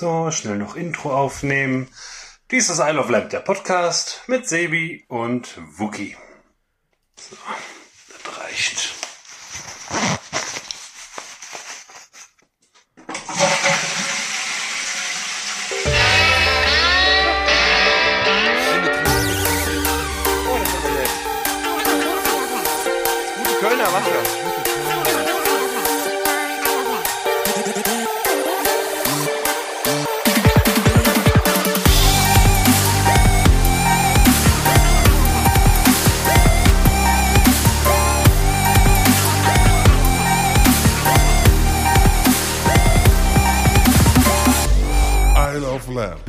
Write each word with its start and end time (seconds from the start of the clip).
So, 0.00 0.30
schnell 0.30 0.56
noch 0.56 0.76
Intro 0.76 1.14
aufnehmen. 1.14 1.86
Dies 2.50 2.70
ist 2.70 2.78
Isle 2.78 3.00
of 3.00 3.10
Lamp, 3.10 3.28
der 3.28 3.40
Podcast 3.40 4.22
mit 4.28 4.48
Sebi 4.48 5.04
und 5.08 5.58
Wookie. 5.76 6.16
So, 7.16 7.36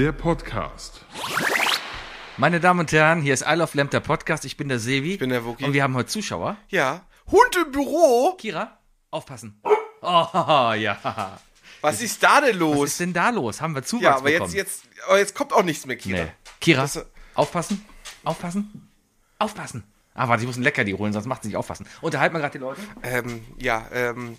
der 0.02 0.14
Podcast. 0.14 1.05
Meine 2.38 2.59
Damen 2.59 2.80
und 2.80 2.92
Herren, 2.92 3.22
hier 3.22 3.36
ist 3.36 3.44
Isle 3.48 3.62
of 3.62 3.76
Lamp, 3.76 3.92
der 3.92 4.00
Podcast. 4.00 4.46
Ich 4.46 4.58
bin 4.58 4.68
der 4.68 4.80
Sevi. 4.80 5.14
Ich 5.14 5.20
bin 5.20 5.30
der 5.30 5.46
Wookie. 5.46 5.64
Und 5.64 5.73
wir 5.73 5.84
haben 5.84 5.94
heute 5.94 6.09
Zuschauer. 6.09 6.58
Ja. 6.70 7.05
Hund 7.28 7.55
im 7.64 7.72
Büro? 7.72 8.34
Kira, 8.36 8.80
aufpassen. 9.12 9.62
Oh, 10.02 10.73
ja. 10.76 11.38
Was 11.82 12.02
ist 12.02 12.23
da 12.23 12.42
denn 12.42 12.56
Was 12.56 12.58
los? 12.59 12.90
ist 12.90 13.00
denn 13.00 13.14
da 13.14 13.30
los? 13.30 13.62
Haben 13.62 13.76
wir 13.76 13.84
Zuwachs 13.84 14.04
ja, 14.04 14.16
aber 14.16 14.23
bekommen? 14.23 14.52
jetzt, 14.52 14.82
jetzt, 14.82 15.06
aber 15.08 15.20
jetzt 15.20 15.36
kommt 15.36 15.54
auch 15.54 15.62
nichts 15.62 15.86
mehr, 15.86 15.98
Kira. 15.98 16.23
Nee. 16.23 16.31
Kira, 16.59 16.81
Das- 16.81 17.06
aufpassen. 17.36 17.86
Aufpassen. 18.23 18.90
Aufpassen. 19.38 19.84
Ah, 20.16 20.28
warte, 20.28 20.42
ich 20.42 20.47
muss 20.47 20.58
ein 20.58 20.64
Leckerli 20.64 20.94
holen, 20.94 21.14
sonst 21.14 21.28
macht 21.28 21.44
sie 21.44 21.50
nicht 21.50 21.58
aufpassen. 21.58 21.86
Unterhalten 22.02 22.34
wir 22.34 22.40
gerade 22.40 22.53
die 22.53 22.58
Leute. 22.58 22.81
Ähm, 23.03 23.45
ja, 23.59 23.86
ähm. 23.94 24.36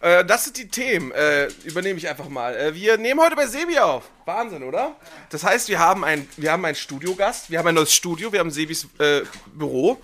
Äh, 0.00 0.24
das 0.24 0.44
sind 0.44 0.56
die 0.58 0.68
Themen. 0.68 1.12
Äh, 1.12 1.48
übernehme 1.64 1.98
ich 1.98 2.08
einfach 2.08 2.28
mal. 2.28 2.54
Äh, 2.54 2.74
wir 2.74 2.98
nehmen 2.98 3.20
heute 3.20 3.36
bei 3.36 3.46
Sebi 3.46 3.78
auf. 3.78 4.04
Wahnsinn, 4.24 4.62
oder? 4.62 4.96
Das 5.30 5.44
heißt, 5.44 5.68
wir 5.68 5.78
haben 5.78 6.04
ein, 6.04 6.28
wir 6.36 6.52
haben 6.52 6.64
einen 6.64 6.74
Studiogast. 6.74 7.50
Wir 7.50 7.58
haben 7.58 7.66
ein 7.68 7.74
neues 7.74 7.94
Studio. 7.94 8.32
Wir 8.32 8.40
haben 8.40 8.50
Sebis 8.50 8.86
äh, 8.98 9.22
Büro. 9.54 10.00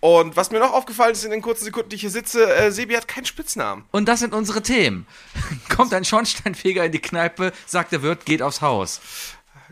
Und 0.00 0.36
was 0.36 0.50
mir 0.50 0.60
noch 0.60 0.72
aufgefallen 0.72 1.12
ist 1.12 1.24
in 1.24 1.32
den 1.32 1.42
kurzen 1.42 1.64
Sekunden, 1.64 1.88
die 1.88 1.96
ich 1.96 2.02
hier 2.02 2.10
sitze, 2.10 2.54
äh, 2.54 2.70
Sebi 2.70 2.94
hat 2.94 3.08
keinen 3.08 3.24
Spitznamen. 3.24 3.84
Und 3.90 4.06
das 4.06 4.20
sind 4.20 4.32
unsere 4.32 4.62
Themen. 4.62 5.06
Kommt 5.74 5.92
ein 5.92 6.04
Schornsteinfeger 6.04 6.84
in 6.84 6.92
die 6.92 7.00
Kneipe, 7.00 7.52
sagt 7.66 7.90
der 7.92 8.02
Wirt, 8.02 8.24
geht 8.24 8.40
aufs 8.40 8.60
Haus. 8.60 9.00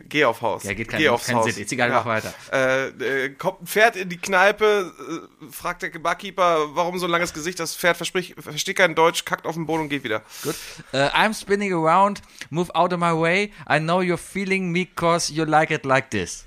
Geh 0.09 0.23
auf 0.25 0.41
Haus. 0.41 0.63
Ja, 0.63 0.73
geht 0.73 0.87
kein- 0.87 0.99
Geh 0.99 1.09
aufs 1.09 1.25
kein 1.27 1.35
Haus. 1.35 1.45
Sinn. 1.53 1.61
Ist 1.63 1.71
egal, 1.71 1.89
mach 1.89 2.05
weiter. 2.05 2.33
Äh, 2.51 3.25
äh, 3.25 3.29
kommt 3.29 3.61
ein 3.63 3.67
Pferd 3.67 3.95
in 3.95 4.07
die 4.09 4.17
Kneipe, 4.17 4.93
äh, 5.41 5.51
fragt 5.51 5.81
der 5.81 5.89
Barkeeper, 5.89 6.75
warum 6.75 6.97
so 6.97 7.05
ein 7.07 7.11
langes 7.11 7.33
Gesicht, 7.33 7.59
das 7.59 7.75
Pferd 7.75 7.97
verspricht, 7.97 8.35
versteht 8.41 8.77
kein 8.77 8.95
Deutsch, 8.95 9.25
kackt 9.25 9.45
auf 9.45 9.55
den 9.55 9.65
Boden 9.65 9.83
und 9.83 9.89
geht 9.89 10.03
wieder. 10.03 10.21
Gut. 10.43 10.55
Äh, 10.93 11.07
I'm 11.09 11.33
spinning 11.37 11.73
around, 11.73 12.21
move 12.49 12.73
out 12.73 12.93
of 12.93 12.99
my 12.99 13.11
way. 13.11 13.51
I 13.69 13.79
know 13.79 13.99
you're 13.99 14.17
feeling 14.17 14.71
me 14.71 14.85
cause 14.85 15.31
you 15.33 15.43
like 15.43 15.71
it 15.73 15.85
like 15.85 16.09
this. 16.11 16.45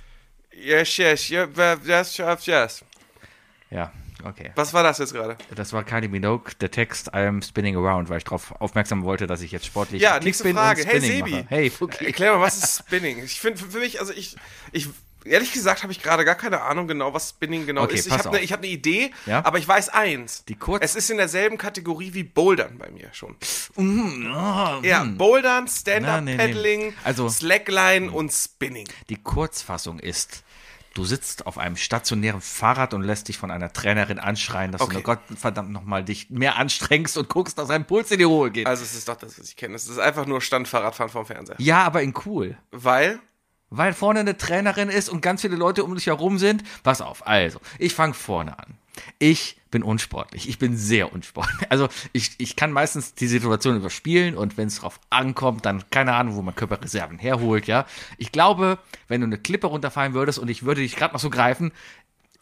Yes, 0.53 0.97
yes, 0.97 1.29
yes, 1.29 1.49
yes, 1.87 2.47
yes. 2.47 2.85
Ja, 3.71 3.93
okay. 4.25 4.53
Was 4.55 4.73
war 4.75 4.83
das 4.83 4.99
jetzt 4.99 5.13
gerade? 5.13 5.37
Das 5.55 5.73
war 5.73 5.85
Kylie 5.85 6.09
Minogue, 6.09 6.53
der 6.61 6.71
Text 6.71 7.15
I'm 7.15 7.45
spinning 7.47 7.77
around, 7.77 8.09
weil 8.09 8.19
ich 8.19 8.25
darauf 8.25 8.53
aufmerksam 8.61 9.05
wollte, 9.05 9.27
dass 9.27 9.41
ich 9.43 9.53
jetzt 9.53 9.67
sportlich 9.67 10.01
Ja, 10.03 10.19
nächste 10.21 10.53
Frage. 10.53 10.85
Hey, 10.85 11.01
Sebi. 11.01 11.31
mache. 11.31 11.47
Hey, 11.49 11.73
okay. 11.81 12.07
Erklär 12.07 12.35
mal, 12.35 12.41
was 12.41 12.57
ist 12.59 12.79
Spinning? 12.79 13.23
Ich 13.25 13.41
finde, 13.41 13.59
für, 13.63 13.79
mich, 13.79 14.01
also 14.01 14.13
ich, 14.13 14.37
ich, 14.73 14.89
ehrlich 15.25 15.53
gesagt 15.53 15.83
habe 15.83 15.93
ich 15.93 16.03
gerade 16.03 16.25
gar 16.25 16.35
keine 16.35 16.63
Ahnung 16.63 16.89
genau, 16.89 17.13
was 17.13 17.31
Spinning 17.31 17.67
genau 17.67 17.83
Okay, 17.83 17.97
ist. 17.97 18.07
Ich 18.07 18.13
habe 18.13 18.31
eine 18.39 18.47
hab 18.47 18.61
ne 18.63 18.67
Idee, 18.69 19.11
Ja? 19.27 19.45
aber 19.45 19.59
ich 19.59 19.69
weiß 19.69 19.91
eins. 19.91 20.45
Die 20.47 20.55
kurz- 20.55 20.83
es 20.85 20.97
ist 20.97 21.11
in 21.11 21.17
derselben 21.19 21.59
Kategorie 21.59 22.15
wie 22.15 22.23
Bouldern 22.25 22.79
bei 22.79 22.91
mir 22.91 23.09
schon. 23.13 23.37
Mhm, 23.77 24.33
oh, 24.35 24.81
Ja, 24.83 25.03
hm. 25.03 25.17
Bouldern, 25.19 25.69
Stand-Up-Paddling, 25.69 26.79
nee, 26.81 26.87
nee. 26.89 26.95
Also- 27.05 27.29
Slackline 27.29 28.11
und 28.11 28.33
Spinning. 28.33 28.89
Die 29.09 29.17
Kurzfassung 29.17 29.99
ist, 29.99 30.43
du 30.95 31.05
sitzt 31.05 31.47
auf 31.47 31.57
einem 31.59 31.77
stationären 31.77 32.41
Fahrrad 32.41 32.95
und 32.95 33.03
lässt 33.03 33.29
dich 33.29 33.39
von 33.39 33.51
einer 33.51 33.73
Trainerin 33.73 34.19
anschreien, 34.19 34.73
dass 34.73 34.81
Okay. 34.81 34.91
du 34.91 34.95
nur 34.99 35.03
Gott 35.05 35.21
verdammt 35.37 35.71
nochmal 35.71 36.05
dich 36.05 36.31
mehr 36.31 36.57
anstrengst 36.57 37.17
und 37.17 37.29
guckst, 37.29 37.59
dass 37.59 37.71
ein 37.71 37.87
Puls 37.87 38.11
in 38.11 38.19
die 38.19 38.25
Ruhe 38.25 38.51
geht. 38.51 38.67
Also 38.67 38.83
es 38.83 38.95
ist 38.95 39.09
doch 39.09 39.17
das, 39.17 39.39
was 39.39 39.49
ich 39.49 39.57
kenne. 39.57 39.75
Es 39.75 39.87
ist 39.89 39.99
einfach 39.99 40.27
nur 40.27 40.41
Standfahrradfahren 40.41 41.11
vom 41.13 41.25
Fernseher. 41.27 41.57
ja, 41.59 41.85
aber 41.85 42.03
in 42.03 42.15
cool. 42.27 42.57
Weil, 42.73 43.21
Weil 43.71 43.93
vorne 43.95 44.21
eine 44.21 44.37
Trainerin 44.37 44.89
ist 44.89 45.09
und 45.09 45.21
ganz 45.23 45.43
viele 45.43 45.57
Leute 45.57 45.85
um 45.85 45.95
dich 45.95 46.07
herum 46.07 46.39
sind. 46.39 46.65
Pass 46.83 47.01
auf, 47.01 47.27
also, 47.27 47.61
ich 47.79 47.95
fange 47.95 48.15
vorne 48.15 48.59
an. 48.59 48.77
Ich 49.19 49.57
bin 49.71 49.83
unsportlich. 49.83 50.49
Ich 50.49 50.59
bin 50.59 50.77
sehr 50.77 51.13
unsportlich. 51.13 51.71
Also 51.71 51.89
ich, 52.13 52.33
ich 52.39 52.57
kann 52.57 52.73
meistens 52.73 53.15
die 53.15 53.29
Situation 53.29 53.77
überspielen 53.77 54.37
und 54.37 54.57
wenn 54.57 54.69
es 54.69 54.81
drauf 54.81 55.01
ankommt, 55.11 55.65
dann 55.65 55.85
keine 55.91 56.15
Ahnung, 56.15 56.37
wo 56.37 56.43
man 56.43 56.55
Körperreserven 56.55 57.19
herholt, 57.19 57.67
ja. 57.67 57.87
Ich 58.19 58.33
glaube, 58.33 58.79
wenn 59.09 59.21
du 59.21 59.27
eine 59.27 59.39
Klippe 59.39 59.69
runterfallen 59.69 60.15
würdest 60.15 60.39
und 60.39 60.49
ich 60.49 60.65
würde 60.65 60.81
dich 60.81 60.97
gerade 60.97 61.15
noch 61.15 61.21
so 61.21 61.31
greifen, 61.31 61.73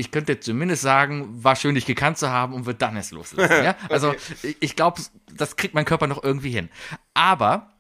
ich 0.01 0.13
könnte 0.13 0.39
zumindest 0.39 0.83
sagen, 0.83 1.43
war 1.43 1.57
schön, 1.57 1.75
dich 1.75 1.85
gekannt 1.85 2.19
zu 2.19 2.31
haben 2.31 2.55
und 2.55 2.67
wird 2.67 2.81
dann 2.81 2.97
erst 2.97 3.11
loslassen. 3.11 3.65
Ja? 3.65 3.77
Also 3.91 4.15
ich, 4.43 4.57
ich 4.61 4.77
glaube, 4.77 5.03
das 5.35 5.57
kriegt 5.57 5.75
mein 5.75 5.85
Körper 5.85 6.07
noch 6.07 6.23
irgendwie 6.23 6.51
hin. 6.51 6.71
Aber 7.15 7.73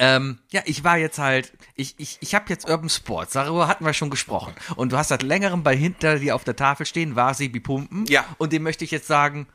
ähm, 0.00 0.38
ja, 0.50 0.62
ich 0.64 0.82
war 0.82 0.96
jetzt 0.96 1.18
halt, 1.18 1.52
ich, 1.76 1.94
ich, 1.98 2.16
ich 2.20 2.34
habe 2.34 2.46
jetzt 2.48 2.68
Urban 2.68 2.88
Sports, 2.88 3.34
darüber 3.34 3.68
hatten 3.68 3.84
wir 3.84 3.92
schon 3.92 4.10
gesprochen. 4.10 4.54
Und 4.74 4.90
du 4.92 4.96
hast 4.96 5.08
seit 5.08 5.22
längerem 5.22 5.62
bei 5.62 5.76
hinter 5.76 6.18
dir 6.18 6.34
auf 6.34 6.42
der 6.42 6.56
Tafel 6.56 6.86
stehen, 6.86 7.14
Varsibi 7.16 7.60
Pumpen. 7.60 8.06
Ja. 8.08 8.24
Und 8.38 8.52
dem 8.52 8.62
möchte 8.62 8.82
ich 8.84 8.90
jetzt 8.90 9.06
sagen, 9.06 9.46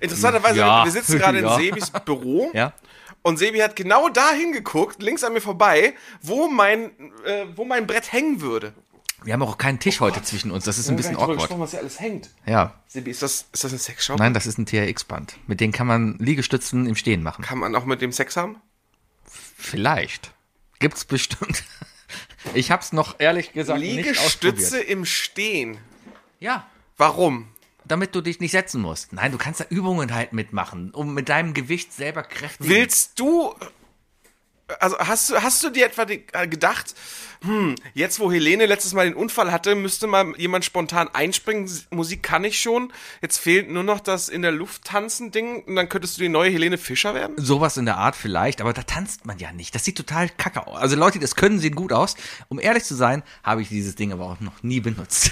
interessanterweise, 0.00 0.58
Ja. 0.58 0.84
wir 0.84 0.90
sitzen 0.90 1.18
gerade 1.18 1.40
Ja. 1.42 1.56
in 1.56 1.62
Sebis 1.64 1.90
Büro. 2.04 2.50
ja, 2.54 2.72
Und 3.22 3.38
Sebi 3.38 3.58
hat 3.60 3.76
genau 3.76 4.08
da 4.08 4.32
hingeguckt, 4.32 5.02
links 5.02 5.22
an 5.24 5.32
mir 5.32 5.40
vorbei, 5.40 5.94
wo 6.22 6.48
mein, 6.48 6.90
äh, 7.24 7.46
wo 7.54 7.64
mein 7.64 7.86
Brett 7.86 8.12
hängen 8.12 8.40
würde. 8.40 8.72
wir 9.22 9.32
haben 9.32 9.42
auch 9.42 9.58
keinen 9.58 9.78
Tisch 9.78 10.00
heute 10.00 10.22
zwischen 10.22 10.50
uns, 10.50 10.64
das 10.64 10.78
ist 10.78 10.88
ein 10.88 10.96
bisschen 10.96 11.16
awkward. 11.16 11.58
was 11.58 11.70
hier 11.70 11.80
alles 11.80 12.00
hängt. 12.00 12.30
Ja, 12.46 12.74
Sebi, 12.88 13.10
ist 13.10 13.22
das, 13.22 13.46
ist 13.52 13.64
das 13.64 13.72
ein 13.72 13.78
Sexshop? 13.78 14.18
nein, 14.18 14.34
das 14.34 14.46
ist 14.46 14.58
ein 14.58 14.66
TRX-Band. 14.66 15.36
Mit 15.46 15.60
denen 15.60 15.72
kann 15.72 15.86
man 15.86 16.16
Liegestützen 16.18 16.86
im 16.86 16.94
Stehen 16.96 17.22
machen. 17.22 17.42
Kann 17.44 17.58
man 17.58 17.74
auch 17.76 17.84
mit 17.84 18.00
dem 18.02 18.12
Sex 18.12 18.36
haben? 18.36 18.56
Vielleicht. 19.58 20.32
Gibt's 20.78 21.04
bestimmt. 21.04 21.64
Ich 22.54 22.70
hab's 22.70 22.92
noch 22.92 23.16
ehrlich 23.18 23.52
gesagt 23.52 23.80
nicht 23.80 23.96
Liegestütze 23.96 24.80
im 24.80 25.04
Stehen. 25.04 25.76
Ja, 26.38 26.66
Warum? 26.96 27.48
damit 27.84 28.14
du 28.14 28.20
dich 28.20 28.40
nicht 28.40 28.52
setzen 28.52 28.80
musst. 28.80 29.12
Nein, 29.12 29.32
du 29.32 29.38
kannst 29.38 29.60
da 29.60 29.64
Übungen 29.68 30.14
halt 30.14 30.32
mitmachen, 30.32 30.92
um 30.92 31.12
mit 31.12 31.28
deinem 31.28 31.52
Gewicht 31.52 31.92
selber 31.92 32.22
kräftig 32.22 32.68
Willst 32.68 33.18
du. 33.18 33.54
Also 34.80 34.98
hast 34.98 35.30
du, 35.30 35.42
hast 35.42 35.64
du 35.64 35.70
dir 35.70 35.86
etwa 35.86 36.02
äh, 36.02 36.46
gedacht, 36.46 36.94
hm, 37.42 37.76
jetzt 37.94 38.18
wo 38.18 38.32
Helene 38.32 38.66
letztes 38.66 38.94
Mal 38.94 39.06
den 39.06 39.14
Unfall 39.14 39.52
hatte, 39.52 39.74
müsste 39.74 40.06
mal 40.06 40.34
jemand 40.36 40.64
spontan 40.64 41.08
einspringen, 41.12 41.70
Musik 41.90 42.22
kann 42.22 42.44
ich 42.44 42.60
schon, 42.60 42.92
jetzt 43.22 43.38
fehlt 43.38 43.70
nur 43.70 43.84
noch 43.84 44.00
das 44.00 44.28
in 44.28 44.42
der 44.42 44.50
Luft 44.50 44.84
tanzen 44.84 45.30
Ding 45.30 45.62
und 45.64 45.76
dann 45.76 45.88
könntest 45.88 46.18
du 46.18 46.22
die 46.22 46.28
neue 46.28 46.50
Helene 46.50 46.78
Fischer 46.78 47.14
werden? 47.14 47.36
Sowas 47.38 47.76
in 47.76 47.86
der 47.86 47.96
Art 47.96 48.16
vielleicht, 48.16 48.60
aber 48.60 48.72
da 48.72 48.82
tanzt 48.82 49.24
man 49.24 49.38
ja 49.38 49.52
nicht. 49.52 49.74
Das 49.74 49.84
sieht 49.84 49.96
total 49.96 50.28
kacke 50.28 50.66
aus. 50.66 50.78
Also 50.78 50.96
Leute, 50.96 51.18
das 51.18 51.36
können, 51.36 51.60
sehen 51.60 51.74
gut 51.74 51.92
aus. 51.92 52.16
Um 52.48 52.58
ehrlich 52.58 52.84
zu 52.84 52.94
sein, 52.94 53.22
habe 53.42 53.62
ich 53.62 53.68
dieses 53.68 53.94
Ding 53.94 54.12
aber 54.12 54.26
auch 54.26 54.40
noch 54.40 54.62
nie 54.62 54.80
benutzt. 54.80 55.30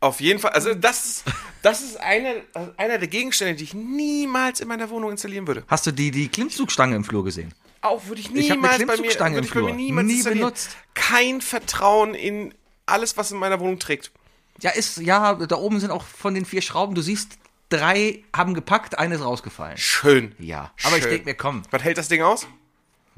Auf 0.00 0.20
jeden 0.20 0.38
Fall, 0.38 0.52
also 0.52 0.74
das 0.74 1.06
ist, 1.06 1.24
das 1.62 1.82
ist 1.82 1.96
einer, 1.98 2.34
einer 2.76 2.98
der 2.98 3.08
Gegenstände, 3.08 3.54
die 3.54 3.64
ich 3.64 3.74
niemals 3.74 4.60
in 4.60 4.68
meiner 4.68 4.88
Wohnung 4.90 5.10
installieren 5.10 5.46
würde. 5.46 5.64
Hast 5.66 5.86
du 5.86 5.90
die, 5.92 6.10
die 6.10 6.28
Klimmzugstange 6.28 6.94
im 6.94 7.04
Flur 7.04 7.24
gesehen? 7.24 7.52
Auch 7.80 8.06
würde 8.06 8.20
ich 8.20 8.28
Ich 8.32 8.50
niemals 8.50 8.74
eine 8.74 8.86
bei 8.86 8.92
mir, 8.92 8.98
Klimmzugstange 8.98 9.36
würde 9.36 9.38
im 9.38 9.44
ich 9.48 9.54
bei 9.54 9.60
mir 9.60 9.66
Flur. 9.68 9.76
niemals 9.76 10.06
Nie 10.06 10.22
benutzt. 10.22 10.76
Kein 10.94 11.40
Vertrauen 11.40 12.14
in 12.14 12.54
alles, 12.86 13.16
was 13.16 13.32
in 13.32 13.38
meiner 13.38 13.58
Wohnung 13.60 13.78
trägt. 13.78 14.12
Ja, 14.60 14.70
ist, 14.70 14.98
ja, 14.98 15.34
da 15.34 15.56
oben 15.56 15.78
sind 15.80 15.90
auch 15.90 16.04
von 16.04 16.34
den 16.34 16.44
vier 16.44 16.62
Schrauben, 16.62 16.94
du 16.94 17.02
siehst, 17.02 17.38
drei 17.68 18.24
haben 18.34 18.54
gepackt, 18.54 18.98
eine 18.98 19.16
ist 19.16 19.20
rausgefallen. 19.24 19.76
Schön. 19.78 20.34
Ja, 20.38 20.72
aber 20.84 20.96
ich 20.96 21.02
Schön. 21.02 21.10
denke 21.12 21.24
mir, 21.26 21.34
komm, 21.34 21.62
Was 21.70 21.82
hält 21.82 21.98
das 21.98 22.08
Ding 22.08 22.22
aus? 22.22 22.46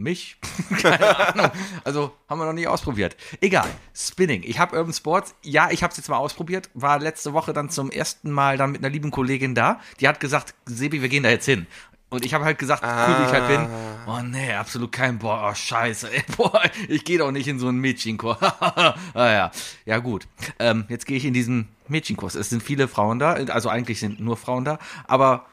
Mich? 0.01 0.39
Keine 0.81 1.29
Ahnung. 1.29 1.51
Also 1.85 2.13
haben 2.29 2.39
wir 2.39 2.47
noch 2.47 2.53
nie 2.55 2.67
ausprobiert. 2.67 3.17
Egal. 3.41 3.69
Spinning. 3.95 4.43
Ich 4.45 4.59
habe 4.59 4.77
Urban 4.77 4.95
Sports. 4.95 5.35
Ja, 5.43 5.69
ich 5.71 5.83
habe 5.83 5.91
es 5.91 5.99
jetzt 5.99 6.09
mal 6.09 6.17
ausprobiert. 6.17 6.71
War 6.75 6.99
letzte 6.99 7.35
Woche 7.35 7.53
dann 7.53 7.69
zum 7.69 7.91
ersten 7.91 8.31
Mal 8.31 8.57
dann 8.57 8.73
mit 8.73 8.83
einer 8.83 8.91
lieben 8.91 9.11
Kollegin 9.11 9.55
da. 9.55 9.81
Die 10.01 10.09
hat 10.09 10.19
gesagt, 10.19 10.55
Sebi, 10.65 11.03
wir 11.03 11.11
gehen 11.11 11.23
da 11.23 11.29
jetzt 11.29 11.45
hin. 11.45 11.67
Und 12.09 12.25
ich 12.25 12.35
habe 12.35 12.45
halt 12.45 12.59
gesagt, 12.59 12.83
cool, 12.83 13.19
wie 13.19 13.25
ich 13.25 13.33
halt 13.33 13.47
bin. 13.47 13.69
Oh 14.07 14.21
nee, 14.23 14.53
absolut 14.53 14.91
kein, 14.91 15.19
boah, 15.19 15.49
oh, 15.49 15.55
scheiße, 15.55 16.11
ey, 16.13 16.25
boah, 16.37 16.61
ich 16.89 17.05
gehe 17.05 17.19
doch 17.19 17.31
nicht 17.31 17.47
in 17.47 17.61
so 17.61 17.69
einen 17.69 17.79
Mädchenchor. 17.79 18.37
ah, 18.61 18.95
ja. 19.15 19.53
ja 19.85 19.99
gut, 19.99 20.27
ähm, 20.59 20.87
jetzt 20.89 21.07
gehe 21.07 21.17
ich 21.17 21.25
in 21.25 21.35
diesen 21.35 21.69
Mädchenkurs. 21.87 22.35
Es 22.35 22.51
sind 22.51 22.65
viele 22.65 22.89
Frauen 22.89 23.21
da, 23.21 23.35
also 23.35 23.69
eigentlich 23.69 24.01
sind 24.01 24.19
nur 24.19 24.37
Frauen 24.37 24.65
da, 24.65 24.81
aber 25.07 25.47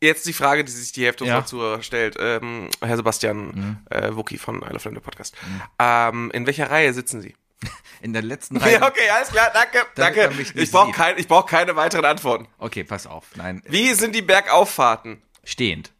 Jetzt 0.00 0.26
die 0.26 0.32
Frage, 0.34 0.62
die 0.64 0.70
sich 0.72 0.92
die 0.92 1.04
Hälfte 1.06 1.24
Ja. 1.24 1.36
Mhm. 1.36 1.42
unserer 1.42 1.82
stellt. 1.82 2.16
Ähm, 2.18 2.68
Herr 2.82 2.96
Sebastian 2.96 3.82
äh, 3.90 4.14
Wookie 4.14 4.36
von 4.38 4.56
I 4.62 4.72
Love 4.72 4.90
der 4.90 5.00
Podcast. 5.00 5.34
Ähm, 5.78 6.30
in 6.32 6.46
welcher 6.46 6.70
Reihe 6.70 6.92
sitzen 6.92 7.22
Sie? 7.22 7.34
In 8.02 8.12
der 8.12 8.20
letzten 8.22 8.56
Reihe. 8.58 8.74
Ja, 8.74 8.86
okay, 8.86 9.08
alles 9.08 9.28
klar, 9.30 9.50
danke, 9.54 9.86
danke. 9.94 10.30
Ich 10.54 10.70
brauche 10.70 10.92
kein, 10.92 11.16
ich 11.18 11.26
brauch 11.26 11.46
keine 11.46 11.74
weiteren 11.76 12.04
Antworten. 12.04 12.46
Okay, 12.58 12.84
pass 12.84 13.06
auf. 13.06 13.24
Nein, 13.36 13.62
Wie 13.66 13.94
sind 13.94 14.14
die 14.14 14.22
Bergauffahrten? 14.22 15.22
stehend. 15.44 15.92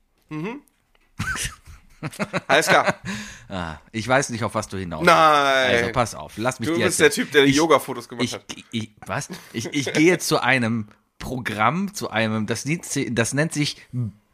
Alles 2.46 2.66
klar. 2.69 2.94
Ah, 3.49 3.76
ich 3.92 4.08
weiß 4.08 4.31
nicht, 4.31 4.42
auf 4.42 4.56
was 4.56 4.66
du 4.66 4.76
hinaus. 4.76 5.06
Nein. 5.06 5.14
Also 5.76 5.92
pass 5.92 6.16
auf, 6.16 6.32
lass 6.37 6.58
mich 6.58 6.69
Du 6.69 6.75
dir 6.75 6.87
bist 6.87 6.99
der. 6.99 7.12
Typ, 7.12 7.31
der 7.31 7.44
die 7.44 7.50
Ich- 7.50 7.56
Yoga-Fotos 7.56 8.08
gemacht 8.08 8.25
ich, 8.25 8.34
hat. 8.34 8.44
ich, 8.72 8.90
was? 9.06 9.28
Ich, 9.52 9.66
ich 9.72 9.92
gehe 9.92 10.08
jetzt 10.08 10.26
zu 10.26 10.42
einem 10.42 10.88
Programm, 11.26 11.93
zu 11.93 12.08
einem, 12.08 12.46
das, 12.46 12.64
das 13.11 13.34
nennt 13.34 13.52
sich 13.52 13.78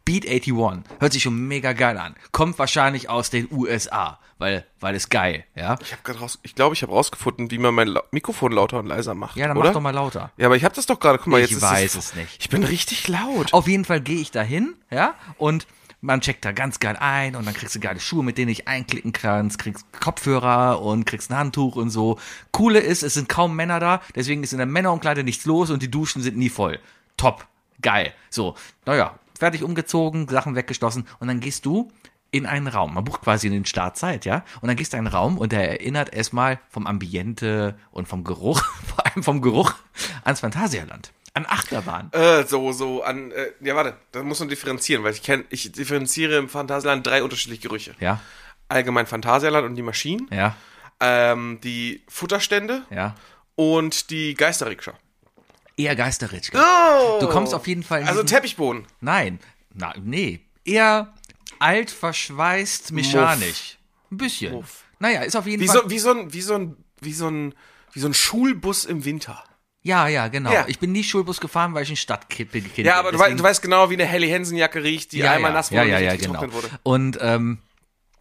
Beat 0.05 0.27
81. 0.27 0.83
Hört 0.99 1.11
sich 1.11 1.23
schon 1.23 1.47
mega 1.47 1.73
geil 1.73 1.97
an. 1.97 2.13
Kommt 2.31 2.59
wahrscheinlich 2.59 3.09
aus 3.09 3.31
den 3.31 3.47
USA, 3.51 4.19
weil, 4.37 4.63
weil 4.79 4.93
es 4.93 5.09
geil, 5.09 5.43
ja? 5.55 5.75
Ich 5.81 5.91
habe 5.91 6.03
gerade 6.03 6.19
raus, 6.19 6.37
ich 6.43 6.53
glaube, 6.53 6.75
ich 6.75 6.83
habe 6.83 6.91
rausgefunden, 6.91 7.49
wie 7.49 7.57
man 7.57 7.73
mein 7.73 7.87
La 7.87 8.03
Mikrofon 8.11 8.51
lauter 8.51 8.77
und 8.77 8.85
leiser 8.85 9.15
macht. 9.15 9.37
Ja, 9.37 9.47
dann 9.47 9.57
oder? 9.57 9.69
mach 9.69 9.73
doch 9.73 9.81
mal 9.81 9.89
lauter. 9.89 10.31
Ja, 10.37 10.45
aber 10.45 10.55
ich 10.55 10.63
habe 10.63 10.75
das 10.75 10.85
doch 10.85 10.99
gerade. 10.99 11.17
Guck 11.17 11.27
mal, 11.27 11.41
Ich 11.41 11.49
jetzt 11.49 11.63
weiß 11.63 11.95
ist 11.95 12.11
es 12.11 12.15
nicht. 12.15 12.37
Ich 12.39 12.49
bin 12.49 12.63
richtig 12.63 13.07
laut. 13.07 13.53
Auf 13.53 13.67
jeden 13.67 13.85
Fall 13.85 14.01
gehe 14.01 14.21
ich 14.21 14.29
dahin, 14.29 14.75
ja, 14.91 15.15
und 15.39 15.65
man 16.03 16.19
checkt 16.19 16.43
da 16.43 16.51
ganz 16.51 16.79
geil 16.79 16.97
ein 16.99 17.35
und 17.35 17.45
dann 17.45 17.53
kriegst 17.53 17.73
du 17.75 17.79
geile 17.79 17.99
Schuhe, 17.99 18.23
mit 18.23 18.37
denen 18.37 18.51
ich 18.51 18.67
einklicken 18.67 19.13
kannst, 19.13 19.57
kriegst 19.57 19.85
Kopfhörer 19.99 20.81
und 20.81 21.05
kriegst 21.05 21.31
ein 21.31 21.37
Handtuch 21.37 21.77
und 21.77 21.89
so. 21.89 22.19
Coole 22.51 22.79
ist, 22.79 23.03
es 23.03 23.13
sind 23.13 23.29
kaum 23.29 23.55
Männer 23.55 23.79
da, 23.79 24.01
deswegen 24.13 24.43
ist 24.43 24.51
in 24.51 24.57
der 24.57 24.67
Männerumkleide 24.67 25.23
nichts 25.23 25.45
los 25.45 25.69
und 25.69 25.81
die 25.81 25.89
Duschen 25.89 26.21
sind 26.21 26.37
nie 26.37 26.49
voll. 26.49 26.79
Top. 27.15 27.47
Geil. 27.81 28.13
So, 28.29 28.55
naja, 28.85 29.17
fertig 29.39 29.63
umgezogen, 29.63 30.27
Sachen 30.27 30.55
weggeschlossen 30.55 31.07
und 31.19 31.29
dann 31.29 31.39
gehst 31.39 31.65
du 31.65 31.89
in 32.31 32.45
einen 32.45 32.67
Raum. 32.67 32.95
Man 32.95 33.05
bucht 33.05 33.21
quasi 33.21 33.47
in 33.47 33.53
den 33.53 33.65
Startzeit, 33.65 34.25
ja? 34.25 34.43
Und 34.59 34.67
dann 34.67 34.75
gehst 34.75 34.91
du 34.91 34.97
in 34.97 35.05
einen 35.05 35.15
Raum 35.15 35.37
und 35.37 35.53
der 35.53 35.69
erinnert 35.69 36.13
erstmal 36.13 36.59
vom 36.69 36.85
Ambiente 36.85 37.77
und 37.91 38.09
vom 38.09 38.25
Geruch, 38.25 38.61
vor 38.85 39.05
allem 39.05 39.23
vom 39.23 39.41
Geruch 39.41 39.73
ans 40.25 40.41
Phantasialand. 40.41 41.13
An 41.35 41.45
Achterbahn. 41.47 42.11
Äh, 42.13 42.43
so, 42.45 42.71
so 42.73 43.03
an, 43.03 43.31
äh, 43.31 43.51
ja, 43.61 43.75
warte, 43.75 43.97
da 44.11 44.21
muss 44.21 44.39
man 44.39 44.49
differenzieren, 44.49 45.03
weil 45.03 45.13
ich 45.13 45.23
kenne, 45.23 45.45
ich 45.49 45.71
differenziere 45.71 46.37
im 46.37 46.47
Phantasialand 46.47 47.05
drei 47.07 47.23
unterschiedliche 47.23 47.61
Gerüche. 47.67 47.95
Ja, 47.99 48.19
Allgemein 48.69 49.07
Phantasialand 49.07 49.65
und 49.65 49.75
die 49.75 49.81
Maschinen, 49.81 50.27
ja, 50.31 50.55
ähm, 50.99 51.59
die 51.63 52.03
Futterstände 52.07 52.83
ja. 52.91 53.15
und 53.55 54.09
die 54.11 54.35
Geisterrikscha. 54.35 54.93
Eher 55.75 55.95
Geisterritsch. 55.95 56.51
Oh! 56.53 57.17
Du 57.19 57.27
kommst 57.29 57.53
auf 57.55 57.65
jeden 57.67 57.81
Fall 57.83 58.01
in 58.01 58.07
Also 58.07 58.21
diesen- 58.21 58.35
Teppichboden. 58.35 58.85
Nein, 59.01 59.39
na, 59.73 59.93
nee. 59.99 60.39
Eher 60.65 61.13
alt, 61.59 61.89
verschweißt, 61.91 62.91
mechanisch. 62.91 63.77
Ein 64.11 64.17
bisschen. 64.17 64.53
Muff. 64.53 64.83
Naja, 64.99 65.21
ist 65.23 65.35
auf 65.35 65.47
jeden 65.47 65.61
Wie 65.63 65.67
Fall. 65.67 65.81
so, 65.83 65.89
wie 65.89 65.99
so 65.99 66.11
ein, 66.11 66.31
wie 66.33 66.41
so 66.41 66.53
ein, 66.55 66.77
wie 67.01 67.13
so 67.13 67.27
ein, 67.27 67.55
wie 67.91 67.99
so 67.99 68.07
ein 68.07 68.13
Schulbus 68.13 68.85
im 68.85 69.03
Winter. 69.03 69.43
Ja, 69.83 70.07
ja, 70.07 70.27
genau. 70.29 70.51
Ja. 70.51 70.65
Ich 70.67 70.79
bin 70.79 70.91
nie 70.91 71.03
Schulbus 71.03 71.39
gefahren, 71.39 71.73
weil 71.73 71.83
ich 71.83 71.89
ein 71.89 71.95
Stadtkind 71.97 72.51
bin. 72.51 72.65
Ja, 72.77 72.95
aber 72.99 73.11
du, 73.11 73.19
wei- 73.19 73.33
du 73.33 73.43
weißt 73.43 73.61
genau, 73.61 73.89
wie 73.89 73.95
eine 73.95 74.05
Helly 74.05 74.29
Hansen 74.29 74.57
Jacke 74.57 74.81
riecht, 74.83 75.11
die 75.11 75.23
einmal 75.23 75.51
ja, 75.51 75.57
nass 75.57 75.69
ja, 75.69 75.81
wurde 75.81 75.89
ja, 75.91 75.97
und 75.97 76.03
ja, 76.03 76.11
nicht 76.13 76.25
genau. 76.25 76.53
wurde. 76.53 76.69
Und 76.83 77.17
ähm, 77.21 77.57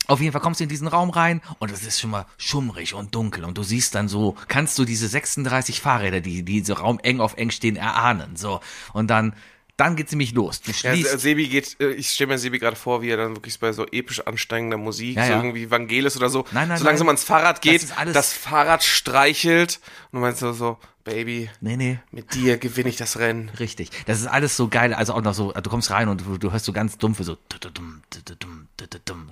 auf 0.08 0.20
jeden 0.20 0.32
Fall 0.32 0.40
kommst 0.40 0.58
du 0.58 0.64
in 0.64 0.68
diesen 0.68 0.88
Raum 0.88 1.10
rein 1.10 1.40
und 1.60 1.70
es 1.70 1.84
ist 1.86 2.00
schon 2.00 2.10
mal 2.10 2.26
schummrig 2.36 2.94
und 2.94 3.14
dunkel 3.14 3.44
und 3.44 3.56
du 3.56 3.62
siehst 3.62 3.94
dann 3.94 4.08
so, 4.08 4.36
kannst 4.48 4.76
du 4.78 4.84
diese 4.84 5.06
36 5.06 5.80
Fahrräder, 5.80 6.20
die, 6.20 6.42
die 6.42 6.60
so 6.64 6.74
Raum 6.74 6.98
eng 7.02 7.20
auf 7.20 7.36
eng 7.36 7.50
stehen, 7.52 7.76
erahnen. 7.76 8.34
So. 8.34 8.60
Und 8.92 9.08
dann, 9.08 9.34
dann 9.76 9.94
geht's 9.94 10.10
nämlich 10.10 10.32
los. 10.34 10.60
Du 10.60 10.72
Ja, 10.72 10.76
schließt. 10.76 11.20
Sebi 11.20 11.46
geht, 11.48 11.76
äh, 11.80 11.92
ich 11.92 12.10
stelle 12.10 12.28
mir 12.32 12.38
Sebi 12.38 12.58
gerade 12.58 12.76
vor, 12.76 13.00
wie 13.02 13.10
er 13.10 13.16
dann 13.16 13.36
wirklich 13.36 13.58
bei 13.60 13.72
so 13.72 13.86
episch 13.86 14.20
ansteigender 14.26 14.76
Musik, 14.76 15.16
Ja, 15.16 15.24
so 15.26 15.30
ja. 15.32 15.36
irgendwie 15.38 15.70
Vangelis 15.70 16.16
oder 16.16 16.28
so, 16.28 16.44
Nein, 16.50 16.66
nein, 16.68 16.78
so 16.78 16.84
langsam 16.84 17.06
nein. 17.06 17.12
ans 17.14 17.24
Fahrrad 17.24 17.62
geht, 17.62 17.82
Das 17.84 18.12
das 18.12 18.32
Fahrrad 18.32 18.82
streichelt 18.82 19.80
und 20.10 20.18
du 20.18 20.20
meinst 20.20 20.40
so, 20.40 20.52
so, 20.52 20.78
Baby, 21.04 21.50
nee, 21.60 21.76
nee. 21.76 21.98
mit 22.12 22.32
dir 22.34 22.58
gewinne 22.58 22.88
ich 22.88 22.96
das 22.96 23.18
Rennen. 23.18 23.48
Richtig. 23.58 23.90
Das 24.06 24.20
ist 24.20 24.26
alles 24.26 24.56
so 24.56 24.68
geil. 24.68 24.94
Also 24.94 25.14
auch 25.14 25.22
noch 25.22 25.34
so, 25.34 25.52
du 25.52 25.68
kommst 25.70 25.90
rein 25.90 26.08
und 26.08 26.20
du, 26.20 26.38
du 26.38 26.52
hörst 26.52 26.64
so 26.64 26.72
ganz 26.72 26.96
dumpfe, 26.96 27.24
so, 27.24 27.36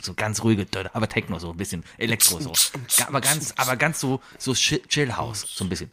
so 0.00 0.14
ganz 0.14 0.43
ruhige, 0.43 0.67
aber 0.93 1.08
Techno, 1.08 1.38
so 1.38 1.50
ein 1.50 1.56
bisschen 1.56 1.84
Elektro, 1.99 2.40
so. 2.40 2.52
Aber 3.06 3.20
ganz, 3.20 3.55
aber 3.56 3.76
ganz 3.76 4.00
so, 4.00 4.20
so 4.38 4.52
Chill- 4.52 4.87
Chill-House, 4.88 5.46
so 5.55 5.64
ein 5.64 5.69
bisschen. 5.69 5.90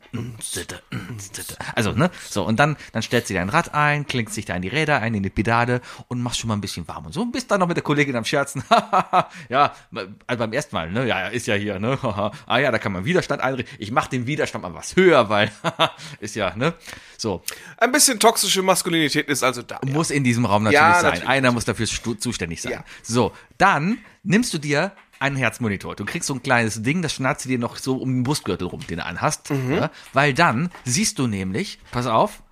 Also, 1.75 1.91
ne? 1.91 2.09
So, 2.29 2.43
und 2.43 2.57
dann, 2.59 2.77
dann 2.91 3.01
stellst 3.01 3.29
du 3.29 3.33
dein 3.35 3.49
Rad 3.49 3.73
ein, 3.73 4.07
klinkst 4.07 4.35
dich 4.35 4.45
da 4.45 4.55
in 4.55 4.61
die 4.63 4.67
Räder 4.67 4.99
ein, 4.99 5.13
in 5.13 5.23
die 5.23 5.29
Pedale 5.29 5.81
und 6.07 6.21
machst 6.21 6.39
schon 6.39 6.47
mal 6.47 6.55
ein 6.55 6.61
bisschen 6.61 6.87
warm 6.87 7.05
und 7.05 7.13
so. 7.13 7.25
Bist 7.25 7.51
dann 7.51 7.59
noch 7.59 7.67
mit 7.67 7.77
der 7.77 7.83
Kollegin 7.83 8.15
am 8.15 8.25
Scherzen. 8.25 8.63
ja, 9.49 9.73
also 10.25 10.39
beim 10.39 10.53
ersten 10.53 10.75
Mal, 10.75 10.91
ne? 10.91 11.07
Ja, 11.07 11.19
ja, 11.21 11.27
ist 11.27 11.47
ja 11.47 11.55
hier, 11.55 11.79
ne? 11.79 11.97
ah 12.47 12.57
ja, 12.57 12.71
da 12.71 12.79
kann 12.79 12.91
man 12.93 13.05
Widerstand 13.05 13.41
einrichten. 13.41 13.75
Ich 13.79 13.91
mach 13.91 14.07
den 14.07 14.27
Widerstand 14.27 14.63
mal 14.63 14.73
was 14.73 14.95
höher, 14.95 15.29
weil, 15.29 15.51
ist 16.19 16.35
ja, 16.35 16.55
ne? 16.55 16.73
So. 17.17 17.43
Ein 17.77 17.91
bisschen 17.91 18.19
toxische 18.19 18.61
Maskulinität 18.61 19.27
ist 19.27 19.43
also 19.43 19.61
da. 19.61 19.79
Muss 19.85 20.11
in 20.11 20.23
diesem 20.23 20.45
Raum 20.45 20.63
natürlich 20.63 20.79
Ja, 20.81 20.93
sein. 21.01 21.03
natürlich. 21.11 21.29
Einer 21.29 21.51
muss 21.51 21.65
dafür 21.65 21.87
zuständig 21.87 22.61
sein. 22.61 22.71
Ja. 22.73 22.83
So, 23.03 23.33
dann 23.57 23.99
nimmst 24.23 24.53
du 24.53 24.57
dir 24.57 24.91
einen 25.19 25.35
Herzmonitor. 25.35 25.95
Du 25.95 26.05
kriegst 26.05 26.27
so 26.27 26.33
ein 26.35 26.43
kleines 26.43 26.83
Ding, 26.83 27.01
das 27.01 27.13
schnarzt 27.13 27.45
du 27.45 27.49
dir 27.49 27.57
noch 27.59 27.77
so 27.77 27.97
um 27.97 28.09
den 28.13 28.23
Brustgürtel 28.23 28.67
rum, 28.67 28.85
den 28.87 28.97
du 28.97 29.05
anhast. 29.05 29.49
Mhm. 29.49 29.73
Ja, 29.73 29.91
weil 30.13 30.33
dann 30.33 30.69
siehst 30.85 31.17
du 31.19 31.27
nämlich, 31.27 31.79
pass 31.91 32.05
auf, 32.05 32.43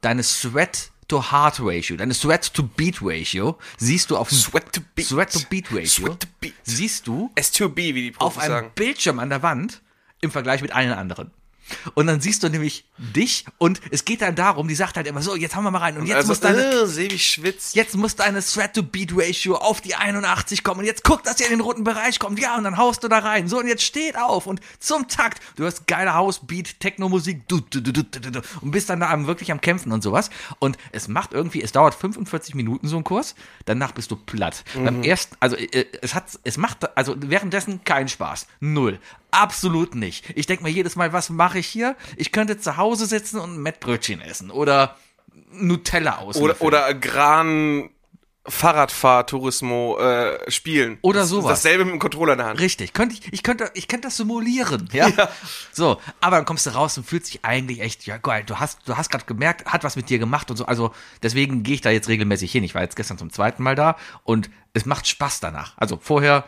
deine 0.00 0.22
Sweat 0.24 0.90
to 1.06 1.30
Heart 1.32 1.60
Ratio, 1.60 1.96
deine 1.96 2.14
Sweat 2.14 2.52
to 2.52 2.64
Beat 2.64 2.98
Ratio, 3.00 3.56
siehst 3.78 4.10
du 4.10 4.16
auf 4.16 4.30
Sweat 4.30 4.72
to 4.72 4.80
Beat. 4.94 5.06
Sweat 5.06 5.32
to 5.32 5.40
Beat 5.48 5.70
Ratio, 5.72 6.06
Sweat 6.06 6.20
to 6.20 6.28
Beat. 6.40 6.54
siehst 6.64 7.06
du 7.06 7.30
S2B, 7.36 7.76
wie 7.76 8.10
die 8.10 8.14
auf 8.18 8.36
einem 8.38 8.50
sagen. 8.52 8.70
Bildschirm 8.74 9.18
an 9.20 9.30
der 9.30 9.42
Wand 9.42 9.80
im 10.20 10.30
Vergleich 10.32 10.60
mit 10.60 10.72
allen 10.74 10.92
anderen. 10.92 11.30
Und 11.94 12.06
dann 12.06 12.20
siehst 12.20 12.42
du 12.42 12.48
nämlich 12.48 12.84
dich 12.98 13.44
und 13.58 13.80
es 13.90 14.04
geht 14.04 14.22
dann 14.22 14.34
darum, 14.34 14.68
die 14.68 14.74
sagt 14.74 14.96
halt 14.96 15.06
immer 15.06 15.22
so, 15.22 15.36
jetzt 15.36 15.54
hauen 15.56 15.64
wir 15.64 15.70
mal 15.70 15.78
rein 15.78 15.96
und 15.96 16.06
jetzt 16.06 16.16
also, 16.16 16.28
muss 16.28 16.40
deine, 16.40 16.62
äh, 16.62 16.86
Sebi 16.86 17.18
schwitzt. 17.18 17.74
jetzt 17.74 17.96
muss 17.96 18.16
deine 18.16 18.42
Threat-to-Beat-Ratio 18.42 19.56
auf 19.56 19.80
die 19.80 19.94
81 19.94 20.64
kommen 20.64 20.80
und 20.80 20.86
jetzt 20.86 21.04
guck, 21.04 21.22
dass 21.22 21.40
ihr 21.40 21.46
in 21.46 21.52
den 21.52 21.60
roten 21.60 21.84
Bereich 21.84 22.18
kommt. 22.18 22.38
Ja, 22.40 22.56
und 22.56 22.64
dann 22.64 22.76
haust 22.76 23.04
du 23.04 23.08
da 23.08 23.18
rein. 23.18 23.48
So, 23.48 23.58
und 23.58 23.68
jetzt 23.68 23.82
steht 23.82 24.16
auf 24.16 24.46
und 24.46 24.60
zum 24.78 25.08
Takt. 25.08 25.42
Du 25.56 25.64
hast 25.64 25.86
geile 25.86 26.14
House-Beat, 26.14 26.80
Techno-Musik 26.80 27.48
du, 27.48 27.60
du, 27.60 27.80
du, 27.80 27.92
du, 27.92 28.02
du, 28.02 28.30
du, 28.30 28.40
und 28.60 28.70
bist 28.70 28.90
dann 28.90 29.00
da 29.00 29.10
am, 29.10 29.26
wirklich 29.26 29.52
am 29.52 29.60
Kämpfen 29.60 29.92
und 29.92 30.02
sowas. 30.02 30.30
Und 30.58 30.78
es 30.92 31.08
macht 31.08 31.32
irgendwie, 31.32 31.62
es 31.62 31.72
dauert 31.72 31.94
45 31.94 32.54
Minuten 32.54 32.88
so 32.88 32.96
ein 32.96 33.04
Kurs, 33.04 33.34
danach 33.64 33.92
bist 33.92 34.10
du 34.10 34.16
platt. 34.16 34.64
Beim 34.74 35.02
ersten, 35.02 35.36
also 35.40 35.56
äh, 35.56 35.86
es 36.02 36.14
hat, 36.14 36.24
es 36.44 36.56
macht, 36.56 36.96
also 36.96 37.14
währenddessen 37.18 37.84
keinen 37.84 38.08
Spaß. 38.08 38.46
Null. 38.60 38.98
Absolut 39.30 39.94
nicht. 39.94 40.24
Ich 40.36 40.46
denke 40.46 40.62
mir 40.64 40.70
jedes 40.70 40.96
Mal, 40.96 41.12
was 41.12 41.30
mache 41.30 41.58
ich 41.58 41.66
hier? 41.66 41.96
Ich 42.16 42.32
könnte 42.32 42.58
zu 42.58 42.76
Hause 42.76 43.06
sitzen 43.06 43.38
und 43.38 43.54
ein 43.56 43.62
Mettbrötchen 43.62 44.20
essen 44.20 44.50
oder 44.50 44.96
Nutella 45.52 46.18
aus. 46.18 46.36
Oder, 46.36 46.60
oder 46.60 46.94
Gran 46.94 47.90
Fahrradfahr-Turismo 48.46 49.98
äh, 49.98 50.50
spielen. 50.50 50.98
Oder 51.02 51.20
Das- 51.20 51.28
sowas. 51.28 51.50
Dasselbe 51.62 51.84
mit 51.84 51.92
dem 51.94 51.98
Controller 51.98 52.32
in 52.32 52.38
der 52.38 52.46
Hand. 52.48 52.60
Richtig, 52.60 52.92
könnte 52.92 53.14
ich, 53.14 53.32
ich 53.32 53.42
könnte, 53.42 53.70
ich 53.74 53.88
könnte 53.88 54.08
das 54.08 54.16
simulieren, 54.16 54.88
ja? 54.92 55.10
So, 55.72 56.00
aber 56.20 56.36
dann 56.36 56.44
kommst 56.44 56.66
du 56.66 56.70
raus 56.70 56.96
und 56.96 57.04
fühlst 57.06 57.28
dich 57.32 57.44
eigentlich 57.44 57.80
echt, 57.80 58.06
ja 58.06 58.16
geil, 58.16 58.44
du 58.46 58.58
hast, 58.58 58.80
du 58.88 58.96
hast 58.96 59.10
gerade 59.10 59.24
gemerkt, 59.26 59.66
hat 59.66 59.84
was 59.84 59.96
mit 59.96 60.08
dir 60.08 60.18
gemacht 60.18 60.50
und 60.50 60.56
so, 60.56 60.64
also 60.66 60.92
deswegen 61.22 61.62
gehe 61.62 61.74
ich 61.74 61.80
da 61.80 61.90
jetzt 61.90 62.08
regelmäßig 62.08 62.50
hin. 62.50 62.64
Ich 62.64 62.74
war 62.74 62.82
jetzt 62.82 62.96
gestern 62.96 63.18
zum 63.18 63.30
zweiten 63.30 63.62
Mal 63.62 63.74
da 63.74 63.96
und 64.24 64.48
es 64.72 64.86
macht 64.86 65.06
Spaß 65.06 65.40
danach. 65.40 65.74
Also 65.76 65.98
vorher 66.00 66.44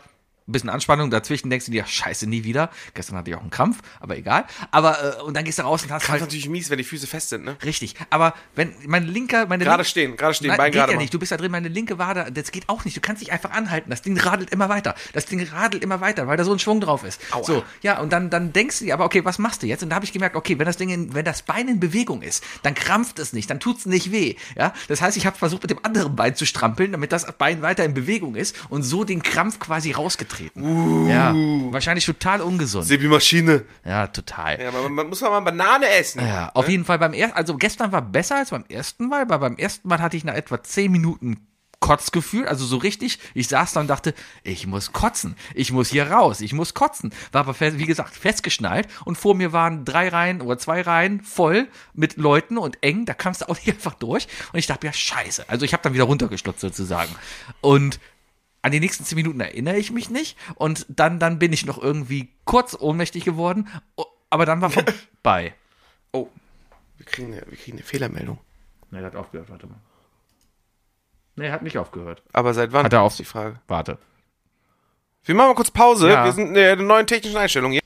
ein 0.47 0.51
bisschen 0.53 0.69
Anspannung, 0.69 1.11
dazwischen 1.11 1.49
denkst 1.49 1.67
du 1.67 1.71
dir, 1.71 1.85
scheiße, 1.85 2.27
nie 2.27 2.43
wieder. 2.43 2.71
Gestern 2.93 3.15
hatte 3.15 3.29
ich 3.29 3.37
auch 3.37 3.41
einen 3.41 3.51
Krampf, 3.51 3.79
aber 3.99 4.17
egal. 4.17 4.45
Aber, 4.71 5.19
äh, 5.19 5.21
und 5.21 5.35
dann 5.37 5.43
gehst 5.45 5.59
du 5.59 5.63
raus 5.63 5.83
und 5.83 5.91
hast 5.91 6.01
Das 6.01 6.03
ist 6.05 6.09
halt, 6.09 6.21
natürlich 6.21 6.49
mies, 6.49 6.69
wenn 6.69 6.77
die 6.79 6.83
Füße 6.83 7.05
fest 7.07 7.29
sind, 7.29 7.45
ne? 7.45 7.57
richtig, 7.63 7.95
aber 8.09 8.33
wenn, 8.55 8.73
mein 8.87 9.07
linker, 9.07 9.45
meine 9.45 9.63
Gerade 9.63 9.83
link- 9.83 9.89
stehen, 9.89 10.17
gerade 10.17 10.33
stehen, 10.33 10.47
Nein, 10.49 10.57
Bein 10.57 10.71
geht 10.71 10.79
gerade 10.79 10.91
ja 10.93 10.95
machen. 10.95 11.03
nicht. 11.03 11.13
Du 11.13 11.19
bist 11.19 11.31
da 11.31 11.37
drin, 11.37 11.51
meine 11.51 11.67
linke 11.67 11.99
Wade, 11.99 12.31
das 12.33 12.51
geht 12.51 12.67
auch 12.69 12.83
nicht. 12.85 12.97
Du 12.97 13.01
kannst 13.01 13.21
dich 13.21 13.31
einfach 13.31 13.51
anhalten. 13.51 13.89
Das 13.91 14.01
Ding 14.01 14.17
radelt 14.19 14.49
immer 14.49 14.67
weiter. 14.67 14.95
Das 15.13 15.25
Ding 15.27 15.41
radelt 15.47 15.83
immer 15.83 16.01
weiter, 16.01 16.27
weil 16.27 16.37
da 16.37 16.43
so 16.43 16.51
ein 16.51 16.59
Schwung 16.59 16.81
drauf 16.81 17.03
ist. 17.03 17.21
Aua. 17.31 17.43
So, 17.43 17.63
ja, 17.81 17.99
und 17.99 18.11
dann, 18.11 18.29
dann 18.29 18.51
denkst 18.51 18.79
du 18.79 18.85
dir, 18.85 18.93
aber 18.95 19.05
okay, 19.05 19.23
was 19.23 19.37
machst 19.39 19.61
du 19.63 19.67
jetzt? 19.67 19.83
Und 19.83 19.89
da 19.89 19.95
habe 19.95 20.05
ich 20.05 20.11
gemerkt, 20.11 20.35
okay, 20.35 20.57
wenn 20.57 20.65
das 20.65 20.77
Ding, 20.77 20.89
in, 20.89 21.13
wenn 21.13 21.23
das 21.23 21.43
Bein 21.43 21.67
in 21.67 21.79
Bewegung 21.79 22.23
ist, 22.23 22.43
dann 22.63 22.73
krampft 22.73 23.19
es 23.19 23.31
nicht, 23.31 23.49
dann 23.49 23.59
tut's 23.59 23.85
nicht 23.85 24.11
weh. 24.11 24.35
Ja, 24.57 24.73
das 24.87 25.01
heißt, 25.01 25.17
ich 25.17 25.25
habe 25.27 25.37
versucht, 25.37 25.61
mit 25.61 25.69
dem 25.71 25.79
anderen 25.85 26.15
Bein 26.15 26.35
zu 26.35 26.45
strampeln, 26.45 26.91
damit 26.93 27.11
das 27.11 27.31
Bein 27.37 27.61
weiter 27.61 27.85
in 27.85 27.93
Bewegung 27.93 28.35
ist 28.35 28.55
und 28.69 28.83
so 28.83 29.03
den 29.03 29.21
Krampf 29.23 29.59
quasi 29.59 29.91
rausgetreten. 30.31 31.07
Ja, 31.07 31.33
wahrscheinlich 31.71 32.05
total 32.05 32.41
ungesund. 32.41 32.85
Sebi 32.85 33.07
Maschine. 33.07 33.65
Ja, 33.85 34.07
total. 34.07 34.61
Ja, 34.61 34.69
aber 34.69 34.89
man 34.89 35.07
muss 35.07 35.21
mal 35.21 35.39
Banane 35.41 35.87
essen. 35.89 36.25
Ja, 36.25 36.51
auf 36.53 36.67
jeden 36.69 36.85
Fall 36.85 36.99
beim 36.99 37.13
ersten, 37.13 37.37
also 37.37 37.57
gestern 37.57 37.91
war 37.91 38.01
besser 38.01 38.37
als 38.37 38.51
beim 38.51 38.65
ersten 38.69 39.07
Mal, 39.07 39.29
weil 39.29 39.39
beim 39.39 39.57
ersten 39.57 39.87
Mal 39.87 39.99
hatte 39.99 40.17
ich 40.17 40.23
nach 40.23 40.35
etwa 40.35 40.61
10 40.61 40.91
Minuten 40.91 41.47
Kotzgefühl, 41.81 42.47
also 42.47 42.63
so 42.63 42.77
richtig. 42.77 43.17
Ich 43.33 43.47
saß 43.47 43.73
da 43.73 43.79
und 43.79 43.87
dachte, 43.87 44.13
ich 44.43 44.67
muss 44.67 44.93
kotzen, 44.93 45.35
ich 45.55 45.71
muss 45.71 45.89
hier 45.89 46.11
raus, 46.11 46.39
ich 46.39 46.53
muss 46.53 46.75
kotzen. 46.75 47.11
War 47.31 47.47
aber, 47.47 47.59
wie 47.59 47.87
gesagt, 47.87 48.15
festgeschnallt 48.15 48.87
und 49.03 49.17
vor 49.17 49.33
mir 49.33 49.51
waren 49.51 49.83
drei 49.83 50.07
Reihen 50.09 50.41
oder 50.41 50.59
zwei 50.59 50.81
Reihen 50.81 51.21
voll 51.21 51.67
mit 51.93 52.17
Leuten 52.17 52.59
und 52.59 52.77
eng, 52.81 53.05
da 53.05 53.15
kamst 53.15 53.41
du 53.41 53.49
auch 53.49 53.55
nicht 53.55 53.67
einfach 53.73 53.95
durch. 53.95 54.27
Und 54.53 54.59
ich 54.59 54.67
dachte, 54.67 54.85
ja, 54.85 54.93
scheiße. 54.93 55.49
Also 55.49 55.65
ich 55.65 55.73
habe 55.73 55.81
dann 55.81 55.95
wieder 55.95 56.03
runtergestutzt 56.03 56.61
sozusagen. 56.61 57.13
Und 57.61 57.99
an 58.61 58.71
die 58.71 58.79
nächsten 58.79 59.03
zehn 59.05 59.15
Minuten 59.15 59.39
erinnere 59.39 59.77
ich 59.77 59.91
mich 59.91 60.09
nicht 60.09 60.37
und 60.55 60.85
dann, 60.89 61.19
dann 61.19 61.39
bin 61.39 61.51
ich 61.53 61.65
noch 61.65 61.81
irgendwie 61.81 62.29
kurz 62.45 62.75
ohnmächtig 62.79 63.23
geworden, 63.25 63.67
aber 64.29 64.45
dann 64.45 64.61
war 64.61 64.69
vorbei. 65.23 65.53
Oh, 66.11 66.27
wir 66.97 67.05
kriegen 67.05 67.33
eine, 67.33 67.43
wir 67.47 67.57
kriegen 67.57 67.77
eine 67.77 67.85
Fehlermeldung. 67.85 68.39
Ne, 68.91 68.99
er 68.99 69.05
hat 69.05 69.15
aufgehört, 69.15 69.49
warte 69.49 69.67
mal. 69.67 69.79
Ne, 71.35 71.47
er 71.47 71.53
hat 71.53 71.61
nicht 71.63 71.77
aufgehört. 71.77 72.21
Aber 72.33 72.53
seit 72.53 72.71
wann? 72.73 72.85
Hat 72.85 72.93
er 72.93 73.01
auf- 73.01 73.15
die 73.15 73.25
Frage. 73.25 73.59
Warte. 73.67 73.97
Wir 75.23 75.35
machen 75.35 75.49
mal 75.49 75.55
kurz 75.55 75.71
Pause. 75.71 76.09
Ja. 76.09 76.25
Wir 76.25 76.31
sind 76.31 76.49
in 76.49 76.53
der 76.55 76.75
neuen 76.75 77.07
technischen 77.07 77.37
Einstellung 77.37 77.71
hier. 77.71 77.81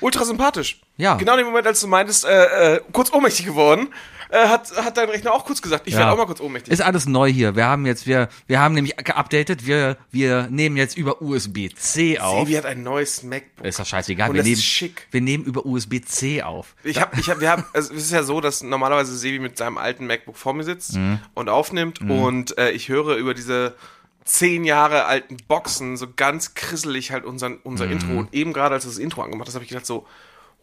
Ultra 0.00 0.24
sympathisch. 0.24 0.80
Ja. 0.98 1.16
Genau 1.16 1.32
in 1.32 1.38
dem 1.38 1.46
Moment, 1.46 1.66
als 1.66 1.80
du 1.80 1.86
meintest, 1.88 2.24
äh, 2.26 2.76
äh, 2.76 2.80
kurz 2.92 3.10
ohnmächtig 3.12 3.46
geworden, 3.46 3.88
äh, 4.30 4.48
hat, 4.48 4.70
hat 4.76 4.96
dein 4.96 5.08
Rechner 5.08 5.32
auch 5.32 5.44
kurz 5.44 5.62
gesagt, 5.62 5.86
ich 5.86 5.92
Ja. 5.94 6.00
werde 6.00 6.12
auch 6.12 6.16
mal 6.16 6.26
kurz 6.26 6.40
ohnmächtig. 6.40 6.72
Ist 6.72 6.80
alles 6.82 7.06
neu 7.06 7.30
hier. 7.30 7.56
Wir 7.56 7.66
haben 7.66 7.86
jetzt, 7.86 8.06
wir, 8.06 8.28
wir 8.46 8.60
haben 8.60 8.74
nämlich 8.74 8.96
geupdatet, 8.96 9.66
wir, 9.66 9.96
wir 10.10 10.48
nehmen 10.50 10.76
jetzt 10.76 10.96
über 10.96 11.20
USB-C 11.22 12.18
auf. 12.18 12.40
Sebi 12.46 12.56
hat 12.58 12.66
ein 12.66 12.82
neues 12.82 13.22
MacBook. 13.22 13.66
Ist 13.66 13.78
doch 13.78 13.86
scheißegal. 13.86 14.28
Und 14.30 14.34
wir 14.34 14.40
das 14.40 14.46
nehmen, 14.46 14.58
ist 14.58 14.64
schick. 14.64 15.06
Wir 15.10 15.20
nehmen 15.20 15.44
über 15.44 15.64
USB-C 15.66 16.42
auf. 16.42 16.74
Ich 16.84 17.00
hab, 17.00 17.16
ich 17.18 17.28
hab, 17.30 17.40
wir 17.40 17.50
haben, 17.50 17.64
also 17.72 17.92
es 17.94 18.04
ist 18.04 18.12
ja 18.12 18.22
so, 18.22 18.40
dass 18.40 18.62
normalerweise 18.62 19.16
Sebi 19.16 19.38
mit 19.38 19.56
seinem 19.58 19.78
alten 19.78 20.06
MacBook 20.06 20.36
vor 20.36 20.54
mir 20.54 20.64
sitzt 20.64 20.94
Mhm. 20.96 21.18
und 21.34 21.48
aufnimmt 21.48 22.00
und 22.00 22.56
äh, 22.58 22.70
ich 22.70 22.88
höre 22.88 23.16
über 23.16 23.34
diese 23.34 23.74
zehn 24.24 24.64
Jahre 24.64 25.04
alten 25.04 25.36
Boxen 25.46 25.96
so 25.96 26.06
ganz 26.14 26.54
krisselig 26.54 27.12
halt 27.12 27.24
unseren, 27.24 27.58
unser 27.62 27.86
Mhm. 27.86 27.92
Intro. 27.92 28.18
Und 28.18 28.34
eben 28.34 28.52
gerade 28.52 28.74
als 28.74 28.84
du 28.84 28.90
das 28.90 28.98
Intro 28.98 29.22
angemacht 29.22 29.46
hast, 29.48 29.54
habe 29.54 29.62
ich 29.64 29.68
gedacht 29.68 29.86
so, 29.86 30.06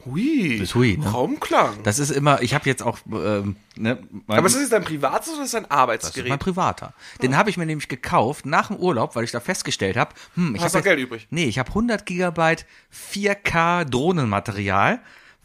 hui, 0.05 0.59
Das 0.59 0.69
ist 0.69 0.75
hui, 0.75 0.97
ne? 0.97 1.05
Raumklang. 1.09 1.83
Das 1.83 1.99
ist 1.99 2.09
immer, 2.09 2.41
ich 2.41 2.53
habe 2.53 2.67
jetzt 2.69 2.83
auch, 2.83 2.99
ähm, 3.11 3.55
ne, 3.75 3.99
mein, 4.27 4.37
Aber 4.37 4.47
ist 4.47 4.53
das 4.53 4.61
jetzt 4.63 4.73
dein 4.73 4.83
privates 4.83 5.33
oder 5.33 5.43
ist 5.43 5.53
das 5.53 5.61
dein 5.61 5.63
das 5.63 5.69
ist 5.69 5.71
mein 5.71 5.79
Arbeitsgerät? 5.79 6.39
privater. 6.39 6.93
Den 7.21 7.37
habe 7.37 7.49
ich 7.49 7.57
mir 7.57 7.65
nämlich 7.65 7.87
gekauft 7.87 8.45
nach 8.45 8.67
dem 8.67 8.77
Urlaub, 8.77 9.15
weil 9.15 9.23
ich 9.23 9.31
da 9.31 9.39
festgestellt 9.39 9.97
habe, 9.97 10.13
hm, 10.35 10.55
ich 10.55 10.61
Hast 10.61 10.75
habe 10.75 10.83
Geld 10.83 10.99
übrig? 10.99 11.27
Nee, 11.29 11.45
ich 11.45 11.59
habe 11.59 11.69
100 11.69 12.05
Gigabyte 12.05 12.65
4K 12.91 13.85
Drohnenmaterial, 13.85 14.99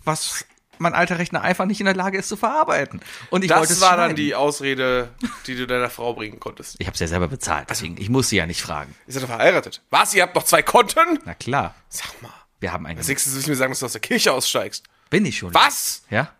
was 0.04 0.44
mein 0.80 0.94
alter 0.94 1.18
Rechner 1.18 1.42
einfach 1.42 1.64
nicht 1.64 1.80
in 1.80 1.86
der 1.86 1.96
Lage 1.96 2.18
ist 2.18 2.28
zu 2.28 2.36
verarbeiten. 2.36 3.00
Und 3.30 3.44
ich 3.44 3.50
wollte 3.50 3.62
das 3.68 3.70
es 3.78 3.80
war 3.80 3.96
dann 3.96 4.10
schneiden. 4.10 4.16
die 4.16 4.34
Ausrede, 4.36 5.08
die 5.48 5.56
du 5.56 5.66
deiner 5.66 5.90
Frau 5.90 6.14
bringen 6.14 6.38
konntest. 6.38 6.76
Ich 6.78 6.86
habe 6.86 6.94
es 6.94 7.00
ja 7.00 7.08
selber 7.08 7.26
bezahlt, 7.28 7.68
deswegen 7.68 7.96
ich 8.00 8.08
muss 8.10 8.28
sie 8.28 8.36
ja 8.36 8.46
nicht 8.46 8.62
fragen. 8.62 8.94
Ihr 9.06 9.14
seid 9.14 9.24
doch 9.24 9.28
verheiratet. 9.28 9.82
Was? 9.90 10.14
Ihr 10.14 10.22
habt 10.22 10.34
noch 10.36 10.44
zwei 10.44 10.62
Konten? 10.62 11.18
Na 11.24 11.34
klar, 11.34 11.74
Sag 11.88 12.22
mal. 12.22 12.30
Wir 12.60 12.72
haben 12.72 12.86
einen. 12.86 12.98
Als 12.98 13.08
nächstes 13.08 13.42
du 13.44 13.50
mir 13.50 13.56
sagen, 13.56 13.72
dass 13.72 13.80
du 13.80 13.86
aus 13.86 13.92
der 13.92 14.00
Kirche 14.00 14.32
aussteigst. 14.32 14.84
Bin 15.10 15.24
ich 15.26 15.38
schon. 15.38 15.52
Was? 15.54 16.02
Ja, 16.10 16.32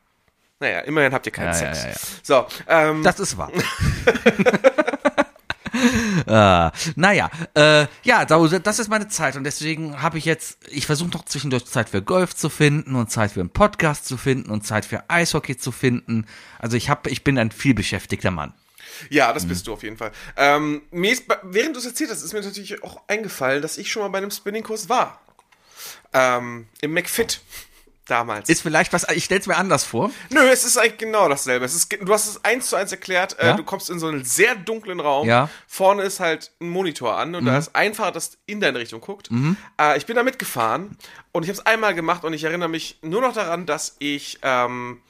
Naja, 0.61 0.81
immerhin 0.81 1.13
habt 1.15 1.25
ihr 1.27 1.33
keinen 1.33 1.47
Ja, 1.49 1.55
Sex. 1.55 1.83
ja, 1.83 1.89
ja. 1.91 1.97
So, 2.23 2.47
ähm, 2.67 3.03
das 3.05 3.21
ist 3.21 3.37
wahr. 3.39 3.51
äh, 6.27 6.71
naja, 6.97 7.31
äh, 7.55 7.87
ja, 8.03 8.25
da- 8.25 8.59
das 8.59 8.79
ist 8.79 8.89
meine 8.89 9.09
Zeit 9.09 9.37
und 9.37 9.45
deswegen 9.45 10.03
habe 10.03 10.19
ich 10.19 10.25
jetzt, 10.25 10.59
ich 10.69 10.87
versuche 10.87 11.11
noch 11.11 11.25
zwischendurch 11.25 11.67
Zeit 11.67 11.89
für 11.91 12.03
Golf 12.03 12.35
zu 12.35 12.49
finden 12.49 12.95
und 12.97 13.11
Zeit 13.11 13.33
für 13.33 13.41
einen 13.41 13.51
Podcast 13.51 14.07
zu 14.07 14.17
finden 14.17 14.51
und 14.51 14.67
Zeit 14.67 14.85
für 14.85 15.09
Eishockey 15.09 15.57
zu 15.57 15.71
finden. 15.73 16.27
Also 16.59 16.77
ich 16.77 16.89
habe, 16.91 17.11
ich 17.11 17.23
bin 17.25 17.39
ein 17.39 17.51
vielbeschäftigter 17.51 18.31
Mann. 18.31 18.55
Ja, 19.11 19.33
das 19.33 19.45
Mhm. 19.45 19.49
bist 19.49 19.67
du 19.67 19.73
auf 19.75 19.83
jeden 19.83 19.97
Fall. 19.97 20.11
Ähm, 20.37 20.83
mir 20.91 21.13
ist, 21.13 21.25
während 21.45 21.77
du 21.77 21.81
es 21.81 21.87
erzählt 21.87 22.11
hast, 22.11 22.23
ist 22.23 22.33
mir 22.33 22.41
natürlich 22.41 22.83
auch 22.83 23.03
eingefallen, 23.07 23.63
dass 23.63 23.79
ich 23.79 23.93
schon 23.93 24.03
mal 24.03 24.09
bei 24.09 24.19
einem 24.19 24.31
Spinningkurs 24.33 24.89
war. 24.89 25.21
Ähm, 26.13 26.69
Im 26.81 26.93
McFit. 26.93 27.41
Damals. 28.07 28.49
Ist 28.49 28.63
vielleicht 28.63 28.95
was, 28.95 29.07
ich 29.11 29.27
stell's 29.27 29.47
mir 29.47 29.59
anders 29.59 29.85
vor. 29.85 30.11
Nö, 30.31 30.41
es 30.51 30.65
ist 30.65 30.79
eigentlich 30.79 30.97
genau 30.97 31.29
dasselbe. 31.29 31.67
Es 31.67 31.75
ist, 31.75 31.93
du 32.01 32.11
hast 32.11 32.27
es 32.27 32.43
eins 32.43 32.71
zu 32.71 32.77
eins 32.77 32.91
erklärt. 32.91 33.39
Äh, 33.39 33.49
Ja? 33.49 33.53
Du 33.53 33.63
kommst 33.65 33.91
in 33.91 33.99
so 33.99 34.07
einen 34.07 34.25
sehr 34.25 34.55
dunklen 34.55 34.99
Raum. 34.99 35.29
Ja. 35.29 35.45
Mhm. 35.45 35.49
Vorne 35.67 36.03
ist 36.05 36.19
halt 36.19 36.51
ein 36.63 36.71
Monitor 36.71 37.19
an 37.19 37.35
und 37.35 37.45
da 37.45 37.59
ist 37.59 37.77
ein 37.77 37.93
Fahrer, 37.93 38.13
das 38.13 38.39
in 38.47 38.61
deine 38.63 38.79
Richtung 38.79 39.03
guckt. 39.03 39.29
Äh, 39.79 39.99
ich 39.99 40.07
bin 40.07 40.17
da 40.17 40.23
mitgefahren 40.23 40.97
und 41.33 41.43
ich 41.43 41.51
habe 41.51 41.59
es 41.59 41.67
einmal 41.67 41.95
gemacht 41.95 42.25
und 42.25 42.33
ich 42.33 42.45
erinnere 42.45 42.71
mich 42.71 42.99
nur 43.03 43.21
noch 43.21 43.35
daran, 43.35 43.67
dass 43.67 43.97
ich 43.99 44.39
ähm, 44.41 45.03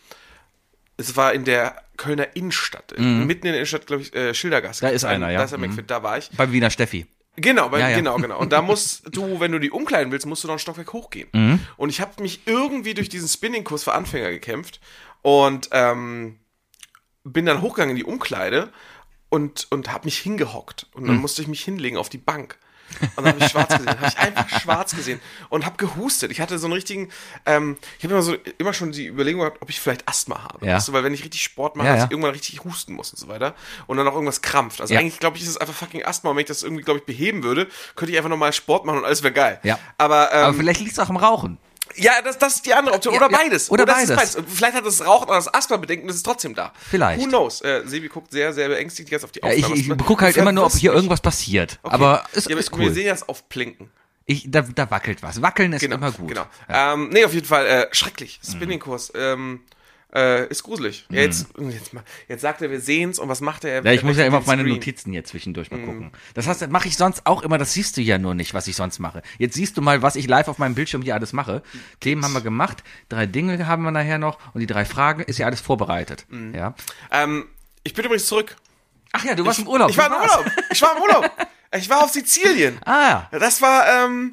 es 0.97 1.17
war 1.17 1.33
in 1.35 1.45
der 1.45 1.81
Kölner 1.99 2.35
Innenstadt, 2.35 2.95
mitten 2.99 3.47
in 3.47 3.53
der 3.53 3.55
Innenstadt, 3.55 3.87
glaube 3.87 4.03
ich, 4.03 4.13
äh, 4.13 4.35
Schildergasse. 4.35 4.85
Mhm. 4.85 4.89
Da 4.89 4.95
ist 4.97 5.05
Ein- 5.05 5.23
einer, 5.23 5.31
ja. 5.31 5.39
Da 5.39 5.45
ist 5.45 5.51
der 5.53 5.61
Mhm. 5.61 5.67
McFit, 5.67 5.89
da 5.89 6.03
war 6.03 6.19
ich. 6.19 6.31
Beim 6.31 6.51
Wiener 6.51 6.71
Steffi. 6.71 7.07
Genau, 7.41 7.69
bei, 7.69 7.81
Ja, 7.81 7.89
ja. 7.91 7.97
genau, 7.97 8.17
genau. 8.17 8.39
Und 8.39 8.53
da 8.53 8.63
musst 8.71 9.15
du, 9.15 9.41
wenn 9.41 9.53
du 9.53 9.59
die 9.61 9.71
umkleiden 9.71 10.13
willst, 10.13 10.27
musst 10.27 10.45
du 10.45 10.49
noch 10.49 10.55
ein 10.55 10.59
Stockwerk 10.59 10.93
hochgehen. 10.93 11.29
Mhm. 11.33 11.61
Und 11.77 11.89
ich 11.91 12.01
habe 12.01 12.21
mich 12.23 12.41
irgendwie 12.47 12.95
durch 12.95 13.09
diesen 13.09 13.29
Spinning-Kurs 13.29 13.85
für 13.85 13.93
Anfänger 13.95 14.31
gekämpft 14.31 14.81
und 15.23 15.69
ähm, 15.73 16.39
bin 17.25 17.47
dann 17.47 17.63
hochgegangen 17.63 17.91
in 17.91 17.97
die 17.97 18.05
Umkleide 18.11 18.73
und, 19.29 19.67
und 19.71 19.93
habe 19.93 20.07
mich 20.07 20.19
hingehockt. 20.19 20.87
Und 20.95 21.07
dann 21.07 21.17
Mhm. 21.17 21.23
musste 21.23 21.43
ich 21.43 21.49
mich 21.49 21.63
hinlegen 21.65 21.97
auf 21.97 22.09
die 22.09 22.19
Bank. 22.19 22.59
Und 23.17 23.25
dann 23.25 23.35
habe 23.35 23.45
ich 23.45 23.51
schwarz 23.51 23.69
gesehen, 23.69 23.89
habe 23.89 24.07
ich 24.07 24.19
einfach 24.19 24.61
schwarz 24.61 24.95
gesehen 24.95 25.21
und 25.49 25.65
habe 25.67 25.77
gehustet. 25.77 26.31
Ich 26.31 26.41
hatte 26.41 26.59
so 26.59 26.67
einen 26.67 26.75
richtigen, 26.75 27.11
ähm, 27.47 27.77
ich 27.99 28.05
habe 28.05 28.15
immer 28.15 28.23
so 28.23 28.35
immer 28.59 28.73
schon 28.73 28.93
die 28.93 29.07
Überlegung 29.07 29.41
gehabt, 29.41 29.63
ob 29.63 29.71
ich 29.71 29.81
vielleicht 29.81 30.09
Asthma 30.09 30.43
habe. 30.43 30.67
Ja. 30.67 30.77
Weißt 30.77 30.89
du, 30.89 30.93
weil 30.93 31.05
wenn 31.05 31.15
ich 31.15 31.23
richtig 31.23 31.43
Sport 31.43 31.77
mache, 31.77 31.87
Ja, 31.89 31.95
dass 31.97 32.05
ich 32.05 32.11
irgendwann 32.11 32.33
richtig 32.33 32.65
husten 32.65 32.95
muss 32.95 33.13
und 33.13 33.19
so 33.19 33.29
weiter 33.29 33.55
und 33.87 33.97
dann 33.97 34.09
auch 34.09 34.15
irgendwas 34.15 34.43
krampft. 34.43 34.81
Also 34.81 34.95
eigentlich 34.95 35.21
glaube 35.21 35.37
ich, 35.37 35.43
ist 35.43 35.51
es 35.51 35.57
einfach 35.57 35.75
fucking 35.75 36.05
Asthma. 36.05 36.31
Und 36.31 36.37
wenn 36.37 36.43
ich 36.43 36.49
das 36.49 36.63
irgendwie, 36.63 36.83
glaube 36.83 37.01
ich, 37.01 37.07
beheben 37.07 37.43
würde, 37.43 37.69
könnte 37.95 38.13
ich 38.13 38.19
einfach 38.19 38.31
nochmal 38.31 38.53
Sport 38.53 38.85
machen 38.85 38.99
und 38.99 39.05
alles 39.05 39.23
wäre 39.23 39.33
geil. 39.33 39.61
Ja. 39.63 39.79
Aber, 39.99 40.33
ähm, 40.33 40.45
Aber 40.45 40.55
vielleicht 40.55 40.81
liegt's 40.81 40.99
auch 40.99 41.11
im 41.11 41.17
Rauchen. 41.17 41.59
Ja, 41.97 42.21
das, 42.23 42.39
das 42.39 42.57
ist 42.57 42.67
die 42.67 42.75
andere 42.75 42.95
Option. 42.95 43.15
Ja, 43.15 43.21
oder 43.21 43.31
ja, 43.31 43.39
beides. 43.39 43.71
oder 43.71 43.85
das 43.87 44.03
ist 44.05 44.15
beides. 44.17 44.37
Und 44.37 44.49
Vielleicht 44.51 44.75
hat 44.75 44.87
das 44.87 45.05
Rauchen 45.05 45.25
oder 45.29 45.37
das 45.37 45.53
Asthma 45.53 45.77
bedenken, 45.77 46.07
das 46.09 46.17
ist 46.17 46.23
trotzdem 46.25 46.55
da. 46.55 46.73
Vielleicht. 46.91 47.21
Who 47.21 47.27
knows? 47.29 47.61
Äh, 47.63 47.83
Sebi 47.87 48.09
guckt 48.09 48.31
sehr, 48.33 48.53
sehr 48.53 48.69
beängstigt 48.69 49.11
jetzt 49.11 49.25
auf 49.25 49.33
die 49.33 49.41
Ja, 49.43 49.53
ich 49.53 49.65
Aufnahme. 49.65 49.97
ich 50.01 50.07
gucke 50.07 50.25
halt 50.25 50.37
immer 50.37 50.53
nur, 50.53 50.67
ob 50.67 50.73
hier 50.73 50.93
irgendwas 50.93 51.21
passiert. 51.21 51.79
Okay. 51.83 51.95
Aber 51.95 52.25
es 52.33 52.47
ja, 52.47 52.57
ist 52.57 52.73
Wir 52.73 52.79
cool. 52.87 52.93
sehen 52.93 53.07
das 53.09 53.29
auf 53.29 53.49
Plinken. 53.49 53.91
Ich, 54.27 54.45
da, 54.51 54.61
da 54.61 54.91
wackelt 54.91 55.23
was. 55.23 55.41
Wackeln 55.41 55.73
ist 55.73 55.81
Genau, 55.81 55.97
immer 55.97 56.13
gut. 56.13 56.29
Genau. 56.29 56.45
Ähm, 56.69 57.09
nee, 57.11 57.25
auf 57.25 57.33
jeden 57.33 57.47
Fall 57.47 57.67
äh, 57.67 57.87
schrecklich. 57.93 58.41
Mhm. 58.47 58.53
Spinningkurs. 58.53 59.13
Ähm, 59.15 59.61
äh, 60.15 60.47
ist 60.49 60.63
gruselig. 60.63 61.07
Ja, 61.11 61.21
jetzt, 61.21 61.49
jetzt, 61.59 61.91
jetzt 62.29 62.41
sagt 62.41 62.63
er, 62.63 62.71
wir 62.71 62.81
sehen's 62.81 63.19
und 63.19 63.29
was 63.29 63.41
macht 63.41 63.65
er? 63.65 63.85
Ja, 63.85 63.93
ich 63.93 64.01
Er 64.03 64.07
muss 64.07 64.17
ja 64.17 64.25
immer 64.27 64.39
auf 64.39 64.47
meine 64.47 64.63
Screen. 64.63 64.75
Notizen 64.75 65.13
jetzt 65.13 65.31
zwischendurch 65.31 65.71
mal 65.71 65.81
gucken. 65.81 66.13
Das 66.35 66.47
heißt, 66.47 66.63
das 66.63 66.71
mache 66.71 66.89
ich 66.89 66.97
sonst 66.97 67.27
auch 67.27 67.43
immer, 67.43 67.59
das 67.59 67.73
siehst 67.75 67.97
du 67.97 68.01
ja 68.01 68.19
nur 68.19 68.35
nicht, 68.35 68.55
was 68.55 68.67
ich 68.69 68.77
sonst 68.77 68.99
mache. 68.99 69.23
Jetzt 69.39 69.55
siehst 69.55 69.77
du 69.77 69.83
mal, 69.83 70.01
was 70.03 70.17
ich 70.17 70.27
live 70.27 70.49
auf 70.49 70.59
meinem 70.59 70.75
Bildschirm 70.75 71.03
hier 71.03 71.15
alles 71.15 71.33
mache. 71.33 71.63
Themen 72.01 72.25
haben 72.25 72.33
wir 72.33 72.41
gemacht, 72.41 72.83
drei 73.09 73.27
Dinge 73.27 73.67
haben 73.67 73.83
wir 73.83 73.91
nachher 73.91 74.19
noch 74.19 74.39
und 74.55 74.61
die 74.61 74.67
drei 74.67 74.85
Fragen 74.85 75.21
ist 75.23 75.39
ja 75.39 75.47
alles 75.47 75.61
vorbereitet. 75.61 76.27
Ja. 76.55 76.75
Ähm, 77.11 77.47
ich 77.85 77.95
bin 77.95 78.05
übrigens 78.05 78.27
zurück. 78.27 78.57
Ach 79.13 79.25
ja, 79.25 79.35
du 79.35 79.45
warst 79.45 79.59
im 79.61 79.69
Urlaub. 79.69 79.91
Ich 79.91 79.97
war 79.99 80.07
im? 80.07 80.13
Urlaub. 80.15 80.45
Ich 80.71 80.83
war 80.83 80.97
im 80.97 81.03
Urlaub. 81.03 81.31
Ich 81.77 81.91
war 81.91 82.03
auf 82.03 82.11
Sizilien. 82.11 82.79
Ah, 82.87 83.25
Das 83.31 83.61
war 83.61 83.85
ähm, 84.07 84.33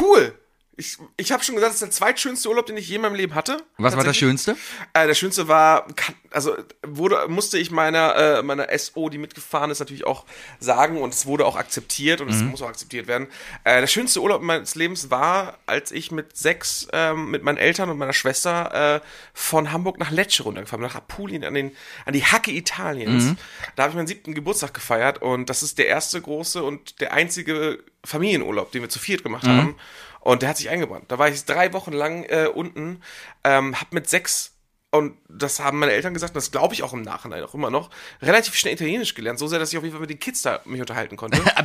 cool. 0.00 0.34
Ich, 0.76 0.96
ich 1.18 1.32
habe 1.32 1.44
schon 1.44 1.54
gesagt, 1.54 1.70
das 1.70 1.82
ist 1.82 1.82
der 1.82 1.90
zweitschönste 1.90 2.48
Urlaub, 2.48 2.64
den 2.64 2.78
ich 2.78 2.88
je 2.88 2.96
in 2.96 3.02
meinem 3.02 3.14
Leben 3.14 3.34
hatte. 3.34 3.58
was 3.76 3.94
war 3.94 4.04
das 4.04 4.16
Tatsächlich. 4.16 4.18
Schönste? 4.18 4.56
Äh, 4.94 5.06
der 5.06 5.14
schönste 5.14 5.46
war, 5.46 5.86
also 6.30 6.56
wurde, 6.82 7.28
musste 7.28 7.58
ich 7.58 7.70
meiner, 7.70 8.16
äh, 8.38 8.42
meiner 8.42 8.66
SO, 8.78 9.10
die 9.10 9.18
mitgefahren 9.18 9.70
ist, 9.70 9.80
natürlich 9.80 10.06
auch 10.06 10.24
sagen 10.60 11.02
und 11.02 11.12
es 11.12 11.26
wurde 11.26 11.44
auch 11.44 11.56
akzeptiert 11.56 12.22
und 12.22 12.30
es 12.30 12.42
muss 12.42 12.62
auch 12.62 12.68
akzeptiert 12.68 13.06
werden. 13.06 13.28
Äh, 13.64 13.80
der 13.80 13.86
schönste 13.86 14.22
Urlaub 14.22 14.40
meines 14.40 14.74
Lebens 14.74 15.10
war, 15.10 15.58
als 15.66 15.92
ich 15.92 16.10
mit 16.10 16.38
sechs, 16.38 16.88
ähm, 16.94 17.30
mit 17.30 17.42
meinen 17.42 17.58
Eltern 17.58 17.90
und 17.90 17.98
meiner 17.98 18.14
Schwester 18.14 18.96
äh, 18.96 19.06
von 19.34 19.72
Hamburg 19.72 19.98
nach 19.98 20.10
Lecce 20.10 20.42
runtergefahren 20.42 20.80
bin, 20.80 20.88
nach 20.88 20.96
Apulien, 20.96 21.44
an, 21.44 21.52
den, 21.52 21.72
an 22.06 22.14
die 22.14 22.24
Hacke 22.24 22.50
Italiens. 22.50 23.36
Da 23.76 23.82
habe 23.82 23.90
ich 23.90 23.96
meinen 23.96 24.06
siebten 24.06 24.34
Geburtstag 24.34 24.72
gefeiert 24.72 25.20
und 25.20 25.50
das 25.50 25.62
ist 25.62 25.76
der 25.76 25.88
erste 25.88 26.18
große 26.20 26.62
und 26.62 27.00
der 27.02 27.12
einzige 27.12 27.84
Familienurlaub, 28.04 28.72
den 28.72 28.82
wir 28.82 28.88
zu 28.88 28.98
viert 28.98 29.22
gemacht 29.22 29.46
haben. 29.46 29.76
Und 30.22 30.42
der 30.42 30.48
hat 30.50 30.56
sich 30.56 30.68
eingebrannt. 30.70 31.04
Da 31.08 31.18
war 31.18 31.28
ich 31.28 31.44
drei 31.44 31.72
Wochen 31.72 31.92
lang 31.92 32.24
äh, 32.24 32.46
unten, 32.52 33.02
ähm, 33.44 33.78
hab 33.80 33.92
mit 33.92 34.08
sechs 34.08 34.48
und 34.94 35.16
das 35.28 35.58
haben 35.60 35.78
meine 35.78 35.92
Eltern 35.92 36.12
gesagt, 36.12 36.32
und 36.32 36.36
das 36.36 36.50
glaube 36.50 36.74
ich 36.74 36.82
auch 36.82 36.92
im 36.92 37.00
Nachhinein 37.02 37.42
auch 37.44 37.54
immer 37.54 37.70
noch, 37.70 37.88
relativ 38.20 38.54
schnell 38.54 38.74
Italienisch 38.74 39.14
gelernt, 39.14 39.38
so 39.38 39.46
sehr, 39.46 39.58
dass 39.58 39.72
ich 39.72 39.78
auf 39.78 39.84
jeden 39.84 39.94
Fall 39.94 40.02
mit 40.02 40.10
den 40.10 40.18
Kids 40.18 40.42
da 40.42 40.60
mich 40.66 40.80
unterhalten 40.82 41.16
konnte. 41.16 41.40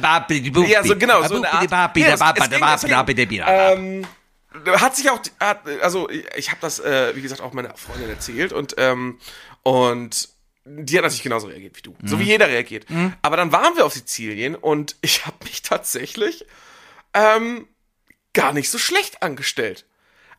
ja, 0.70 0.82
so 0.84 0.96
genau, 1.00 1.22
so 1.28 1.36
eine 1.36 1.52
Art. 1.52 1.64
Ja, 2.04 2.08
es- 2.14 2.20
es 2.38 2.44
ging- 2.56 2.62
es 2.76 2.82
ging. 2.88 2.98
Ähm, 3.50 4.08
hat 4.80 4.96
sich 4.96 5.10
auch, 5.12 5.20
also 5.82 6.10
ich, 6.10 6.50
habe 6.50 6.60
das, 6.62 6.80
äh, 6.80 7.16
wie 7.18 7.22
gesagt, 7.22 7.42
auch 7.42 7.52
meiner 7.54 7.76
Freundin 7.76 8.10
erzählt 8.10 8.54
und 8.54 8.76
ähm, 8.78 9.20
und 9.64 10.30
die 10.66 10.98
hat 10.98 11.04
natürlich 11.04 11.24
genauso 11.24 11.48
reagiert 11.48 11.78
wie 11.78 11.82
du, 11.82 11.96
so 12.06 12.20
wie 12.20 12.24
jeder 12.24 12.48
reagiert. 12.48 12.86
Aber 13.22 13.36
dann 13.38 13.52
waren 13.52 13.76
wir 13.76 13.86
auf 13.86 13.94
Sizilien 13.94 14.56
und 14.56 14.96
ich 15.02 15.26
habe 15.26 15.36
mich 15.44 15.62
tatsächlich 15.64 16.46
ähm, 17.14 17.68
gar 18.38 18.54
nicht 18.54 18.70
so 18.70 18.78
schlecht 18.78 19.24
angestellt. 19.24 19.86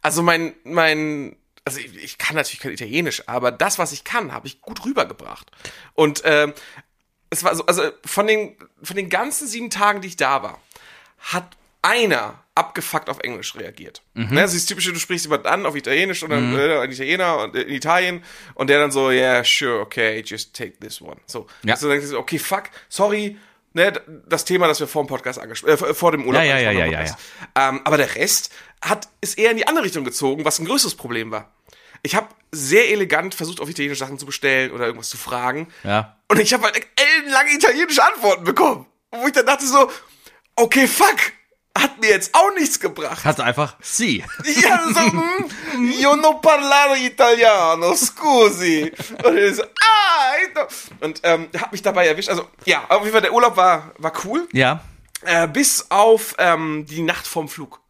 Also 0.03 0.23
mein 0.23 0.55
mein 0.65 1.37
also 1.65 1.81
ich, 1.81 1.97
ich 1.97 2.19
kann 2.19 2.35
natürlich 2.35 2.61
kein 2.61 2.73
Italienisch, 2.73 3.29
aber 3.29 3.53
das, 3.53 3.79
was 3.79 3.93
ich 3.93 4.05
kann, 4.05 4.33
habe 4.33 4.47
ich 4.47 4.63
gut 4.63 4.85
rübergebracht. 4.87 5.51
Und 5.93 6.23
ähm, 6.25 6.55
es 7.29 7.45
war 7.45 7.55
so, 7.55 7.67
also 7.67 7.91
von 8.07 8.27
den, 8.27 8.57
von 8.83 8.97
den 8.97 9.11
ganzen 9.11 9.47
sieben 9.47 9.69
Tagen, 9.69 10.01
die 10.01 10.09
ich 10.09 10.17
da 10.17 10.43
war, 10.43 10.63
hat 11.19 11.57
einer 11.83 12.43
abgefuckt 12.55 13.09
auf 13.09 13.19
Englisch 13.21 13.55
reagiert. 13.55 14.03
Mhm. 14.15 14.35
Ne, 14.35 14.41
das 14.41 14.55
ist 14.55 14.63
das 14.63 14.69
typische, 14.69 14.93
du 14.93 14.99
sprichst 14.99 15.27
jemand 15.27 15.47
an 15.47 15.67
auf 15.67 15.77
Italienisch 15.77 16.23
und 16.23 16.31
dann 16.31 16.59
äh, 16.59 16.79
ein 16.79 16.91
Italiener 16.91 17.39
und, 17.39 17.55
äh, 17.55 17.63
in 17.63 17.75
Italien 17.75 18.25
und 18.55 18.71
der 18.71 18.81
dann 18.81 18.91
so, 18.91 19.11
yeah, 19.11 19.45
sure, 19.45 19.81
okay, 19.81 20.23
just 20.27 20.55
take 20.57 20.79
this 20.81 21.01
one. 21.01 21.21
So. 21.27 21.47
Ja. 21.63 21.75
Also 21.75 21.89
dann 21.89 21.99
denkst 21.99 22.11
du, 22.11 22.19
okay, 22.19 22.39
fuck, 22.39 22.65
sorry, 22.89 23.37
ne, 23.73 23.93
das 24.27 24.45
Thema, 24.45 24.69
das 24.69 24.81
wir 24.81 24.89
vor 24.89 25.05
dem 25.05 25.09
Podcast 25.09 25.39
angesprochen, 25.39 25.73
äh, 25.73 25.95
vor 25.95 26.13
dem 26.13 26.27
Urlaub 26.27 26.43
Ja, 26.43 26.59
ja, 26.59 26.71
ja, 26.71 26.81
haben, 26.81 26.93
ja, 26.93 26.99
Podcast. 26.99 27.19
Ähm, 27.55 27.81
aber 27.85 27.97
der 27.97 28.15
Rest 28.15 28.53
hat, 28.83 29.09
ist 29.21 29.39
eher 29.39 29.51
in 29.51 29.57
die 29.57 29.67
andere 29.67 29.85
Richtung 29.85 30.05
gezogen, 30.05 30.45
was 30.45 30.59
ein 30.59 30.67
größeres 30.67 30.95
Problem 30.95 31.31
war. 31.31 31.53
Ich 32.03 32.15
habe 32.15 32.29
sehr 32.53 32.91
elegant 32.91 33.35
versucht, 33.35 33.61
auf 33.61 33.69
Italienisch 33.69 33.99
Sachen 33.99 34.19
zu 34.19 34.27
bestellen 34.27 34.71
oder 34.71 34.87
irgendwas 34.87 35.11
zu 35.11 35.17
fragen. 35.17 35.69
Ja. 35.83 36.17
Und 36.29 36.39
ich 36.39 36.53
habe 36.53 36.65
halt 36.65 36.81
ellenlange 36.97 37.53
italienische 37.53 38.05
Antworten 38.05 38.45
bekommen. 38.45 38.87
Wo 39.11 39.27
ich 39.27 39.33
dann 39.33 39.47
dachte 39.47 39.67
so, 39.67 39.91
okay, 40.55 40.87
fuck, 40.87 41.17
hat 41.81 42.01
mir 42.01 42.11
jetzt 42.11 42.35
auch 42.35 42.55
nichts 42.55 42.79
gebracht. 42.81 43.25
Hast 43.25 43.39
du 43.39 43.43
einfach 43.43 43.77
sie. 43.81 44.25
Ja, 44.45 44.81
so, 44.93 45.01
hm, 45.01 45.93
io 46.01 46.17
non 46.17 46.41
parlare 46.41 46.99
italiano, 46.99 47.95
scusi. 47.95 48.93
Und 49.25 49.37
ich 49.37 49.57
so, 49.57 49.63
ah, 49.63 50.33
ich 50.43 51.01
und 51.01 51.21
ähm, 51.23 51.49
hab 51.57 51.73
mich 51.73 51.83
dabei 51.83 52.07
erwischt. 52.09 52.29
Also, 52.29 52.49
ja, 52.65 52.85
auf 52.89 53.01
jeden 53.01 53.13
Fall, 53.13 53.23
der 53.23 53.33
Urlaub 53.33 53.57
war, 53.57 53.93
war 53.99 54.13
cool. 54.25 54.49
Ja. 54.53 54.81
Äh, 55.23 55.49
bis 55.49 55.87
auf 55.91 56.35
ähm, 56.39 56.87
die 56.87 57.03
Nacht 57.03 57.27
vorm 57.27 57.49
Flug. 57.49 57.81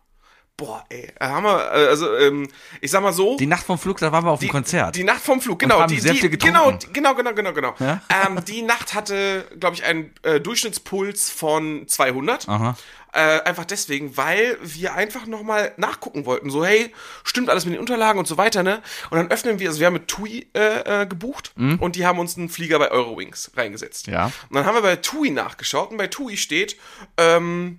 Boah, 0.58 0.84
ey, 0.88 1.08
äh, 1.20 1.24
haben 1.24 1.44
wir, 1.44 1.56
äh, 1.72 1.86
also, 1.86 2.16
ähm, 2.16 2.48
ich 2.80 2.90
sag 2.90 3.00
mal 3.00 3.12
so. 3.12 3.36
Die 3.36 3.46
Nacht 3.46 3.64
vom 3.64 3.78
Flug, 3.78 3.98
da 3.98 4.10
waren 4.10 4.24
wir 4.24 4.32
auf 4.32 4.40
dem 4.40 4.48
Konzert. 4.48 4.96
Die 4.96 5.04
Nacht 5.04 5.20
vom 5.20 5.40
Flug, 5.40 5.60
genau. 5.60 5.78
haben 5.78 5.88
die, 5.88 6.00
sehr 6.00 6.14
die, 6.14 6.18
viel 6.18 6.30
genau, 6.30 6.76
genau, 6.92 7.14
genau, 7.14 7.32
genau, 7.32 7.52
genau. 7.52 7.74
Ja? 7.78 8.02
Ähm, 8.26 8.44
die 8.44 8.62
Nacht 8.62 8.92
hatte, 8.92 9.46
glaube 9.60 9.76
ich, 9.76 9.84
einen 9.84 10.12
äh, 10.22 10.40
Durchschnittspuls 10.40 11.30
von 11.30 11.86
200. 11.86 12.48
Aha. 12.48 12.76
Äh, 13.12 13.40
einfach 13.42 13.66
deswegen, 13.66 14.16
weil 14.16 14.58
wir 14.60 14.94
einfach 14.94 15.26
nochmal 15.26 15.74
nachgucken 15.76 16.26
wollten. 16.26 16.50
So, 16.50 16.64
hey, 16.64 16.92
stimmt 17.22 17.50
alles 17.50 17.64
mit 17.64 17.74
den 17.74 17.80
Unterlagen 17.80 18.18
und 18.18 18.26
so 18.26 18.36
weiter, 18.36 18.64
ne? 18.64 18.82
Und 19.10 19.16
dann 19.16 19.30
öffnen 19.30 19.60
wir, 19.60 19.68
also 19.68 19.78
wir 19.78 19.86
haben 19.86 19.94
mit 19.94 20.08
TUI 20.08 20.48
äh, 20.54 21.02
äh, 21.02 21.06
gebucht 21.06 21.52
und 21.56 21.94
die 21.94 22.04
haben 22.04 22.18
uns 22.18 22.36
einen 22.36 22.48
Flieger 22.48 22.80
bei 22.80 22.90
Eurowings 22.90 23.52
reingesetzt. 23.56 24.08
Mhm. 24.08 24.12
Ja. 24.12 24.24
Und 24.26 24.56
dann 24.56 24.66
haben 24.66 24.74
wir 24.74 24.82
bei 24.82 24.96
TUI 24.96 25.30
nachgeschaut 25.30 25.92
und 25.92 25.98
bei 25.98 26.08
TUI 26.08 26.36
steht, 26.36 26.76
ähm, 27.16 27.78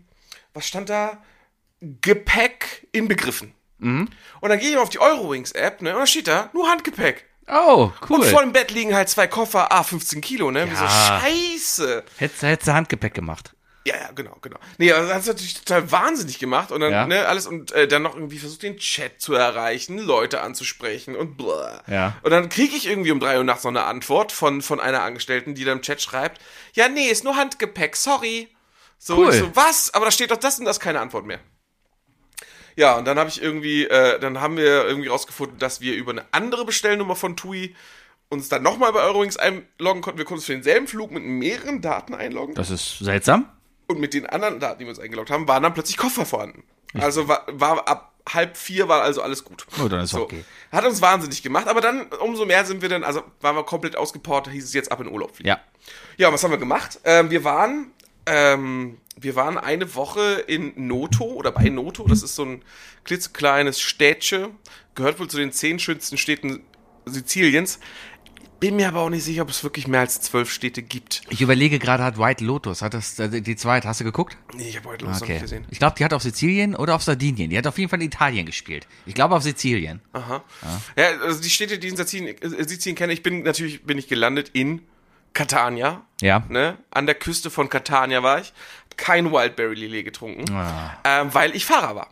was 0.53 0.65
stand 0.65 0.89
da? 0.89 1.21
Gepäck 1.81 2.88
inbegriffen. 2.91 3.53
Mhm. 3.79 4.09
Und 4.41 4.50
dann 4.50 4.59
gehe 4.59 4.69
ich 4.69 4.75
mal 4.75 4.81
auf 4.81 4.89
die 4.89 5.00
Eurowings-App, 5.00 5.81
ne? 5.81 5.93
Und 5.93 6.00
da 6.01 6.07
steht 6.07 6.27
da 6.27 6.50
nur 6.53 6.69
Handgepäck. 6.69 7.25
Oh, 7.48 7.91
cool. 8.09 8.17
Und 8.17 8.25
vor 8.25 8.41
dem 8.41 8.51
Bett 8.51 8.71
liegen 8.71 8.93
halt 8.93 9.09
zwei 9.09 9.27
Koffer, 9.27 9.71
ah, 9.71 9.83
15 9.83 10.21
Kilo, 10.21 10.51
ne? 10.51 10.69
Wie 10.69 10.75
so, 10.75 10.83
Ja. 10.83 11.21
scheiße. 11.21 12.03
Hättest, 12.17 12.41
hättest 12.43 12.67
du 12.67 12.74
Handgepäck 12.74 13.13
gemacht. 13.13 13.53
Ja, 13.88 13.95
ja, 13.95 14.12
genau, 14.13 14.36
genau. 14.41 14.59
Nee, 14.77 14.91
also 14.91 15.07
das 15.07 15.17
hat 15.19 15.27
natürlich 15.27 15.53
total 15.63 15.89
wahnsinnig 15.91 16.38
gemacht 16.38 16.71
und 16.71 16.81
dann, 16.81 16.91
Ja. 16.91 17.07
ne, 17.07 17.25
alles 17.25 17.48
und 17.48 17.71
äh, 17.71 17.88
dann 17.88 18.03
noch 18.03 18.13
irgendwie 18.13 18.38
versucht, 18.38 18.62
den 18.62 18.77
Chat 18.77 19.19
zu 19.21 19.33
erreichen, 19.33 19.98
Leute 19.98 20.41
anzusprechen 20.41 21.15
und 21.15 21.38
blah. 21.38 21.81
Ja. 21.88 22.15
Und 22.21 22.29
dann 22.31 22.50
kriege 22.50 22.75
ich 22.75 22.86
irgendwie 22.88 23.12
um 23.12 23.19
drei 23.21 23.38
Uhr 23.38 23.43
nachts 23.45 23.63
noch 23.63 23.71
eine 23.71 23.86
Antwort 23.86 24.31
von, 24.33 24.62
von 24.62 24.79
einer 24.79 25.01
Angestellten, 25.01 25.55
die 25.55 25.63
dann 25.63 25.77
im 25.77 25.81
Chat 25.81 26.01
schreibt, 26.01 26.39
ja, 26.74 26.88
nee, 26.89 27.07
ist 27.07 27.24
nur 27.24 27.36
Handgepäck, 27.38 27.95
sorry. 27.95 28.50
So, 29.00 29.15
Cool. 29.17 29.31
so, 29.31 29.55
was? 29.55 29.91
Aber 29.93 30.05
da 30.05 30.12
steht 30.12 30.29
doch 30.29 30.38
das 30.38 30.59
und 30.59 30.65
das, 30.65 30.79
keine 30.81 31.00
Antwort 31.00 31.25
mehr. 31.25 31.39
Ja, 32.79 32.98
und 32.98 33.03
dann 33.03 33.19
habe 33.19 33.29
ich 33.29 33.41
irgendwie, 33.41 33.83
äh, 33.83 34.21
dann 34.21 34.39
haben 34.39 34.55
wir 34.55 34.86
irgendwie 34.86 35.09
rausgefunden, 35.09 35.59
dass 35.59 35.81
wir 35.81 35.95
über 35.95 36.12
eine 36.12 36.24
andere 36.31 36.63
Bestellnummer 36.63 37.17
von 37.17 37.36
TUI 37.36 37.75
uns 38.29 38.48
dann 38.48 38.63
nochmal 38.63 38.93
bei 38.93 39.01
Eurowings 39.01 39.36
einloggen 39.36 40.01
konnten. 40.01 40.17
Wir 40.17 40.24
konnten 40.24 40.36
uns 40.36 40.45
für 40.45 40.53
denselben 40.53 40.88
Flug 40.88 41.12
mit 41.12 41.21
mehreren 41.24 41.81
Daten 41.81 42.13
einloggen. 42.13 42.55
Das 42.55 42.69
ist 42.69 43.00
seltsam. 43.00 43.50
Und 43.88 44.00
mit 44.00 44.13
den 44.13 44.25
anderen 44.27 44.62
Daten, 44.62 44.79
die 44.79 44.86
wir 44.86 44.91
uns 44.91 45.00
eingeloggt 45.00 45.29
haben, 45.29 45.45
waren 45.45 45.62
dann 45.62 45.74
plötzlich 45.74 45.98
Koffer 45.98 46.25
vorhanden. 46.25 46.63
Also 46.93 47.27
war, 47.27 47.43
war 47.51 47.86
ab 47.86 48.13
halb 48.33 48.55
vier 48.55 48.88
war 48.88 49.01
also 49.01 49.21
alles 49.21 49.43
gut. 49.43 49.65
Oh, 49.83 49.89
dann 49.89 50.01
ist 50.01 50.13
okay. 50.13 50.45
Hat 50.71 50.86
uns 50.86 51.01
wahnsinnig 51.01 51.43
gemacht, 51.43 51.67
aber 51.67 51.81
dann 51.81 52.07
umso 52.21 52.45
mehr 52.45 52.63
sind 52.63 52.81
wir 52.81 52.88
dann, 52.88 53.03
also 53.03 53.24
waren 53.41 53.57
wir 53.57 53.63
komplett 53.63 53.98
ausgepowert, 53.98 54.48
hieß 54.50 54.63
es 54.63 54.74
jetzt 54.74 54.91
ab 54.91 55.01
in 55.01 55.07
Urlaub 55.07 55.36
fliegen. 55.36 55.50
Ja. 55.50 55.59
Ja, 56.17 56.31
was 56.31 56.43
haben 56.43 56.51
wir 56.51 56.57
gemacht? 56.57 57.00
Ähm, 57.03 57.29
wir 57.29 57.43
waren, 57.43 57.91
ähm, 58.29 58.98
wir 59.19 59.36
waren 59.36 59.57
eine 59.57 59.95
Woche 59.95 60.43
in 60.48 60.74
Noto 60.88 61.25
oder 61.25 61.51
bei 61.51 61.69
Noto. 61.69 62.07
Das 62.07 62.24
ist 62.24 62.36
so 62.36 62.45
ein 62.45 62.62
klitzekleines 63.03 63.81
Städtchen. 63.81 64.51
Gehört 64.95 65.19
wohl 65.19 65.27
zu 65.27 65.37
den 65.37 65.51
zehn 65.51 65.79
schönsten 65.79 66.18
Städten 66.18 66.61
Siziliens. 67.05 67.79
Bin 68.59 68.75
mir 68.75 68.89
aber 68.89 69.00
auch 69.00 69.09
nicht 69.09 69.24
sicher, 69.24 69.44
ob 69.44 69.50
es 69.50 69.63
wirklich 69.63 69.87
mehr 69.87 70.01
als 70.01 70.20
zwölf 70.20 70.51
Städte 70.51 70.81
gibt. 70.81 71.22
Ich 71.29 71.42
überlege 71.42 71.79
gerade, 71.79 72.03
hat 72.03 72.18
White 72.20 72.44
Lotus, 72.44 72.81
hat 72.81 72.94
das 72.94 73.18
äh, 73.18 73.42
die 73.42 73.55
zweite, 73.55 73.87
hast 73.87 74.01
du 74.01 74.03
geguckt? 74.03 74.37
Nee, 74.53 74.68
ich 74.68 74.75
habe 74.75 74.89
heute 74.89 75.05
los 75.05 75.13
noch 75.13 75.22
nicht 75.22 75.31
Okay. 75.35 75.42
gesehen. 75.42 75.65
Ich 75.70 75.79
glaube, 75.79 75.96
die 75.98 76.03
hat 76.03 76.11
auf 76.13 76.22
Sizilien 76.22 76.75
oder 76.75 76.96
auf 76.96 77.03
Sardinien. 77.03 77.50
Die 77.50 77.57
hat 77.57 77.68
auf 77.68 77.77
jeden 77.77 77.89
Fall 77.89 78.01
in 78.01 78.07
Italien 78.07 78.46
gespielt. 78.46 78.85
Ich 79.05 79.13
glaube 79.13 79.35
auf 79.35 79.44
Sizilien. 79.44 80.01
Aha. 80.11 80.44
Ja, 80.98 81.05
also 81.22 81.42
die 81.42 81.50
Städte, 81.50 81.79
die 81.79 81.87
in 81.87 81.96
Sizilien, 81.96 82.35
äh, 82.42 82.50
Sizilien 82.68 82.98
kenne, 82.98 83.13
ich 83.13 83.24
bin 83.24 83.44
natürlich 83.44 83.83
bin 83.83 83.98
ich 83.98 84.09
gelandet 84.09 84.50
in 84.51 84.81
Catania. 85.33 86.01
Ja. 86.22 86.44
Ne? 86.50 86.77
An 86.92 87.05
der 87.05 87.15
Küste 87.15 87.50
von 87.50 87.70
Catania 87.70 88.24
war 88.24 88.39
ich. 88.39 88.53
Kein 88.98 89.31
Wildberry 89.31 89.75
Lillet 89.75 90.03
getrunken, 90.03 90.51
Ah. 90.53 90.98
ähm, 91.05 91.33
weil 91.33 91.55
ich 91.55 91.65
Fahrer 91.65 91.96
war. 91.96 92.09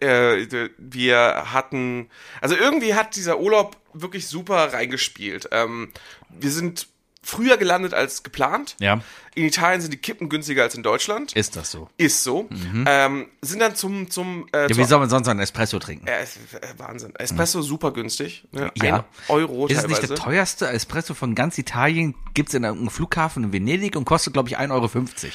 Äh, 0.00 0.68
wir 0.78 1.52
hatten, 1.52 2.08
also 2.40 2.54
irgendwie 2.54 2.94
hat 2.94 3.16
dieser 3.16 3.40
Urlaub 3.40 3.76
wirklich 3.92 4.28
super 4.28 4.72
reingespielt. 4.72 5.48
Ähm, 5.50 5.92
wir 6.28 6.50
sind 6.52 6.86
früher 7.28 7.58
gelandet 7.58 7.92
als 7.94 8.22
geplant. 8.22 8.74
Ja. 8.80 9.00
In 9.34 9.44
Italien 9.44 9.80
sind 9.80 9.92
die 9.92 9.98
Kippen 9.98 10.28
günstiger 10.28 10.64
als 10.64 10.74
in 10.74 10.82
Deutschland. 10.82 11.32
Ist 11.34 11.54
das 11.54 11.70
so? 11.70 11.88
Ist 11.96 12.24
so. 12.24 12.48
Ähm, 12.86 13.28
sind 13.40 13.60
dann 13.60 13.76
zum, 13.76 14.10
zum, 14.10 14.48
äh, 14.52 14.62
Ja, 14.68 14.76
wie 14.76 14.84
soll 14.84 14.98
man 14.98 15.10
sonst 15.10 15.28
einen 15.28 15.38
Espresso 15.38 15.78
trinken? 15.78 16.08
ja, 16.08 16.14
es, 16.14 16.36
äh, 16.36 16.74
Wahnsinn. 16.78 17.14
Espresso 17.14 17.62
super 17.62 17.92
günstig. 17.92 18.44
Ne? 18.50 18.72
Ja. 18.82 18.96
Ein 18.96 19.04
Euro 19.28 19.66
Ist 19.66 19.72
es 19.76 19.82
teilweise. 19.82 20.00
nicht 20.00 20.10
der 20.10 20.16
teuerste 20.16 20.68
Espresso 20.70 21.14
von 21.14 21.34
ganz 21.36 21.56
Italien? 21.58 22.14
Gibt's 22.34 22.54
in 22.54 22.64
einem 22.64 22.90
Flughafen 22.90 23.44
in 23.44 23.52
Venedig 23.52 23.94
und 23.94 24.06
kostet, 24.06 24.32
glaube 24.32 24.48
ich, 24.48 24.58
1,50 24.58 24.70
Euro. 24.72 24.90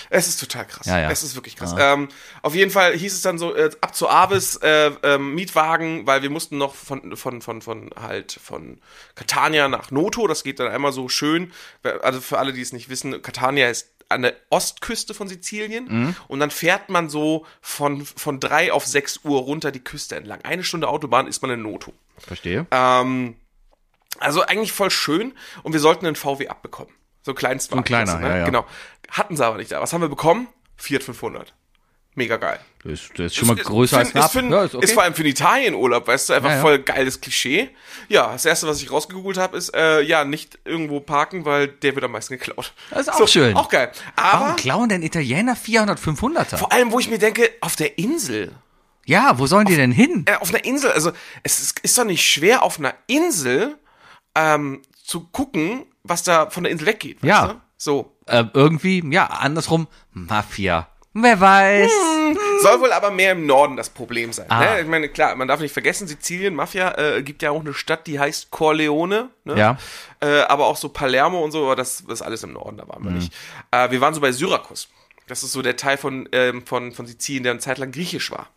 es 0.10 0.28
ist 0.28 0.40
total 0.40 0.66
krass. 0.66 0.86
Ja, 0.88 1.00
ja. 1.00 1.10
Es 1.12 1.24
ist 1.24 1.36
wirklich 1.36 1.56
krass. 1.56 1.74
Ähm, 1.78 2.10
auf 2.42 2.56
jeden 2.56 2.72
Fall 2.72 2.98
hieß 2.98 3.14
es 3.14 3.22
dann 3.22 3.38
so, 3.38 3.56
äh, 3.56 3.70
ab 3.80 3.96
zu 3.96 4.10
Avis, 4.10 4.58
äh, 4.58 4.92
ähm, 5.04 5.34
Mietwagen, 5.36 6.06
weil 6.08 6.24
wir 6.24 6.30
mussten 6.30 6.58
noch 6.58 6.76
von, 6.76 7.16
von, 7.16 7.42
von, 7.42 7.62
von 7.62 7.90
halt 8.02 8.38
von 8.44 8.80
Catania 9.16 9.70
nach 9.70 9.92
Noto. 9.92 10.28
Das 10.28 10.44
geht 10.44 10.60
dann 10.60 10.68
einmal 10.70 10.92
so 10.92 11.08
schön. 11.08 11.54
Also 12.02 12.22
für 12.22 12.40
alle, 12.40 12.54
die 12.54 12.62
es 12.62 12.74
nicht 12.74 12.90
wissen, 12.90 13.22
Catania 13.22 13.70
ist 13.70 13.90
an 14.10 14.22
der 14.22 14.36
Ostküste 14.50 15.14
von 15.14 15.28
Sizilien 15.28 15.86
Mhm. 15.90 16.16
und 16.28 16.40
dann 16.40 16.52
fährt 16.52 16.90
man 16.90 17.10
so 17.10 17.46
von, 17.62 18.06
von 18.06 18.40
drei 18.40 18.72
auf 18.72 18.86
sechs 18.86 19.22
Uhr 19.24 19.40
runter 19.42 19.72
die 19.72 19.80
Küste 19.84 20.16
entlang. 20.16 20.42
Eine 20.44 20.64
Stunde 20.64 20.88
Autobahn 20.88 21.26
ist 21.28 21.42
man 21.42 21.52
in 21.52 21.62
Noto. 21.64 21.94
Verstehe. 22.20 22.68
Ähm, 22.72 23.36
also 24.20 24.42
eigentlich 24.44 24.72
voll 24.72 24.92
schön 24.92 25.34
und 25.64 25.74
wir 25.74 25.80
sollten 25.80 26.06
einen 26.06 26.16
VW 26.16 26.48
abbekommen. 26.50 26.94
So 27.24 27.32
ein 27.32 27.36
Kleinstwagen. 27.36 27.80
Ein 27.82 27.86
kleiner, 27.86 28.20
ne? 28.20 28.28
ja, 28.30 28.38
ja. 28.40 28.46
Genau. 28.46 28.66
Hatten 29.10 29.36
sie 29.38 29.46
aber 29.46 29.58
nicht 29.58 29.72
da. 29.72 29.82
Was 29.82 29.94
haben 29.94 30.02
wir 30.02 30.10
bekommen? 30.10 30.48
Fiat 30.76 31.04
500. 31.04 31.54
Mega 32.16 32.38
geil. 32.38 32.60
Das 32.84 32.94
ist, 32.94 33.12
das 33.18 33.26
ist 33.28 33.36
schon 33.38 33.48
mal 33.48 33.58
Ist- 33.58 33.66
größer 33.66 34.02
ist, 34.02 34.16
als 34.16 34.36
ein 34.36 34.44
ist, 34.46 34.50
für, 34.50 34.56
Ja, 34.56 34.64
ist, 34.66 34.74
ist 34.76 34.94
vor 34.94 35.04
allem 35.04 35.14
für 35.16 35.24
den 35.24 35.32
Italienurlaub, 35.32 36.06
weißt 36.08 36.30
du, 36.30 36.34
einfach 36.34 36.50
Ja, 36.50 36.56
ja. 36.58 36.62
voll 36.62 36.80
geiles 36.80 37.20
Klischee. 37.22 37.70
Ja, 38.10 38.34
das 38.34 38.46
erste, 38.46 38.68
was 38.68 38.82
ich 38.82 38.92
rausgegoogelt 38.92 39.38
habe, 39.38 39.58
ist, 39.58 39.74
äh, 39.74 40.02
ja, 40.02 40.26
nicht 40.26 40.60
irgendwo 40.66 41.00
parken, 41.00 41.46
weil 41.46 41.70
der 41.70 41.96
wird 41.96 42.04
am 42.06 42.12
meisten 42.12 42.34
geklaut. 42.38 42.74
Das 42.92 43.08
ist 43.08 43.10
auch 43.10 43.28
schön. 43.28 43.56
Auch 43.56 43.70
geil. 43.70 43.92
Warum 44.16 44.48
Aber 44.50 44.56
klauen 44.58 44.90
denn 44.90 45.02
Italiener 45.02 45.56
400, 45.56 45.98
500er? 46.00 46.58
vor 46.58 46.72
allem, 46.72 46.92
wo 46.92 47.00
ich 47.00 47.10
mir 47.10 47.20
denke, 47.20 47.50
auf 47.62 47.76
der 47.78 47.98
Insel, 47.98 48.52
Ja, 49.06 49.40
wo 49.40 49.48
sollen 49.48 49.66
die 49.66 49.76
denn 49.76 49.92
hin? 49.92 50.26
äh, 50.28 50.36
auf 50.36 50.50
einer 50.54 50.64
Insel, 50.66 50.92
also 50.92 51.12
es 51.42 51.60
ist, 51.62 51.80
ist 51.80 51.98
doch 51.98 52.04
nicht 52.06 52.24
schwer, 52.28 52.64
auf 52.64 52.78
einer 52.80 52.94
Insel 53.08 53.76
ähm, 54.36 54.82
zu 55.04 55.22
gucken, 55.32 55.86
was 56.04 56.24
da 56.24 56.50
von 56.50 56.64
der 56.64 56.72
Insel 56.72 56.88
weggeht. 56.88 57.18
Weißt 57.24 57.30
Ja. 57.30 57.48
Du? 57.48 57.62
So. 57.78 58.16
Äh, 58.28 58.46
irgendwie, 58.54 59.04
ja, 59.12 59.26
andersrum, 59.26 59.88
Mafia. 60.14 60.88
Wer 61.16 61.40
weiß. 61.40 61.92
Soll 62.64 62.80
wohl 62.82 62.92
aber 62.92 63.12
mehr 63.12 63.34
im 63.34 63.46
Norden 63.46 63.78
das 63.78 63.90
Problem 63.90 64.34
sein. 64.34 64.48
Ah. 64.50 64.62
Ne? 64.76 64.82
Ich 64.82 64.88
meine, 64.88 65.10
klar, 65.10 65.36
man 65.36 65.48
darf 65.48 65.60
nicht 65.60 65.72
vergessen, 65.74 66.08
Sizilien, 66.08 66.56
Mafia, 66.56 66.98
äh, 66.98 67.22
gibt 67.22 67.44
ja 67.44 67.52
auch 67.52 67.60
eine 67.60 67.74
Stadt, 67.76 68.08
die 68.08 68.20
heißt 68.20 68.50
Corleone. 68.50 69.30
Ne? 69.44 69.56
Ja. 69.58 69.78
Äh, 70.22 70.42
aber 70.42 70.66
auch 70.66 70.78
so 70.78 70.90
Palermo 70.90 71.44
und 71.44 71.52
so, 71.52 71.66
aber 71.66 71.76
das, 71.76 72.04
das 72.08 72.20
ist 72.20 72.22
alles 72.24 72.42
im 72.44 72.54
Norden, 72.54 72.78
da 72.78 72.88
waren 72.88 73.04
wir 73.04 73.12
Mhm. 73.12 73.18
nicht. 73.18 73.34
Äh, 73.72 73.92
wir 73.92 74.02
waren 74.02 74.14
so 74.16 74.22
bei 74.22 74.32
Syrakus. 74.32 74.88
Das 75.28 75.44
ist 75.44 75.52
so 75.52 75.62
der 75.62 75.76
Teil 75.76 75.98
von, 75.98 76.28
ähm, 76.32 76.66
von, 76.66 76.92
von 76.92 77.06
Sizilien, 77.06 77.44
der 77.44 77.52
eine 77.52 77.60
Zeit 77.60 77.78
lang 77.78 77.92
griechisch 77.92 78.32
war. 78.32 78.50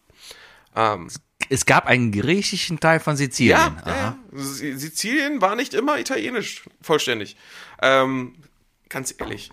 Ähm, 0.74 1.08
Es 1.50 1.66
gab 1.66 1.86
einen 1.86 2.10
griechischen 2.10 2.80
Teil 2.80 3.00
von 3.00 3.16
Sizilien. 3.16 3.58
ja, 3.58 3.76
ja, 3.86 3.96
ja. 3.96 4.18
Si- 4.32 4.72
Sizilien 4.78 5.40
war 5.42 5.56
nicht 5.56 5.74
immer 5.74 5.98
italienisch 5.98 6.64
vollständig. 6.80 7.36
Ähm, 7.82 8.34
ganz 8.88 9.14
ehrlich. 9.18 9.50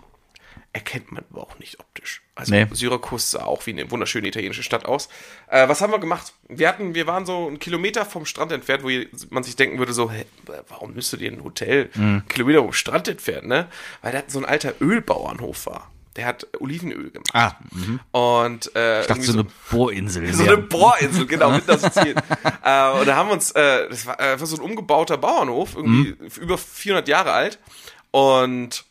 Erkennt 0.74 1.12
man 1.12 1.24
aber 1.32 1.44
auch 1.44 1.60
nicht 1.60 1.80
optisch. 1.80 2.22
Also 2.36 2.52
Nee. 2.54 2.66
Syrakus 2.72 3.30
sah 3.32 3.44
auch 3.46 3.66
wie 3.68 3.72
eine 3.72 3.90
wunderschöne 3.92 4.28
italienische 4.28 4.64
Stadt 4.64 4.86
aus. 4.86 5.08
Äh, 5.48 5.68
was 5.68 5.82
haben 5.82 5.92
wir 5.94 6.00
gemacht? 6.00 6.34
Wir 6.50 6.68
hatten, 6.68 6.96
wir 6.96 7.06
waren 7.08 7.26
so 7.28 7.48
einen 7.48 7.60
Kilometer 7.60 8.06
vom 8.06 8.26
Strand 8.26 8.52
entfernt, 8.52 8.84
wo 8.84 8.90
man 9.30 9.44
sich 9.44 9.56
denken 9.56 9.78
würde, 9.78 9.94
so, 9.94 10.10
hä, 10.10 10.26
warum 10.70 10.94
müsst 10.96 11.14
ihr 11.14 11.20
dir 11.20 11.32
ein 11.32 11.44
Hotel 11.44 11.90
Mhm. 11.94 12.02
einen 12.04 12.28
Kilometer 12.28 12.60
vom 12.64 12.74
Strand 12.74 13.08
entfernen, 13.08 13.48
ne? 13.48 13.68
Weil 14.02 14.12
da 14.14 14.24
so 14.28 14.40
ein 14.40 14.46
alter 14.46 14.74
Ölbauernhof 14.82 15.68
war. 15.68 15.92
Der 16.16 16.26
hat 16.28 16.46
Olivenöl 16.60 17.10
gemacht. 17.10 17.30
Ah, 17.34 17.56
Und 18.12 18.76
äh, 18.76 19.02
ich 19.02 19.08
dachte, 19.08 19.22
so 19.24 19.34
eine 19.34 19.48
Bohrinsel. 19.72 20.32
so 20.34 20.44
eine 20.44 20.58
Bohrinsel, 20.58 21.26
genau, 21.28 21.52
mit 21.52 21.68
das 21.68 21.82
Ziel. 21.94 22.16
äh, 22.64 22.92
und 22.92 23.08
da 23.08 23.16
haben 23.16 23.30
wir 23.30 23.34
uns, 23.34 23.50
äh, 23.52 23.90
das 23.90 24.06
war 24.06 24.20
einfach 24.20 24.46
so 24.46 24.56
ein 24.58 24.62
umgebauter 24.62 25.18
Bauernhof, 25.18 25.76
irgendwie 25.76 26.16
über 26.40 26.58
400 26.58 27.08
Jahre 27.08 27.32
alt. 27.32 27.60
Und 28.12 28.86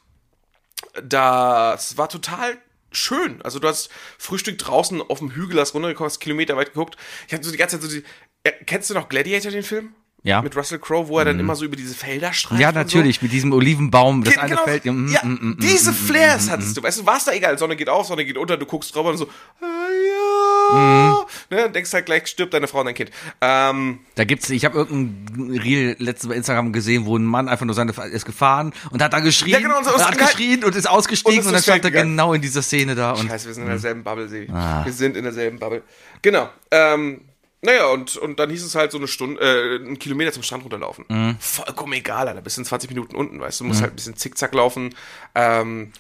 das 1.03 1.97
war 1.97 2.09
total 2.09 2.59
schön. 2.91 3.41
Also 3.43 3.59
du 3.59 3.69
hast 3.69 3.91
Frühstück 4.19 4.59
draußen 4.59 5.01
auf 5.03 5.19
dem 5.19 5.31
Hügel, 5.31 5.61
hast 5.61 5.75
runtergekommen, 5.75 6.11
hast 6.11 6.21
Kilometer 6.21 6.57
weit 6.57 6.75
geguckt. 6.75 6.97
Ich 7.27 7.33
hatte 7.33 7.45
so 7.45 7.51
die 7.51 7.57
ganze 7.57 7.81
Zeit 7.81 7.91
so 7.91 7.97
die, 7.97 8.05
äh, 8.45 8.53
kennst 8.67 8.91
du 8.91 8.95
noch 8.95 9.09
Gladiator, 9.09 9.51
den 9.51 9.63
Film? 9.63 9.95
Ja. 10.25 10.41
Mit 10.41 10.55
Russell 10.57 10.79
Crowe, 10.79 11.09
wo 11.09 11.19
er 11.19 11.25
dann 11.25 11.41
immer 11.41 11.57
so 11.57 11.65
über 11.65 11.75
diese 11.75 11.95
Felder 11.97 12.33
streift. 12.33 12.61
ja, 12.61 12.69
und 12.69 12.75
so. 12.75 12.79
natürlich, 12.81 13.21
mit 13.23 13.33
diesem 13.33 13.53
Olivenbaum, 13.53 14.23
das 14.23 14.35
Ge- 14.35 14.41
eine 14.43 14.51
genau, 14.51 14.63
Feld. 14.65 14.85
mm, 14.85 15.09
ja, 15.09 15.21
mm, 15.25 15.29
mm, 15.33 15.49
mm, 15.49 15.57
diese 15.61 15.91
mm, 15.91 15.95
Flares 15.95 16.45
mm, 16.45 16.47
mm, 16.49 16.51
hattest 16.53 16.77
du. 16.77 16.83
Weißt 16.85 17.01
du, 17.01 17.07
war 17.07 17.17
es 17.17 17.25
da 17.25 17.33
egal. 17.33 17.59
Sonne 17.59 17.75
geht 17.75 17.89
auf, 17.89 18.07
Sonne 18.07 18.25
geht 18.25 18.39
unter, 18.39 18.57
du 18.57 18.65
guckst 18.65 18.95
drüber 18.95 19.11
und 19.11 19.17
so, 19.17 19.25
Mhm. 19.25 20.79
ja. 20.79 21.27
Ne, 21.51 21.71
denkst 21.71 21.93
halt 21.93 22.07
gleich, 22.07 22.27
stirbt 22.29 22.55
deine 22.55 22.67
Frau 22.69 22.81
und 22.81 22.87
dein 22.87 22.95
Kind. 22.95 23.11
Ähm, 23.41 23.99
Da 24.15 24.25
gibt's, 24.25 24.49
ich 24.51 24.65
habe 24.65 24.79
irgendein 24.79 25.59
Reel 25.59 25.97
letztens 25.99 26.31
bei 26.31 26.37
Instagram 26.37 26.73
gesehen, 26.73 27.05
wo 27.05 27.17
ein 27.17 27.25
Mann 27.25 27.49
einfach 27.49 27.67
nur 27.67 27.75
seine 27.75 27.93
ist 28.13 28.25
gefahren 28.25 28.73
und 28.91 29.03
hat 29.03 29.13
da 29.13 29.21
geschrien, 29.21 29.53
Ja, 29.55 29.61
genau, 29.61 29.79
und 29.79 29.85
so- 29.85 29.95
und 29.95 30.01
hat 30.05 30.13
und- 30.13 30.19
geschrien 30.19 30.65
und 30.65 30.75
ist 30.75 30.89
ausgestiegen 30.89 31.41
und 31.41 31.47
und, 31.47 31.53
dann 31.53 31.63
stand 31.63 31.85
er 31.85 31.91
genau 31.91 32.33
in 32.33 32.41
dieser 32.41 32.63
Szene 32.63 32.95
da 32.95 33.13
und 33.13 33.29
Scheiße, 33.29 33.49
wir 33.49 33.55
sind 33.55 33.65
in 33.65 33.69
derselben 33.71 34.03
Bubble, 34.05 34.29
Sebi. 34.29 34.53
Ah. 34.53 34.85
Wir 34.85 34.93
sind 34.93 35.17
in 35.17 35.25
derselben 35.25 35.59
Bubble. 35.59 35.83
Genau. 36.23 36.49
Ähm, 36.71 37.23
naja, 37.65 37.87
und, 37.87 38.17
und 38.17 38.41
dann 38.41 38.51
hieß 38.51 38.65
es 38.65 38.75
halt 38.75 38.91
so 38.91 38.99
eine 38.99 39.07
Stunde, 39.07 39.41
äh, 39.41 39.77
einen 39.77 39.99
Kilometer 39.99 40.33
zum 40.33 40.43
Strand 40.43 40.65
runterlaufen. 40.65 41.05
Mhm. 41.09 41.37
Vollkommen 41.39 41.93
egal, 41.93 42.27
Alter. 42.27 42.43
Bis 42.43 42.59
in 42.59 42.65
20 42.65 42.91
Minuten 42.91 43.15
unten, 43.15 43.39
weißt 43.39 43.61
du. 43.61 43.65
Du 43.65 43.69
musst 43.69 43.81
mhm. 43.81 43.85
halt 43.85 43.93
ein 43.93 43.97
bisschen 43.97 44.17
zickzack 44.17 44.53
laufen. 44.53 44.95
Ähm, 45.37 45.93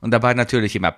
und 0.00 0.12
dabei 0.12 0.32
natürlich 0.34 0.74
immer. 0.76 0.96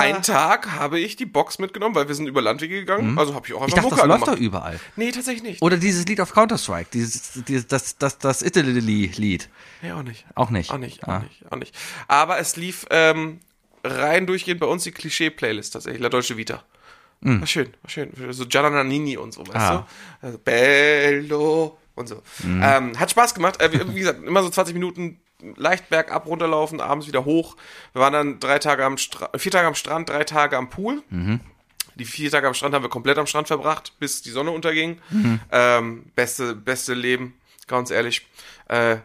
Einen 0.00 0.22
Tag 0.22 0.70
habe 0.70 0.98
ich 0.98 1.16
die 1.16 1.26
Box 1.26 1.58
mitgenommen, 1.58 1.94
weil 1.94 2.08
wir 2.08 2.14
sind 2.14 2.26
über 2.26 2.40
Landwege 2.40 2.76
gegangen. 2.76 3.12
Mhm. 3.12 3.18
Also 3.18 3.34
habe 3.34 3.46
ich 3.46 3.52
auch 3.52 3.62
einfach 3.62 3.68
ich 3.68 3.74
dachte, 3.74 3.90
Mucke 3.94 4.08
das 4.08 4.20
läuft 4.20 4.28
doch 4.28 4.40
überall. 4.40 4.80
Nee, 4.96 5.10
tatsächlich 5.10 5.42
nicht. 5.42 5.60
Oder 5.60 5.76
dieses 5.76 6.06
Lied 6.06 6.20
auf 6.20 6.32
Counter-Strike, 6.32 6.88
dieses, 6.92 7.44
dieses, 7.44 7.66
das, 7.66 7.98
das, 7.98 8.18
das 8.18 8.40
Italy-Lied. 8.40 9.50
Nee, 9.82 9.92
auch 9.92 10.02
nicht. 10.02 10.24
Auch 10.36 10.50
nicht. 10.50 10.70
Auch 10.70 10.78
nicht, 10.78 11.04
auch, 11.04 11.08
ah. 11.08 11.18
nicht 11.18 11.42
auch 11.50 11.56
nicht, 11.56 11.76
Aber 12.08 12.38
es 12.38 12.56
lief 12.56 12.86
ähm, 12.90 13.40
rein 13.84 14.26
durchgehend 14.26 14.60
bei 14.60 14.66
uns 14.66 14.84
die 14.84 14.92
Klischee-Playlist 14.92 15.72
tatsächlich, 15.72 16.02
La 16.02 16.08
Dolce 16.08 16.36
Vita. 16.36 16.62
War 17.22 17.46
schön, 17.46 17.72
war 17.82 17.90
schön. 17.90 18.10
So 18.30 18.46
Gianna 18.46 18.70
Nannini 18.70 19.16
und 19.16 19.32
so, 19.32 19.46
weißt. 19.46 19.56
Ah. 19.56 19.86
Du? 20.20 20.26
Also, 20.26 20.38
Bello 20.38 21.78
und 21.94 22.08
so. 22.08 22.20
Ähm, 22.44 22.98
hat 22.98 23.10
Spaß 23.12 23.34
gemacht. 23.34 23.62
Äh, 23.62 23.72
wie, 23.72 23.94
wie 23.94 24.00
gesagt, 24.00 24.24
immer 24.24 24.42
so 24.42 24.50
20 24.50 24.74
Minuten 24.74 25.20
leicht 25.56 25.88
bergab 25.88 26.26
runterlaufen, 26.26 26.80
abends 26.80 27.06
wieder 27.06 27.24
hoch. 27.24 27.56
Wir 27.92 28.00
waren 28.00 28.12
dann 28.12 28.40
drei 28.40 28.58
Tage 28.58 28.84
am 28.84 28.98
Strand, 28.98 29.40
vier 29.40 29.52
Tage 29.52 29.68
am 29.68 29.74
Strand, 29.74 30.08
drei 30.08 30.24
Tage 30.24 30.56
am 30.56 30.68
Pool. 30.70 31.02
Mhm. 31.10 31.40
Die 31.94 32.04
vier 32.04 32.30
Tage 32.30 32.48
am 32.48 32.54
Strand 32.54 32.74
haben 32.74 32.82
wir 32.82 32.88
komplett 32.88 33.18
am 33.18 33.26
Strand 33.26 33.48
verbracht, 33.48 33.92
bis 33.98 34.22
die 34.22 34.30
Sonne 34.30 34.50
unterging. 34.50 34.98
Mhm. 35.10 35.40
Ähm, 35.50 36.04
beste, 36.16 36.54
beste 36.54 36.94
Leben, 36.94 37.34
ganz 37.68 37.90
ehrlich. 37.90 38.26
Äh, 38.68 38.96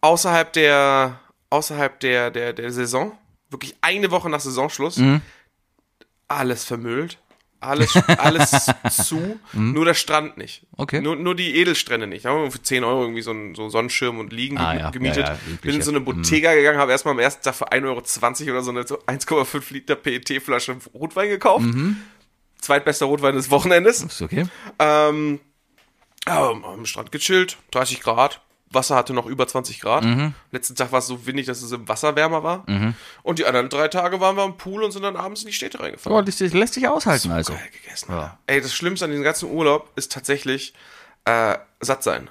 außerhalb 0.00 0.52
der, 0.52 1.18
außerhalb 1.50 1.98
der, 2.00 2.30
der, 2.30 2.52
der 2.52 2.70
Saison, 2.70 3.18
wirklich 3.52 3.76
eine 3.80 4.10
Woche 4.10 4.28
nach 4.30 4.40
Saisonschluss, 4.40 4.96
Mhm. 4.96 5.20
alles 6.28 6.64
vermüllt. 6.64 7.18
Alles, 7.60 7.94
alles 8.18 8.50
zu, 9.06 9.38
nur 9.52 9.84
der 9.84 9.94
Strand 9.94 10.36
nicht. 10.36 10.62
Mhm. 10.64 10.68
Okay. 10.78 11.00
Nur, 11.00 11.14
nur 11.14 11.36
die 11.36 11.54
Edelstrände 11.58 12.08
nicht. 12.08 12.24
Da 12.24 12.30
haben 12.30 12.42
wir 12.42 12.50
für 12.50 12.60
10 12.60 12.82
Euro 12.82 13.02
irgendwie 13.02 13.22
so 13.22 13.30
einen, 13.30 13.54
so 13.54 13.62
einen 13.62 13.70
Sonnenschirm 13.70 14.18
und 14.18 14.32
Liegen 14.32 14.58
Ah, 14.58 14.74
ja. 14.76 14.90
gemietet. 14.90 15.28
Ja, 15.28 15.34
ja, 15.34 15.38
Bin 15.60 15.76
in 15.76 15.80
so 15.82 15.92
eine 15.92 16.00
Bottega 16.00 16.54
gegangen, 16.54 16.78
habe 16.80 16.90
erstmal 16.90 17.12
am 17.14 17.20
ersten 17.20 17.44
Tag 17.44 17.54
für 17.54 17.70
1,20 17.70 18.46
Euro 18.46 18.50
oder 18.56 18.62
so 18.64 18.70
eine 18.72 18.84
so 18.84 18.98
1,5 19.06 19.72
Liter 19.72 19.94
PET-Flasche 19.94 20.76
Rotwein 20.92 21.28
gekauft. 21.28 21.64
Mhm. 21.66 21.98
Zweitbester 22.60 23.06
Rotwein 23.06 23.36
des 23.36 23.48
Wochenendes. 23.52 24.02
Ist 24.02 24.22
okay. 24.22 24.46
Ähm, 24.80 25.38
am 26.26 26.84
Strand 26.84 27.12
gechillt, 27.12 27.58
30 27.70 28.00
Grad. 28.00 28.40
Wasser 28.74 28.96
hatte 28.96 29.12
noch 29.14 29.26
über 29.26 29.46
20 29.46 29.80
Grad. 29.80 30.04
Mhm. 30.04 30.34
Letzten 30.50 30.74
Tag 30.74 30.92
war 30.92 31.00
es 31.00 31.06
so 31.06 31.26
windig, 31.26 31.46
dass 31.46 31.62
es 31.62 31.72
im 31.72 31.88
Wasser 31.88 32.16
wärmer 32.16 32.42
war. 32.42 32.64
Und 33.22 33.38
die 33.38 33.46
anderen 33.46 33.68
drei 33.68 33.88
Tage 33.88 34.20
waren 34.20 34.36
wir 34.36 34.42
am 34.42 34.56
Pool 34.56 34.82
und 34.82 34.92
sind 34.92 35.02
dann 35.02 35.16
abends 35.16 35.42
in 35.42 35.48
die 35.48 35.52
Städte 35.52 35.80
reingefahren. 35.80 36.16
Oh, 36.16 36.22
das 36.22 36.40
lässt 36.40 36.74
sich 36.74 36.88
aushalten, 36.88 37.30
also. 37.30 37.52
Geil 37.52 37.70
gegessen. 37.82 38.12
Alter. 38.12 38.38
Ey, 38.46 38.60
das 38.60 38.74
Schlimmste 38.74 39.04
an 39.04 39.10
diesem 39.10 39.24
ganzen 39.24 39.50
Urlaub 39.50 39.90
ist 39.96 40.12
tatsächlich 40.12 40.74
äh, 41.24 41.56
satt 41.80 42.02
sein. 42.02 42.28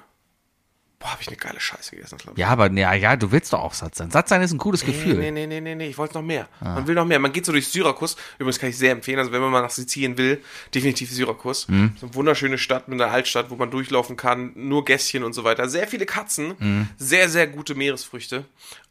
Boah, 1.02 1.10
habe 1.10 1.20
ich 1.20 1.26
eine 1.26 1.36
geile 1.36 1.58
Scheiße 1.58 1.90
gegessen. 1.96 2.14
Das 2.16 2.22
glaub 2.22 2.36
ich. 2.36 2.40
Ja, 2.40 2.48
aber 2.48 2.70
ja, 2.70 2.94
ja, 2.94 3.16
du 3.16 3.32
willst 3.32 3.52
doch 3.52 3.58
auch 3.58 3.74
satt 3.74 3.96
sein. 3.96 4.12
Satt 4.12 4.28
sein 4.28 4.40
ist 4.40 4.52
ein 4.52 4.58
cooles 4.58 4.84
Gefühl. 4.84 5.14
Nee, 5.16 5.32
nee, 5.32 5.48
nee, 5.48 5.60
nee, 5.60 5.74
nee, 5.74 5.88
ich 5.88 5.98
wollte 5.98 6.14
noch 6.14 6.22
mehr. 6.22 6.48
Ah. 6.60 6.76
Man 6.76 6.86
will 6.86 6.94
noch 6.94 7.04
mehr. 7.04 7.18
Man 7.18 7.32
geht 7.32 7.44
so 7.44 7.50
durch 7.50 7.66
Syrakus. 7.66 8.14
Übrigens 8.38 8.60
kann 8.60 8.70
ich 8.70 8.78
sehr 8.78 8.92
empfehlen, 8.92 9.18
also 9.18 9.32
wenn 9.32 9.40
man 9.40 9.50
mal 9.50 9.62
nach 9.62 9.70
Sizilien 9.70 10.16
will, 10.16 10.40
definitiv 10.72 11.10
Syrakus. 11.10 11.66
Mhm. 11.66 11.96
So 12.00 12.06
eine 12.06 12.14
wunderschöne 12.14 12.56
Stadt 12.56 12.86
mit 12.86 13.00
einer 13.02 13.10
Altstadt, 13.12 13.50
wo 13.50 13.56
man 13.56 13.72
durchlaufen 13.72 14.16
kann, 14.16 14.52
nur 14.54 14.84
Gässchen 14.84 15.24
und 15.24 15.32
so 15.32 15.42
weiter. 15.42 15.68
Sehr 15.68 15.88
viele 15.88 16.06
Katzen, 16.06 16.54
Mhm. 16.60 16.88
sehr, 16.98 17.28
sehr 17.28 17.48
gute 17.48 17.74
Meeresfrüchte. 17.74 18.44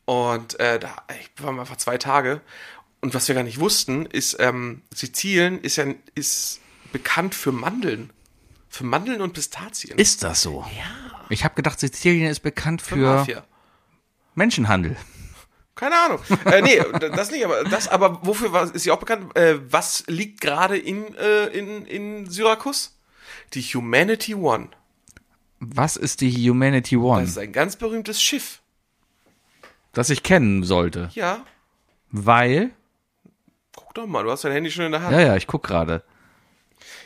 Und 0.04 0.60
äh, 0.60 0.80
da 0.80 0.94
ich 1.18 1.30
war 1.42 1.58
einfach 1.58 1.78
zwei 1.78 1.98
Tage. 1.98 2.42
Und 3.00 3.14
was 3.14 3.28
wir 3.30 3.36
gar 3.36 3.44
nicht 3.44 3.60
wussten, 3.60 4.06
ist, 4.06 4.36
ähm, 4.40 4.82
Sizilien 4.94 5.62
ist 5.62 5.78
ja 5.78 5.86
ist 6.14 6.60
bekannt 6.92 7.34
für 7.36 7.54
Mandeln. 7.54 8.10
Für 8.72 8.86
Mandeln 8.86 9.22
und 9.22 9.34
Pistazien. 9.34 9.98
Ist 10.00 10.24
das 10.24 10.42
so? 10.42 10.66
Ja. 10.78 11.20
Ich 11.30 11.44
habe 11.44 11.56
gedacht, 11.56 11.80
Sizilien 11.80 12.30
ist 12.30 12.40
bekannt 12.40 12.82
für 12.82 12.96
Mafia. 12.96 13.44
Menschenhandel. 14.34 14.96
Keine 15.76 15.96
Ahnung. 16.00 16.20
äh, 16.46 16.62
nee, 16.62 16.82
das 17.00 17.32
nicht, 17.32 17.44
aber 17.44 17.66
das, 17.66 17.90
aber 17.90 18.26
wofür 18.26 18.54
war, 18.54 18.74
ist 18.74 18.84
sie 18.84 18.92
auch 18.92 19.00
bekannt? 19.00 19.36
Äh, 19.36 19.60
was 19.72 20.06
liegt 20.08 20.40
gerade 20.40 20.78
in, 20.78 21.14
äh, 21.16 21.48
in, 21.48 21.86
in 21.86 22.30
Syrakus? 22.30 22.98
Die 23.54 23.62
Humanity 23.62 24.36
One. 24.36 24.70
Was 25.60 25.98
ist 25.98 26.22
die 26.22 26.32
Humanity 26.50 26.96
One, 26.98 27.22
Das 27.22 27.32
ist 27.32 27.38
ein 27.38 27.52
ganz 27.52 27.76
berühmtes 27.76 28.22
Schiff. 28.22 28.62
das 29.92 30.10
ich 30.10 30.24
kennen 30.24 30.64
sollte? 30.64 31.10
Ja. 31.14 31.46
Weil, 32.10 32.72
Guck 33.76 33.94
doch 33.96 34.08
mal, 34.08 34.24
du 34.24 34.32
hast 34.32 34.44
dein 34.46 34.54
Handy 34.54 34.72
schon 34.72 34.86
in 34.86 34.92
der 34.94 35.02
Hand. 35.02 35.12
ja, 35.14 35.20
ja, 35.22 35.36
ich 35.36 35.48
guck 35.48 35.64
gerade. 35.64 36.04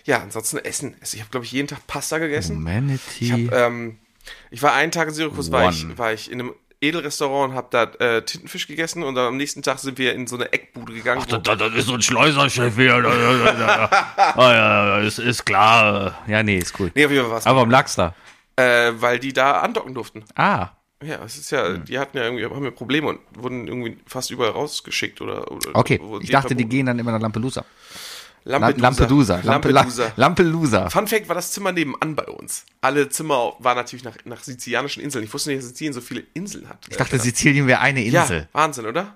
Ja, 0.05 0.19
ansonsten 0.21 0.57
Essen. 0.59 0.95
Ich 1.03 1.19
habe, 1.19 1.29
glaube 1.31 1.45
ich, 1.45 1.51
jeden 1.51 1.67
Tag 1.67 1.85
Pasta 1.87 2.17
gegessen. 2.19 2.57
Humanity. 2.57 3.49
Ähm, 3.51 3.97
ich 4.51 4.61
war 4.63 4.73
einen 4.73 4.91
Tag 4.91 5.07
in 5.09 5.13
Syrakus, 5.13 5.51
war 5.51 5.69
ich, 5.69 5.97
war 5.97 6.13
ich 6.13 6.31
in 6.31 6.39
einem 6.39 6.53
Edelrestaurant 6.81 7.51
und 7.51 7.57
habe 7.57 7.67
da 7.71 7.83
äh, 8.05 8.21
Tintenfisch 8.23 8.67
gegessen 8.67 9.01
und 9.03 9.15
dann 9.15 9.25
am 9.27 9.37
nächsten 9.37 9.63
Tag 9.63 9.79
sind 9.79 9.97
wir 9.97 10.13
in 10.13 10.27
so 10.27 10.35
eine 10.35 10.51
Eckbude 10.53 10.93
gegangen. 10.93 11.23
wo- 11.27 11.37
das, 11.37 11.57
das 11.57 11.73
ist 11.73 11.87
so 11.87 11.93
ein 11.95 12.01
Schleuserchef 12.01 12.75
hier. 12.75 12.93
ah, 12.95 14.37
ja, 14.37 14.99
ist, 14.99 15.19
ist 15.19 15.45
klar. 15.45 16.23
Ja, 16.27 16.43
nee, 16.43 16.57
ist 16.57 16.79
cool. 16.79 16.91
nee, 16.95 17.05
auf 17.05 17.11
jeden 17.11 17.23
Fall 17.23 17.31
war's. 17.33 17.45
Aber 17.45 17.57
warum 17.57 17.71
lag's 17.71 17.95
da? 17.95 18.13
Äh, 18.57 18.93
weil 18.97 19.19
die 19.19 19.33
da 19.33 19.59
andocken 19.61 19.93
durften. 19.93 20.23
Ah, 20.35 20.69
Ja, 21.03 21.23
es 21.25 21.37
ist 21.37 21.51
ja, 21.51 21.73
die 21.77 21.99
hatten 21.99 22.17
ja 22.17 22.23
irgendwie, 22.23 22.45
haben 22.45 22.63
ja 22.63 22.71
Probleme 22.71 23.07
und 23.09 23.19
wurden 23.37 23.67
irgendwie 23.67 23.97
fast 24.07 24.31
überall 24.31 24.51
rausgeschickt 24.51 25.19
oder. 25.21 25.51
oder 25.51 25.69
okay. 25.73 25.99
Ich 26.21 26.29
dachte, 26.29 26.49
die 26.55 26.63
verboten. 26.63 26.69
gehen 26.69 26.85
dann 26.85 26.99
immer 26.99 27.11
nach 27.11 27.21
Lampedusa. 27.21 27.65
Lampedusa. 28.45 28.81
Lampedusa. 28.83 29.41
Lampe, 29.43 29.71
Lampedusa. 29.71 30.11
Lampedusa. 30.15 30.89
Fun 30.91 31.07
Fact 31.07 31.27
war 31.27 31.35
das 31.35 31.51
Zimmer 31.51 31.71
nebenan 31.71 32.15
bei 32.15 32.25
uns. 32.25 32.63
Alle 32.79 33.09
Zimmer 33.09 33.53
waren 33.59 33.75
natürlich 33.75 34.05
nach, 34.05 34.15
nach 34.23 34.43
sizilianischen 34.43 35.01
Inseln. 35.01 35.25
Ich 35.25 35.33
wusste 35.33 35.49
nicht, 35.49 35.59
dass 35.59 35.69
Sizilien 35.69 35.93
so 35.93 36.01
viele 36.01 36.23
Inseln 36.35 36.69
hat. 36.69 36.77
Ich 36.87 36.95
dachte, 36.97 37.17
Sizilien 37.19 37.65
wäre 37.65 37.79
eine 37.79 38.03
Insel. 38.03 38.39
ja, 38.41 38.47
Wahnsinn, 38.53 38.85
oder? 38.85 39.15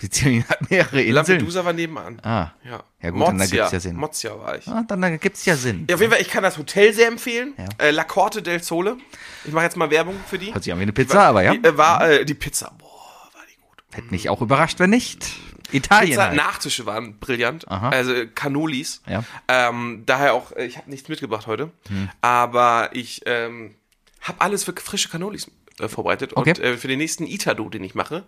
Sizilien 0.00 0.48
hat 0.48 0.68
mehrere 0.70 1.00
Inseln. 1.00 1.14
Lampedusa 1.14 1.64
war 1.64 1.72
nebenan. 1.72 2.18
Ah. 2.22 2.50
Ja. 2.64 2.82
Ja, 3.02 3.10
gut, 3.10 3.28
dann 3.28 3.36
Mozia. 3.36 3.64
ergibt's 3.64 3.72
ja 3.72 3.80
Sinn. 3.80 3.96
Mozia 3.96 4.38
war 4.38 4.58
ich. 4.58 4.66
Ah, 4.66 4.82
dann, 4.88 5.00
dann 5.00 5.20
gibt's 5.20 5.44
ja 5.44 5.54
Sinn. 5.56 5.86
Ja, 5.88 5.94
auf 5.94 6.00
jeden 6.00 6.12
Fall, 6.12 6.20
ich 6.20 6.28
kann 6.28 6.42
das 6.42 6.58
Hotel 6.58 6.92
sehr 6.92 7.06
empfehlen. 7.06 7.54
Ja. 7.56 7.66
Äh, 7.78 7.90
La 7.92 8.02
Corte 8.04 8.42
del 8.42 8.62
Sole. 8.62 8.96
Ich 9.44 9.52
mache 9.52 9.64
jetzt 9.64 9.76
mal 9.76 9.90
Werbung 9.90 10.16
für 10.26 10.38
die. 10.38 10.52
Hört 10.52 10.64
sich 10.64 10.72
an 10.72 10.78
wie 10.80 10.82
eine 10.82 10.92
Pizza, 10.92 11.22
aber 11.22 11.42
ja. 11.44 11.54
Die, 11.54 11.64
äh, 11.64 11.76
war 11.76 12.08
äh, 12.08 12.24
die 12.24 12.34
Pizza. 12.34 12.72
Boah, 12.78 12.88
war 13.32 13.42
die 13.48 13.60
gut. 13.60 13.84
Hätte 13.92 14.08
mich 14.10 14.28
auch 14.28 14.40
überrascht, 14.42 14.80
wenn 14.80 14.90
nicht. 14.90 15.30
Italien. 15.72 16.10
Pizza, 16.10 16.26
halt. 16.28 16.36
Nachtische 16.36 16.86
waren 16.86 17.18
brillant. 17.18 17.68
Aha. 17.68 17.90
Also 17.90 18.14
Cannolis. 18.34 19.02
Ja. 19.08 19.24
Ähm, 19.48 20.02
daher 20.06 20.34
auch, 20.34 20.52
äh, 20.52 20.66
ich 20.66 20.76
habe 20.76 20.90
nichts 20.90 21.08
mitgebracht 21.08 21.46
heute. 21.46 21.70
Hm. 21.88 22.08
Aber 22.20 22.90
ich 22.92 23.22
ähm, 23.26 23.74
habe 24.22 24.40
alles 24.40 24.64
für 24.64 24.74
frische 24.74 25.08
Cannolis 25.08 25.50
äh, 25.78 25.88
vorbereitet. 25.88 26.36
Okay. 26.36 26.50
Und 26.50 26.58
äh, 26.58 26.76
für 26.76 26.88
den 26.88 26.98
nächsten 26.98 27.26
Itado, 27.26 27.68
den 27.68 27.84
ich 27.84 27.94
mache, 27.94 28.24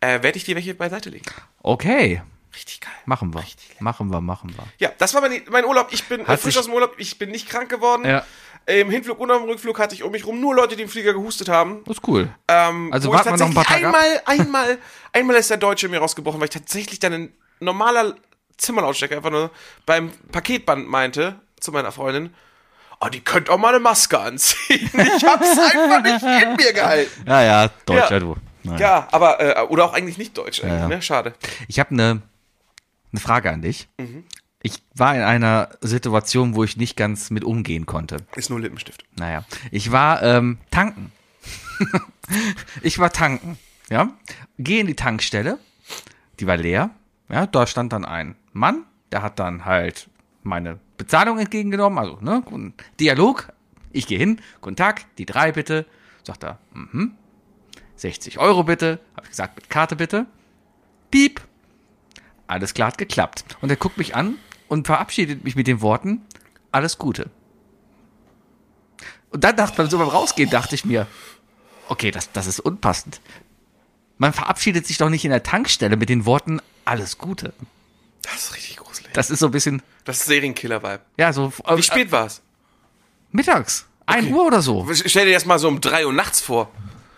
äh, 0.00 0.22
werde 0.22 0.36
ich 0.38 0.44
dir 0.44 0.54
welche 0.56 0.74
beiseite 0.74 1.10
legen. 1.10 1.26
Okay, 1.62 2.22
Richtig 2.54 2.80
geil. 2.80 2.92
machen 3.04 3.34
wir. 3.34 3.44
Machen 3.80 4.10
wir, 4.10 4.20
machen 4.22 4.54
wir. 4.56 4.64
Ja, 4.78 4.90
das 4.96 5.12
war 5.12 5.20
mein, 5.20 5.42
mein 5.50 5.64
Urlaub. 5.66 5.88
Ich 5.90 6.04
bin 6.04 6.22
äh, 6.24 6.36
frisch 6.38 6.56
aus 6.56 6.64
dem 6.64 6.72
Urlaub. 6.74 6.94
Ich 6.96 7.18
bin 7.18 7.30
nicht 7.30 7.48
krank 7.48 7.68
geworden. 7.68 8.04
Ja. 8.06 8.24
Im 8.64 8.90
Hinflug 8.90 9.20
und 9.20 9.30
am 9.30 9.44
Rückflug 9.44 9.78
hatte 9.78 9.94
ich 9.94 10.02
um 10.02 10.10
mich 10.10 10.26
rum 10.26 10.40
nur 10.40 10.52
Leute, 10.54 10.74
die 10.74 10.82
im 10.82 10.88
Flieger 10.88 11.12
gehustet 11.12 11.48
haben. 11.48 11.84
Das 11.84 11.98
ist 11.98 12.08
cool. 12.08 12.28
Ähm, 12.48 12.92
Also 12.92 13.12
warten 13.12 13.30
wir 13.30 13.36
noch 13.36 13.46
ein 13.46 13.54
paar 13.54 13.64
Tage 13.64 13.86
ab. 13.86 13.94
einmal, 14.26 14.78
einmal, 15.16 15.36
ist 15.36 15.50
der 15.50 15.56
Deutsche 15.56 15.88
mir 15.88 15.98
rausgebrochen, 15.98 16.40
weil 16.40 16.48
ich 16.48 16.54
tatsächlich 16.54 16.98
dann 16.98 17.12
ein 17.12 17.32
normaler 17.60 18.14
Zimmerlautstärke 18.56 19.16
einfach 19.16 19.30
nur 19.30 19.50
beim 19.84 20.10
Paketband 20.32 20.88
meinte 20.88 21.36
zu 21.60 21.72
meiner 21.72 21.92
Freundin, 21.92 22.34
oh, 23.00 23.08
die 23.08 23.20
könnt 23.20 23.50
auch 23.50 23.58
mal 23.58 23.70
eine 23.70 23.80
Maske 23.80 24.18
anziehen. 24.18 24.90
Ich 24.94 25.24
hab's 25.24 25.58
einfach 25.58 26.02
nicht 26.02 26.22
in 26.22 26.56
mir 26.56 26.72
gehalten. 26.72 27.24
Ja, 27.26 27.42
ja, 27.42 27.68
Deutscher 27.84 28.14
Ja. 28.14 28.20
du. 28.20 28.36
Naja. 28.62 28.80
Ja, 28.80 29.08
aber, 29.12 29.40
äh, 29.40 29.62
oder 29.62 29.84
auch 29.84 29.92
eigentlich 29.92 30.18
nicht 30.18 30.36
Deutsch, 30.36 30.62
eigentlich, 30.62 30.80
ja. 30.80 30.88
ne? 30.88 31.00
Schade. 31.02 31.34
Ich 31.68 31.78
habe 31.78 31.90
eine 31.90 32.22
eine 33.16 33.20
Frage 33.20 33.50
an 33.50 33.62
dich. 33.62 33.88
Mhm. 33.98 34.24
Ich 34.62 34.82
war 34.94 35.14
in 35.14 35.22
einer 35.22 35.70
Situation, 35.80 36.54
wo 36.54 36.64
ich 36.64 36.76
nicht 36.76 36.96
ganz 36.96 37.30
mit 37.30 37.44
umgehen 37.44 37.86
konnte. 37.86 38.18
Ist 38.34 38.50
nur 38.50 38.60
Lippenstift. 38.60 39.04
Naja, 39.16 39.44
ich 39.70 39.92
war 39.92 40.22
ähm, 40.22 40.58
tanken. 40.70 41.12
ich 42.82 42.98
war 42.98 43.12
tanken, 43.12 43.58
ja. 43.88 44.12
Gehe 44.58 44.80
in 44.80 44.86
die 44.86 44.96
Tankstelle, 44.96 45.58
die 46.40 46.46
war 46.46 46.56
leer. 46.56 46.90
Ja, 47.28 47.46
da 47.46 47.66
stand 47.66 47.92
dann 47.92 48.04
ein 48.04 48.36
Mann, 48.52 48.84
der 49.12 49.22
hat 49.22 49.38
dann 49.38 49.64
halt 49.64 50.08
meine 50.42 50.78
Bezahlung 50.96 51.38
entgegengenommen, 51.38 51.98
also 51.98 52.18
ne, 52.20 52.72
Dialog. 53.00 53.52
Ich 53.92 54.06
gehe 54.06 54.18
hin, 54.18 54.40
guten 54.60 54.76
Tag, 54.76 55.04
die 55.16 55.26
drei 55.26 55.52
bitte. 55.52 55.86
Sagt 56.22 56.44
er, 56.44 56.58
mhm. 56.72 57.12
60 57.96 58.38
Euro 58.38 58.64
bitte. 58.64 59.00
Habe 59.16 59.24
ich 59.24 59.30
gesagt, 59.30 59.56
mit 59.56 59.70
Karte 59.70 59.96
bitte. 59.96 60.26
Piep. 61.10 61.40
Alles 62.46 62.74
klar 62.74 62.88
hat 62.88 62.98
geklappt. 62.98 63.44
Und 63.60 63.70
er 63.70 63.76
guckt 63.76 63.98
mich 63.98 64.14
an 64.14 64.36
und 64.68 64.86
verabschiedet 64.86 65.44
mich 65.44 65.56
mit 65.56 65.66
den 65.66 65.80
Worten, 65.80 66.22
alles 66.72 66.98
Gute. 66.98 67.30
Und 69.30 69.44
dann 69.44 69.56
dachte 69.56 69.76
beim 69.76 69.88
so 69.88 69.98
beim 69.98 70.08
Rausgehen 70.08 70.50
dachte 70.50 70.74
ich 70.74 70.84
mir, 70.84 71.06
okay, 71.88 72.10
das, 72.10 72.30
das 72.32 72.46
ist 72.46 72.60
unpassend. 72.60 73.20
Man 74.18 74.32
verabschiedet 74.32 74.86
sich 74.86 74.98
doch 74.98 75.08
nicht 75.10 75.24
in 75.24 75.30
der 75.30 75.42
Tankstelle 75.42 75.96
mit 75.96 76.08
den 76.08 76.24
Worten 76.26 76.60
alles 76.84 77.18
Gute. 77.18 77.52
Das 78.22 78.34
ist 78.36 78.54
richtig 78.56 78.76
gruselig. 78.78 79.12
Das 79.12 79.30
ist 79.30 79.40
so 79.40 79.46
ein 79.46 79.52
bisschen, 79.52 79.82
Das 80.04 80.18
ist 80.18 80.26
Serienkiller-Vibe. 80.26 81.00
ja, 81.18 81.32
so 81.32 81.52
Wie 81.74 81.82
spät 81.82 82.10
war's? 82.12 82.42
mittags, 83.32 83.86
1 84.06 84.24
Okay. 84.26 84.34
Uhr 84.34 84.46
oder 84.46 84.62
so. 84.62 84.86
Stell 84.92 85.26
dir 85.26 85.32
das 85.34 85.44
mal 85.44 85.58
so 85.58 85.68
um 85.68 85.80
3 85.80 86.06
Uhr 86.06 86.12
nachts 86.12 86.40
vor. 86.40 86.70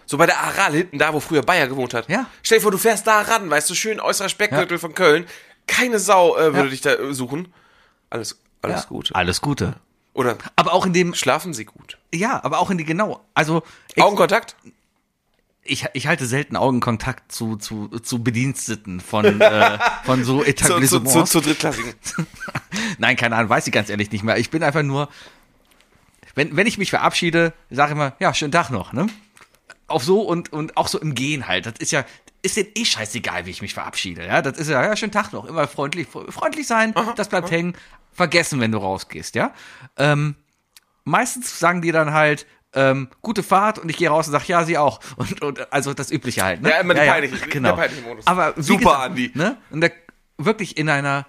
So 0.06 0.16
bei 0.16 0.26
der 0.26 0.40
Aral 0.40 0.72
hinten 0.72 0.98
da, 0.98 1.12
wo 1.12 1.20
früher 1.20 1.42
Bayer 1.42 1.66
gewohnt 1.68 1.92
hat. 1.94 2.08
Ja. 2.08 2.26
Stell 2.42 2.58
dir 2.58 2.62
vor, 2.62 2.70
du 2.72 2.78
fährst 2.78 3.06
da 3.06 3.20
ran, 3.20 3.48
weißt 3.50 3.68
du, 3.68 3.74
schön 3.74 4.00
äußerer 4.00 4.28
Speckgürtel 4.30 4.78
von 4.78 4.94
Köln. 4.94 5.26
Keine 5.66 5.98
Sau 5.98 6.34
äh, 6.36 6.46
würde 6.54 6.64
Ja. 6.64 6.66
dich 6.70 6.80
da 6.80 6.94
äh, 6.94 7.12
suchen. 7.12 7.52
Alles, 8.10 8.38
alles 8.62 8.82
Ja, 8.84 8.88
gut. 8.88 9.10
Alles 9.14 9.40
Gute. 9.42 9.74
Oder 10.14 10.36
Aber 10.56 10.72
auch 10.72 10.86
in 10.86 10.94
dem, 10.94 11.14
schlafen 11.14 11.52
Sie 11.54 11.66
gut. 11.66 11.98
ja, 12.12 12.42
aber 12.42 12.58
auch 12.58 12.70
in 12.70 12.78
die, 12.78 12.84
genau, 12.84 13.20
also 13.34 13.62
Augenkontakt? 13.98 14.56
Ich, 15.68 15.86
ich 15.92 16.06
halte 16.06 16.26
selten 16.26 16.56
Augenkontakt 16.56 17.30
zu, 17.30 17.56
zu, 17.56 17.88
zu 17.88 18.22
Bediensteten 18.22 19.00
von, 19.00 19.24
äh, 19.40 19.78
von 20.04 20.24
so 20.24 20.38
Zu, 20.38 20.44
zu, 20.44 20.50
Etablissements. 20.50 21.12
zu, 21.12 21.24
zu 21.24 21.40
drittklassigen. 21.40 21.94
Nein, 22.98 23.16
keine 23.16 23.36
Ahnung, 23.36 23.50
weiß 23.50 23.66
ich 23.66 23.72
ganz 23.72 23.90
ehrlich 23.90 24.10
nicht 24.10 24.24
mehr. 24.24 24.38
Ich 24.38 24.50
bin 24.50 24.62
einfach 24.62 24.82
nur, 24.82 25.08
wenn, 26.34 26.56
wenn 26.56 26.66
ich 26.66 26.78
mich 26.78 26.90
verabschiede, 26.90 27.52
sage 27.70 27.92
ich 27.92 27.96
immer, 27.96 28.14
ja, 28.18 28.34
schönen 28.34 28.52
Tag 28.52 28.70
noch, 28.70 28.92
ne? 28.92 29.06
Auch 29.86 30.02
so 30.02 30.20
und, 30.20 30.52
und 30.52 30.76
auch 30.76 30.88
so 30.88 30.98
im 30.98 31.14
Gehen 31.14 31.48
halt. 31.48 31.66
Das 31.66 31.74
ist 31.78 31.92
ja, 31.92 32.04
ist 32.42 32.56
denen 32.56 32.70
eh 32.74 32.84
scheißegal, 32.84 33.46
wie 33.46 33.50
ich 33.50 33.62
mich 33.62 33.74
verabschiede, 33.74 34.26
ja? 34.26 34.42
Das 34.42 34.58
ist 34.58 34.68
ja, 34.68 34.84
ja, 34.84 34.96
schönen 34.96 35.12
Tag 35.12 35.32
noch. 35.32 35.44
Immer 35.44 35.66
freundlich, 35.66 36.08
freundlich 36.08 36.66
sein, 36.66 36.94
das 37.16 37.28
bleibt 37.28 37.50
hängen. 37.50 37.74
Vergessen, 38.12 38.60
wenn 38.60 38.72
du 38.72 38.78
rausgehst, 38.78 39.34
ja? 39.34 39.52
Ähm, 39.96 40.34
meistens 41.04 41.58
sagen 41.58 41.82
die 41.82 41.92
dann 41.92 42.12
halt, 42.12 42.46
ähm, 42.74 43.08
gute 43.22 43.42
Fahrt 43.42 43.78
und 43.78 43.88
ich 43.88 43.96
gehe 43.96 44.08
raus 44.10 44.26
und 44.26 44.32
sage, 44.32 44.44
ja, 44.48 44.64
sie 44.64 44.76
auch. 44.78 45.00
Und, 45.16 45.40
und 45.42 45.72
also 45.72 45.94
das 45.94 46.10
Übliche 46.10 46.42
halt. 46.44 46.60
Ne? 46.62 46.70
Ja, 46.70 46.80
immer 46.80 46.94
der 46.94 47.06
peinliche- 47.12 47.48
genau. 47.48 47.70
der 47.70 47.76
peinliche 47.76 48.02
Modus. 48.02 48.26
Aber 48.26 48.54
Super, 48.56 48.78
gesagt, 48.78 49.02
Andi. 49.10 49.30
Ne? 49.34 49.56
Und 49.70 49.80
da, 49.80 49.88
wirklich 50.36 50.76
in 50.76 50.88
einer 50.88 51.26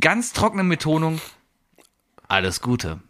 ganz 0.00 0.32
trockenen 0.32 0.68
Betonung, 0.68 1.20
alles 2.28 2.60
Gute. 2.60 3.00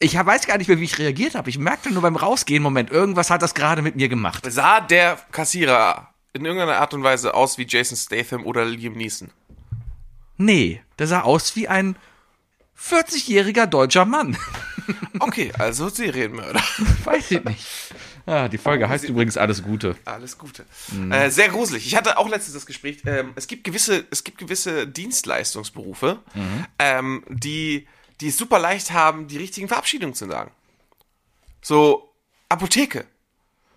Ich 0.00 0.16
hab- 0.16 0.26
weiß 0.26 0.46
gar 0.46 0.58
nicht 0.58 0.68
mehr, 0.68 0.80
wie 0.80 0.84
ich 0.84 0.98
reagiert 0.98 1.34
habe. 1.34 1.48
Ich 1.48 1.58
merkte 1.58 1.90
nur 1.92 2.02
beim 2.02 2.16
Rausgehen, 2.16 2.62
Moment, 2.62 2.90
irgendwas 2.90 3.30
hat 3.30 3.42
das 3.42 3.54
gerade 3.54 3.80
mit 3.82 3.96
mir 3.96 4.08
gemacht. 4.08 4.44
Sah 4.50 4.80
der 4.80 5.18
Kassierer 5.30 6.08
in 6.32 6.44
irgendeiner 6.44 6.78
Art 6.80 6.92
und 6.94 7.04
Weise 7.04 7.34
aus 7.34 7.58
wie 7.58 7.66
Jason 7.66 7.96
Statham 7.96 8.44
oder 8.44 8.64
Liam 8.64 8.94
Neeson? 8.94 9.30
Nee, 10.36 10.82
der 10.98 11.06
sah 11.06 11.20
aus 11.20 11.54
wie 11.54 11.68
ein 11.68 11.94
40-jähriger 12.78 13.66
deutscher 13.66 14.04
Mann. 14.04 14.36
Okay, 15.20 15.52
also 15.58 15.88
Serienmörder. 15.88 16.60
weiß 17.04 17.30
ich 17.30 17.44
nicht. 17.44 17.66
Ah, 18.26 18.48
die 18.48 18.58
Folge 18.58 18.88
heißt 18.88 19.04
übrigens 19.04 19.36
Alles 19.36 19.62
Gute. 19.62 19.96
Alles 20.04 20.38
Gute. 20.38 20.64
Mhm. 20.92 21.12
Äh, 21.12 21.30
sehr 21.30 21.48
gruselig. 21.48 21.86
Ich 21.86 21.94
hatte 21.96 22.18
auch 22.18 22.28
letztens 22.28 22.54
das 22.54 22.66
Gespräch. 22.66 22.98
Ähm, 23.06 23.32
es 23.36 23.46
gibt 23.46 23.64
gewisse, 23.64 24.04
es 24.10 24.24
gibt 24.24 24.38
gewisse 24.38 24.86
Dienstleistungsberufe, 24.86 26.20
Mhm. 26.34 26.66
ähm, 26.78 27.24
die, 27.28 27.86
die 28.20 28.28
es 28.28 28.36
super 28.36 28.58
leicht 28.58 28.92
haben, 28.92 29.28
die 29.28 29.36
richtigen 29.38 29.68
Verabschiedungen 29.68 30.14
zu 30.14 30.26
sagen. 30.26 30.50
So 31.62 32.12
Apotheke. 32.48 33.06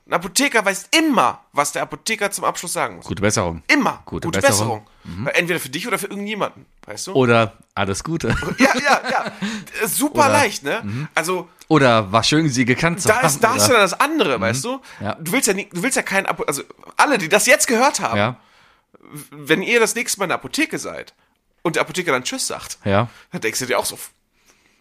Ein 0.07 0.13
Apotheker 0.13 0.63
weiß 0.63 0.87
immer, 0.97 1.41
was 1.51 1.73
der 1.73 1.81
Apotheker 1.81 2.31
zum 2.31 2.45
Abschluss 2.45 2.71
sagen 2.71 2.95
muss. 2.97 3.05
Gute 3.05 3.21
Besserung. 3.21 3.61
Immer. 3.67 4.01
Gute 4.05 4.27
Gute, 4.27 4.39
Besserung. 4.39 4.85
Besserung. 5.03 5.27
Entweder 5.33 5.59
für 5.59 5.67
dich 5.67 5.85
oder 5.85 5.99
für 5.99 6.07
irgendjemanden. 6.07 6.65
Weißt 6.85 7.07
du? 7.07 7.13
Oder 7.13 7.53
alles 7.75 8.03
Gute. 8.05 8.29
Ja, 8.57 8.69
ja, 8.75 9.01
ja. 9.09 9.31
Äh, 9.83 9.87
Super 9.87 10.21
Oder- 10.21 10.29
leicht, 10.29 10.63
ne? 10.63 11.07
Also, 11.13 11.49
Oder 11.67 12.09
war 12.11 12.23
schön, 12.23 12.47
sie 12.49 12.63
gekannt 12.63 13.01
zu 13.01 13.09
da 13.09 13.17
haben. 13.17 13.25
ist, 13.27 13.43
da 13.43 13.55
ist 13.55 13.67
ja 13.67 13.77
das 13.79 13.99
andere, 13.99 14.39
weißt 14.39 14.63
du? 14.63 14.81
Ja. 15.01 15.15
Du 15.15 15.33
willst 15.33 15.47
ja 15.47 15.53
du 15.53 15.83
willst 15.83 15.97
ja 15.97 16.03
keinen, 16.03 16.25
Apo 16.25 16.43
also 16.43 16.63
alle, 16.95 17.17
die 17.17 17.27
das 17.27 17.45
jetzt 17.45 17.67
gehört 17.67 17.99
haben, 17.99 18.17
ja, 18.17 18.35
wenn 19.31 19.61
ihr 19.61 19.79
das 19.81 19.93
nächste 19.95 20.19
Mal 20.19 20.25
in 20.25 20.29
der 20.29 20.37
Apotheke 20.37 20.79
seid 20.79 21.13
und 21.63 21.75
der 21.75 21.81
Apotheker 21.81 22.13
dann 22.13 22.23
Tschüss 22.23 22.47
sagt, 22.47 22.77
ja. 22.85 23.09
dann 23.31 23.41
denkst 23.41 23.59
du 23.59 23.65
dir 23.65 23.77
auch 23.77 23.85
so, 23.85 23.99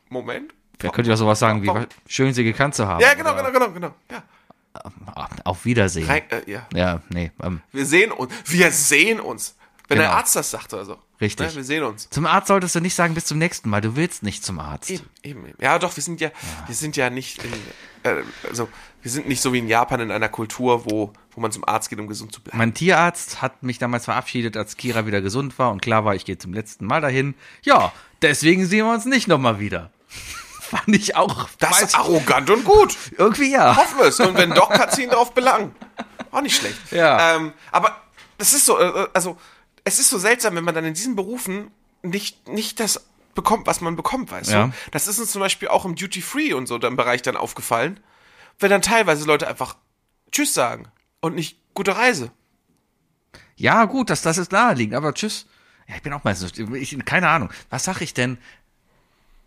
Moment. 0.08 0.54
Wer 0.78 0.90
könnte 0.90 1.10
ja 1.10 1.16
sowas 1.16 1.38
sagen 1.40 1.62
wie, 1.62 1.86
schön, 2.06 2.32
sie 2.32 2.44
gekannt 2.44 2.74
zu 2.76 2.86
haben. 2.86 3.00
Ja, 3.00 3.14
genau, 3.14 3.32
oder, 3.32 3.50
genau, 3.50 3.66
genau, 3.66 3.70
genau. 3.72 3.94
Ja. 4.10 4.22
Auf 5.44 5.64
Wiedersehen. 5.64 6.06
Rein, 6.06 6.22
äh, 6.30 6.50
ja. 6.50 6.66
Ja, 6.74 7.02
nee. 7.08 7.30
Ähm, 7.42 7.60
Wir 7.72 7.86
sehen 7.86 8.12
uns. 8.12 8.32
Wir 8.46 8.70
sehen 8.72 9.20
uns. 9.20 9.54
Wenn 9.88 9.98
Genau. 9.98 10.10
der 10.10 10.16
Arzt 10.18 10.34
das 10.34 10.50
sagt 10.50 10.74
oder 10.74 10.84
so. 10.84 10.98
Richtig. 11.20 11.46
Ne, 11.48 11.54
wir 11.56 11.64
sehen 11.64 11.84
uns. 11.84 12.10
zum 12.10 12.26
Arzt 12.26 12.48
solltest 12.48 12.74
du 12.74 12.80
nicht 12.80 12.94
sagen, 12.94 13.14
bis 13.14 13.24
zum 13.24 13.38
nächsten 13.38 13.70
Mal. 13.70 13.80
Du 13.80 13.94
willst 13.96 14.22
nicht 14.24 14.44
zum 14.44 14.58
Arzt. 14.58 14.90
Eben, 14.90 15.04
eben, 15.22 15.46
eben. 15.46 15.58
Ja, 15.62 15.78
doch, 15.78 15.94
wir 15.96 16.02
sind 16.02 16.20
ja, 16.20 16.30
wir 16.66 16.74
sind 16.74 16.96
ja 16.96 17.08
nicht 17.08 17.42
in, 17.42 17.52
äh, 18.02 18.22
also, 18.48 18.68
wir 19.02 19.10
sind 19.10 19.28
nicht 19.28 19.40
so 19.40 19.52
wie 19.52 19.58
in 19.60 19.68
Japan 19.68 20.00
in 20.00 20.10
einer 20.10 20.28
Kultur, 20.28 20.84
wo, 20.86 21.12
wo 21.30 21.40
man 21.40 21.52
zum 21.52 21.66
Arzt 21.66 21.88
geht, 21.88 22.00
um 22.00 22.08
gesund 22.08 22.32
zu 22.32 22.40
bleiben. 22.42 22.58
Mein 22.58 22.74
Tierarzt 22.74 23.40
hat 23.42 23.62
mich 23.62 23.78
damals 23.78 24.06
verabschiedet, 24.06 24.56
als 24.56 24.76
Kira 24.76 25.06
wieder 25.06 25.20
gesund 25.22 25.56
war 25.60 25.70
und 25.70 25.80
klar 25.80 26.04
war, 26.04 26.16
ich 26.16 26.24
gehe 26.24 26.36
zum 26.36 26.52
letzten 26.52 26.84
Mal 26.84 27.00
dahin. 27.00 27.34
Ja, 27.62 27.92
deswegen 28.20 28.66
sehen 28.66 28.84
wir 28.86 28.92
uns 28.92 29.04
nicht 29.06 29.28
nochmal 29.28 29.60
wieder. 29.60 29.90
Fand 30.70 30.88
ich 30.94 31.14
auch. 31.16 31.48
Das 31.58 31.80
ist 31.82 31.94
arrogant 31.94 32.50
und 32.50 32.64
gut. 32.64 32.96
irgendwie 33.16 33.52
ja. 33.52 33.76
Hoffen 33.76 33.98
wir 33.98 34.06
es. 34.06 34.18
Und 34.20 34.36
wenn 34.36 34.50
doch, 34.50 34.70
kannst 34.70 34.98
du 34.98 35.02
ihn 35.02 35.10
darauf 35.10 35.32
belangen. 35.32 35.74
Auch 36.30 36.40
nicht 36.40 36.56
schlecht. 36.56 36.76
Ja. 36.90 37.36
Ähm, 37.36 37.52
aber 37.70 37.96
das 38.38 38.52
ist 38.52 38.66
so, 38.66 38.78
äh, 38.78 39.08
also, 39.14 39.38
es 39.84 39.98
ist 39.98 40.10
so 40.10 40.18
seltsam, 40.18 40.56
wenn 40.56 40.64
man 40.64 40.74
dann 40.74 40.84
in 40.84 40.94
diesen 40.94 41.14
Berufen 41.16 41.70
nicht, 42.02 42.48
nicht 42.48 42.80
das 42.80 43.06
bekommt, 43.34 43.66
was 43.66 43.80
man 43.80 43.96
bekommt, 43.96 44.30
weißt 44.30 44.50
Ja. 44.50 44.66
du? 44.66 44.72
Das 44.90 45.06
ist 45.06 45.18
uns 45.18 45.30
zum 45.30 45.40
Beispiel 45.40 45.68
auch 45.68 45.84
im 45.84 45.94
Duty-Free 45.94 46.52
und 46.54 46.66
so 46.66 46.76
im 46.76 46.96
Bereich 46.96 47.22
dann 47.22 47.36
aufgefallen, 47.36 48.00
wenn 48.58 48.70
dann 48.70 48.82
teilweise 48.82 49.24
Leute 49.26 49.46
einfach 49.46 49.76
Tschüss 50.32 50.54
sagen 50.54 50.88
und 51.20 51.34
nicht 51.34 51.58
gute 51.74 51.96
Reise. 51.96 52.30
Ja, 53.56 53.84
gut, 53.84 54.10
das, 54.10 54.22
das 54.22 54.38
ist 54.38 54.52
naheliegend, 54.52 54.94
aber 54.94 55.14
tschüss. 55.14 55.46
Ja, 55.88 55.94
ich 55.96 56.02
bin 56.02 56.12
auch 56.12 56.24
meistens, 56.24 56.52
ich, 56.58 57.04
keine 57.04 57.28
Ahnung. 57.28 57.50
Was 57.70 57.84
sag 57.84 58.00
ich 58.00 58.12
denn? 58.12 58.38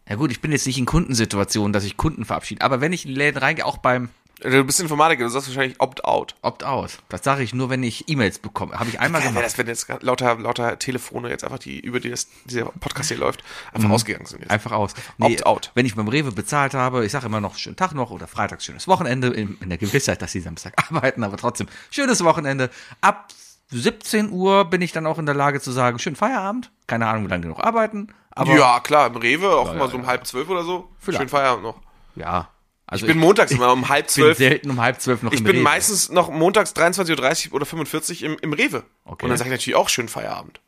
Ja 0.09 0.15
gut, 0.15 0.31
ich 0.31 0.41
bin 0.41 0.51
jetzt 0.51 0.65
nicht 0.65 0.79
in 0.79 0.85
Kundensituationen, 0.85 1.71
dass 1.71 1.83
ich 1.83 1.95
Kunden 1.95 2.25
verabschiede, 2.25 2.61
aber 2.65 2.81
wenn 2.81 2.91
ich 2.91 3.05
in 3.05 3.11
Läden 3.11 3.37
reingehe, 3.37 3.65
auch 3.65 3.77
beim 3.77 4.09
Du 4.41 4.63
bist 4.63 4.79
Informatiker, 4.79 5.25
du 5.25 5.29
sagst 5.29 5.49
wahrscheinlich 5.49 5.81
Opt-out. 5.81 6.35
Opt-out, 6.41 6.99
das 7.09 7.23
sage 7.25 7.43
ich 7.43 7.53
nur, 7.53 7.69
wenn 7.69 7.83
ich 7.83 8.07
E-Mails 8.07 8.39
bekomme. 8.39 8.79
Habe 8.79 8.89
ich 8.89 8.97
einmal 8.97 9.21
Wäre 9.21 9.33
gemacht. 9.33 9.45
das, 9.45 9.57
wenn 9.57 9.67
jetzt 9.67 9.89
lauter, 9.99 10.35
lauter 10.35 10.79
Telefone 10.79 11.29
jetzt 11.29 11.43
einfach, 11.43 11.59
die 11.59 11.77
über 11.77 11.99
die 11.99 12.09
das, 12.09 12.29
dieser 12.45 12.65
Podcast 12.65 13.09
hier 13.09 13.17
läuft, 13.17 13.43
einfach 13.73 13.89
ausgegangen 13.89 14.25
sind 14.27 14.39
jetzt. 14.39 14.47
Mhm. 14.47 14.53
Einfach 14.53 14.71
aus. 14.71 14.93
Opt-out. 15.19 15.71
Wenn 15.73 15.85
ich 15.85 15.95
beim 15.95 16.07
Rewe 16.07 16.31
bezahlt 16.31 16.73
habe, 16.73 17.05
ich 17.05 17.11
sage 17.11 17.25
immer 17.25 17.41
noch 17.41 17.57
schönen 17.57 17.75
Tag 17.75 17.93
noch 17.93 18.11
oder 18.11 18.27
freitags 18.27 18.63
schönes 18.63 18.87
Wochenende, 18.87 19.27
in, 19.27 19.57
in 19.59 19.67
der 19.67 19.77
Gewissheit, 19.77 20.21
dass 20.21 20.31
sie 20.31 20.39
Samstag 20.39 20.73
arbeiten, 20.89 21.25
aber 21.25 21.35
trotzdem 21.35 21.67
schönes 21.91 22.23
Wochenende. 22.23 22.69
Ab 23.01 23.27
17 23.71 24.31
Uhr 24.31 24.65
bin 24.65 24.81
ich 24.81 24.91
dann 24.91 25.05
auch 25.05 25.17
in 25.19 25.25
der 25.25 25.35
Lage 25.35 25.61
zu 25.61 25.71
sagen, 25.71 25.99
schönen 25.99 26.15
Feierabend. 26.15 26.71
Keine 26.87 27.07
Ahnung, 27.07 27.25
wie 27.25 27.29
lange 27.29 27.43
die 27.43 27.47
noch 27.49 27.59
arbeiten. 27.59 28.07
Aber 28.31 28.55
ja, 28.55 28.79
klar, 28.79 29.07
im 29.07 29.15
Rewe, 29.17 29.49
auch 29.55 29.67
Ja, 29.67 29.73
mal 29.73 29.85
ja, 29.85 29.91
so 29.91 29.97
um 29.97 30.03
ja. 30.03 30.07
halb 30.09 30.25
zwölf 30.25 30.49
oder 30.49 30.63
so. 30.63 30.89
Vielleicht. 30.99 31.21
Schön 31.21 31.29
Feierabend 31.29 31.63
noch. 31.63 31.79
ja. 32.15 32.49
Also 32.91 33.05
Ich 33.05 33.11
bin 33.11 33.19
montags 33.21 33.51
immer 33.51 33.71
um 33.71 33.87
halb 33.87 34.05
bin 34.07 34.13
zwölf. 34.13 34.37
selten 34.39 34.71
um 34.71 34.81
halb 34.81 34.99
zwölf 34.99 35.21
noch 35.21 35.31
Ich 35.31 35.43
bin 35.43 35.57
Rewe. 35.57 35.61
meistens 35.63 36.09
noch 36.09 36.31
montags 36.31 36.71
23.30 36.75 37.49
Uhr 37.49 37.53
oder 37.57 37.67
45 37.67 38.23
im, 38.23 38.35
im 38.41 38.51
Rewe. 38.51 38.83
Okay. 39.05 39.25
Und 39.25 39.29
dann 39.29 39.37
sage 39.37 39.49
ich 39.49 39.53
natürlich 39.53 39.75
auch 39.75 39.89
schön 39.89 40.07
Feierabend. 40.09 40.59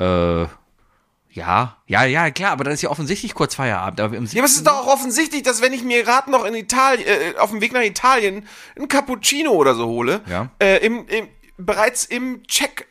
Äh, 0.00 0.46
Ja, 1.32 1.76
ja, 1.86 2.04
ja, 2.04 2.30
klar, 2.30 2.52
aber 2.52 2.64
dann 2.64 2.72
ist 2.72 2.80
ja 2.80 2.88
offensichtlich 2.88 3.34
kurz 3.34 3.54
Feierabend. 3.56 4.00
Aber 4.00 4.16
im 4.16 4.24
Ja, 4.24 4.38
aber 4.40 4.46
es 4.46 4.56
ist 4.56 4.66
doch 4.66 4.72
auch 4.72 4.86
offensichtlich, 4.94 5.42
dass 5.42 5.60
wenn 5.60 5.74
ich 5.74 5.84
mir 5.84 6.02
gerade 6.02 6.30
noch 6.30 6.46
in 6.46 6.54
Italien, 6.54 7.06
äh, 7.06 7.38
auf 7.38 7.50
dem 7.50 7.60
Weg 7.60 7.72
nach 7.74 7.82
Italien 7.82 8.48
ein 8.78 8.88
Cappuccino 8.88 9.50
oder 9.52 9.74
so 9.74 9.84
hole, 9.86 10.22
Ja. 10.26 10.48
äh, 10.58 10.78
im, 10.78 11.06
im, 11.08 11.28
bereits 11.58 12.04
im 12.04 12.42
Check, 12.46 12.86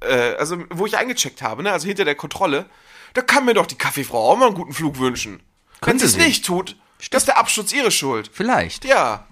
äh, 0.00 0.34
also 0.36 0.58
wo 0.70 0.86
ich 0.86 0.96
eingecheckt 0.96 1.42
habe, 1.42 1.62
ne, 1.62 1.72
also 1.72 1.86
hinter 1.86 2.04
der 2.06 2.14
Kontrolle, 2.14 2.66
da 3.12 3.20
kann 3.22 3.44
mir 3.44 3.54
doch 3.54 3.66
die 3.66 3.76
Kaffeefrau 3.76 4.32
auch 4.32 4.36
mal 4.36 4.46
einen 4.46 4.54
guten 4.54 4.72
Flug 4.72 4.98
wünschen. 4.98 5.40
Wenn 5.40 5.80
Könnte 5.80 6.08
sie 6.08 6.18
es 6.18 6.26
nicht 6.26 6.44
tut, 6.46 6.76
das 7.10 7.22
ist 7.22 7.28
der 7.28 7.36
Absturz 7.38 7.72
ihre 7.72 7.90
Schuld. 7.90 8.30
Vielleicht. 8.32 8.84
Ja. 8.84 9.26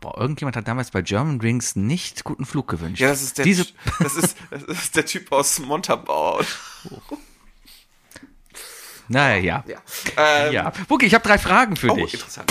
Boah, 0.00 0.16
irgendjemand 0.18 0.56
hat 0.56 0.66
damals 0.68 0.90
bei 0.90 1.02
German 1.02 1.38
Drinks 1.38 1.76
nicht 1.76 2.24
guten 2.24 2.46
Flug 2.46 2.68
gewünscht. 2.68 3.00
Ja, 3.00 3.08
das 3.08 3.20
ist 3.22 3.36
der, 3.38 3.44
Diese, 3.44 3.66
das 3.98 4.14
ist, 4.16 4.36
das 4.50 4.62
ist 4.62 4.96
der 4.96 5.04
Typ 5.04 5.30
aus 5.32 5.58
Montabaur. 5.58 6.44
naja, 9.08 9.36
ja. 9.36 9.64
Ja. 9.66 9.78
Ähm, 10.16 10.52
Ja. 10.52 10.72
Buki, 10.88 11.04
ich 11.06 11.14
habe 11.14 11.26
drei 11.26 11.38
Fragen 11.38 11.76
für 11.76 11.90
Oh, 11.90 11.96
dich. 11.96 12.14
interessant. 12.14 12.50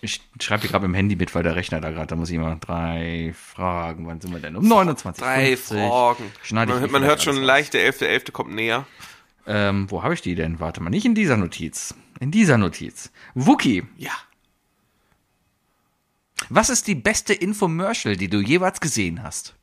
Ich, 0.00 0.20
ich 0.34 0.42
schreibe 0.44 0.66
gerade 0.68 0.86
dem 0.86 0.94
Handy 0.94 1.16
mit, 1.16 1.34
weil 1.34 1.42
der 1.42 1.56
Rechner 1.56 1.80
da 1.80 1.90
gerade, 1.90 2.06
da 2.06 2.16
muss 2.16 2.30
ich 2.30 2.38
mal 2.38 2.56
drei 2.60 3.34
Fragen. 3.36 4.06
Wann 4.06 4.20
sind 4.20 4.32
wir 4.32 4.40
denn? 4.40 4.56
Um 4.56 4.66
29. 4.66 5.22
Drei 5.22 5.56
50. 5.56 5.76
Fragen. 5.78 6.32
Schneide 6.42 6.74
man 6.74 6.90
man 6.90 7.04
hört 7.04 7.22
schon 7.22 7.36
leicht, 7.36 7.74
der 7.74 7.92
11.11. 7.92 8.32
kommt 8.32 8.54
näher. 8.54 8.86
Ähm, 9.46 9.90
wo 9.90 10.02
habe 10.02 10.14
ich 10.14 10.22
die 10.22 10.34
denn? 10.34 10.60
Warte 10.60 10.80
mal, 10.82 10.90
nicht 10.90 11.04
in 11.04 11.14
dieser 11.14 11.36
Notiz. 11.36 11.94
In 12.20 12.30
dieser 12.30 12.58
Notiz. 12.58 13.10
Wookie, 13.34 13.82
Ja. 13.96 14.12
was 16.48 16.70
ist 16.70 16.86
die 16.86 16.94
beste 16.94 17.34
Infomercial, 17.34 18.16
die 18.16 18.28
du 18.28 18.40
jeweils 18.40 18.80
gesehen 18.80 19.22
hast? 19.22 19.54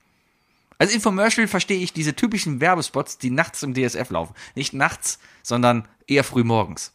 Also 0.78 0.94
Infomercial 0.94 1.48
verstehe 1.48 1.80
ich 1.80 1.92
diese 1.94 2.16
typischen 2.16 2.62
Werbespots, 2.62 3.18
die 3.18 3.32
nachts 3.32 3.64
im 3.64 3.74
DSF 3.74 4.10
laufen. 4.12 4.34
Nicht 4.56 4.74
nachts, 4.74 5.20
sondern 5.44 5.88
eher 6.08 6.24
früh 6.24 6.44
morgens. 6.44 6.94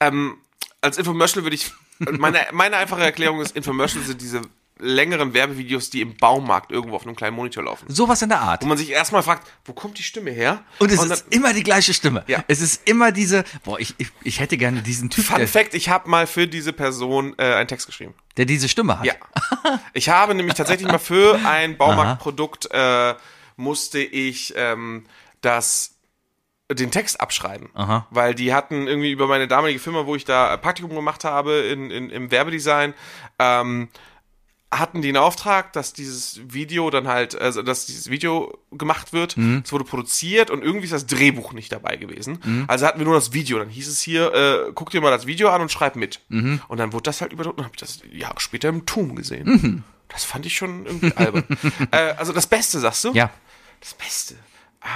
Ähm, 0.00 0.38
als 0.80 0.96
Infomercial 0.98 1.44
würde 1.44 1.54
ich. 1.56 1.72
Meine, 2.12 2.38
meine 2.52 2.76
einfache 2.76 3.02
Erklärung 3.02 3.40
ist, 3.40 3.56
Infomercial 3.56 4.02
sind 4.04 4.20
diese 4.20 4.42
längeren 4.80 5.32
Werbevideos, 5.34 5.88
die 5.90 6.00
im 6.00 6.16
Baumarkt 6.16 6.72
irgendwo 6.72 6.96
auf 6.96 7.06
einem 7.06 7.14
kleinen 7.14 7.36
Monitor 7.36 7.62
laufen. 7.62 7.86
Sowas 7.88 8.20
in 8.22 8.28
der 8.28 8.40
Art. 8.40 8.62
Wo 8.62 8.66
man 8.66 8.76
sich 8.76 8.90
erstmal 8.90 9.22
fragt, 9.22 9.46
wo 9.64 9.72
kommt 9.72 9.98
die 9.98 10.02
Stimme 10.02 10.32
her? 10.32 10.64
Und 10.80 10.90
es 10.90 10.98
dann- 10.98 11.12
ist 11.12 11.26
immer 11.30 11.52
die 11.54 11.62
gleiche 11.62 11.94
Stimme. 11.94 12.24
Ja. 12.26 12.42
Es 12.48 12.60
ist 12.60 12.86
immer 12.88 13.12
diese, 13.12 13.44
boah, 13.62 13.78
ich, 13.78 13.94
ich, 13.98 14.08
ich 14.24 14.40
hätte 14.40 14.56
gerne 14.56 14.82
diesen 14.82 15.10
Typ, 15.10 15.24
Fun 15.24 15.46
Fact, 15.46 15.74
ich 15.74 15.88
habe 15.90 16.10
mal 16.10 16.26
für 16.26 16.48
diese 16.48 16.72
Person 16.72 17.34
äh, 17.38 17.54
einen 17.54 17.68
Text 17.68 17.86
geschrieben. 17.86 18.14
der 18.36 18.46
diese 18.46 18.68
Stimme 18.68 18.98
hat. 18.98 19.06
Ja. 19.06 19.14
Ich 19.92 20.08
habe 20.08 20.34
nämlich 20.34 20.54
tatsächlich 20.54 20.88
mal 20.90 20.98
für 20.98 21.38
ein 21.46 21.76
Baumarktprodukt 21.76 22.68
äh, 22.72 23.14
musste 23.56 24.00
ich 24.00 24.52
ähm, 24.56 25.04
das 25.40 25.93
den 26.72 26.90
Text 26.90 27.20
abschreiben, 27.20 27.68
Aha. 27.74 28.06
weil 28.10 28.34
die 28.34 28.54
hatten 28.54 28.86
irgendwie 28.86 29.10
über 29.10 29.26
meine 29.26 29.46
damalige 29.46 29.78
Firma, 29.78 30.06
wo 30.06 30.16
ich 30.16 30.24
da 30.24 30.56
Praktikum 30.56 30.94
gemacht 30.94 31.24
habe 31.24 31.52
in, 31.52 31.90
in, 31.90 32.10
im 32.10 32.30
Werbedesign, 32.30 32.94
ähm, 33.38 33.88
hatten 34.70 35.02
die 35.02 35.08
einen 35.08 35.18
Auftrag, 35.18 35.72
dass 35.72 35.92
dieses 35.92 36.40
Video 36.52 36.90
dann 36.90 37.06
halt, 37.06 37.40
also 37.40 37.62
dass 37.62 37.86
dieses 37.86 38.10
Video 38.10 38.58
gemacht 38.72 39.12
wird. 39.12 39.36
Es 39.64 39.72
wurde 39.72 39.84
produziert 39.84 40.50
und 40.50 40.62
irgendwie 40.64 40.86
ist 40.86 40.92
das 40.92 41.06
Drehbuch 41.06 41.52
nicht 41.52 41.70
dabei 41.70 41.96
gewesen. 41.96 42.64
Also 42.66 42.84
hatten 42.86 42.98
wir 42.98 43.04
nur 43.04 43.14
das 43.14 43.32
Video. 43.32 43.58
Dann 43.58 43.68
hieß 43.68 43.86
es 43.86 44.00
hier, 44.00 44.34
äh, 44.34 44.72
guck 44.74 44.90
dir 44.90 45.00
mal 45.00 45.12
das 45.12 45.26
Video 45.26 45.50
an 45.50 45.60
und 45.60 45.70
schreib 45.70 45.94
mit. 45.94 46.22
Und 46.66 46.78
dann 46.78 46.92
wurde 46.92 47.04
das 47.04 47.20
halt 47.20 47.32
überdruckt 47.32 47.58
und 47.58 47.64
habe 47.64 47.74
ich 47.76 47.80
das 47.80 48.00
Jahre 48.10 48.40
später 48.40 48.68
im 48.68 48.84
Tum 48.84 49.14
gesehen. 49.14 49.84
Das 50.08 50.24
fand 50.24 50.44
ich 50.44 50.56
schon 50.56 50.86
irgendwie 50.86 51.16
albern. 51.16 51.44
äh, 51.92 52.14
also 52.16 52.32
das 52.32 52.46
Beste, 52.46 52.80
sagst 52.80 53.04
du? 53.04 53.12
Ja. 53.12 53.30
Das 53.80 53.94
Beste. 53.94 54.34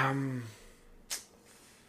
Ähm, 0.05 0.43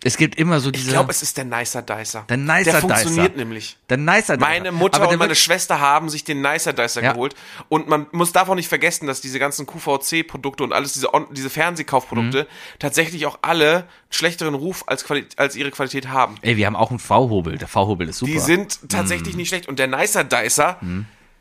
Es 0.01 0.15
gibt 0.15 0.35
immer 0.35 0.61
so 0.61 0.69
ich 0.69 0.77
diese. 0.77 0.91
glaube, 0.91 1.11
es 1.11 1.21
ist 1.21 1.35
der 1.35 1.43
Nicer 1.43 1.81
Dicer. 1.81 2.23
Der 2.29 2.37
Nicer 2.37 2.71
Der 2.71 2.81
funktioniert 2.81 3.27
Dicer. 3.33 3.37
nämlich. 3.37 3.77
der 3.89 3.97
Nicer 3.97 4.37
Meine 4.37 4.71
Mutter 4.71 5.05
und 5.09 5.17
meine 5.19 5.35
Schwester 5.35 5.81
haben 5.81 6.09
sich 6.09 6.23
den 6.23 6.41
Nicer 6.41 6.71
Dicer 6.71 7.03
Ja. 7.03 7.11
geholt. 7.11 7.35
Und 7.67 7.89
man 7.89 8.07
muss 8.13 8.31
davon 8.31 8.55
nicht 8.55 8.69
vergessen, 8.69 9.07
dass 9.07 9.19
diese 9.19 9.39
ganzen 9.39 9.65
QVC-Produkte 9.65 10.63
und 10.63 10.71
alles, 10.71 10.93
diese, 10.93 11.09
diese 11.31 11.49
Fernsehkaufprodukte, 11.49 12.43
Mhm. 12.43 12.77
tatsächlich 12.79 13.25
auch 13.25 13.39
alle 13.41 13.87
schlechteren 14.09 14.53
Ruf 14.53 14.85
als, 14.87 15.03
Quali 15.03 15.25
als 15.35 15.57
ihre 15.57 15.69
Qualität 15.71 16.07
haben. 16.07 16.35
Ey, 16.43 16.55
wir 16.55 16.65
haben 16.65 16.77
auch 16.77 16.91
einen 16.91 16.99
V-Hobel. 16.99 17.57
Der 17.57 17.67
V-Hobel 17.67 18.07
ist 18.07 18.19
super. 18.19 18.31
Die 18.31 18.39
sind 18.39 18.81
Mhm. 18.81 18.87
tatsächlich 18.87 19.35
nicht 19.35 19.49
schlecht. 19.49 19.67
Und 19.67 19.79
der 19.79 19.87
Nicer 19.87 20.23
Dicer, 20.23 20.79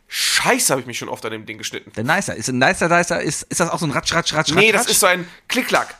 scheiße, 0.08 0.72
habe 0.72 0.80
ich 0.80 0.86
mich 0.86 0.98
schon 0.98 1.08
oft 1.08 1.24
an 1.24 1.32
dem 1.32 1.46
Ding 1.46 1.58
geschnitten. 1.58 1.92
der 1.94 2.02
Nicer. 2.04 2.34
Ist 2.34 2.48
ein 2.48 2.58
Nicer 2.58 2.88
Dicer, 2.88 3.20
ist, 3.20 3.42
ist 3.44 3.60
das 3.60 3.70
auch 3.70 3.78
so 3.78 3.86
ein 3.86 3.92
Ratsch, 3.92 4.12
Ratsch, 4.14 4.32
Ratsch, 4.34 4.50
Nee, 4.52 4.70
Ratsch, 4.70 4.74
das 4.84 4.86
ist 4.90 5.00
so 5.00 5.06
ein 5.06 5.28
Klick-Klack. 5.48 5.94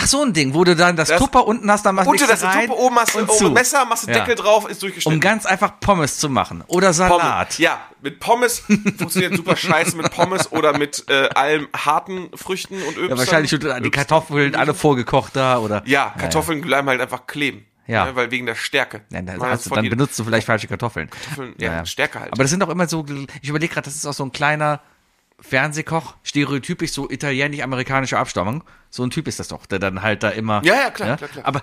Ach, 0.00 0.06
so 0.06 0.22
ein 0.22 0.32
Ding, 0.32 0.54
wo 0.54 0.62
du 0.62 0.76
dann 0.76 0.94
das, 0.94 1.08
Das- 1.08 1.20
Tupper 1.20 1.44
unten 1.46 1.68
hast, 1.70 1.84
dann 1.84 1.96
machst 1.96 2.06
du 2.06 2.12
Unter 2.12 2.26
das 2.28 2.44
rein 2.44 2.68
Tuppe 2.68 2.80
oben 2.80 2.96
hast 2.96 3.14
du 3.16 3.46
ein 3.46 3.52
Messer, 3.52 3.84
machst 3.84 4.06
du 4.06 4.12
Ja. 4.12 4.18
Deckel 4.20 4.36
drauf, 4.36 4.68
ist 4.68 4.80
durchgeschnitten. 4.82 5.16
Um 5.16 5.20
ganz 5.20 5.44
einfach 5.44 5.80
Pommes 5.80 6.18
zu 6.18 6.28
machen. 6.28 6.62
Oder 6.68 6.92
Pommes. 6.92 6.96
Salat. 6.96 7.58
Ja, 7.58 7.80
mit 8.00 8.20
Pommes 8.20 8.60
funktioniert 8.96 9.34
super 9.34 9.56
scheiße 9.56 9.96
mit 9.96 10.10
Pommes 10.12 10.52
oder 10.52 10.78
mit 10.78 11.04
äh, 11.10 11.28
allem 11.30 11.66
harten 11.74 12.30
Früchten 12.36 12.80
und 12.80 12.96
Öl. 12.96 13.10
Ja, 13.10 13.18
wahrscheinlich 13.18 13.50
die 13.50 13.90
Kartoffeln 13.90 14.54
alle 14.54 14.72
vorgekocht 14.74 15.34
da 15.34 15.58
oder. 15.58 15.82
Ja, 15.84 16.14
Kartoffeln 16.16 16.60
bleiben 16.60 16.88
halt 16.88 17.00
einfach 17.00 17.26
kleben. 17.26 17.64
Ja. 17.88 18.04
Ne, 18.04 18.14
weil 18.16 18.30
wegen 18.30 18.44
der 18.46 18.54
Stärke. 18.54 19.00
Ja, 19.10 19.22
dann, 19.22 19.40
also, 19.40 19.74
dann 19.74 19.88
benutzt 19.88 20.18
du 20.18 20.22
vielleicht 20.24 20.46
falsche 20.46 20.68
Kartoffeln. 20.68 21.08
Kartoffeln, 21.08 21.54
ja, 21.58 21.84
Stärke 21.86 22.20
halt. 22.20 22.32
Aber 22.34 22.44
das 22.44 22.50
sind 22.50 22.62
auch 22.62 22.68
immer 22.68 22.86
so, 22.86 23.04
ich 23.40 23.48
überlege 23.48 23.72
gerade, 23.72 23.86
das 23.86 23.96
ist 23.96 24.04
auch 24.06 24.12
so 24.12 24.24
ein 24.24 24.30
kleiner 24.32 24.80
Fernsehkoch, 25.40 26.14
stereotypisch 26.24 26.92
so 26.92 27.08
italienisch-amerikanische 27.08 28.18
Abstammung. 28.18 28.64
So 28.90 29.04
ein 29.04 29.10
Typ 29.10 29.28
ist 29.28 29.38
das 29.38 29.48
doch, 29.48 29.66
der 29.66 29.78
dann 29.78 30.02
halt 30.02 30.22
da 30.22 30.30
immer. 30.30 30.62
Ja, 30.64 30.74
ja, 30.74 30.90
klar, 30.90 31.16
klar, 31.16 31.28
klar. 31.30 31.44
Aber, 31.46 31.62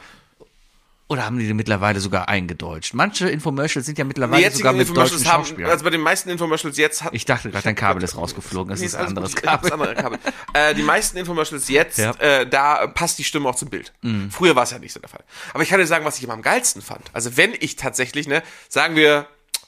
oder 1.07 1.23
haben 1.25 1.37
die 1.37 1.45
den 1.45 1.55
mittlerweile 1.55 1.99
sogar 1.99 2.29
eingedeutscht? 2.29 2.95
Manche 2.95 3.29
Infomercials 3.29 3.85
sind 3.85 3.97
ja 3.99 4.03
die 4.03 4.07
mittlerweile 4.07 4.41
jetzigen 4.41 4.59
sogar 4.59 4.73
mit 4.73 4.89
deutschen 4.89 5.23
haben, 5.31 5.45
Schauspielern. 5.45 5.69
also 5.69 5.83
bei 5.83 5.91
den 5.91 6.01
meisten 6.01 6.29
Infomercials 6.29 6.77
jetzt 6.77 7.03
hat, 7.03 7.13
ich 7.13 7.25
dachte 7.25 7.51
gerade, 7.51 7.63
dein 7.63 7.75
Kabel 7.75 8.01
ist 8.03 8.15
rausgeflogen, 8.17 8.69
das 8.71 8.79
Nee, 8.79 8.87
ist 8.87 8.95
ein 8.95 9.05
anderes 9.07 9.35
Kabel. 9.35 9.69
das 9.69 9.79
andere 9.79 9.93
Kabel. 9.93 10.19
äh, 10.53 10.73
die 10.73 10.81
meisten 10.81 11.17
Infomercials 11.17 11.67
jetzt, 11.69 11.99
Ja. 11.99 12.13
Mhm. 12.13 12.17
äh, 12.21 12.45
da 12.47 12.87
passt 12.87 13.19
die 13.19 13.23
Stimme 13.23 13.47
auch 13.49 13.55
zum 13.55 13.69
Bild. 13.69 13.93
Früher 14.31 14.55
war 14.55 14.63
es 14.63 14.71
ja 14.71 14.79
nicht 14.79 14.93
so 14.93 14.99
der 14.99 15.09
Fall. 15.09 15.23
Aber 15.53 15.61
ich 15.61 15.69
kann 15.69 15.79
dir 15.79 15.85
sagen, 15.85 16.05
was 16.05 16.17
ich 16.17 16.23
immer 16.23 16.33
am 16.33 16.41
geilsten 16.41 16.81
fand. 16.81 17.03
Also 17.13 17.37
wenn 17.37 17.53
ich 17.59 17.75
tatsächlich, 17.75 18.27
ne, 18.27 18.41
sagen 18.67 18.95
wir, 18.95 19.27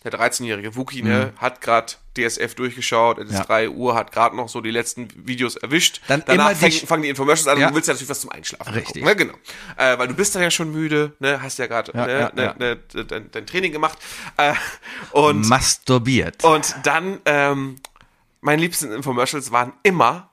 der 0.09 0.19
13-jährige 0.19 0.75
Wookie, 0.75 1.01
ne, 1.03 1.33
hat 1.37 1.61
gerade 1.61 1.93
DSF 2.17 2.55
durchgeschaut, 2.55 3.17
es 3.19 3.25
ist 3.25 3.31
Mhm. 3.31 3.37
Ja. 3.37 3.43
3 3.45 3.69
Uhr, 3.69 3.95
hat 3.95 4.11
gerade 4.11 4.35
noch 4.35 4.49
so 4.49 4.61
die 4.61 4.71
letzten 4.71 5.07
Videos 5.27 5.55
erwischt. 5.55 6.01
Dann 6.07 6.23
Danach 6.25 6.49
die 6.49 6.55
fängt, 6.55 6.73
fangen 6.87 7.03
die 7.03 7.09
Infomercials 7.09 7.47
an 7.47 7.59
Ja. 7.59 7.67
und 7.67 7.71
du 7.71 7.75
willst 7.77 7.87
ja 7.87 7.93
natürlich 7.93 8.09
was 8.09 8.21
zum 8.21 8.31
Einschlafen 8.31 8.73
Richtig. 8.73 9.03
gucken. 9.03 9.07
Ne, 9.07 9.15
genau. 9.15 9.33
Äh, 9.77 9.97
weil 9.99 10.07
du 10.07 10.13
bist 10.15 10.33
dann 10.35 10.41
ja 10.41 10.51
schon 10.51 10.71
müde, 10.71 11.13
ne, 11.19 11.41
hast 11.41 11.59
ja 11.59 11.67
gerade 11.67 11.91
Ja, 11.93 12.05
ne, 12.33 12.53
ne, 12.57 12.77
ne, 12.93 13.05
dein, 13.05 13.31
dein 13.31 13.45
Training 13.45 13.71
gemacht. 13.71 13.97
Äh, 14.37 14.53
und 15.11 15.47
Masturbiert. 15.47 16.43
und 16.43 16.75
dann, 16.83 17.19
ähm, 17.25 17.75
meine 18.41 18.61
liebsten 18.61 18.91
Infomercials 18.91 19.51
waren 19.51 19.73
immer 19.83 20.31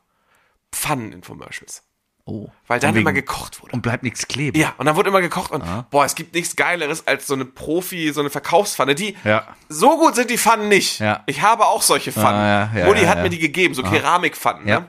Pfannen-Infomercials. 0.72 1.83
Oh. 2.26 2.48
Weil 2.68 2.80
dann 2.80 2.96
immer 2.96 3.12
gekocht 3.12 3.60
wurde. 3.62 3.72
Und 3.74 3.82
bleibt 3.82 4.02
nichts 4.02 4.26
kleben. 4.26 4.58
Ja, 4.58 4.72
und 4.78 4.86
dann 4.86 4.96
wurde 4.96 5.10
immer 5.10 5.20
gekocht 5.20 5.50
und 5.50 5.62
boah, 5.90 6.06
es 6.06 6.14
gibt 6.14 6.34
nichts 6.34 6.56
Geileres 6.56 7.06
als 7.06 7.26
so 7.26 7.34
eine 7.34 7.44
Profi, 7.44 8.12
so 8.14 8.20
eine 8.20 8.30
Verkaufspfanne. 8.30 8.94
Die 8.94 9.14
Ja. 9.24 9.46
so 9.68 9.98
gut 9.98 10.14
sind 10.14 10.30
die 10.30 10.38
Pfannen 10.38 10.68
nicht. 10.70 11.00
Ja. 11.00 11.22
Ich 11.26 11.42
habe 11.42 11.66
auch 11.66 11.82
solche 11.82 12.12
Pfannen. 12.12 12.40
Ah, 12.40 12.70
ja, 12.78 12.86
Mutti 12.86 13.02
hat 13.04 13.20
mir 13.22 13.28
die 13.28 13.38
gegeben, 13.38 13.74
so 13.74 13.82
Keramikpfannen. 13.82 14.66
Ja. 14.66 14.80
Ne? 14.80 14.86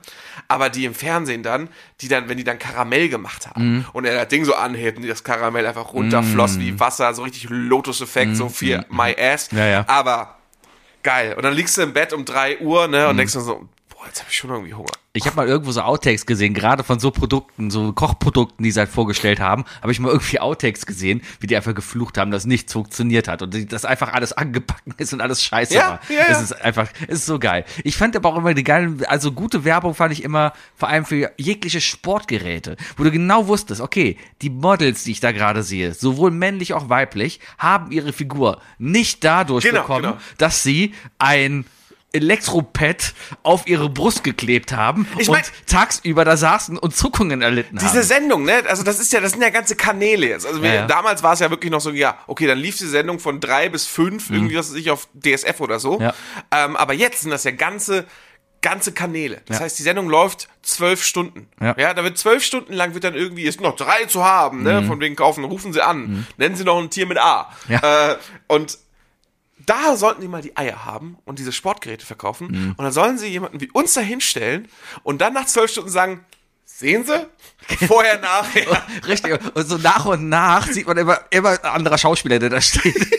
Aber 0.48 0.70
die 0.70 0.86
im 0.86 0.94
Fernsehen 0.94 1.44
dann, 1.44 1.68
die 2.00 2.08
dann, 2.08 2.30
wenn 2.30 2.38
die 2.38 2.46
dann 2.46 2.58
Karamell 2.58 3.10
gemacht 3.10 3.48
haben 3.48 3.80
Mhm. 3.80 3.86
und 3.92 4.06
er 4.06 4.16
das 4.16 4.30
Ding 4.30 4.46
so 4.46 4.56
anhebt 4.56 4.98
und 4.98 5.06
das 5.06 5.26
Karamell 5.26 5.66
einfach 5.68 5.92
runterfloss 5.92 6.58
wie 6.60 6.80
Wasser, 6.80 7.14
so 7.14 7.24
richtig 7.24 7.48
Lotus-Effekt, 7.50 8.38
so 8.38 8.48
für 8.48 8.86
my 8.90 9.14
ass. 9.20 9.52
Mhm. 9.52 9.58
Ja, 9.58 9.66
ja. 9.66 9.86
Aber 9.88 10.38
geil. 11.04 11.34
Und 11.36 11.44
dann 11.44 11.54
liegst 11.54 11.76
du 11.76 11.82
im 11.82 11.92
Bett 11.92 12.14
um 12.14 12.24
3 12.24 12.60
Uhr, 12.60 12.88
ne, 12.88 13.04
Mhm. 13.04 13.10
und 13.10 13.18
denkst 13.18 13.34
du 13.34 13.42
so, 13.42 13.68
jetzt 14.08 14.20
habe 14.22 14.30
ich 14.30 14.38
schon 14.38 14.50
irgendwie 14.50 14.74
Hunger. 14.74 14.90
Ich 15.14 15.26
habe 15.26 15.38
mal 15.38 15.48
irgendwo 15.48 15.72
so 15.72 15.80
Outtakes 15.82 16.26
gesehen, 16.26 16.54
gerade 16.54 16.84
von 16.84 17.00
so 17.00 17.10
Produkten, 17.10 17.72
so 17.72 17.94
Kochprodukten, 17.94 18.64
die 18.66 18.72
sie 18.72 18.80
halt 18.80 18.90
vorgestellt 18.90 19.40
haben, 19.40 19.64
habe 19.82 19.94
ich 19.94 20.00
mal 20.02 20.12
irgendwie 20.12 20.42
Outtakes 20.42 20.86
gesehen, 20.86 21.22
wie 21.40 21.48
die 21.48 21.56
einfach 21.56 21.74
geflucht 21.74 22.18
haben, 22.18 22.32
dass 22.32 22.46
nichts 22.46 22.74
funktioniert 22.74 23.30
hat 23.30 23.42
und 23.42 23.72
dass 23.72 23.86
einfach 23.86 24.12
alles 24.12 24.34
angebacken 24.34 24.94
ist 24.98 25.14
und 25.14 25.22
alles 25.22 25.42
scheiße 25.42 25.74
Ja, 25.74 25.82
war. 25.92 26.00
ja, 26.10 26.16
ja. 26.16 26.26
Es 26.28 26.42
ist 26.42 26.62
einfach, 26.62 26.90
es 27.08 27.20
ist 27.20 27.26
so 27.28 27.40
geil. 27.40 27.64
Ich 27.86 27.96
fand 27.96 28.16
aber 28.18 28.28
auch 28.34 28.38
immer 28.38 28.54
die 28.54 28.66
geilen, 28.66 29.06
also 29.06 29.32
gute 29.32 29.64
Werbung 29.64 29.96
fand 29.96 30.12
ich 30.12 30.22
immer 30.24 30.52
vor 30.76 30.90
allem 30.90 31.06
für 31.06 31.32
jegliche 31.38 31.80
Sportgeräte, 31.80 32.76
wo 32.98 33.04
du 33.06 33.12
genau 33.12 33.48
wusstest, 33.48 33.80
okay, 33.80 34.18
die 34.42 34.50
Models, 34.50 35.06
die 35.06 35.12
ich 35.12 35.22
da 35.22 35.32
gerade 35.32 35.64
sehe, 35.64 35.94
sowohl 35.94 36.32
männlich 36.32 36.74
auch 36.74 36.90
weiblich, 36.90 37.40
haben 37.58 37.92
ihre 37.92 38.12
Figur 38.12 38.60
nicht 38.80 39.24
dadurch 39.24 39.64
Genau, 39.64 39.82
bekommen, 39.82 40.02
genau. 40.04 40.18
dass 40.38 40.62
sie 40.62 40.94
ein 41.20 41.66
Elektropad 42.16 43.14
auf 43.44 43.68
ihre 43.68 43.90
Brust 43.90 44.24
geklebt 44.24 44.74
haben 44.74 45.08
Ich 45.20 45.30
und 45.30 45.36
mein- 45.36 45.44
tagsüber 45.68 46.26
da 46.26 46.38
saßen 46.38 46.78
und 46.78 46.96
Zuckungen 46.96 47.42
erlitten 47.42 47.78
Diese 47.78 47.90
haben. 48.00 48.04
Sendung, 48.04 48.44
ne? 48.46 48.64
Also 48.68 48.84
das 48.84 49.00
ist 49.00 49.14
ja, 49.14 49.20
das 49.20 49.32
sind 49.34 49.42
ja 49.42 49.50
ganze 49.50 49.76
Kanäle 49.76 50.28
jetzt. 50.28 50.46
Also 50.46 50.62
wir, 50.62 50.70
Ja, 50.70 50.76
ja. 50.82 50.88
damals 50.88 51.22
war 51.24 51.34
es 51.34 51.40
ja 51.40 51.50
wirklich 51.50 51.72
noch 51.72 51.82
so, 51.82 51.92
ja, 51.92 52.18
okay, 52.28 52.48
dann 52.48 52.58
lief 52.58 52.78
die 52.78 52.86
Sendung 52.88 53.20
von 53.20 53.40
drei 53.40 53.70
bis 53.70 53.86
fünf, 53.86 54.30
irgendwie 54.30 54.56
was 54.58 54.70
weiß 54.72 54.78
ich, 54.78 54.90
auf 54.92 55.08
DSF 55.14 55.60
oder 55.62 55.80
so. 55.80 55.96
Mhm. 55.98 56.02
Ja. 56.04 56.14
Ähm, 56.52 56.76
aber 56.76 56.94
jetzt 56.94 57.22
sind 57.22 57.32
das 57.32 57.44
ja 57.44 57.52
ganze, 57.52 58.06
ganze 58.62 58.92
Kanäle. 58.94 59.42
Das 59.46 59.58
Ja. 59.60 59.64
heißt, 59.66 59.78
die 59.78 59.84
Sendung 59.84 60.10
läuft 60.10 60.48
zwölf 60.64 61.04
Stunden. 61.04 61.48
Ja. 61.62 61.76
ja, 61.78 61.94
da 61.94 62.04
wird 62.04 62.18
zwölf 62.18 62.44
Stunden 62.44 62.74
lang 62.74 62.94
wird 62.96 63.04
dann 63.04 63.14
irgendwie, 63.14 63.44
ist 63.44 63.62
noch 63.62 63.76
drei 63.76 64.06
zu 64.06 64.24
haben, 64.26 64.64
ne? 64.64 64.82
Von 64.84 65.00
wegen 65.00 65.16
kaufen, 65.16 65.44
rufen 65.44 65.72
sie 65.72 65.82
an. 65.86 66.26
Nennen 66.38 66.56
sie 66.56 66.64
noch 66.64 66.80
ein 66.80 66.90
Tier 66.90 67.06
mit 67.06 67.20
A. 67.20 67.52
Mhm. 67.68 67.74
Ja. 67.74 68.12
Äh, 68.14 68.18
und 68.48 68.80
da 69.66 69.98
sollten 69.98 70.22
die 70.22 70.28
mal 70.28 70.42
die 70.42 70.56
Eier 70.58 70.86
haben 70.86 71.18
und 71.26 71.40
diese 71.40 71.52
Sportgeräte 71.52 72.06
verkaufen. 72.06 72.48
Mhm. 72.48 72.76
Und 72.78 72.84
dann 72.84 72.92
sollen 72.94 73.18
sie 73.18 73.28
jemanden 73.28 73.60
wie 73.62 73.70
uns 73.72 73.94
da 73.94 74.02
hinstellen 74.02 74.68
und 75.04 75.20
dann 75.22 75.34
nach 75.34 75.46
zwölf 75.46 75.72
Stunden 75.72 75.90
sagen, 75.90 76.26
sehen 76.66 77.06
Sie? 77.06 77.28
Vorher, 77.88 78.20
nachher. 78.20 78.84
Richtig. 79.08 79.40
Und 79.56 79.68
so 79.68 79.78
nach 79.78 80.06
und 80.06 80.30
nach 80.30 80.68
sieht 80.68 80.88
man 80.88 80.98
immer, 80.98 81.20
immer 81.30 81.52
ein 81.52 81.64
anderer 81.64 81.98
Schauspieler, 81.98 82.40
der 82.40 82.50
da 82.50 82.62
steht. 82.62 82.96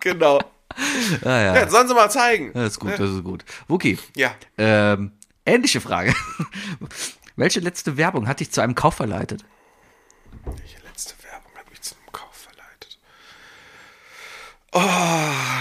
genau. 0.00 0.38
Ah, 1.24 1.40
ja. 1.40 1.54
Ja, 1.56 1.68
sollen 1.68 1.88
sie 1.88 1.94
mal 1.94 2.10
zeigen. 2.10 2.52
Das 2.52 2.72
ist 2.72 2.80
gut, 2.80 2.92
das 2.98 3.10
ist 3.10 3.24
gut. 3.24 3.44
Wookie, 3.68 3.98
Ja. 4.16 4.34
ähm, 4.58 5.12
ähnliche 5.46 5.80
Frage. 5.80 6.14
Welche 7.36 7.60
letzte 7.60 7.96
Werbung 7.96 8.28
hat 8.28 8.40
dich 8.40 8.50
zu 8.50 8.60
einem 8.60 8.74
Kauf 8.74 8.94
verleitet? 8.94 9.44
Welche 10.44 10.78
letzte 10.84 11.14
Werbung 11.24 11.52
hat 11.56 11.68
mich 11.70 11.80
zum 11.82 11.98
Kauf 12.12 12.32
verleitet? 12.34 12.98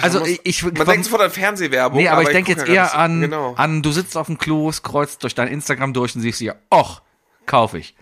Also 0.02 0.26
ich, 0.26 0.42
ich 0.44 0.64
Man 0.64 0.74
denkt 0.88 1.06
sofort 1.06 1.22
an 1.22 1.32
Fernsehwerbung. 1.32 2.00
Nee, 2.02 2.10
aber, 2.10 2.24
ich 2.24 2.30
denke 2.30 2.52
jetzt 2.52 2.68
ja 2.68 2.74
eher 2.74 2.96
an, 2.98 3.22
Genau. 3.22 3.54
an, 3.56 3.82
du 3.82 3.92
sitzt 3.92 4.18
auf 4.18 4.28
dem 4.28 4.38
Klo, 4.38 4.72
scrollst 4.72 5.22
durch 5.24 5.36
dein 5.36 5.48
Instagram 5.48 5.94
durch 5.94 6.16
und 6.16 6.22
siehst 6.22 6.40
dir, 6.40 6.56
och, 6.72 7.02
kauf 7.46 7.74
ich. 7.76 7.96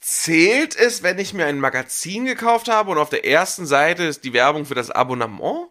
Zählt 0.00 0.76
es, 0.76 1.02
wenn 1.02 1.18
ich 1.18 1.34
mir 1.34 1.46
ein 1.46 1.58
Magazin 1.60 2.24
gekauft 2.24 2.68
habe 2.68 2.90
und 2.90 2.98
auf 2.98 3.10
der 3.10 3.26
ersten 3.26 3.66
Seite 3.66 4.04
ist 4.04 4.24
die 4.24 4.32
Werbung 4.32 4.64
für 4.64 4.74
das 4.74 4.90
Abonnement? 4.90 5.68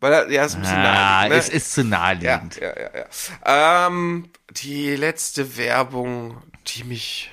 Weil, 0.00 0.32
ja, 0.32 0.44
ist 0.44 0.54
ein 0.54 0.62
bisschen 0.62 0.76
Ah, 0.78 0.82
naheliegend, 1.28 1.30
ne? 1.32 1.38
es 1.38 1.48
ist 1.48 1.72
zu 1.72 1.80
Ja, 1.82 1.86
naheliegend. 1.86 2.56
ja, 2.56 2.68
ja, 2.80 2.90
ja. 3.44 3.86
Ähm, 3.86 4.30
die 4.52 4.96
letzte 4.96 5.56
Werbung, 5.56 6.42
die 6.68 6.84
mich. 6.84 7.30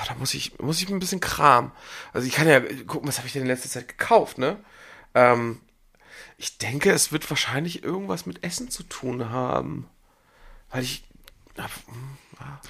Oh, 0.00 0.04
da 0.08 0.14
muss 0.14 0.34
ich, 0.34 0.58
muss 0.58 0.80
ich 0.80 0.88
ein 0.88 0.98
bisschen 0.98 1.20
Kram. 1.20 1.72
Also 2.12 2.26
ich 2.26 2.32
kann 2.32 2.48
ja 2.48 2.60
gucken, 2.86 3.08
was 3.08 3.18
habe 3.18 3.26
ich 3.26 3.32
denn 3.32 3.42
in 3.42 3.48
letzter 3.48 3.68
Zeit 3.68 3.88
gekauft, 3.88 4.38
ne? 4.38 4.56
Ähm, 5.14 5.60
ich 6.38 6.56
denke, 6.58 6.90
es 6.92 7.12
wird 7.12 7.28
wahrscheinlich 7.28 7.82
irgendwas 7.84 8.24
mit 8.24 8.42
Essen 8.44 8.70
zu 8.70 8.82
tun 8.82 9.30
haben. 9.30 9.88
Weil 10.70 10.82
ich. 10.84 11.04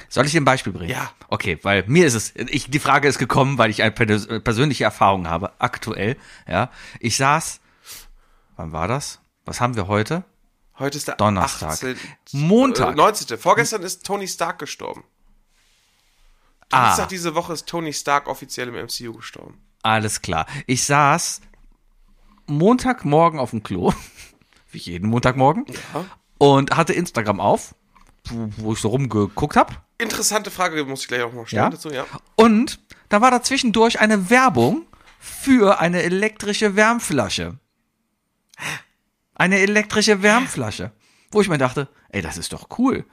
Soll 0.09 0.26
ich 0.26 0.33
dir 0.33 0.41
ein 0.41 0.45
Beispiel 0.45 0.72
bringen? 0.72 0.91
Ja. 0.91 1.12
Okay, 1.28 1.59
weil 1.62 1.85
mir 1.87 2.07
ist 2.07 2.14
es, 2.14 2.33
ich, 2.35 2.70
die 2.70 2.81
Frage 2.81 3.07
ist 3.07 3.18
gekommen, 3.18 3.59
weil 3.59 3.70
ich 3.70 3.83
eine 3.83 3.95
pers- 3.95 4.41
persönliche 4.41 4.83
Erfahrung 4.85 5.28
habe, 5.28 5.53
aktuell, 5.61 6.16
ja. 6.49 6.70
Ich 6.99 7.16
saß, 7.16 7.61
wann 8.57 8.72
war 8.72 8.89
das? 8.89 9.20
Was 9.45 9.61
haben 9.61 9.76
wir 9.76 9.87
heute? 9.87 10.24
Heute 10.78 10.99
ist 10.99 11.07
der 11.07 11.16
Donnerstag. 11.16 11.70
18. 11.70 11.97
Montag. 12.33 12.95
Äh, 12.95 12.97
19. 12.97 13.39
Vorgestern 13.39 13.83
ist 13.83 14.05
Tony 14.05 14.26
Stark 14.26 14.59
gestorben. 14.59 15.05
Ah. 16.71 16.87
Dienstag 16.87 17.09
diese 17.09 17.35
Woche 17.35 17.53
ist 17.53 17.66
Tony 17.66 17.93
Stark 17.93 18.29
offiziell 18.29 18.68
im 18.68 18.75
MCU 18.75 19.12
gestorben. 19.14 19.59
Alles 19.83 20.23
klar. 20.23 20.47
Ich 20.66 20.85
saß 20.85 21.41
Montagmorgen 22.47 23.39
auf 23.41 23.51
dem 23.51 23.62
Klo, 23.62 23.93
wie 24.71 24.79
jeden 24.79 25.09
Montagmorgen, 25.09 25.66
und 26.39 26.77
hatte 26.77 26.93
Instagram 26.93 27.41
auf, 27.41 27.75
wo, 28.29 28.49
wo 28.57 28.73
ich 28.73 28.81
so 28.81 28.89
rumgeguckt 28.89 29.57
habe. 29.57 29.75
Interessante 29.99 30.51
Frage, 30.51 30.85
muss 30.85 31.03
ich 31.03 31.09
gleich 31.09 31.23
auch 31.23 31.33
noch 31.33 31.47
stellen 31.47 31.64
Ja? 31.64 31.71
dazu, 31.71 31.91
ja. 31.91 32.07
Und 32.37 32.81
da 33.09 33.21
war 33.21 33.31
da 33.31 33.43
zwischendurch 33.43 34.01
eine 34.01 34.31
Werbung 34.31 34.87
für 35.18 35.81
eine 35.81 36.03
elektrische 36.03 36.77
Wärmflasche. 36.77 37.59
Eine 39.35 39.59
elektrische 39.59 40.23
Wärmflasche. 40.23 40.93
Wo 41.31 41.41
ich 41.41 41.49
mir 41.49 41.59
dachte, 41.59 41.89
ey, 42.09 42.23
das 42.23 42.39
ist 42.39 42.53
doch 42.53 42.68
cool. 42.79 43.05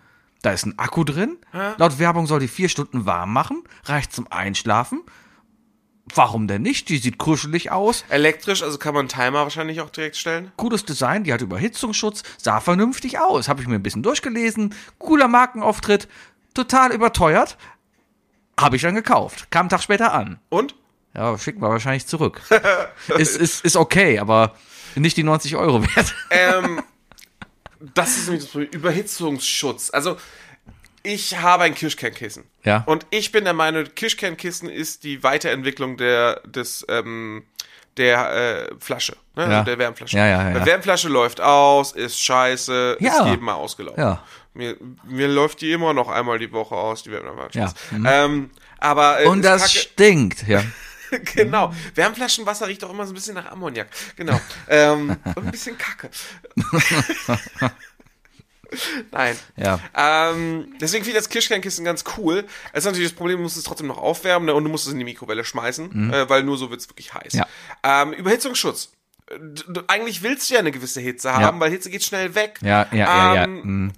Da 0.42 0.52
ist 0.52 0.66
ein 0.66 0.78
Akku 0.78 1.04
drin. 1.04 1.38
Laut 1.78 2.00
Werbung 2.00 2.28
soll 2.28 2.40
die 2.40 2.48
vier 2.48 2.70
Stunden 2.70 3.06
warm 3.06 3.34
machen. 3.34 3.64
Reicht 3.86 4.14
zum 4.14 4.32
Einschlafen. 4.32 5.02
Warum 6.14 6.48
denn 6.48 6.62
nicht? 6.62 6.90
Die 6.90 6.98
sieht 6.98 7.18
kuschelig 7.18 7.72
aus. 7.72 8.06
Elektrisch, 8.10 8.64
also 8.64 8.78
kann 8.78 8.94
man 8.94 9.02
einen 9.02 9.10
Timer 9.10 9.40
wahrscheinlich 9.40 9.82
auch 9.82 9.90
direkt 9.90 10.16
stellen. 10.16 10.52
Cooles 10.56 10.86
Design, 10.86 11.24
die 11.24 11.34
hat 11.34 11.42
Überhitzungsschutz, 11.42 12.24
sah 12.38 12.62
vernünftig 12.62 13.20
aus. 13.20 13.50
Habe 13.50 13.62
ich 13.62 13.68
mir 13.68 13.76
ein 13.76 13.84
bisschen 13.84 14.04
durchgelesen. 14.04 14.74
Cooler 15.00 15.28
Markenauftritt. 15.28 16.08
Total 16.54 16.94
überteuert. 16.94 17.58
Habe 18.60 18.78
ich 18.78 18.82
dann 18.82 18.96
gekauft. 18.96 19.52
Kam 19.52 19.62
einen 19.62 19.70
Tag 19.70 19.84
später 19.84 20.14
an. 20.14 20.40
Und? 20.50 20.76
Ja, 21.14 21.38
schicken 21.38 21.62
wir 21.62 21.70
wahrscheinlich 21.70 22.08
zurück. 22.08 22.42
ist, 23.18 23.36
ist, 23.36 23.66
ist 23.66 23.76
okay, 23.76 24.20
aber 24.20 24.56
nicht 24.96 25.18
die 25.18 25.24
90 25.24 25.56
Euro 25.56 25.84
wert. 25.84 26.16
Ähm, 26.32 26.82
das 27.80 28.18
ist 28.18 28.26
nämlich 28.28 28.44
das 28.44 28.52
Problem. 28.52 28.70
Überhitzungsschutz. 28.72 29.90
Also, 29.92 30.18
ich 31.04 31.38
habe 31.38 31.64
ein 31.64 31.76
Kirschkernkissen. 31.76 32.44
Ja. 32.64 32.84
Und 32.86 33.06
ich 33.12 33.32
bin 33.32 33.44
der 33.46 33.54
Meinung, 33.54 33.86
Kirschkernkissen 33.96 34.70
ist 34.70 35.04
die 35.04 35.24
Weiterentwicklung 35.24 35.96
der, 35.98 36.42
des, 36.46 36.86
ähm, 36.90 37.44
der 37.96 38.68
äh, 38.70 38.76
Flasche, 38.80 39.16
ne? 39.36 39.44
Ja. 39.44 39.50
also 39.50 39.64
der 39.64 39.78
Wärmflasche. 39.80 40.18
Ja, 40.18 40.28
ja, 40.28 40.50
ja. 40.52 40.60
Die 40.60 40.66
Wärmflasche 40.66 41.08
läuft 41.08 41.40
aus, 41.42 41.94
ist 41.94 42.20
scheiße, 42.20 42.98
Ja. 43.00 43.20
ist 43.22 43.26
jedem 43.26 43.46
Mal 43.46 43.54
ausgelaufen. 43.54 44.00
Ja. 44.02 44.24
Mir, 44.54 44.76
mir 45.06 45.28
läuft 45.28 45.62
die 45.62 45.72
immer 45.72 45.94
noch 45.94 46.10
einmal 46.10 46.40
die 46.40 46.52
Woche 46.52 46.76
aus, 46.76 47.04
die 47.04 47.12
Wärmflasche. 47.12 47.58
Ja. 47.60 47.74
Mhm. 47.92 48.08
Ähm, 48.10 48.50
aber 48.80 49.22
äh, 49.22 49.28
Und 49.28 49.44
das 49.44 49.62
kacke. 49.64 49.78
stinkt, 49.78 50.48
ja. 50.48 50.64
genau. 51.36 51.74
Wärmflaschenwasser 51.96 52.68
riecht 52.68 52.84
auch 52.84 52.90
immer 52.90 53.06
so 53.06 53.12
ein 53.14 53.16
bisschen 53.16 53.36
nach 53.36 53.52
Ammoniak. 53.52 53.88
Genau. 54.16 54.40
ähm, 54.70 55.16
und 55.36 55.38
ein 55.46 55.52
bisschen 55.52 55.78
Kacke. 55.78 56.10
Nein. 59.12 59.38
Ja. 59.56 59.80
Ähm, 59.96 60.74
deswegen 60.82 61.06
finde 61.06 61.18
ich 61.18 61.24
das 61.24 61.30
Kirschkernkissen 61.30 61.86
ganz 61.86 62.04
cool. 62.18 62.44
Es 62.74 62.80
ist 62.80 62.86
natürlich 62.86 63.10
das 63.10 63.16
Problem, 63.18 63.38
du 63.38 63.44
musst 63.44 63.56
es 63.56 63.64
trotzdem 63.64 63.88
noch 63.88 63.98
aufwärmen 63.98 64.46
ne, 64.48 64.54
und 64.54 64.64
du 64.66 64.70
musst 64.70 64.86
es 64.88 64.92
in 64.92 65.00
die 65.00 65.06
Mikrowelle 65.06 65.46
schmeißen, 65.46 66.12
äh, 66.14 66.30
weil 66.30 66.44
nur 66.44 66.58
so 66.58 66.70
wird 66.70 66.82
es 66.82 66.90
wirklich 66.90 67.14
heiß. 67.14 67.34
Mhm. 67.34 67.40
Ja. 67.40 68.02
Ähm, 68.02 68.12
Überhitzungsschutz. 68.14 68.92
D 69.32 69.64
d- 69.68 69.82
eigentlich 69.88 70.22
willst 70.22 70.50
du 70.50 70.54
ja 70.56 70.60
eine 70.62 70.72
gewisse 70.72 71.00
Hitze 71.02 71.34
haben, 71.34 71.60
weil 71.62 71.70
Hitze 71.72 71.90
geht 71.90 72.04
schnell 72.04 72.34
weg. 72.36 72.60
Ja, 72.62 72.88
ja, 72.92 72.98
ja, 72.98 73.34
ja. 73.36 73.44
Ähm, 73.46 73.62
Mhm. 73.64 73.92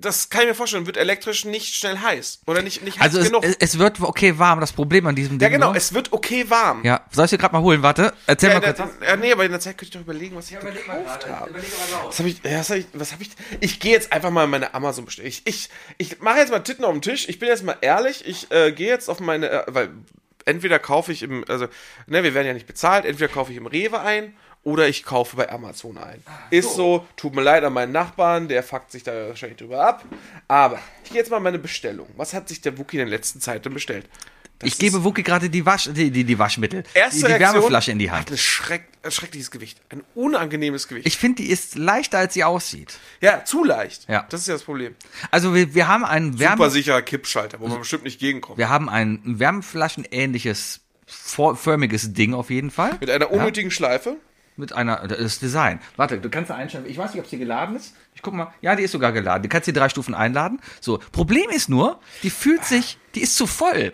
Das 0.00 0.28
kann 0.30 0.42
ich 0.42 0.48
mir 0.48 0.54
vorstellen, 0.54 0.86
wird 0.86 0.96
elektrisch 0.96 1.44
nicht 1.44 1.74
schnell 1.74 1.98
heiß. 1.98 2.40
Oder 2.46 2.62
nicht, 2.62 2.82
nicht 2.82 2.98
heiß 2.98 3.04
Also 3.04 3.18
es, 3.20 3.26
genug. 3.26 3.44
es, 3.44 3.56
es 3.58 3.78
wird 3.78 4.00
okay 4.00 4.38
warm. 4.38 4.60
Das 4.60 4.72
Problem 4.72 5.06
an 5.06 5.14
diesem 5.16 5.38
Ding. 5.38 5.40
ja, 5.46 5.48
genau, 5.48 5.68
nur- 5.68 5.76
es 5.76 5.94
wird 5.94 6.12
okay 6.12 6.48
warm. 6.48 6.82
ja, 6.84 7.00
soll 7.10 7.24
ich 7.26 7.30
dir 7.30 7.38
gerade 7.38 7.54
mal 7.54 7.62
holen? 7.62 7.82
Warte, 7.82 8.12
erzähl 8.26 8.50
Ja, 8.50 8.60
mal 8.60 8.72
kurz. 8.74 8.76
der, 8.98 9.08
ja, 9.08 9.16
nee, 9.16 9.32
aber 9.32 9.44
in 9.44 9.50
der 9.50 9.60
Zeit 9.60 9.78
könnte 9.78 9.84
ich 9.86 9.90
doch 9.92 10.00
überlegen, 10.00 10.36
was 10.36 10.50
ich 10.50 10.58
gekauft 10.58 11.26
habe. 11.28 11.54
Was 12.06 12.18
habe 12.18 12.28
ich, 12.28 12.42
ja, 12.44 12.58
was 12.58 12.68
habe 12.70 12.78
ich, 12.80 12.86
was 12.92 13.12
habe 13.12 13.22
ich, 13.22 13.30
ich 13.60 13.80
gehe 13.80 13.92
jetzt 13.92 14.12
einfach 14.12 14.30
mal 14.30 14.44
in 14.44 14.50
meine 14.50 14.74
Amazon 14.74 15.04
bestellen. 15.04 15.28
Ich, 15.28 15.42
ich, 15.46 15.68
ich 15.98 16.20
mache 16.20 16.38
jetzt 16.38 16.50
mal 16.50 16.60
Titten 16.60 16.84
auf 16.84 16.92
den 16.92 17.02
Tisch. 17.02 17.28
Ich 17.28 17.38
bin 17.38 17.48
jetzt 17.48 17.64
mal 17.64 17.76
ehrlich. 17.80 18.26
Ich 18.26 18.50
äh, 18.50 18.72
gehe 18.72 18.88
jetzt 18.88 19.08
auf 19.08 19.20
meine, 19.20 19.48
äh, 19.50 19.64
weil 19.68 19.90
entweder 20.44 20.78
kaufe 20.78 21.10
ich 21.12 21.22
im, 21.22 21.44
also, 21.48 21.66
ne, 22.06 22.22
wir 22.22 22.34
werden 22.34 22.46
ja 22.46 22.52
nicht 22.54 22.66
bezahlt. 22.66 23.04
Entweder 23.04 23.32
kaufe 23.32 23.50
ich 23.52 23.58
im 23.58 23.66
Rewe 23.66 24.00
ein 24.00 24.34
oder 24.66 24.88
ich 24.88 25.04
kaufe 25.04 25.36
bei 25.36 25.48
Amazon 25.48 25.96
ein. 25.96 26.24
Ist 26.50 26.74
so, 26.74 27.06
tut 27.16 27.36
mir 27.36 27.42
leid 27.42 27.62
an 27.62 27.72
meinen 27.72 27.92
Nachbarn, 27.92 28.48
der 28.48 28.64
fuckt 28.64 28.90
sich 28.90 29.04
da 29.04 29.28
wahrscheinlich 29.28 29.58
drüber 29.58 29.86
ab. 29.86 30.04
Aber 30.48 30.80
ich 31.04 31.10
gehe 31.10 31.18
jetzt 31.18 31.30
mal 31.30 31.38
meine 31.38 31.60
Bestellung. 31.60 32.08
Was 32.16 32.34
hat 32.34 32.48
sich 32.48 32.62
der 32.62 32.76
Wookie 32.76 32.96
in 32.96 33.08
der 33.08 33.08
letzten 33.08 33.40
Zeit 33.40 33.64
denn 33.64 33.74
bestellt? 33.74 34.06
Das 34.58 34.68
Ich 34.68 34.78
gebe 34.78 35.04
Wookie 35.04 35.22
gerade 35.22 35.50
die, 35.50 35.64
Wasch, 35.64 35.88
die, 35.92 36.10
die, 36.10 36.24
die 36.24 36.38
Waschmittel, 36.38 36.82
Erste 36.94 37.16
die, 37.16 37.26
die 37.26 37.32
Reaktion, 37.32 37.54
Wärmeflasche 37.54 37.92
in 37.92 38.00
die 38.00 38.10
Hat 38.10 38.18
Hand. 38.18 38.30
ein, 38.32 38.38
schreck, 38.38 38.88
ein 39.04 39.10
schreckliches 39.12 39.52
Gewicht. 39.52 39.80
Ein 39.90 40.02
unangenehmes 40.16 40.88
Gewicht. 40.88 41.06
Ich 41.06 41.16
finde, 41.16 41.44
die 41.44 41.50
ist 41.50 41.76
leichter, 41.76 42.18
als 42.18 42.34
sie 42.34 42.42
aussieht. 42.42 42.98
ja, 43.20 43.44
zu 43.44 43.62
leicht. 43.62 44.08
Ja. 44.08 44.26
Das 44.30 44.40
ist 44.40 44.48
ja 44.48 44.54
das 44.54 44.64
Problem. 44.64 44.96
Also 45.30 45.54
wir, 45.54 45.74
wir 45.76 45.86
haben 45.86 46.04
ein 46.04 46.40
Wärme, 46.40 46.56
Super 46.56 46.70
sicherer 46.70 47.02
Kippschalter, 47.02 47.60
wo 47.60 47.68
man 47.68 47.78
bestimmt 47.78 48.02
nicht 48.02 48.18
gegenkommt. 48.18 48.58
wir 48.58 48.68
haben 48.68 48.88
ein 48.88 49.20
Wärmeflaschenähnliches 49.24 50.80
förmiges 51.06 52.14
Ding 52.14 52.34
auf 52.34 52.50
jeden 52.50 52.72
Fall. 52.72 52.96
Mit 52.98 53.10
einer 53.10 53.30
unnötigen 53.30 53.70
Schleife. 53.70 54.16
Mit 54.56 54.72
einer, 54.72 55.06
das 55.08 55.38
Design. 55.38 55.80
Warte, 55.96 56.18
du 56.18 56.30
kannst 56.30 56.50
da 56.50 56.54
einstellen. 56.54 56.84
Ich 56.88 56.98
weiß 56.98 57.12
nicht, 57.12 57.22
ob 57.22 57.28
sie 57.28 57.38
geladen 57.38 57.76
ist. 57.76 57.94
Ich 58.14 58.22
guck 58.22 58.34
mal. 58.34 58.52
Ja, 58.60 58.74
die 58.74 58.82
ist 58.82 58.92
sogar 58.92 59.12
geladen. 59.12 59.42
Du 59.42 59.48
kannst 59.48 59.66
die 59.68 59.72
drei 59.72 59.88
Stufen 59.88 60.14
einladen. 60.14 60.60
So. 60.80 60.98
Problem 61.12 61.50
ist 61.50 61.68
nur, 61.68 62.00
die 62.22 62.30
fühlt 62.30 62.64
sich, 62.64 62.98
die 63.14 63.20
ist 63.20 63.36
zu 63.36 63.46
voll. 63.46 63.92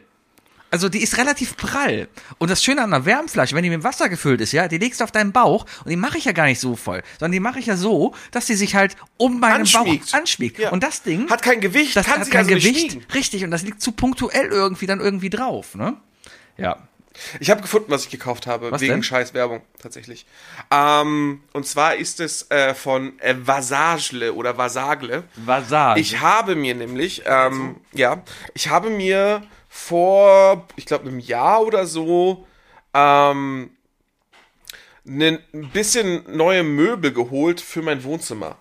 Also 0.73 0.89
die 0.89 1.03
ist 1.03 1.19
relativ 1.19 1.59
prall. 1.59 2.09
Und 2.39 2.51
das 2.51 2.65
Schöne 2.65 2.83
an 2.83 2.95
einer 2.95 3.05
Wärmflasche, 3.05 3.55
wenn 3.55 3.63
die 3.63 3.69
mit 3.69 3.85
Wasser 3.85 4.09
gefüllt 4.09 4.41
ist, 4.41 4.53
ja, 4.53 4.69
die 4.69 4.79
legst 4.79 5.01
du 5.01 5.05
auf 5.05 5.13
deinen 5.13 5.31
Bauch 5.31 5.67
und 5.85 5.91
die 5.91 5.97
mache 5.97 6.17
ich 6.17 6.25
ja 6.25 6.33
gar 6.33 6.47
nicht 6.47 6.61
so 6.61 6.77
voll, 6.77 7.03
sondern 7.19 7.33
die 7.33 7.41
mache 7.41 7.59
ich 7.59 7.67
ja 7.67 7.77
so, 7.77 8.15
dass 8.31 8.47
sie 8.47 8.55
sich 8.55 8.75
halt 8.75 8.97
um 9.19 9.39
meinen 9.39 9.61
Anschmiegt. 9.61 10.11
Bauch 10.11 10.19
anschmiegt. 10.19 10.59
Ja. 10.59 10.71
Und 10.71 10.83
das 10.83 11.03
Ding 11.03 11.29
Hat 11.29 11.43
kein 11.43 11.61
Gewicht, 11.61 11.95
das 11.95 12.07
kann 12.07 12.21
hat 12.21 12.25
sich 12.25 12.33
kein 12.33 12.47
also 12.47 12.55
Gewicht, 12.55 13.15
richtig. 13.15 13.45
Und 13.45 13.51
das 13.51 13.65
liegt 13.65 13.83
zu 13.83 13.93
punktuell 13.93 14.47
irgendwie 14.47 14.87
dann 14.87 15.01
irgendwie 15.01 15.29
drauf, 15.29 15.75
ne? 15.75 15.99
Ja. 16.57 16.89
Ich 17.41 17.51
habe 17.51 17.61
gefunden, 17.63 17.91
was 17.91 18.05
ich 18.05 18.11
gekauft 18.11 18.47
habe, 18.47 18.71
Was 18.71 18.81
wegen 18.81 18.95
denn? 18.95 19.03
scheiß 19.03 19.35
Werbung 19.35 19.63
tatsächlich. 19.81 20.25
Ähm, 20.71 21.43
und 21.53 21.67
zwar 21.67 21.97
ist 21.97 22.21
es 22.21 22.51
äh, 22.51 22.75
von 22.75 23.19
äh, 23.21 23.35
Vasagle 23.39 24.33
oder 24.35 24.57
Vasagle. 24.57 25.25
Vasage. 25.37 26.01
Ich 26.01 26.21
habe 26.21 26.55
mir 26.55 26.75
nämlich, 26.75 27.23
ähm, 27.27 27.77
ja, 27.93 28.23
ich 28.55 28.69
habe 28.69 28.91
mir 28.91 29.43
vor, 29.69 30.67
ich 30.77 30.87
glaube, 30.87 31.09
einem 31.09 31.19
Jahr 31.19 31.63
oder 31.63 31.87
so, 31.87 32.47
ähm, 32.95 33.71
ne- 35.05 35.41
ein 35.53 35.71
bisschen 35.71 36.23
neue 36.37 36.63
Möbel 36.63 37.13
geholt 37.13 37.61
für 37.61 37.83
mein 37.83 38.05
Wohnzimmer. 38.05 38.57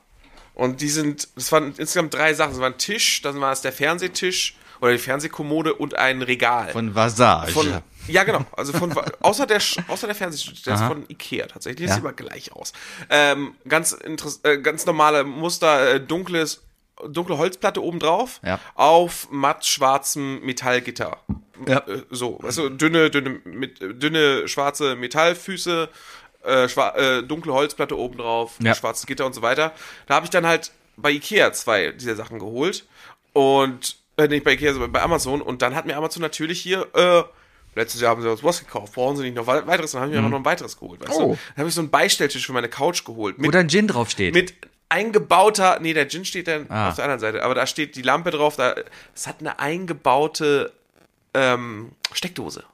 Und 0.54 0.82
die 0.82 0.90
sind, 0.90 1.30
das 1.36 1.52
waren 1.52 1.74
insgesamt 1.78 2.14
drei 2.14 2.34
Sachen. 2.34 2.52
Das 2.52 2.60
war 2.60 2.70
ein 2.70 2.78
Tisch, 2.78 3.22
dann 3.22 3.40
war 3.40 3.52
es 3.54 3.62
der 3.62 3.72
Fernsehtisch 3.72 4.56
oder 4.82 4.92
die 4.92 4.98
Fernsehkommode 4.98 5.74
und 5.76 5.96
ein 5.98 6.22
Regal. 6.22 6.70
Von 6.72 6.94
Vasage. 6.94 7.52
Von, 7.52 7.82
ja, 8.08 8.24
genau. 8.24 8.42
Also 8.56 8.74
von 8.74 8.94
außer 9.22 9.46
der 9.46 9.62
außer 9.88 10.08
der 10.08 10.16
Fernsehtisch, 10.16 10.64
der 10.64 10.76
ist 10.76 10.84
von 10.84 11.06
Ikea 11.10 11.48
tatsächlich. 11.48 11.88
Ja. 11.88 11.96
Sieht 11.96 12.04
immer 12.04 12.14
gleich 12.14 12.52
aus. 12.54 12.74
Ähm, 13.10 13.56
ganz 13.68 13.92
interess 13.94 14.40
äh, 14.44 14.58
ganz 14.60 14.86
normale 14.86 15.24
Muster, 15.24 15.96
äh, 15.96 16.00
dunkles 16.00 16.62
dunkle 17.08 17.38
Holzplatte 17.40 17.82
oben 17.84 18.00
drauf 18.00 18.40
Ja. 18.44 18.60
auf 18.76 19.28
matt 19.32 19.66
schwarzem 19.66 20.42
Metallgitter. 20.46 21.18
Ja. 21.68 21.80
Äh, 21.88 22.04
so, 22.12 22.40
also 22.44 22.70
dünne 22.70 23.10
dünne 23.10 23.42
mit, 23.44 23.80
dünne 23.82 24.48
schwarze 24.48 24.96
Metallfüße. 24.96 25.90
Äh, 26.44 26.70
schwa 26.70 26.90
äh, 26.96 27.22
dunkle 27.24 27.54
Holzplatte 27.54 27.96
oben 27.98 28.18
drauf, 28.18 28.54
Ja. 28.64 28.74
schwarzes 28.74 29.06
Gitter 29.06 29.28
und 29.28 29.34
so 29.34 29.44
weiter. 29.44 29.74
Da 30.08 30.16
habe 30.16 30.26
ich 30.26 30.32
dann 30.32 30.48
halt 30.48 30.72
bei 30.98 31.12
Ikea 31.12 31.54
zwei 31.54 31.92
dieser 31.92 32.16
Sachen 32.16 32.40
geholt 32.40 32.86
und 33.34 33.98
äh, 34.18 34.28
nicht 34.28 34.44
bei 34.44 34.54
Ikea, 34.54 34.74
sondern 34.74 34.92
bei 34.92 35.02
Amazon 35.04 35.42
und 35.42 35.62
dann 35.62 35.76
hat 35.76 35.86
mir 35.86 35.96
Amazon 35.98 36.22
natürlich 36.22 36.60
hier 36.60 36.88
äh, 36.96 37.24
Letztes 37.76 38.02
Jahr 38.02 38.12
haben 38.12 38.22
sie 38.22 38.30
uns 38.30 38.44
was 38.44 38.60
gekauft. 38.60 38.94
Brauchen 38.94 39.16
sie 39.18 39.24
nicht 39.24 39.36
noch 39.36 39.48
wei- 39.48 39.66
weiteres? 39.66 39.92
Dann 39.92 40.02
haben 40.02 40.12
wir 40.12 40.18
einfach 40.18 40.32
noch 40.32 40.40
ein 40.40 40.46
weiteres 40.46 40.78
geholt. 40.78 41.00
Weißt 41.08 41.18
Mhm. 41.20 41.26
Oh. 41.26 41.28
du? 41.34 41.40
Dann 41.56 41.58
habe 41.58 41.70
ich 41.70 41.76
so 41.76 41.82
einen 41.82 41.90
Beistelltisch 41.90 42.46
für 42.46 42.54
meine 42.54 42.68
Couch 42.70 43.06
geholt. 43.06 43.36
Wo 43.38 43.42
Mit, 43.44 43.54
dein 43.54 43.70
Gin 43.70 43.88
draufsteht. 43.88 44.34
mit 44.34 44.54
eingebauter, 44.90 45.80
nee, 45.80 45.94
der 45.94 46.08
Gin 46.10 46.26
steht 46.26 46.48
dann 46.48 46.66
Ah. 46.70 46.90
auf 46.90 46.96
der 46.96 47.06
anderen 47.06 47.20
Seite, 47.22 47.44
aber 47.44 47.56
da 47.56 47.66
steht 47.66 47.96
die 47.96 48.02
Lampe 48.02 48.32
drauf, 48.32 48.58
da, 48.58 48.76
es 49.16 49.26
hat 49.28 49.40
eine 49.40 49.58
eingebaute 49.60 50.74
ähm, 51.34 51.92
Steckdose. 52.12 52.66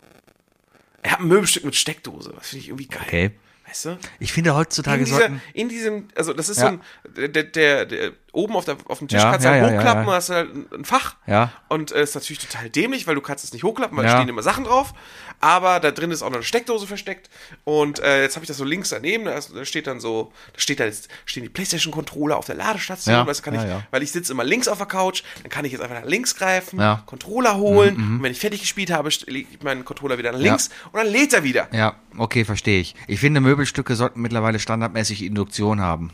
Er 1.04 1.12
hat 1.12 1.20
ein 1.20 1.28
Möbelstück 1.28 1.64
mit 1.64 1.76
Steckdose, 1.76 2.34
das 2.36 2.48
finde 2.50 2.62
ich 2.64 2.70
irgendwie 2.70 2.88
geil. 2.88 3.02
Okay. 3.06 3.32
Weißt 3.68 3.86
du? 3.86 3.98
Ich 4.20 4.34
finde 4.34 4.56
heutzutage 4.56 5.00
In, 5.00 5.06
dieser, 5.06 5.18
sollten. 5.20 5.42
in 5.54 5.70
diesem, 5.70 6.08
also 6.16 6.34
das 6.34 6.50
ist 6.50 6.58
Ja. 6.58 6.70
so 6.72 6.80
ein, 7.14 7.32
der, 7.34 7.44
der, 7.44 7.86
der, 7.86 8.12
oben 8.38 8.56
auf, 8.56 8.66
der, 8.66 8.78
auf 8.86 9.00
dem 9.00 9.08
Tisch 9.08 9.20
Ja, 9.22 9.32
kannst 9.32 9.46
du 9.46 9.50
ja, 9.50 9.56
halt 9.56 9.64
ja, 9.64 9.70
ja, 9.72 9.78
hochklappen 9.80 10.04
ja. 10.04 10.10
und 10.10 10.16
hast 10.16 10.30
halt 10.30 10.50
ein, 10.74 10.86
Fach. 10.86 11.16
Ja. 11.26 11.52
Und 11.70 11.92
äh, 11.92 12.04
ist 12.04 12.16
natürlich 12.16 12.40
total 12.40 12.70
dämlich, 12.70 13.08
weil 13.08 13.16
du 13.16 13.22
kannst 13.22 13.44
es 13.44 13.52
nicht 13.52 13.64
hochklappen, 13.64 13.98
weil 13.98 14.06
Ja. 14.06 14.12
da 14.14 14.18
stehen 14.20 14.30
immer 14.30 14.44
Sachen 14.44 14.64
drauf. 14.64 14.94
Aber 15.40 15.80
da 15.80 15.92
drin 15.92 16.12
ist 16.12 16.22
auch 16.22 16.30
noch 16.30 16.36
eine 16.38 16.44
Steckdose 16.44 16.88
versteckt. 16.88 17.30
Und 17.64 18.00
äh, 18.00 18.24
jetzt 18.24 18.36
habe 18.36 18.44
ich 18.44 18.48
das 18.48 18.58
so 18.58 18.64
links 18.64 18.90
daneben, 18.90 19.26
da, 19.26 19.34
ist, 19.34 19.56
da 19.56 19.66
steht 19.66 19.88
dann 19.88 20.00
so, 20.00 20.32
da 20.54 20.60
steht 20.60 20.80
da 20.80 20.86
jetzt, 20.86 21.10
stehen 21.26 21.44
die 21.44 21.50
Playstation-Controller 21.50 22.38
auf 22.38 22.46
der 22.46 22.56
Ladestation. 22.56 23.14
Ja, 23.14 23.28
Weißt, 23.28 23.44
kann 23.44 23.54
ja, 23.54 23.64
ich, 23.64 23.70
ja. 23.70 23.84
Weil 23.92 24.04
ich 24.04 24.12
sitze 24.12 24.32
immer 24.32 24.44
links 24.44 24.68
auf 24.68 24.78
der 24.78 24.88
Couch, 24.88 25.24
dann 25.42 25.50
kann 25.50 25.66
ich 25.66 25.72
jetzt 25.72 25.82
einfach 25.82 26.00
nach 26.02 26.08
links 26.08 26.36
greifen, 26.36 26.80
Ja. 26.80 26.96
Mhm, 26.98 27.06
Controller 27.06 27.58
holen. 27.58 27.96
Und 27.96 28.24
wenn 28.24 28.32
ich 28.32 28.40
fertig 28.40 28.62
gespielt 28.62 28.92
habe, 28.92 29.10
lege 29.26 29.48
ich 29.52 29.62
meinen 29.64 29.84
Controller 29.86 30.18
wieder 30.18 30.32
nach 30.32 30.40
links 30.40 30.70
und 30.92 30.98
dann 30.98 31.08
lädt 31.08 31.34
er 31.34 31.44
wieder. 31.44 31.68
Ja, 31.72 31.96
okay, 32.18 32.46
verstehe 32.46 32.80
ich. 32.80 32.96
Ich 33.08 33.20
finde, 33.20 33.40
Möbelstücke 33.42 33.96
sollten 33.96 34.22
mittlerweile 34.22 34.60
standardmäßig 34.60 35.24
Induktion 35.24 35.82
haben. 35.82 36.12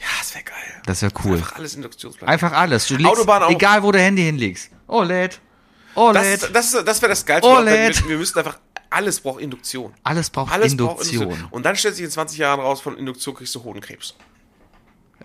Ja, 0.00 0.06
das 0.18 0.34
wäre 0.34 0.44
geil. 0.44 0.82
Das 0.86 1.02
wäre 1.02 1.12
cool. 1.24 1.42
Einfach 1.64 1.72
alles 1.72 1.74
Induktionsplatte. 1.76 2.32
Einfach 2.32 2.52
alles. 2.52 2.86
Du 2.86 2.96
legst, 2.96 3.12
Autobahn 3.12 3.42
auch. 3.44 3.50
egal 3.50 3.82
wo 3.82 3.92
du 3.92 3.98
Handy 3.98 4.22
hinlegst. 4.22 4.70
OLED. 4.86 5.40
OLED. 5.94 6.42
Das, 6.42 6.72
das, 6.72 6.84
das 6.84 7.02
wäre 7.02 7.10
das 7.10 7.24
Geilste. 7.24 7.48
OLED. 7.48 8.02
Wir, 8.02 8.10
wir 8.10 8.18
müssten 8.18 8.38
einfach, 8.38 8.58
alles 8.90 9.20
braucht 9.20 9.40
Induktion. 9.40 9.92
alles 10.02 10.30
braucht 10.30 10.52
Alles 10.52 10.76
braucht 10.76 11.00
Induktion. 11.00 11.22
Induktion. 11.22 11.48
Und 11.50 11.64
dann 11.64 11.76
stellt 11.76 11.96
sich 11.96 12.04
in 12.04 12.10
20 12.10 12.38
Jahren 12.38 12.60
raus, 12.60 12.80
von 12.80 12.96
Induktion 12.96 13.34
kriegst 13.34 13.54
du 13.54 13.64
Hodenkrebs. 13.64 14.14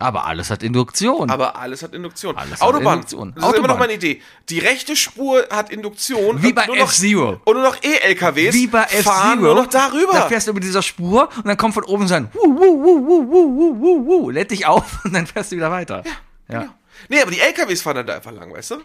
Aber 0.01 0.25
alles 0.25 0.49
hat 0.49 0.63
Induktion. 0.63 1.29
Aber 1.29 1.57
alles 1.57 1.83
hat 1.83 1.93
Induktion. 1.93 2.37
Alles 2.37 2.53
hat 2.53 2.61
Autobahn. 2.61 2.99
Induktion. 2.99 3.33
Das 3.35 3.43
ist 3.43 3.49
immer 3.49 3.67
noch 3.67 3.73
Autobahn. 3.73 3.79
meine 3.79 3.93
Idee. 3.93 4.21
Die 4.47 4.59
rechte 4.59 4.95
Spur 4.95 5.45
hat 5.49 5.71
Induktion. 5.71 6.41
Wie 6.41 6.53
bei 6.53 6.63
F-Zero. 6.63 7.41
Und 7.43 7.53
nur 7.55 7.63
noch 7.63 7.75
E-LKWs 7.83 8.53
Wie 8.53 8.67
bei 8.67 8.83
fahren 8.85 9.39
F-Zero. 9.39 9.53
nur 9.53 9.55
noch 9.55 9.67
darüber. 9.67 10.13
Da 10.13 10.27
fährst 10.29 10.47
du 10.47 10.51
über 10.51 10.61
dieser 10.61 10.81
Spur 10.81 11.27
und 11.35 11.47
dann 11.47 11.57
kommt 11.57 11.73
von 11.73 11.83
oben 11.83 12.07
so 12.07 12.13
ein 12.13 12.29
wuh, 12.33 12.47
wuh, 12.47 12.81
wuh, 12.81 13.07
wuh, 13.07 13.27
wuh, 13.29 13.79
wuh, 13.81 14.05
wuh, 14.05 14.29
lädt 14.29 14.51
dich 14.51 14.65
auf 14.65 15.03
und 15.03 15.13
dann 15.13 15.27
fährst 15.27 15.51
du 15.51 15.57
wieder 15.57 15.69
weiter. 15.71 16.03
Ja. 16.05 16.11
Genau. 16.49 16.73
Nee, 17.07 17.21
aber 17.21 17.31
die 17.31 17.39
LKWs 17.39 17.81
fahren 17.81 17.95
dann 17.97 18.07
da 18.07 18.15
einfach 18.15 18.31
lang, 18.31 18.51
weißt 18.53 18.71
du? 18.71 18.81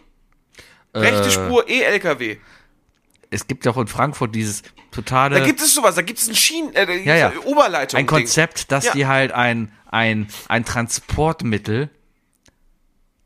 Rechte 0.95 1.29
Äh. 1.29 1.31
Spur 1.31 1.69
E-LKW. 1.69 2.37
Es 3.31 3.47
gibt 3.49 3.65
ja 3.65 3.73
auch 3.73 3.79
in 3.79 3.89
Frankfurt 3.89 4.33
dieses 4.35 4.63
totale. 4.93 5.41
Da 5.41 5.45
gibt 5.45 5.61
es 5.61 5.75
sowas, 5.75 5.97
da 5.97 6.03
gibt 6.03 6.21
es 6.21 6.29
ein 6.29 6.37
Schienen, 6.37 6.73
äh, 6.75 6.87
da 6.87 6.93
Ja, 6.93 7.17
ja. 7.17 7.33
Oberleitung. 7.45 7.99
ein 7.99 8.07
Konzept, 8.07 8.71
dass 8.71 8.85
Ja. 8.85 8.93
die 8.93 9.07
halt 9.07 9.33
ein, 9.33 9.73
ein, 9.91 10.29
ein 10.49 10.65
Transportmittel 10.65 11.91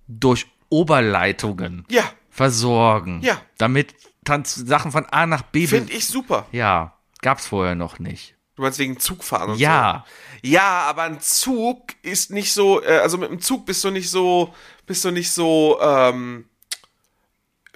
durch 0.06 0.46
Oberleitungen 0.70 1.84
Ja, 1.90 2.04
versorgen. 2.30 3.20
Ja. 3.22 3.40
Damit 3.58 3.94
Trans 4.24 4.54
Sachen 4.54 4.92
von 4.92 5.04
A 5.06 5.26
nach 5.26 5.42
B. 5.42 5.66
finde 5.66 5.92
ich 5.92 6.06
super. 6.06 6.46
Ja, 6.52 6.96
gab's 7.20 7.46
vorher 7.46 7.74
noch 7.74 7.98
nicht. 7.98 8.34
Du 8.58 8.62
meinst 8.62 8.80
wegen 8.80 8.98
Zugfahren 8.98 9.50
und 9.52 9.58
Ja. 9.60 10.04
so. 10.42 10.48
Ja, 10.48 10.80
aber 10.88 11.04
ein 11.04 11.20
Zug 11.20 11.94
ist 12.02 12.32
nicht 12.32 12.52
so, 12.52 12.82
äh, 12.82 12.98
also 12.98 13.16
mit 13.16 13.30
dem 13.30 13.40
Zug 13.40 13.64
bist 13.66 13.84
du 13.84 13.90
nicht 13.90 14.10
so, 14.10 14.52
bist 14.84 15.04
du 15.04 15.12
nicht 15.12 15.30
so, 15.30 15.78
ähm, 15.80 16.44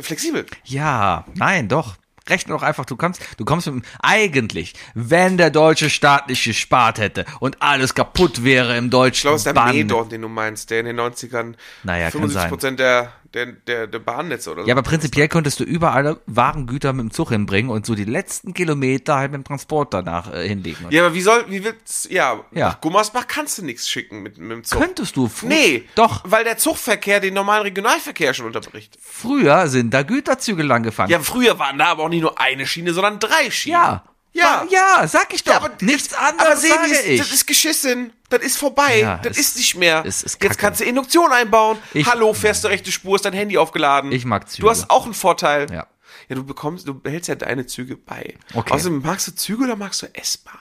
flexibel. 0.01 0.45
Ja, 0.64 1.24
nein, 1.35 1.68
doch. 1.68 1.95
Rechne 2.28 2.52
doch 2.54 2.62
einfach, 2.62 2.84
du 2.84 2.96
kommst, 2.96 3.20
du 3.36 3.44
kommst 3.44 3.66
mit, 3.66 3.84
dem- 3.84 3.88
eigentlich, 4.00 4.74
wenn 4.94 5.36
der 5.38 5.50
deutsche 5.50 5.90
Staat 5.90 6.28
nicht 6.28 6.44
gespart 6.44 6.98
hätte 6.98 7.24
und 7.40 7.60
alles 7.62 7.94
kaputt 7.94 8.44
wäre 8.44 8.76
im 8.76 8.90
deutschen 8.90 9.14
Ich 9.16 9.22
glaube, 9.22 9.34
es 9.36 9.40
ist 9.40 9.46
der 9.46 9.52
Bahn- 9.54 9.74
Medorn, 9.76 10.08
den 10.08 10.22
du 10.22 10.28
meinst, 10.28 10.70
der 10.70 10.80
in 10.80 10.86
den 10.86 10.96
90ern 11.00 11.54
Naja, 11.82 12.04
kann 12.04 12.12
75 12.12 12.40
sein. 12.42 12.48
Prozent 12.50 12.80
der, 12.80 13.12
der, 13.34 13.46
der, 13.46 13.86
der 13.86 13.98
Bahnnetze 13.98 14.50
oder 14.52 14.62
so. 14.62 14.68
Ja, 14.68 14.74
aber 14.74 14.82
prinzipiell 14.82 15.26
könntest 15.28 15.58
du 15.58 15.64
überall 15.64 16.18
Warengüter 16.26 16.92
mit 16.92 17.00
dem 17.06 17.10
Zug 17.10 17.30
hinbringen 17.30 17.70
und 17.70 17.86
so 17.86 17.94
die 17.94 18.04
letzten 18.04 18.52
Kilometer 18.54 19.16
halt 19.16 19.32
mit 19.32 19.40
dem 19.40 19.44
Transport 19.44 19.94
danach 19.94 20.32
äh, 20.32 20.46
hinlegen. 20.46 20.86
Ja, 20.90 21.04
aber 21.06 21.14
wie 21.14 21.22
soll, 21.22 21.44
wie 21.48 21.64
willst, 21.64 22.10
ja, 22.10 22.40
Ja. 22.52 22.68
nach 22.68 22.80
Gummersbach 22.80 23.26
kannst 23.26 23.58
du 23.58 23.64
nichts 23.64 23.88
schicken 23.88 24.22
mit, 24.22 24.38
mit 24.38 24.50
dem 24.50 24.64
Zug. 24.64 24.80
Könntest 24.80 25.16
du 25.16 25.28
fr 25.28 25.46
Nee, 25.46 25.84
Doch, 25.94 26.22
weil 26.26 26.44
der 26.44 26.58
Zugverkehr 26.58 27.20
den 27.20 27.34
normalen 27.34 27.62
Regionalverkehr 27.62 28.34
schon 28.34 28.46
unterbricht. 28.46 28.98
früher 29.00 29.66
sind 29.68 29.92
da 29.94 30.02
Güterzüge 30.02 30.62
lang 30.62 30.82
gefahren. 30.82 31.08
Ja, 31.10 31.20
früher 31.20 31.58
waren 31.58 31.78
da 31.78 31.86
aber 31.86 32.04
auch 32.04 32.08
nicht 32.12 32.22
nur 32.22 32.40
eine 32.40 32.66
Schiene, 32.66 32.94
sondern 32.94 33.18
drei 33.18 33.50
Schienen. 33.50 33.74
ja. 33.80 34.04
Ja. 34.34 34.64
Ja, 34.70 35.06
sag 35.06 35.34
ich 35.34 35.44
doch. 35.44 35.52
aber 35.56 35.70
Nichts 35.82 36.14
aber 36.14 36.28
anderes 36.28 36.62
Sebi, 36.62 36.72
sage 36.74 36.90
ist- 36.92 37.06
ich. 37.06 37.18
das 37.20 37.32
ist 37.32 37.46
geschissen. 37.46 38.14
Das 38.30 38.40
ist 38.40 38.56
vorbei. 38.56 39.00
Ja, 39.00 39.18
das 39.18 39.36
ist 39.36 39.58
nicht 39.58 39.74
mehr. 39.74 40.04
es 40.06 40.22
ist 40.22 40.42
Jetzt 40.42 40.56
kannst 40.56 40.80
du 40.80 40.84
Induktion 40.86 41.30
einbauen. 41.32 41.76
Ich- 41.92 42.06
Hallo, 42.06 42.32
fährst 42.32 42.64
du 42.64 42.68
rechte 42.68 42.90
Spur, 42.90 43.16
ist 43.16 43.26
dein 43.26 43.34
Handy 43.34 43.58
aufgeladen. 43.58 44.10
Ich 44.10 44.24
mag 44.24 44.48
Züge. 44.48 44.62
Du 44.62 44.70
hast 44.70 44.88
auch 44.88 45.04
einen 45.04 45.12
Vorteil. 45.12 45.70
Ja. 45.70 45.86
Ja, 46.30 46.36
du 46.36 46.44
bekommst, 46.44 46.88
du 46.88 46.94
behältst 46.98 47.28
ja 47.28 47.34
deine 47.34 47.66
Züge 47.66 47.96
bei. 47.98 48.38
Okay. 48.54 48.72
Außerdem 48.72 49.02
magst 49.02 49.28
du 49.28 49.34
Züge 49.34 49.64
oder 49.64 49.76
magst 49.76 50.00
du 50.00 50.06
S-Bahn? 50.14 50.56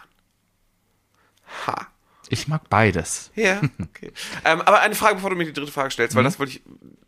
Ha. 1.68 1.88
Ich 2.32 2.48
mag 2.48 2.70
beides. 2.70 3.30
Ja, 3.36 3.62
okay. 3.82 4.12
ähm, 4.46 4.62
aber 4.62 4.80
eine 4.82 4.96
Frage, 4.96 5.16
bevor 5.16 5.30
du 5.30 5.36
mir 5.36 5.46
die 5.46 5.54
dritte 5.54 5.72
Frage 5.72 5.92
stellst, 5.92 6.14
Mhm. 6.16 6.18
weil 6.20 6.24
das 6.26 6.40
wollte 6.40 6.52
ich, 6.54 6.62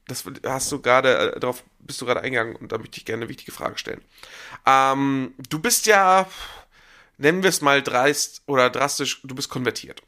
das 0.07 0.23
hast 0.45 0.71
du 0.71 0.81
gerade, 0.81 1.33
äh, 1.35 1.39
darauf 1.39 1.63
bist 1.79 1.99
du 2.01 2.05
gerade 2.05 2.21
eingegangen 2.21 2.55
und 2.55 2.71
da 2.71 2.77
möchte 2.77 2.97
ich 2.97 3.05
gerne 3.05 3.23
eine 3.23 3.29
wichtige 3.29 3.51
Frage 3.51 3.77
stellen. 3.77 4.01
Ähm, 4.65 5.33
du 5.49 5.59
bist 5.59 5.85
ja, 5.85 6.27
nennen 7.17 7.41
wir 7.43 7.49
es 7.49 7.61
mal 7.61 7.81
dreist 7.81 8.41
oder 8.45 8.69
drastisch, 8.69 9.21
du 9.23 9.33
bist 9.35 9.49
konvertiert. 9.49 10.01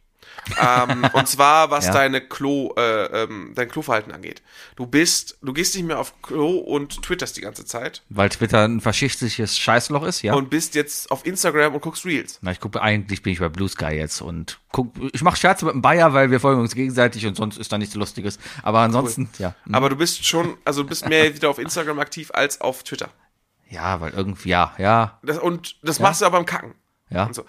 Ähm, 0.61 1.07
und 1.13 1.27
zwar, 1.27 1.71
was 1.71 1.85
Ja. 1.87 1.93
deine 1.93 2.21
Klo, 2.21 2.73
äh, 2.77 3.23
ähm, 3.23 3.53
dein 3.55 3.67
Kloverhalten 3.69 4.11
angeht. 4.11 4.41
Du 4.75 4.85
bist, 4.85 5.37
du 5.41 5.53
gehst 5.53 5.75
nicht 5.75 5.85
mehr 5.85 5.99
auf 5.99 6.21
Klo 6.21 6.57
und 6.57 7.01
twitterst 7.01 7.35
die 7.37 7.41
ganze 7.41 7.65
Zeit 7.65 8.03
Weil 8.09 8.29
Twitter 8.29 8.67
ein 8.67 8.81
faschistisches 8.81 9.57
Scheißloch 9.57 10.03
ist, 10.03 10.21
ja. 10.21 10.33
und 10.33 10.49
bist 10.49 10.75
jetzt 10.75 11.11
auf 11.11 11.25
Instagram 11.25 11.73
und 11.73 11.81
guckst 11.81 12.05
Reels. 12.05 12.39
Na, 12.41 12.51
ich 12.51 12.59
gucke, 12.59 12.81
eigentlich 12.81 13.21
bin 13.23 13.33
ich 13.33 13.39
bei 13.39 13.49
Blue 13.49 13.69
Sky 13.69 13.93
jetzt 13.93 14.21
und 14.21 14.59
guck, 14.71 14.93
ich 15.13 15.21
mache 15.21 15.37
Scherze 15.37 15.65
mit 15.65 15.73
dem 15.73 15.81
Bayer, 15.81 16.13
weil 16.13 16.31
wir 16.31 16.39
folgen 16.39 16.61
uns 16.61 16.75
gegenseitig 16.75 17.25
und 17.25 17.35
sonst 17.35 17.57
ist 17.57 17.71
da 17.71 17.77
nichts 17.77 17.95
Lustiges. 17.95 18.37
Aber 18.63 18.79
ansonsten, 18.79 19.29
ja. 19.39 19.55
Aber 19.71 19.89
du 19.89 19.95
bist 19.95 20.25
schon, 20.25 20.57
also 20.65 20.83
du 20.83 20.89
bist 20.89 21.07
mehr 21.07 21.33
wieder 21.35 21.49
auf 21.49 21.59
Instagram 21.59 21.99
aktiv 21.99 22.31
als 22.33 22.61
auf 22.61 22.83
Twitter. 22.83 23.09
Ja, 23.69 23.99
weil 23.99 24.11
irgendwie, 24.13 24.49
ja, 24.49 24.73
ja, 24.77 25.19
Das, 25.23 25.39
und 25.39 25.77
das 25.81 25.99
machst 25.99 26.21
du 26.21 26.25
aber 26.25 26.37
beim 26.37 26.45
Kacken. 26.45 26.75
ja. 27.09 27.25
Und 27.25 27.33
so. 27.35 27.43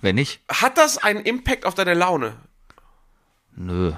Wenn 0.00 0.14
nicht, 0.14 0.40
Hat 0.48 0.78
das 0.78 0.98
einen 0.98 1.20
Impact 1.24 1.66
auf 1.66 1.74
deine 1.74 1.94
Laune? 1.94 2.36
nö. 3.56 3.92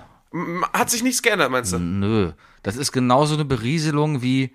Hat 0.72 0.88
sich 0.90 1.02
nichts 1.02 1.20
geändert, 1.20 1.50
meinst 1.50 1.72
du? 1.74 1.78
Nö. 1.78 2.32
Das 2.62 2.76
ist 2.76 2.90
genauso 2.92 3.34
eine 3.34 3.44
Berieselung 3.44 4.22
wie. 4.22 4.54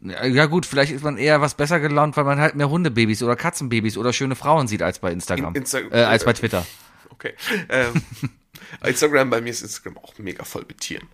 Ja 0.00 0.46
gut, 0.46 0.66
vielleicht 0.66 0.92
ist 0.92 1.04
man 1.04 1.16
eher 1.16 1.40
was 1.40 1.54
besser 1.54 1.80
gelaunt, 1.80 2.16
weil 2.16 2.24
man 2.24 2.38
halt 2.40 2.54
mehr 2.56 2.68
Hundebabys 2.68 3.22
oder 3.22 3.34
Katzenbabys 3.36 3.96
oder 3.96 4.12
schöne 4.12 4.34
Frauen 4.36 4.66
sieht 4.68 4.82
als 4.82 4.98
bei 4.98 5.10
Instagram. 5.12 5.54
In- 5.54 5.64
Insta- 5.64 5.90
äh, 5.92 6.02
als 6.04 6.24
bei 6.24 6.32
Twitter. 6.32 6.66
Okay. 7.10 7.34
Ähm, 7.68 8.02
Instagram, 8.84 9.30
bei 9.30 9.40
mir 9.40 9.50
ist 9.50 9.62
Instagram 9.62 9.96
auch 9.98 10.18
mega 10.18 10.44
voll 10.44 10.64
mit 10.68 10.80
Tieren. 10.80 11.08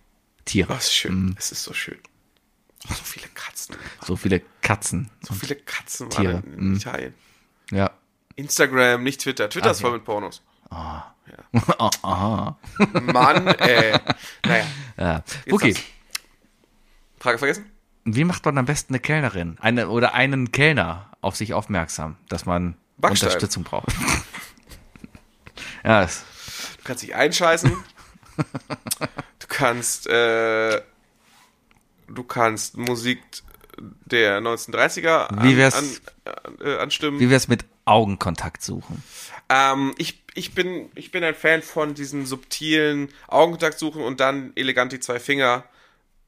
Tiere. 0.45 0.73
Oh, 0.73 0.77
ist 0.77 0.93
schön. 0.93 1.35
Es 1.39 1.51
ist 1.51 1.63
so 1.63 1.73
schön. 1.73 1.97
Oh, 2.89 2.93
so 2.93 3.03
viele 3.03 3.27
Katzen. 3.33 3.75
So 4.05 4.15
viele 4.17 4.41
Katzen. 4.61 5.09
So 5.21 5.33
viele 5.33 5.55
Katzen 5.55 6.09
Tiere. 6.09 6.33
waren 6.33 6.53
in 6.57 6.75
Italien. 6.75 7.13
Ja. 7.71 7.91
Instagram, 8.35 9.03
nicht 9.03 9.21
Twitter. 9.21 9.49
Twitter 9.49 9.71
ist 9.71 9.81
voll 9.81 9.91
mit 9.93 10.03
Pornos. 10.05 10.41
Aha. 10.69 12.57
Mann, 13.01 13.47
ey. 13.47 13.93
Naja, 14.45 14.65
Ja. 14.97 15.23
Okay. 15.51 15.75
Frage 17.19 17.37
vergessen? 17.37 17.69
Wie 18.05 18.23
macht 18.25 18.43
man 18.45 18.57
am 18.57 18.65
besten 18.65 18.93
eine 18.93 18.99
Kellnerin? 18.99 19.57
Eine 19.61 19.87
oder 19.89 20.13
einen 20.13 20.51
Kellner 20.51 21.09
auf 21.21 21.35
sich 21.37 21.53
aufmerksam, 21.53 22.17
dass 22.27 22.45
man 22.45 22.75
Backstein. 22.97 23.27
Unterstützung 23.29 23.63
braucht. 23.63 23.87
ja, 25.83 26.01
das, 26.01 26.23
Du 26.77 26.83
kannst 26.87 27.03
dich 27.03 27.15
einscheißen. 27.15 27.71
du 28.37 29.47
kannst, 29.47 30.07
äh, 30.07 30.81
du 32.09 32.23
kannst 32.27 32.75
Musik 32.77 33.21
der 33.77 34.39
1930er 34.41 35.27
an, 35.27 35.43
Wie 35.43 35.55
wär's- 35.55 35.75
an, 35.75 35.89
äh, 36.61 36.77
anstimmen. 36.77 37.19
wie 37.21 37.29
wär's 37.29 37.47
mit 37.47 37.63
Augenkontakt 37.85 38.63
suchen? 38.63 39.03
Ähm, 39.49 39.93
ich, 39.97 40.23
ich, 40.33 40.53
bin, 40.53 40.89
ich 40.95 41.11
bin 41.11 41.23
ein 41.23 41.35
Fan 41.35 41.61
von 41.61 41.93
diesen 41.93 42.25
subtilen 42.25 43.09
Augenkontakt 43.27 43.79
suchen 43.79 44.03
und 44.03 44.19
dann 44.19 44.51
elegant 44.55 44.91
die 44.91 44.99
zwei 44.99 45.19
Finger 45.19 45.63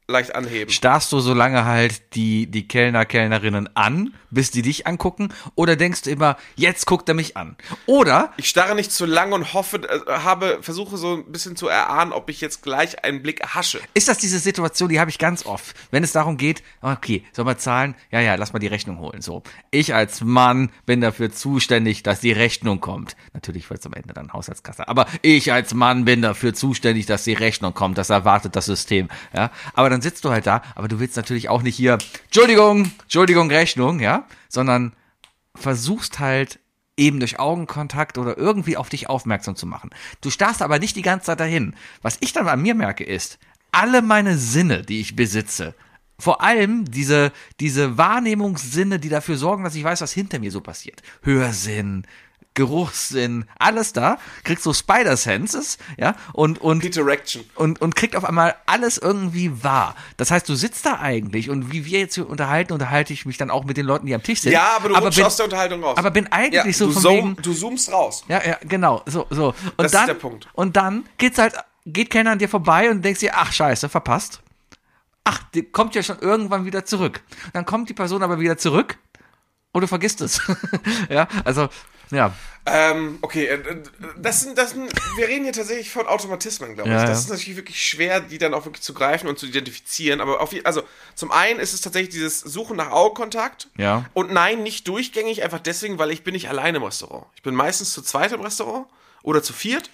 leicht 0.08 0.36
anheben. 0.36 0.72
Starrst 0.72 1.12
du 1.12 1.20
so 1.20 1.34
lange 1.34 1.66
halt 1.66 2.16
die, 2.16 2.48
die 2.48 2.68
Kellner, 2.68 3.06
Kellnerinnen 3.06 3.76
an, 3.76 4.14
bis 4.30 4.52
die 4.52 4.62
dich 4.62 4.86
angucken? 4.86 5.30
Oder 5.56 5.76
denkst 5.76 6.04
du 6.04 6.12
immer, 6.12 6.38
jetzt 6.56 6.86
guckt 6.86 7.10
er 7.10 7.16
mich 7.16 7.36
an? 7.38 7.56
Oder 7.88 8.32
Ich 8.38 8.50
starre 8.50 8.76
nicht 8.76 8.92
zu 8.92 9.06
lange 9.06 9.34
und 9.34 9.54
hoffe, 9.54 9.78
äh, 9.78 10.12
habe, 10.12 10.60
versuche 10.62 10.98
so 10.98 11.16
ein 11.16 11.32
bisschen 11.32 11.56
zu 11.56 11.68
erahnen, 11.68 12.14
ob 12.14 12.30
ich 12.30 12.42
jetzt 12.42 12.62
gleich 12.62 13.04
einen 13.04 13.24
Blick 13.24 13.40
erhasche. 13.42 13.80
ist 13.94 14.08
das 14.08 14.20
diese 14.20 14.40
Situation, 14.40 14.90
die 14.90 15.00
habe 15.00 15.10
ich 15.10 15.18
ganz 15.18 15.46
oft, 15.46 15.76
wenn 15.90 16.04
es 16.04 16.12
darum 16.12 16.38
geht, 16.38 16.62
okay, 16.82 17.24
soll 17.34 17.46
man 17.46 17.58
zahlen? 17.58 17.96
Ja, 18.12 18.20
ja, 18.20 18.36
lass 18.36 18.54
mal 18.54 18.60
die 18.60 18.68
Rechnung 18.68 19.00
holen. 19.00 19.22
So, 19.22 19.42
ich 19.72 19.96
als 19.96 20.22
Mann 20.22 20.70
bin 20.86 21.02
dafür 21.02 21.32
zuständig, 21.32 22.04
dass 22.04 22.20
die 22.20 22.32
Rechnung 22.32 22.80
kommt. 22.80 23.16
Natürlich 23.34 23.70
wird 23.70 23.80
es 23.80 23.86
am 23.88 23.94
Ende 23.94 24.14
dann 24.14 24.34
Haushaltskasse, 24.34 24.88
aber 24.88 25.08
ich 25.24 25.52
als 25.52 25.74
Mann 25.74 26.06
bin 26.06 26.22
dafür 26.22 26.54
zuständig, 26.54 27.08
dass 27.08 27.24
die 27.24 27.34
Rechnung 27.34 27.74
kommt. 27.74 27.98
Das 27.98 28.12
erwartet 28.12 28.56
das 28.56 28.66
System. 28.66 29.08
Ja, 29.34 29.50
aber 29.74 29.95
dann 29.96 30.02
sitzt 30.02 30.26
du 30.26 30.30
halt 30.30 30.46
da, 30.46 30.62
aber 30.76 30.88
du 30.88 31.00
willst 31.00 31.16
natürlich 31.16 31.50
auch 31.50 31.62
nicht 31.62 31.76
hier, 31.76 31.98
Entschuldigung, 32.26 32.92
Entschuldigung, 33.04 33.50
Rechnung, 33.50 34.00
ja, 34.00 34.28
sondern 34.50 34.94
versuchst 35.56 36.20
halt 36.20 36.60
eben 36.98 37.20
durch 37.20 37.40
Augenkontakt 37.40 38.18
oder 38.18 38.38
irgendwie 38.38 38.78
auf 38.78 38.90
dich 38.90 39.10
aufmerksam 39.10 39.56
zu 39.56 39.66
machen. 39.66 39.90
Du 40.22 40.30
starrst 40.30 40.62
aber 40.62 40.80
nicht 40.80 40.96
die 40.96 41.02
ganze 41.02 41.28
Zeit 41.28 41.40
dahin. 41.40 41.76
Was 42.02 42.18
ich 42.20 42.34
dann 42.34 42.48
an 42.48 42.62
mir 42.62 42.76
merke 42.76 43.04
ist, 43.04 43.40
alle 43.72 44.02
meine 44.02 44.38
Sinne, 44.38 44.82
die 44.82 45.02
ich 45.02 45.16
besitze, 45.16 45.76
vor 46.18 46.42
allem 46.42 46.86
diese, 46.86 47.32
diese 47.60 47.98
Wahrnehmungssinne, 47.98 49.00
die 49.00 49.10
dafür 49.10 49.38
sorgen, 49.38 49.64
dass 49.64 49.76
ich 49.76 49.84
weiß, 49.84 50.02
was 50.02 50.14
hinter 50.14 50.40
mir 50.40 50.52
so 50.52 50.62
passiert. 50.62 51.02
Hörsinn, 51.22 52.06
Geruchssinn, 52.56 53.46
alles 53.60 53.94
da, 53.94 54.18
kriegst 54.44 54.66
du 54.66 54.74
Spider-Senses, 54.74 55.78
ja, 55.98 56.16
und, 56.34 56.60
und, 56.60 56.84
und, 57.56 57.82
und 57.82 57.96
kriegt 57.96 58.16
auf 58.16 58.26
einmal 58.26 58.56
alles 58.66 58.98
irgendwie 58.98 59.64
wahr. 59.64 59.96
Das 60.18 60.32
heißt, 60.32 60.50
du 60.50 60.56
sitzt 60.56 60.86
da 60.86 61.00
eigentlich 61.00 61.50
und 61.50 61.72
wie 61.72 61.86
wir 61.86 62.00
jetzt 62.00 62.16
hier 62.16 62.28
unterhalten, 62.28 62.74
unterhalte 62.74 63.14
ich 63.14 63.26
mich 63.26 63.38
dann 63.38 63.52
auch 63.52 63.66
mit 63.66 63.78
den 63.78 63.86
Leuten, 63.86 64.08
die 64.08 64.16
am 64.16 64.24
Tisch 64.24 64.42
sind. 64.42 64.54
Ja, 64.54 64.78
aber 64.78 64.90
du 64.90 64.96
rutschst 64.96 65.18
bin, 65.18 65.26
aus 65.26 65.36
der 65.36 65.46
Unterhaltung 65.46 65.84
raus. 65.84 65.98
aber 65.98 66.12
bin 66.12 66.32
eigentlich 66.32 66.64
ja, 66.64 66.74
so 66.74 66.88
du 66.88 66.94
von 66.94 67.02
zoom, 67.02 67.16
wegen, 67.16 67.36
Du 67.42 67.54
zoomst 67.54 67.92
raus. 67.92 68.24
ja, 68.28 68.42
ja, 68.44 68.58
genau, 68.64 69.04
so, 69.06 69.28
so. 69.30 69.48
Und 69.48 69.56
Das 69.78 69.88
ist 69.88 69.94
dann, 69.94 70.08
der 70.08 70.14
Punkt. 70.16 70.48
Und 70.54 70.76
dann 70.76 71.06
geht's 71.18 71.38
halt, 71.38 71.54
geht 71.86 72.10
keiner 72.10 72.32
an 72.32 72.40
dir 72.40 72.50
vorbei 72.50 72.90
und 72.90 73.04
denkst 73.04 73.20
dir, 73.20 73.34
ach 73.36 73.52
scheiße, 73.52 73.90
verpasst. 73.90 74.42
Ach, 75.24 75.40
die 75.54 75.64
kommt 75.64 75.96
ja 75.96 76.04
schon 76.04 76.20
irgendwann 76.20 76.66
wieder 76.66 76.86
zurück. 76.86 77.22
Dann 77.54 77.66
kommt 77.66 77.90
die 77.90 77.94
Person 77.94 78.24
aber 78.24 78.40
wieder 78.40 78.58
zurück 78.58 78.98
und 79.72 79.82
du 79.82 79.88
vergisst 79.88 80.22
es. 80.22 80.42
ja, 81.10 81.28
also, 81.44 81.68
ja. 82.12 82.34
Ähm, 82.68 83.20
okay, 83.22 83.46
äh, 83.46 83.54
äh, 83.54 83.84
das 84.18 84.42
sind, 84.42 84.58
das 84.58 84.72
sind, 84.72 84.92
wir 85.18 85.28
reden 85.28 85.44
hier 85.44 85.54
tatsächlich 85.54 85.92
von 85.92 86.08
Automatismen, 86.08 86.74
glaube 86.74 86.90
ich. 86.90 86.96
Ja, 86.96 87.06
das 87.06 87.20
ist 87.20 87.30
natürlich 87.30 87.58
wirklich 87.58 87.88
schwer, 87.88 88.22
die 88.22 88.40
dann 88.40 88.56
auch 88.56 88.66
wirklich 88.66 88.82
zu 88.82 88.96
greifen 88.96 89.28
und 89.28 89.38
zu 89.38 89.46
identifizieren. 89.46 90.20
Aber 90.20 90.42
auf, 90.42 90.52
also 90.64 90.82
zum 91.14 91.32
einen 91.32 91.60
ist 91.60 91.74
es 91.74 91.82
tatsächlich 91.82 92.10
dieses 92.10 92.40
Suchen 92.40 92.76
nach 92.76 92.90
Augenkontakt. 92.90 93.68
Ja. 93.78 94.06
Und 94.14 94.32
nein, 94.32 94.64
nicht 94.64 94.88
durchgängig, 94.88 95.44
einfach 95.44 95.60
deswegen, 95.60 96.00
weil 96.00 96.10
ich 96.10 96.24
bin 96.24 96.34
nicht 96.34 96.50
alleine 96.50 96.78
im 96.78 96.84
Restaurant. 96.84 97.28
Ich 97.36 97.44
bin 97.44 97.54
meistens 97.54 97.94
zu 97.94 98.02
zweit 98.02 98.32
im 98.32 98.42
Restaurant 98.42 98.88
oder 99.22 99.44
zu 99.44 99.54
viert. 99.54 99.92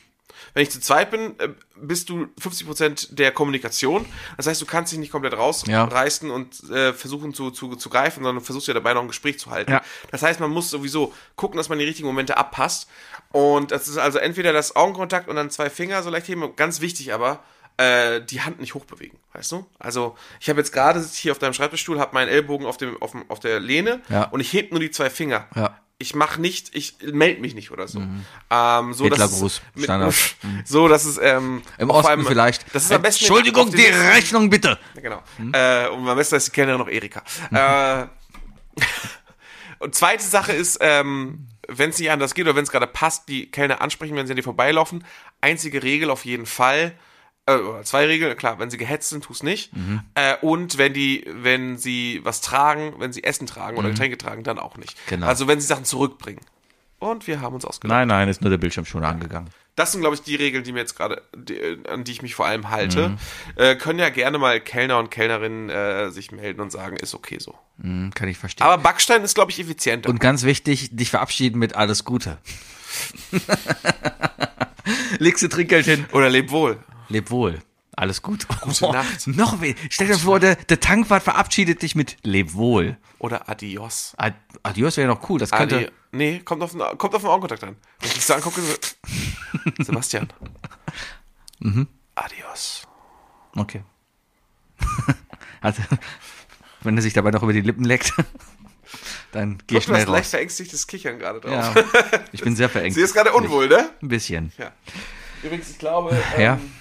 Wenn 0.54 0.64
ich 0.64 0.70
zu 0.72 0.80
zweit 0.80 1.12
bin, 1.12 1.40
äh, 1.40 1.50
bist 1.76 2.10
du 2.10 2.28
50% 2.40 3.16
der 3.16 3.32
Kommunikation. 3.32 4.06
Das 4.38 4.48
heißt, 4.48 4.62
du 4.62 4.66
kannst 4.66 4.92
dich 4.92 5.00
nicht 5.00 5.12
komplett 5.12 5.34
rausreißen 5.34 6.30
und 6.30 6.70
äh, 6.70 6.94
versuchen 6.94 7.34
zu, 7.34 7.52
zu, 7.52 7.76
zu 7.76 7.90
greifen, 7.90 8.24
sondern 8.24 8.44
versuchst 8.44 8.68
ja 8.68 8.74
dabei 8.74 8.94
noch 8.94 9.02
ein 9.02 9.08
Gespräch 9.08 9.40
zu 9.40 9.50
halten. 9.52 9.72
Ja. 9.72 9.82
Das 10.12 10.22
heißt, 10.24 10.40
man 10.40 10.52
muss 10.52 10.70
sowieso 10.70 11.14
gucken, 11.36 11.58
dass 11.58 11.70
man 11.70 11.80
die 11.80 11.86
richtigen 11.86 12.08
Momente 12.08 12.38
abpasst. 12.38 12.90
Und 13.32 13.72
das 13.72 13.88
ist 13.88 13.98
also 13.98 14.20
entweder 14.20 14.54
das 14.54 14.76
Augenkontakt 14.76 15.30
und 15.30 15.36
dann 15.38 15.50
zwei 15.50 15.70
Finger 15.70 16.04
so 16.04 16.10
leicht 16.10 16.28
heben. 16.28 16.56
Ganz 16.56 16.82
wichtig 16.82 17.14
aber, 17.14 17.40
äh, 17.78 18.22
die 18.22 18.42
Hand 18.42 18.60
nicht 18.60 18.74
hochbewegen, 18.76 19.18
weißt 19.34 19.54
du? 19.54 19.66
Also 19.80 20.18
ich 20.40 20.50
habe 20.50 20.60
jetzt 20.60 20.72
gerade 20.74 21.02
sitze 21.02 21.20
hier 21.22 21.32
auf 21.32 21.40
deinem 21.40 21.54
Schreibtischstuhl, 21.54 22.00
habe 22.00 22.14
meinen 22.14 22.28
Ellbogen 22.28 22.68
auf, 22.68 22.78
dem, 22.78 23.02
auf, 23.02 23.12
dem, 23.12 23.24
auf 23.30 23.40
der 23.40 23.60
Lehne 23.60 24.02
Ja. 24.10 24.26
und 24.26 24.42
ich 24.42 24.52
heb 24.54 24.72
nur 24.72 24.80
die 24.82 24.92
zwei 24.92 25.10
Finger. 25.10 25.48
Ja. 25.56 25.78
Ich 26.02 26.16
mache 26.16 26.42
nicht, 26.42 26.74
ich 26.76 26.96
melde 27.14 27.40
mich 27.42 27.54
nicht 27.56 27.72
oder 27.72 27.88
so. 27.88 28.00
Ähm, 28.00 28.94
so 28.94 29.08
dass 29.08 29.20
Hitlergruß, 29.20 29.54
es 29.54 29.62
mit- 29.76 29.84
Standard. 29.86 30.16
So, 30.66 30.88
dass 30.88 31.06
es 31.06 31.18
ähm, 31.22 31.62
Im 31.78 31.90
Osten 31.92 32.10
allem- 32.10 32.26
vielleicht. 32.26 32.66
Das 32.74 32.84
ist 32.86 32.92
am 32.92 33.02
besten 33.02 33.24
Entschuldigung, 33.26 33.72
die 33.72 33.86
Rechnung 33.86 34.50
bitte. 34.50 34.78
Genau. 35.02 35.22
Äh, 35.54 35.88
und 35.90 36.08
am 36.08 36.18
besten 36.18 36.36
ist 36.36 36.48
die 36.48 36.52
Kellnerin 36.52 36.80
noch 36.80 36.90
Erika. 36.90 37.22
Äh, 37.52 38.08
und 39.80 39.96
zweite 39.96 40.24
Sache 40.24 40.54
ist, 40.54 40.78
ähm, 40.82 41.48
wenn 41.68 41.92
es 41.92 42.00
nicht 42.00 42.12
anders 42.12 42.34
geht 42.34 42.46
oder 42.46 42.56
wenn 42.56 42.64
es 42.64 42.72
gerade 42.72 42.88
passt, 42.88 43.30
die 43.30 43.50
Kellner 43.50 43.82
ansprechen, 43.82 44.16
wenn 44.16 44.28
sie 44.28 44.34
an 44.34 44.38
dir 44.38 44.44
vorbeilaufen. 44.44 45.04
Einzige 45.40 45.84
Regel 45.84 46.10
auf 46.10 46.26
jeden 46.26 46.46
Fall, 46.46 46.94
äh, 47.56 47.84
zwei 47.84 48.06
Regeln, 48.06 48.36
klar, 48.38 48.60
wenn 48.60 48.70
sie 48.70 48.78
gehetzt 48.78 49.10
sind, 49.10 49.24
tu 49.24 49.34
es 49.34 49.44
nicht. 49.44 49.72
Äh, 50.16 50.36
und 50.42 50.78
wenn 50.78 50.94
die, 50.94 51.26
wenn 51.28 51.78
sie 51.78 52.22
was 52.24 52.42
tragen, 52.42 52.96
wenn 53.00 53.14
sie 53.14 53.24
Essen 53.24 53.48
tragen 53.48 53.78
oder 53.78 53.90
Getränke 53.90 54.18
tragen, 54.18 54.44
dann 54.44 54.60
auch 54.60 54.78
nicht. 54.78 54.96
Genau. 55.08 55.28
Also 55.28 55.48
wenn 55.48 55.60
sie 55.60 55.68
Sachen 55.68 55.86
zurückbringen. 55.86 56.42
Und 57.00 57.26
wir 57.26 57.42
haben 57.42 57.56
uns 57.56 57.66
ausgelacht. 57.66 57.98
Nein, 57.98 58.08
nein, 58.10 58.30
ist 58.30 58.42
nur 58.42 58.52
der 58.52 58.60
Bildschirm 58.60 58.86
schon 58.86 59.04
angegangen. 59.04 59.50
Das 59.76 59.92
sind, 59.92 60.02
glaube 60.02 60.16
ich, 60.16 60.22
die 60.22 60.36
Regeln, 60.36 60.64
die 60.64 60.72
mir 60.72 60.80
jetzt 60.80 60.96
gerade, 60.96 61.24
die, 61.36 61.80
an 61.90 62.04
die 62.04 62.12
ich 62.12 62.22
mich 62.22 62.36
vor 62.36 62.46
allem 62.46 62.70
halte. 62.70 63.18
Äh, 63.56 63.76
können 63.76 63.98
ja 63.98 64.10
gerne 64.10 64.38
mal 64.38 64.62
Kellner 64.62 65.00
und 65.00 65.10
Kellnerinnen 65.10 65.70
äh, 65.70 66.12
sich 66.12 66.32
melden 66.32 66.62
und 66.62 66.72
sagen, 66.72 66.98
ist 66.98 67.16
okay 67.16 67.38
so. 67.40 67.58
Hm, 67.82 68.12
kann 68.14 68.30
ich 68.30 68.38
verstehen. 68.38 68.68
Aber 68.68 68.78
Backstein 68.84 69.24
ist, 69.24 69.34
glaube 69.34 69.50
ich, 69.50 69.60
effizienter. 69.60 70.10
Und 70.10 70.20
ganz 70.20 70.44
wichtig, 70.44 70.90
dich 70.96 71.10
verabschieden 71.10 71.58
mit 71.58 71.74
alles 71.74 72.06
Gute. 72.06 72.38
Legst 75.18 75.42
du 75.42 75.48
Trinkgeld 75.48 75.86
hin. 75.86 76.06
Oder 76.12 76.30
leb 76.30 76.52
wohl. 76.52 76.78
Leb 77.12 77.30
wohl. 77.30 77.60
Alles 77.96 78.22
gut. 78.22 78.48
Gute 78.62 78.86
Nacht. 78.92 79.28
Noch 79.28 79.62
weh. 79.62 79.76
Stell 79.90 80.08
dir 80.08 80.18
vor, 80.18 80.40
der, 80.40 80.56
der 80.56 80.80
Tankwart 80.80 81.22
verabschiedet 81.24 81.82
dich 81.82 81.94
mit 81.96 82.18
Leb 82.24 82.54
wohl. 82.54 82.98
Oder 83.20 83.50
Adios. 83.50 84.14
Ad- 84.18 84.38
Adios 84.64 84.98
wäre 84.98 85.08
noch 85.10 85.30
cool. 85.30 85.40
Das 85.40 85.52
könnte. 85.52 85.76
Adi 85.78 85.90
nee, 86.12 86.40
kommt 86.40 86.64
auf, 86.64 86.72
den, 86.72 86.80
kommt 86.98 87.14
auf 87.14 87.22
den 87.22 87.30
Augenkontakt 87.30 87.64
an. 87.64 87.76
Wenn 88.00 88.08
ich 88.08 88.14
dich 88.16 88.26
so 88.26 88.34
angucke, 88.34 88.62
so, 88.62 88.74
Sebastian. 89.84 90.30
Mhm. 91.60 91.88
Adios. 92.16 92.84
Okay. 93.56 93.84
also, 95.62 95.82
wenn 96.82 96.96
er 96.98 97.02
sich 97.04 97.14
dabei 97.14 97.32
noch 97.32 97.44
über 97.44 97.54
die 97.54 97.62
Lippen 97.62 97.84
leckt, 97.84 98.14
dann 99.32 99.58
geh 99.68 99.76
Guck, 99.76 99.82
du 99.82 99.82
schnell 99.82 100.02
hast 100.02 100.08
leicht 100.10 100.30
verängstigtes 100.30 100.88
Kichern 100.88 101.20
gerade 101.20 101.40
drauf. 101.42 101.52
Ja, 101.76 102.22
ich 102.32 102.42
bin 102.42 102.56
sehr 102.56 102.70
verengt. 102.70 102.96
Sie 102.96 103.02
ist 103.02 103.14
gerade 103.14 103.32
unwohl, 103.34 103.68
ne? 103.68 103.90
Ein 104.02 104.08
bisschen. 104.08 104.52
Ja. 104.58 104.72
Übrigens, 105.44 105.70
ich 105.70 105.78
glaube, 105.78 106.18
Ja. 106.38 106.54
ähm, 106.54 106.72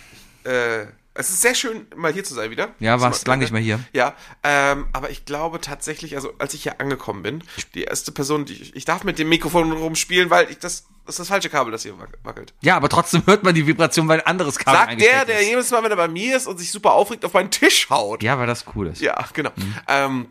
äh, 0.44 0.86
es 1.12 1.28
ist 1.28 1.42
sehr 1.42 1.54
schön, 1.56 1.86
mal 1.96 2.12
hier 2.12 2.22
zu 2.24 2.34
sein 2.34 2.50
wieder. 2.50 2.68
Ja, 2.78 3.00
warst 3.00 3.26
lange 3.26 3.42
nicht 3.42 3.52
mehr 3.52 3.60
hier. 3.60 3.80
Ja, 3.92 4.14
ähm, 4.44 4.86
aber 4.92 5.10
ich 5.10 5.24
glaube 5.24 5.60
tatsächlich, 5.60 6.14
also 6.14 6.32
als 6.38 6.54
ich 6.54 6.62
hier 6.62 6.80
angekommen 6.80 7.22
bin, 7.22 7.42
die 7.74 7.82
erste 7.82 8.12
Person, 8.12 8.44
die 8.44 8.54
ich, 8.54 8.76
ich 8.76 8.84
darf 8.84 9.02
mit 9.04 9.18
dem 9.18 9.28
Mikrofon 9.28 9.72
rumspielen, 9.72 10.30
weil 10.30 10.48
ich 10.50 10.58
das, 10.58 10.86
das 11.04 11.14
ist 11.14 11.18
das 11.18 11.28
falsche 11.28 11.50
Kabel, 11.50 11.72
das 11.72 11.82
hier 11.82 11.94
wac- 11.94 12.16
wackelt. 12.22 12.54
Ja, 12.60 12.76
aber 12.76 12.88
trotzdem 12.88 13.26
hört 13.26 13.42
man 13.42 13.54
die 13.54 13.66
Vibration, 13.66 14.06
weil 14.08 14.20
ein 14.20 14.26
anderes 14.26 14.56
Kabel 14.58 14.78
Sagt 14.78 15.00
der, 15.00 15.24
der 15.24 15.40
ist. 15.40 15.48
jedes 15.48 15.70
Mal, 15.72 15.82
wenn 15.82 15.90
er 15.90 15.96
bei 15.96 16.08
mir 16.08 16.36
ist 16.36 16.46
und 16.46 16.58
sich 16.58 16.70
super 16.70 16.92
aufregt, 16.92 17.24
auf 17.24 17.32
meinen 17.34 17.50
Tisch 17.50 17.90
haut. 17.90 18.22
Ja, 18.22 18.38
weil 18.38 18.46
das 18.46 18.64
cool 18.74 18.86
ist. 18.86 19.02
Ja, 19.02 19.22
genau. 19.32 19.50
Ähm, 19.88 20.28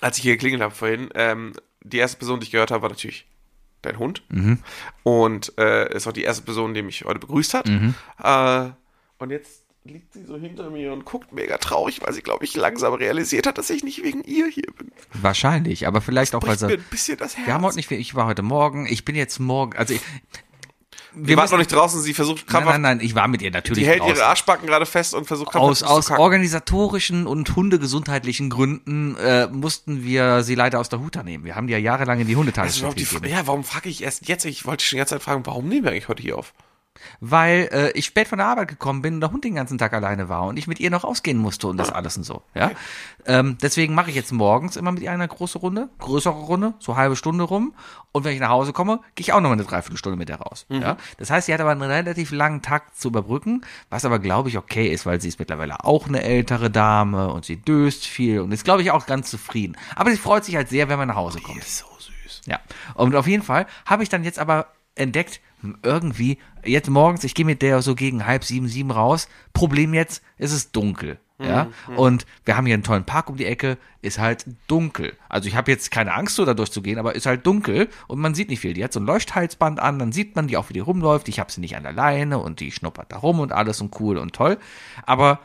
als 0.00 0.18
ich 0.18 0.22
hier 0.22 0.34
geklingelt 0.34 0.62
habe 0.62 0.74
vorhin, 0.74 1.10
ähm, 1.14 1.52
die 1.82 1.98
erste 1.98 2.16
Person, 2.16 2.38
die 2.40 2.44
ich 2.44 2.52
gehört 2.52 2.70
habe, 2.70 2.82
war 2.82 2.90
natürlich 2.90 3.26
dein 3.82 3.98
Hund. 3.98 4.22
Mhm. 4.28 4.62
Und 5.02 5.52
äh, 5.58 5.92
ist 5.94 6.06
auch 6.06 6.12
die 6.12 6.22
erste 6.22 6.42
Person, 6.44 6.74
die 6.74 6.82
mich 6.82 7.04
heute 7.04 7.18
begrüßt 7.18 7.54
hat. 7.54 7.66
Mhm. 7.66 7.94
Äh, 8.22 8.70
und 9.18 9.30
jetzt 9.30 9.62
liegt 9.84 10.12
sie 10.14 10.24
so 10.24 10.36
hinter 10.36 10.68
mir 10.70 10.92
und 10.92 11.04
guckt 11.04 11.32
mega 11.32 11.58
traurig, 11.58 12.00
weil 12.04 12.12
sie, 12.12 12.20
glaube 12.22 12.44
ich, 12.44 12.56
langsam 12.56 12.94
realisiert 12.94 13.46
hat, 13.46 13.56
dass 13.56 13.70
ich 13.70 13.84
nicht 13.84 14.02
wegen 14.02 14.22
ihr 14.24 14.48
hier 14.48 14.66
bin. 14.76 14.90
Wahrscheinlich, 15.12 15.86
aber 15.86 16.00
vielleicht 16.00 16.34
auch, 16.34 16.42
weil 16.42 16.56
Bricht 16.56 16.62
mir 16.62 16.68
sie. 16.70 16.74
ein 16.76 16.84
bisschen 16.90 17.18
das 17.18 17.36
Herz. 17.36 17.46
Wir 17.46 17.54
haben 17.54 17.64
heute 17.64 17.76
nicht 17.76 17.86
viel. 17.88 18.00
Ich 18.00 18.14
war 18.16 18.26
heute 18.26 18.42
Morgen. 18.42 18.86
Ich 18.86 19.04
bin 19.04 19.14
jetzt 19.14 19.38
morgen. 19.38 19.76
Also 19.78 19.94
ich, 19.94 20.00
wir 21.14 21.36
waren 21.36 21.44
müssen- 21.44 21.52
noch 21.54 21.58
nicht 21.58 21.72
draußen, 21.72 22.00
sie 22.02 22.14
versucht 22.14 22.38
Nein, 22.38 22.46
krampfhaft, 22.46 22.80
nein, 22.80 22.98
nein. 22.98 23.06
Ich 23.06 23.14
war 23.14 23.28
mit 23.28 23.42
ihr 23.42 23.50
natürlich. 23.52 23.84
die 23.84 23.88
hält 23.88 24.00
draußen. 24.00 24.16
ihre 24.16 24.26
Arschbacken 24.26 24.66
gerade 24.66 24.86
fest 24.86 25.14
und 25.14 25.24
versucht 25.26 25.54
aus, 25.54 25.78
krampfhaft 25.78 25.84
aus 25.90 26.04
zu 26.06 26.08
kacken. 26.10 26.22
organisatorischen 26.22 27.26
und 27.28 27.54
hundegesundheitlichen 27.56 28.50
Gründen 28.50 29.16
äh, 29.16 29.46
mussten 29.46 30.02
wir 30.02 30.42
sie 30.42 30.54
leider 30.56 30.80
aus 30.80 30.88
der 30.88 30.98
Huta 31.00 31.22
nehmen. 31.22 31.44
Wir 31.44 31.54
haben 31.54 31.68
die 31.68 31.72
ja 31.72 31.78
jahrelang 31.78 32.20
in 32.20 32.26
die 32.26 32.34
Das 32.34 32.80
gegeben. 32.80 33.06
Frage, 33.06 33.28
ja, 33.30 33.46
warum 33.46 33.62
frage 33.64 33.88
ich 33.88 34.02
erst 34.02 34.28
jetzt? 34.28 34.44
Ich 34.44 34.66
wollte 34.66 34.84
schon 34.84 34.96
die 34.96 34.98
ganze 34.98 35.14
Zeit 35.14 35.22
fragen, 35.22 35.46
warum 35.46 35.68
nehmen 35.68 35.84
wir 35.84 35.92
eigentlich 35.92 36.08
heute 36.08 36.22
hier 36.22 36.36
auf? 36.36 36.52
Weil 37.20 37.68
äh, 37.72 37.90
ich 37.92 38.06
spät 38.06 38.28
von 38.28 38.38
der 38.38 38.46
Arbeit 38.46 38.68
gekommen 38.68 39.02
bin 39.02 39.14
und 39.14 39.20
der 39.20 39.30
Hund 39.32 39.44
den 39.44 39.54
ganzen 39.54 39.78
Tag 39.78 39.92
alleine 39.92 40.28
war 40.28 40.44
und 40.44 40.58
ich 40.58 40.66
mit 40.66 40.80
ihr 40.80 40.90
noch 40.90 41.04
ausgehen 41.04 41.38
musste 41.38 41.66
und 41.66 41.76
das 41.76 41.90
alles 41.90 42.16
und 42.16 42.24
so. 42.24 42.42
Ja, 42.54 42.70
ähm, 43.26 43.58
deswegen 43.62 43.94
mache 43.94 44.10
ich 44.10 44.16
jetzt 44.16 44.32
morgens 44.32 44.76
immer 44.76 44.92
mit 44.92 45.02
ihr 45.02 45.10
eine 45.10 45.26
große 45.26 45.58
Runde, 45.58 45.88
größere 45.98 46.34
Runde, 46.34 46.74
so 46.78 46.96
halbe 46.96 47.16
Stunde 47.16 47.44
rum. 47.44 47.74
Und 48.12 48.24
wenn 48.24 48.32
ich 48.32 48.40
nach 48.40 48.48
Hause 48.48 48.72
komme, 48.72 49.00
gehe 49.14 49.24
ich 49.24 49.32
auch 49.32 49.40
noch 49.40 49.48
mal 49.48 49.54
eine 49.54 49.64
Dreiviertelstunde 49.64 50.16
mit 50.16 50.30
ihr 50.30 50.36
raus. 50.36 50.66
Ja, 50.68 50.96
das 51.18 51.30
heißt, 51.30 51.46
sie 51.46 51.54
hat 51.54 51.60
aber 51.60 51.70
einen 51.70 51.82
relativ 51.82 52.30
langen 52.30 52.62
Takt 52.62 52.98
zu 52.98 53.08
überbrücken, 53.08 53.62
was 53.90 54.04
aber 54.04 54.18
glaube 54.18 54.48
ich 54.48 54.56
okay 54.56 54.88
ist, 54.88 55.04
weil 55.06 55.20
sie 55.20 55.28
ist 55.28 55.38
mittlerweile 55.38 55.84
auch 55.84 56.06
eine 56.06 56.22
ältere 56.22 56.70
Dame 56.70 57.32
und 57.32 57.44
sie 57.44 57.56
döst 57.56 58.06
viel 58.06 58.40
und 58.40 58.52
ist 58.52 58.64
glaube 58.64 58.82
ich 58.82 58.90
auch 58.90 59.06
ganz 59.06 59.30
zufrieden. 59.30 59.76
Aber 59.94 60.10
sie 60.10 60.16
freut 60.16 60.44
sich 60.44 60.56
halt 60.56 60.68
sehr, 60.68 60.88
wenn 60.88 60.98
man 60.98 61.08
nach 61.08 61.16
Hause 61.16 61.40
kommt. 61.40 61.58
ist 61.58 61.78
so 61.78 61.86
süß. 61.98 62.42
Ja, 62.46 62.60
und 62.94 63.14
auf 63.14 63.26
jeden 63.26 63.42
Fall 63.42 63.66
habe 63.84 64.02
ich 64.02 64.08
dann 64.08 64.24
jetzt 64.24 64.38
aber 64.38 64.66
entdeckt, 64.96 65.40
irgendwie, 65.82 66.38
jetzt 66.64 66.90
morgens, 66.90 67.24
ich 67.24 67.34
gehe 67.34 67.44
mit 67.44 67.62
der 67.62 67.82
so 67.82 67.94
gegen 67.94 68.26
halb 68.26 68.44
sieben, 68.44 68.68
sieben 68.68 68.90
raus. 68.90 69.28
Problem 69.52 69.94
jetzt, 69.94 70.22
es 70.38 70.52
ist 70.52 70.74
dunkel. 70.74 71.18
Ja, 71.38 71.68
und 71.96 72.24
wir 72.46 72.56
haben 72.56 72.64
hier 72.64 72.72
einen 72.72 72.82
tollen 72.82 73.04
Park 73.04 73.28
um 73.28 73.36
die 73.36 73.44
Ecke, 73.44 73.76
ist 74.00 74.18
halt 74.18 74.46
dunkel. 74.68 75.12
Also 75.28 75.48
ich 75.48 75.54
habe 75.54 75.70
jetzt 75.70 75.90
keine 75.90 76.14
Angst, 76.14 76.34
so 76.36 76.46
da 76.46 76.54
durchzugehen, 76.54 76.98
aber 76.98 77.14
ist 77.14 77.26
halt 77.26 77.46
dunkel 77.46 77.90
und 78.06 78.20
man 78.20 78.34
sieht 78.34 78.48
nicht 78.48 78.60
viel. 78.60 78.72
Die 78.72 78.82
hat 78.82 78.94
so 78.94 79.00
ein 79.00 79.06
Leuchthalsband 79.06 79.78
an, 79.78 79.98
dann 79.98 80.12
sieht 80.12 80.34
man 80.34 80.46
die 80.46 80.56
auch, 80.56 80.70
wie 80.70 80.72
die 80.72 80.80
rumläuft. 80.80 81.28
Ich 81.28 81.38
habe 81.38 81.52
sie 81.52 81.60
nicht 81.60 81.76
an 81.76 81.82
der 81.82 81.92
Leine 81.92 82.38
und 82.38 82.60
die 82.60 82.72
schnuppert 82.72 83.12
da 83.12 83.18
rum 83.18 83.40
und 83.40 83.52
alles 83.52 83.82
und 83.82 84.00
cool 84.00 84.16
und 84.16 84.34
toll. 84.34 84.56
Aber 85.04 85.40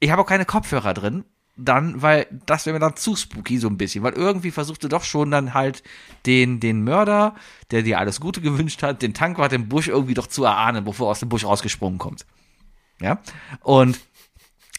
ich 0.00 0.10
habe 0.10 0.22
auch 0.22 0.26
keine 0.26 0.44
Kopfhörer 0.44 0.92
drin, 0.92 1.24
dann, 1.58 2.00
weil 2.00 2.26
das 2.46 2.64
wäre 2.64 2.74
mir 2.74 2.80
dann 2.80 2.96
zu 2.96 3.16
spooky 3.16 3.58
so 3.58 3.68
ein 3.68 3.76
bisschen, 3.76 4.04
weil 4.04 4.12
irgendwie 4.12 4.52
versuchte 4.52 4.88
doch 4.88 5.02
schon 5.02 5.30
dann 5.30 5.54
halt 5.54 5.82
den, 6.24 6.60
den 6.60 6.84
Mörder, 6.84 7.34
der 7.70 7.82
dir 7.82 7.98
alles 7.98 8.20
Gute 8.20 8.40
gewünscht 8.40 8.82
hat, 8.82 9.02
den 9.02 9.12
Tankwart 9.12 9.52
im 9.52 9.68
Busch 9.68 9.88
irgendwie 9.88 10.14
doch 10.14 10.28
zu 10.28 10.44
erahnen, 10.44 10.84
bevor 10.84 11.08
er 11.08 11.10
aus 11.10 11.20
dem 11.20 11.28
Busch 11.28 11.44
rausgesprungen 11.44 11.98
kommt. 11.98 12.24
Ja, 13.00 13.20
und 13.62 14.00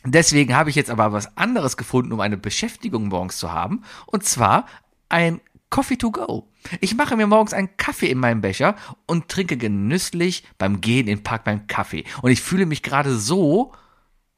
deswegen 0.06 0.56
habe 0.56 0.70
ich 0.70 0.76
jetzt 0.76 0.90
aber 0.90 1.12
was 1.12 1.38
anderes 1.38 1.78
gefunden, 1.78 2.12
um 2.12 2.20
eine 2.20 2.38
Beschäftigung 2.38 3.08
morgens 3.10 3.38
zu 3.38 3.52
haben, 3.52 3.84
und 4.08 4.24
zwar 4.26 4.66
ein 5.10 5.42
Coffee 5.70 5.98
to 5.98 6.12
go. 6.12 6.48
Ich 6.82 6.96
mache 6.96 7.16
mir 7.16 7.28
morgens 7.28 7.54
einen 7.54 7.78
Kaffee 7.78 8.10
in 8.10 8.18
meinem 8.18 8.42
Becher 8.42 8.76
und 9.06 9.30
trinke 9.30 9.56
genüsslich 9.56 10.44
beim 10.58 10.82
Gehen 10.82 11.08
in 11.08 11.18
den 11.18 11.24
Park 11.24 11.44
beim 11.44 11.68
Kaffee. 11.68 12.06
Und 12.22 12.32
ich 12.32 12.42
fühle 12.42 12.66
mich 12.66 12.84
gerade 12.84 13.16
so, 13.16 13.72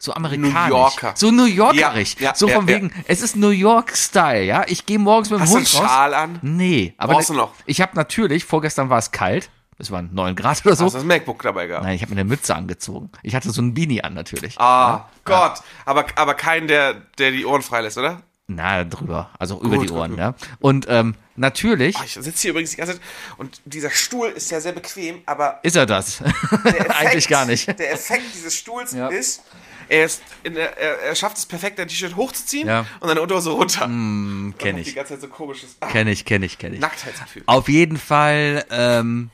so 0.02 0.14
amerikanisch. 0.14 0.54
New 0.54 0.70
Yorker. 0.70 1.14
So 1.16 1.32
New 1.32 1.46
Yorkerig. 1.46 2.16
Ja, 2.20 2.30
ja, 2.30 2.36
so 2.36 2.48
von 2.48 2.68
ja. 2.68 2.76
wegen, 2.76 2.92
es 3.08 3.22
ist 3.22 3.36
New 3.36 3.50
York-Style, 3.50 4.44
ja. 4.44 4.66
Ich 4.68 4.86
gehe 4.88 4.98
morgens 4.98 5.30
mit 5.30 5.40
dem 5.40 5.44
Hast 5.44 5.54
du 5.54 5.58
einen 5.58 5.66
Hund 5.68 5.76
raus. 5.76 5.90
Schal 5.90 6.14
an? 6.16 6.40
Nee, 6.42 6.96
aber 6.98 7.14
Brauchst 7.14 7.30
du 7.30 7.34
noch? 7.36 7.54
ich 7.68 7.82
habe 7.82 7.96
natürlich, 7.96 8.44
vorgestern 8.46 8.90
war 8.90 8.98
es 8.98 9.12
kalt, 9.12 9.52
es 9.78 9.92
waren 9.92 10.10
neun 10.14 10.36
Grad 10.36 10.66
oder 10.66 10.76
so. 10.76 10.86
Hast 10.86 10.94
du 10.94 10.98
das 11.00 11.06
MacBook 11.06 11.42
dabei 11.44 11.68
gehabt? 11.68 11.86
Nein, 11.86 11.96
ich 11.96 12.02
habe 12.02 12.14
mir 12.14 12.20
eine 12.22 12.30
Mütze 12.30 12.56
angezogen. 12.56 13.12
Ich 13.22 13.36
hatte 13.36 13.52
so 13.52 13.62
ein 13.62 13.74
Beanie 13.74 14.04
an 14.04 14.14
natürlich. 14.16 14.60
Ah, 14.60 15.10
Gott. 15.24 15.62
Aber, 15.86 16.06
aber 16.16 16.34
kein, 16.34 16.68
der, 16.68 16.96
der 17.18 17.32
die 17.32 17.46
Ohren 17.46 17.62
freilässt, 17.62 17.98
oder? 17.98 18.22
Na, 18.48 18.84
drüber, 18.84 19.30
also 19.40 19.62
über 19.62 19.78
Gut, 19.78 19.84
die 19.84 19.88
gut, 19.90 19.98
Ohren, 19.98 20.18
ja. 20.18 20.34
Und 20.60 20.86
ähm, 20.90 21.16
natürlich 21.36 21.96
Ich 22.04 22.14
sitze 22.14 22.42
hier 22.42 22.52
übrigens 22.52 22.72
die 22.72 22.78
ganze 22.78 22.94
Zeit 22.94 23.02
und 23.38 23.62
dieser 23.66 23.90
Stuhl 23.90 24.28
ist 24.30 24.52
ja 24.52 24.60
sehr 24.60 24.74
bequem, 24.74 25.22
aber 25.26 25.60
ist 25.64 25.76
er 25.78 25.86
das. 25.86 26.22
Effekt, 26.66 26.90
Eigentlich 26.92 27.28
gar 27.30 27.46
nicht. 27.46 27.68
Der 27.80 27.94
Effekt 27.94 28.24
dieses 28.36 28.56
Stuhls 28.56 28.92
Ja. 28.92 29.08
ist, 29.08 29.44
er, 29.92 30.06
ist 30.06 30.24
in 30.44 30.56
der, 30.56 30.78
er, 30.78 31.00
er 31.02 31.16
schafft 31.16 31.38
es 31.38 31.46
perfekt, 31.46 31.78
dein 31.78 31.88
T-Shirt 31.88 32.16
hochzuziehen 32.16 32.68
Ja. 32.68 32.86
und 33.02 33.10
deine 33.10 33.22
Unterhose 33.22 33.52
runter. 33.52 33.82
Kenn 33.82 34.54
Und 34.58 34.78
ich. 34.78 34.88
Die 34.88 34.94
ganze 34.94 35.14
Zeit 35.14 35.22
so 35.22 35.28
komisches 35.28 35.76
ah, 35.82 35.88
Kenn 35.88 36.08
ich, 36.08 36.24
kenn 36.26 36.42
ich, 36.44 36.58
kenn 36.58 36.74
ich. 36.74 36.80
Nacktheitsgefühl. 36.80 37.44
Auf 37.46 37.68
jeden 37.68 37.98
Fall, 37.98 38.66
ähm, 38.72 39.30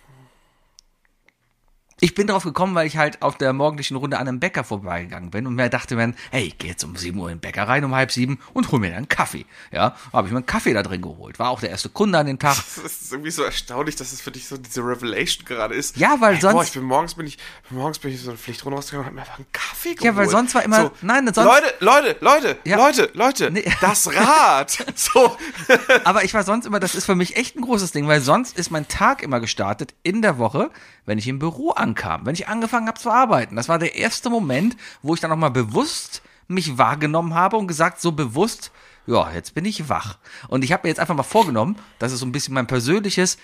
ich 2.00 2.14
bin 2.14 2.28
drauf 2.28 2.44
gekommen, 2.44 2.76
weil 2.76 2.86
ich 2.86 2.98
halt 2.98 3.22
auf 3.24 3.38
der 3.38 3.54
morgendlichen 3.54 3.96
Runde 3.96 4.18
an 4.20 4.28
einem 4.28 4.40
Bäcker 4.40 4.64
vorbeigegangen 4.64 5.32
bin 5.32 5.48
und 5.48 5.56
mir 5.56 5.70
dachte 5.70 5.96
mir, 5.96 6.14
hey, 6.32 6.44
ich 6.44 6.58
gehe 6.58 6.70
jetzt 6.70 6.84
um 6.84 6.96
7 6.96 7.18
Uhr 7.20 7.30
in 7.30 7.38
den 7.38 7.42
Bäcker 7.42 7.68
rein, 7.68 7.84
um 7.84 7.96
halb 7.96 8.12
sieben 8.12 8.40
und 8.54 8.72
hol 8.72 8.80
mir 8.80 8.90
dann 8.90 8.98
einen 8.98 9.10
Kaffee. 9.10 9.46
Ja, 9.72 9.96
habe 10.14 10.28
ich 10.28 10.32
mir 10.32 10.38
einen 10.38 10.46
Kaffee 10.46 10.74
da 10.74 10.84
drin 10.84 11.02
geholt. 11.02 11.40
War 11.40 11.50
auch 11.50 11.60
der 11.60 11.70
erste 11.72 11.90
Kunde 11.90 12.18
an 12.20 12.28
dem 12.28 12.40
Tag. 12.40 12.56
Das 12.88 13.02
ist 13.02 13.12
irgendwie 13.12 13.32
so 13.32 13.44
erstaunlich, 13.44 13.96
dass 13.96 14.12
es 14.14 14.22
für 14.22 14.32
dich 14.32 14.48
so 14.48 14.58
diese 14.58 14.82
Revelation 14.82 15.46
gerade 15.46 15.74
ist. 15.76 15.98
Ja, 15.98 16.18
weil 16.20 16.34
hey, 16.36 16.42
sonst- 16.42 16.54
Boah, 16.54 16.64
ich 16.64 16.72
bin 16.74 16.84
morgens 16.84 17.16
bin 17.16 17.26
ich 17.26 17.38
morgens 17.72 18.00
bin 18.00 18.14
ich 18.14 18.22
so 18.22 18.30
eine 18.30 18.38
Pflichtrunde 18.38 18.76
rausgegangen 18.78 19.04
und 19.04 19.08
hab 19.08 19.16
mir 19.16 19.22
einfach 19.22 19.38
einen 19.40 19.52
Kaffee 19.52 19.96
geholt. 19.96 20.04
Ja, 20.04 20.16
weil 20.16 20.30
sonst 20.30 20.54
war 20.56 20.64
immer- 20.64 20.82
so, 20.84 20.92
nein, 21.02 21.26
sonst- 21.34 21.48
Leute, 21.48 21.74
Leute, 21.80 22.16
Leute, 22.22 22.58
Ja. 22.64 22.78
Leute, 22.78 23.10
Leute, 23.14 23.52
Nee. 23.52 23.66
das 23.82 24.08
Rad. 24.14 24.86
so. 24.96 25.36
Aber 26.04 26.24
ich 26.24 26.34
war 26.34 26.44
sonst 26.44 26.66
immer, 26.68 26.80
das 26.80 26.94
ist 26.96 27.06
für 27.06 27.16
mich 27.16 27.36
echt 27.36 27.56
ein 27.56 27.62
großes 27.62 27.92
Ding, 27.92 28.08
weil 28.08 28.22
sonst 28.22 28.58
ist 28.58 28.70
mein 28.72 28.88
Tag 28.88 29.24
immer 29.24 29.40
gestartet 29.40 29.94
in 30.04 30.22
der 30.22 30.38
Woche, 30.38 30.70
wenn 31.06 31.18
ich 31.18 31.28
im 31.28 31.40
Büro 31.40 31.72
ankam, 31.88 32.26
wenn 32.26 32.36
ich 32.36 32.48
angefangen 32.48 32.88
habe 32.88 33.00
zu 33.00 33.10
arbeiten. 33.10 33.56
Das 33.56 33.70
war 33.70 33.80
der 33.80 33.96
erste 33.96 34.30
Moment, 34.30 34.76
wo 35.02 35.14
ich 35.14 35.20
dann 35.20 35.30
nochmal 35.30 35.52
bewusst 35.52 36.22
mich 36.48 36.78
wahrgenommen 36.78 37.34
habe 37.34 37.58
und 37.58 37.68
gesagt, 37.68 38.00
so 38.02 38.12
bewusst, 38.12 38.72
ja, 39.06 39.32
jetzt 39.34 39.54
bin 39.54 39.66
ich 39.66 39.90
wach. 39.90 40.18
Und 40.48 40.64
ich 40.64 40.72
habe 40.72 40.84
mir 40.84 40.90
jetzt 40.90 41.00
einfach 41.00 41.16
mal 41.16 41.24
vorgenommen, 41.24 41.78
das 42.00 42.12
ist 42.12 42.20
so 42.20 42.26
ein 42.26 42.32
bisschen 42.32 42.54
mein 42.54 42.68
persönliches 42.68 43.38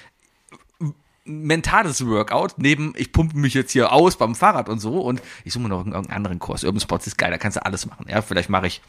mentales 1.26 2.06
Workout, 2.06 2.56
neben 2.58 2.94
ich 2.98 3.14
pumpe 3.14 3.38
mich 3.38 3.54
jetzt 3.54 3.72
hier 3.72 3.94
aus 3.94 4.18
beim 4.18 4.36
Fahrrad 4.36 4.68
und 4.68 4.80
so 4.80 5.00
und 5.00 5.22
ich 5.46 5.54
suche 5.54 5.64
mir 5.64 5.70
noch 5.70 5.78
irgendeinen 5.78 6.12
anderen 6.12 6.39
Kurs. 6.39 6.66
Urban 6.66 6.82
Sports 6.82 7.08
ist 7.08 7.18
geil, 7.18 7.32
da 7.32 7.38
kannst 7.38 7.56
du 7.56 7.66
alles 7.66 7.86
machen. 7.86 8.08
Ja, 8.10 8.22
vielleicht 8.22 8.50
mache 8.50 8.68
ich 8.68 8.82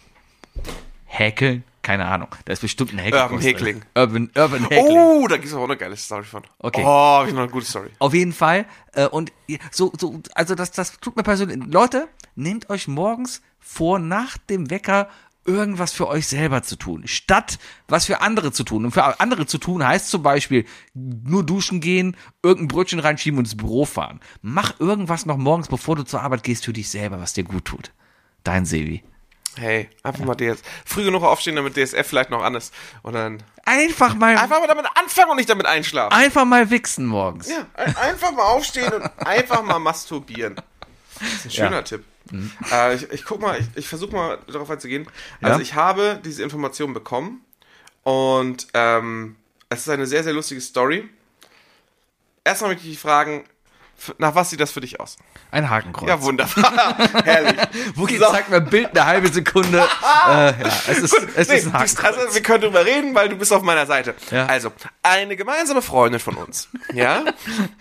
Häkeln, 1.05 1.63
keine 1.85 2.07
Ahnung. 2.07 2.29
Da 2.45 2.53
ist 2.53 2.61
bestimmt 2.61 2.93
ein 2.93 2.99
Häkelkurs 2.99 3.31
Urban. 3.31 3.41
Häkling. 3.41 3.83
Urban, 3.95 4.31
Urban 4.37 4.69
Häkling. 4.69 4.99
Oh, 4.99 5.29
da 5.29 5.37
gibt's 5.37 5.53
aber 5.53 5.63
auch 5.63 5.69
eine 5.69 5.77
geile 5.77 5.97
Story 5.97 6.25
von. 6.25 6.43
Okay. 6.59 6.83
Oh, 6.85 7.19
hab 7.19 7.29
ich 7.29 7.33
noch 7.33 7.43
eine 7.43 7.51
gute 7.53 7.67
Story. 7.67 7.91
Auf 8.01 8.13
jeden 8.15 8.33
Fall. 8.33 8.67
Äh, 8.95 9.07
und 9.07 9.33
so, 9.71 9.93
so, 9.97 10.21
also 10.35 10.57
das, 10.57 10.73
das 10.73 10.99
tut 10.99 11.15
mir 11.15 11.23
persönlich. 11.23 11.61
Leute, 11.71 12.09
nehmt 12.35 12.71
euch 12.71 12.89
morgens 12.89 13.43
vor, 13.61 14.01
nach 14.01 14.37
dem 14.39 14.71
Wecker 14.71 15.09
irgendwas 15.47 15.93
für 15.93 16.09
euch 16.09 16.27
selber 16.27 16.63
zu 16.63 16.77
tun, 16.77 17.03
statt 17.07 17.59
was 17.87 18.07
für 18.07 18.21
andere 18.23 18.51
zu 18.51 18.65
tun. 18.65 18.85
Und 18.85 18.93
für 18.93 19.21
andere 19.21 19.47
zu 19.47 19.59
tun 19.59 19.87
heißt 19.87 20.09
zum 20.09 20.23
Beispiel 20.23 20.65
nur 20.95 21.45
duschen 21.45 21.81
gehen, 21.81 22.17
irgendein 22.43 22.69
Brötchen 22.69 22.99
reinschieben 22.99 23.39
und 23.39 23.45
ins 23.45 23.57
Büro 23.57 23.85
fahren. 23.85 24.21
Mach 24.43 24.81
irgendwas 24.81 25.27
noch 25.27 25.37
morgens, 25.37 25.69
bevor 25.69 25.97
du 25.97 26.03
zur 26.05 26.23
Arbeit 26.23 26.43
gehst, 26.43 26.65
für 26.65 26.73
dich 26.73 26.89
selber, 26.89 27.21
was 27.21 27.35
dir 27.35 27.45
gut 27.45 27.67
tut. 27.67 27.93
Dein 28.43 28.65
Sevi. 28.65 29.05
Hey, 29.57 29.89
einfach 30.03 30.25
mal 30.25 30.35
DS. 30.35 30.59
Früh 30.85 31.05
genug 31.05 31.23
aufstehen, 31.23 31.55
damit 31.57 31.77
DSF 31.77 32.07
vielleicht 32.07 32.31
noch 32.31 32.43
an 32.43 32.55
ist. 32.57 32.75
Und 33.03 33.13
dann 33.15 33.43
Einfach 33.65 34.15
mal, 34.15 34.37
einfach 34.37 34.59
mal 34.61 34.67
damit 34.67 34.87
anfangen 34.95 35.31
und 35.31 35.37
nicht 35.37 35.49
damit 35.49 35.67
einschlafen. 35.67 36.13
einfach 36.13 36.45
mal 36.45 36.71
wichsen 36.71 37.07
morgens. 37.07 37.49
Ja, 37.49 37.65
ein- 37.75 37.97
einfach 37.97 38.33
mal 38.33 38.43
aufstehen 38.43 38.93
und 38.93 39.03
einfach 39.27 39.63
mal 39.63 39.79
masturbieren. 39.79 40.57
Das 41.21 41.33
ist 41.33 41.45
ein 41.47 41.51
schöner 41.53 41.77
Ja. 41.77 41.83
Tipp. 41.83 42.05
Äh, 42.73 42.95
ich, 42.97 43.11
ich 43.13 43.25
guck 43.25 43.41
mal, 43.41 43.59
ich, 43.61 43.67
ich 43.77 43.89
versuche 43.89 44.13
mal 44.13 44.39
darauf 44.49 44.69
einzugehen. 44.71 45.07
Also 45.41 45.57
Ja. 45.59 45.63
ich 45.63 45.75
habe 45.75 46.21
diese 46.25 46.43
Information 46.43 46.93
bekommen 46.93 47.45
und 48.03 48.67
ähm, 48.75 49.37
es 49.69 49.81
ist 49.81 49.89
eine 49.89 50.07
sehr, 50.07 50.25
sehr 50.25 50.33
lustige 50.33 50.61
Story. 50.61 51.09
Erstmal 52.45 52.73
möchte 52.73 52.87
ich 52.87 52.93
dich 52.95 53.01
fragen, 53.01 53.45
nach 54.19 54.35
was 54.35 54.51
sieht 54.51 54.61
das 54.61 54.71
für 54.73 54.81
dich 54.81 55.01
aus? 55.01 55.17
Ein 55.51 55.71
Hakenkreuz. 55.71 56.09
Ja, 56.09 56.21
wunderbar. 56.23 56.97
Herrlich. 57.25 57.57
Wookie 57.95 58.19
So. 58.19 58.27
zeigt 58.31 58.51
mir 58.51 58.57
ein 58.57 58.67
Bild 58.69 58.91
eine 58.91 59.07
halbe 59.07 59.29
Sekunde. 59.29 59.79
äh, 60.29 60.31
ja, 60.31 60.55
es 60.89 60.99
ist, 60.99 61.17
es 61.37 61.49
Nee, 61.49 61.57
ist 61.57 61.67
ein 61.67 61.73
Hakenkreuz. 61.73 62.05
also, 62.19 62.35
wir 62.35 62.43
können 62.43 62.63
drüber 62.63 62.85
reden, 62.85 63.15
weil 63.15 63.29
du 63.29 63.37
bist 63.37 63.53
auf 63.53 63.63
meiner 63.63 63.87
Seite. 63.87 64.15
Ja. 64.31 64.47
Also, 64.47 64.73
eine 65.03 65.37
gemeinsame 65.37 65.83
Freundin 65.83 66.21
von 66.21 66.35
uns, 66.37 66.69
ja, 66.93 67.25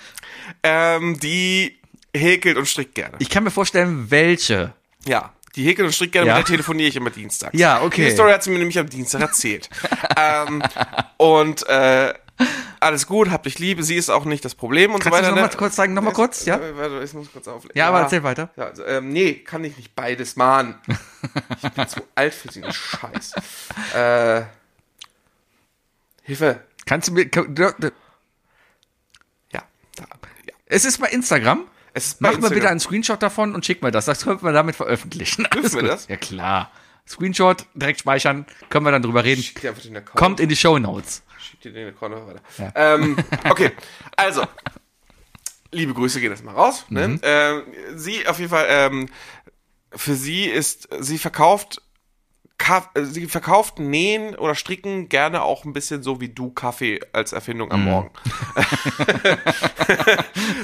ähm, 0.64 1.20
die 1.20 1.80
häkelt 2.16 2.58
und 2.58 2.68
strickt 2.68 2.96
gerne. 2.96 3.16
Ich 3.20 3.30
kann 3.30 3.44
mir 3.44 3.52
vorstellen, 3.52 4.10
welche. 4.12 4.74
Ja, 5.06 5.34
die 5.56 5.66
häkelt 5.66 5.88
und 5.88 5.94
strickt 5.94 6.14
gerne, 6.14 6.28
Ja. 6.28 6.38
mit 6.38 6.48
der 6.48 6.54
telefoniere 6.56 6.90
ich 6.90 6.96
immer 6.96 7.10
dienstags. 7.10 7.58
Ja, 7.58 7.82
okay. 7.82 8.06
Die 8.06 8.12
Story 8.12 8.32
hat 8.32 8.44
sie 8.44 8.50
mir 8.52 8.60
nämlich 8.60 8.80
am 8.80 8.90
Dienstag 8.90 9.22
erzählt. 9.22 9.70
ähm, 10.18 10.64
und 11.18 11.68
äh, 11.68 12.14
alles 12.80 13.08
gut, 13.08 13.30
hab 13.30 13.44
dich 13.44 13.60
liebe, 13.60 13.84
sie 13.84 13.96
ist 13.96 14.10
auch 14.10 14.26
nicht 14.26 14.44
das 14.44 14.56
Problem 14.56 14.94
und 14.94 15.00
Kannst 15.02 15.16
so 15.18 15.22
du 15.22 15.28
weiter. 15.32 15.36
noch 15.42 15.50
mal 15.52 15.58
kurz 15.58 15.76
zeigen? 15.76 15.94
Noch 15.94 16.02
mal 16.02 16.12
kurz, 16.14 16.46
ja? 16.46 16.58
Äh, 16.58 16.76
Warte, 16.76 17.02
ich 17.04 17.14
muss 17.14 17.32
kurz 17.32 17.48
auflegen. 17.48 17.78
Ja, 17.78 17.88
aber 17.90 18.02
erzähl 18.02 18.24
weiter. 18.24 18.50
Ja, 18.58 18.66
also, 18.66 18.84
ähm, 18.86 19.10
nee, 19.10 19.36
kann 19.36 19.64
ich 19.64 19.78
nicht 19.78 19.96
beides, 19.96 20.36
Mann. 20.36 20.76
Ich 21.64 21.70
bin 21.72 21.88
zu 21.88 22.02
alt 22.16 22.34
für 22.34 22.50
diesen 22.50 22.72
Scheiß. 22.74 23.32
Äh, 23.96 24.42
Hilfe. 26.24 26.60
Kannst 26.86 27.08
du 27.08 27.14
mir. 27.14 27.30
kann- 27.30 27.56
du- 27.56 27.74
du- 27.80 27.92
Es 30.66 30.86
ist 30.86 30.98
bei 31.00 31.08
Instagram. 31.10 31.68
Es 31.94 32.16
Mach 32.20 32.32
mal 32.32 32.36
bitte 32.38 32.46
Instagram. 32.56 32.72
einen 32.72 32.80
Screenshot 32.80 33.22
davon 33.22 33.54
und 33.54 33.64
schick 33.64 33.84
mir 33.84 33.92
das. 33.92 34.06
Das 34.06 34.24
können 34.24 34.42
wir 34.42 34.52
damit 34.54 34.76
veröffentlichen. 34.76 35.46
Alles 35.46 35.76
wir 35.76 35.84
das? 35.84 36.08
Ja, 36.08 36.18
klar. 36.18 36.72
Screenshot, 37.08 37.68
direkt 37.76 38.00
speichern, 38.00 38.46
können 38.70 38.84
wir 38.86 38.92
dann 38.92 39.04
drüber 39.04 39.24
reden. 39.24 39.44
Kommt 40.16 40.40
in 40.40 40.50
die 40.50 40.56
Show 40.56 40.80
Notes. 40.80 41.22
Schick 41.44 41.62
dir 41.62 41.74
den 41.74 41.88
einfach 41.90 42.10
weiter. 42.10 42.42
Ähm, 42.76 43.18
okay, 43.50 43.72
also. 44.16 44.44
Liebe 45.72 45.94
Grüße 45.94 46.22
gehen 46.22 46.32
jetzt 46.32 46.44
mal 46.44 46.54
raus. 46.54 46.86
Ne? 46.90 47.20
Ähm, 47.24 47.64
sie 47.96 48.28
auf 48.28 48.38
jeden 48.38 48.52
Fall, 48.52 48.68
ähm, 48.70 49.10
für 49.92 50.16
sie 50.16 50.46
ist, 50.46 50.88
sie 51.00 51.18
verkauft, 51.18 51.82
Ka 52.64 52.90
sie 52.96 53.26
verkauft 53.26 53.80
Nähen 53.80 54.36
oder 54.36 54.56
Stricken 54.56 55.10
gerne 55.10 55.42
auch 55.42 55.66
ein 55.66 55.74
bisschen 55.74 56.02
so 56.02 56.22
wie 56.22 56.30
du 56.30 56.52
Kaffee 56.52 57.02
als 57.12 57.34
Erfindung 57.34 57.72
am 57.74 57.84
Morgen. 57.84 58.12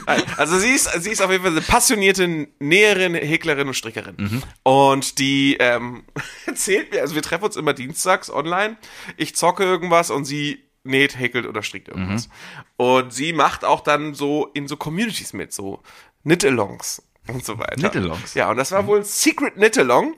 Nein, 0.05 0.23
also 0.37 0.57
sie 0.59 0.69
ist, 0.69 0.89
sie 1.01 1.09
ist 1.09 1.21
auf 1.21 1.29
jeden 1.29 1.43
Fall 1.43 1.51
eine 1.51 1.61
passionierte 1.61 2.47
Näherin, 2.59 3.15
Häklerin 3.15 3.67
und 3.67 3.73
Strickerin. 3.73 4.43
Und 4.63 5.19
die 5.19 5.57
ähm, 5.59 6.03
erzählt 6.45 6.93
mir, 6.93 7.01
also 7.01 7.15
wir 7.15 7.21
treffen 7.21 7.43
uns 7.45 7.57
immer 7.57 7.73
dienstags 7.73 8.29
online. 8.29 8.77
Ich 9.17 9.35
zocke 9.35 9.63
irgendwas 9.63 10.09
und 10.09 10.23
sie 10.23 10.68
näht, 10.83 11.17
häkelt 11.19 11.45
oder 11.45 11.61
strickt 11.63 11.87
irgendwas. 11.89 12.29
Und 12.77 13.13
sie 13.13 13.33
macht 13.33 13.65
auch 13.65 13.81
dann 13.81 14.13
so 14.13 14.47
in 14.53 14.67
so 14.67 14.77
Communities 14.77 15.33
mit, 15.33 15.53
so 15.53 15.81
Knit-Alongs 16.23 17.01
und 17.27 17.45
so 17.45 17.57
weiter. 17.59 17.75
Knit-Alongs? 17.75 18.33
Ja, 18.33 18.49
und 18.49 18.57
das 18.57 18.71
war 18.71 18.87
wohl 18.87 19.03
Secret 19.03 19.55
Knit-Along. 19.55 20.15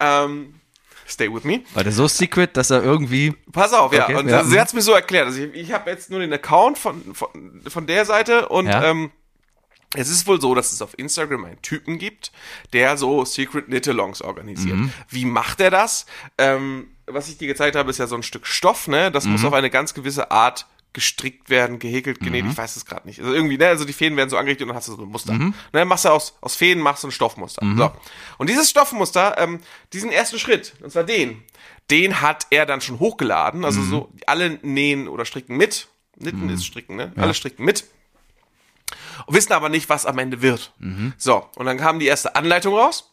Ähm, 0.00 0.54
stay 1.06 1.32
with 1.32 1.44
me. 1.44 1.62
War 1.74 1.84
der 1.84 1.92
so 1.92 2.06
secret, 2.08 2.56
dass 2.56 2.70
er 2.70 2.82
irgendwie. 2.82 3.34
Pass 3.52 3.72
auf, 3.72 3.92
ja. 3.92 4.04
Okay, 4.04 4.14
und 4.16 4.28
ja. 4.28 4.44
sie 4.44 4.60
hat 4.60 4.68
es 4.68 4.74
mir 4.74 4.82
so 4.82 4.92
erklärt. 4.92 5.26
Also 5.26 5.40
ich, 5.42 5.54
ich 5.54 5.72
habe 5.72 5.90
jetzt 5.90 6.10
nur 6.10 6.20
den 6.20 6.32
Account 6.32 6.78
von, 6.78 7.14
von, 7.14 7.62
von 7.66 7.86
der 7.86 8.04
Seite 8.04 8.48
und 8.48 8.66
Ja. 8.66 8.84
ähm, 8.84 9.10
es 9.96 10.08
ist 10.08 10.26
wohl 10.26 10.40
so, 10.40 10.54
dass 10.54 10.72
es 10.72 10.82
auf 10.82 10.98
Instagram 10.98 11.44
einen 11.44 11.62
Typen 11.62 11.98
gibt, 11.98 12.32
der 12.72 12.96
so 12.96 13.24
Secret 13.24 13.66
Knit-Alongs 13.66 14.22
organisiert. 14.22 14.76
Mhm. 14.76 14.92
Wie 15.08 15.24
macht 15.24 15.60
er 15.60 15.70
das? 15.70 16.06
Ähm, 16.38 16.88
was 17.06 17.28
ich 17.28 17.38
dir 17.38 17.46
gezeigt 17.48 17.76
habe, 17.76 17.90
ist 17.90 17.98
ja 17.98 18.06
so 18.06 18.16
ein 18.16 18.22
Stück 18.22 18.46
Stoff, 18.46 18.88
ne? 18.88 19.10
Das 19.10 19.24
Mhm. 19.24 19.32
muss 19.32 19.44
auf 19.44 19.52
eine 19.52 19.70
ganz 19.70 19.94
gewisse 19.94 20.30
Art 20.30 20.66
gestrickt 20.92 21.50
werden, 21.50 21.78
gehäkelt, 21.78 22.20
genäht, 22.20 22.46
ich 22.48 22.56
weiß 22.56 22.74
es 22.76 22.86
gerade 22.86 23.06
nicht. 23.06 23.20
Also 23.20 23.34
irgendwie, 23.34 23.58
ne, 23.58 23.66
also 23.66 23.84
die 23.84 23.92
Fäden 23.92 24.16
werden 24.16 24.30
so 24.30 24.38
angerichtet 24.38 24.62
und 24.62 24.68
dann 24.68 24.76
hast 24.78 24.88
du 24.88 24.96
so 24.96 25.02
ein 25.02 25.08
Muster. 25.08 25.34
Mhm. 25.34 25.52
Ne, 25.74 25.84
machst 25.84 26.06
du 26.06 26.08
aus, 26.08 26.38
aus 26.40 26.56
Fäden, 26.56 26.82
machst 26.82 27.02
du 27.02 27.08
ein 27.08 27.10
Stoffmuster. 27.12 27.60
So. 27.76 27.92
Und 28.38 28.48
dieses 28.48 28.70
Stoffmuster, 28.70 29.36
ähm, 29.36 29.60
diesen 29.92 30.10
ersten 30.10 30.38
Schritt, 30.38 30.72
und 30.82 30.90
zwar 30.90 31.04
den, 31.04 31.42
den 31.90 32.22
hat 32.22 32.46
er 32.48 32.64
dann 32.64 32.80
schon 32.80 32.98
hochgeladen. 32.98 33.66
Also 33.66 33.80
Mhm. 33.80 33.90
so, 33.90 34.12
alle 34.26 34.58
nähen 34.62 35.06
oder 35.08 35.26
stricken 35.26 35.58
mit. 35.58 35.88
Knitten 36.18 36.48
ist 36.48 36.64
stricken, 36.64 36.96
ne? 36.96 37.12
Alle 37.16 37.34
stricken 37.34 37.66
mit. 37.66 37.84
Wissen 39.28 39.52
aber 39.52 39.68
nicht, 39.68 39.88
was 39.88 40.06
am 40.06 40.18
Ende 40.18 40.42
wird. 40.42 40.72
Mhm. 40.78 41.12
So, 41.16 41.46
und 41.56 41.66
dann 41.66 41.76
kam 41.78 41.98
die 41.98 42.06
erste 42.06 42.34
Anleitung 42.36 42.74
raus 42.74 43.12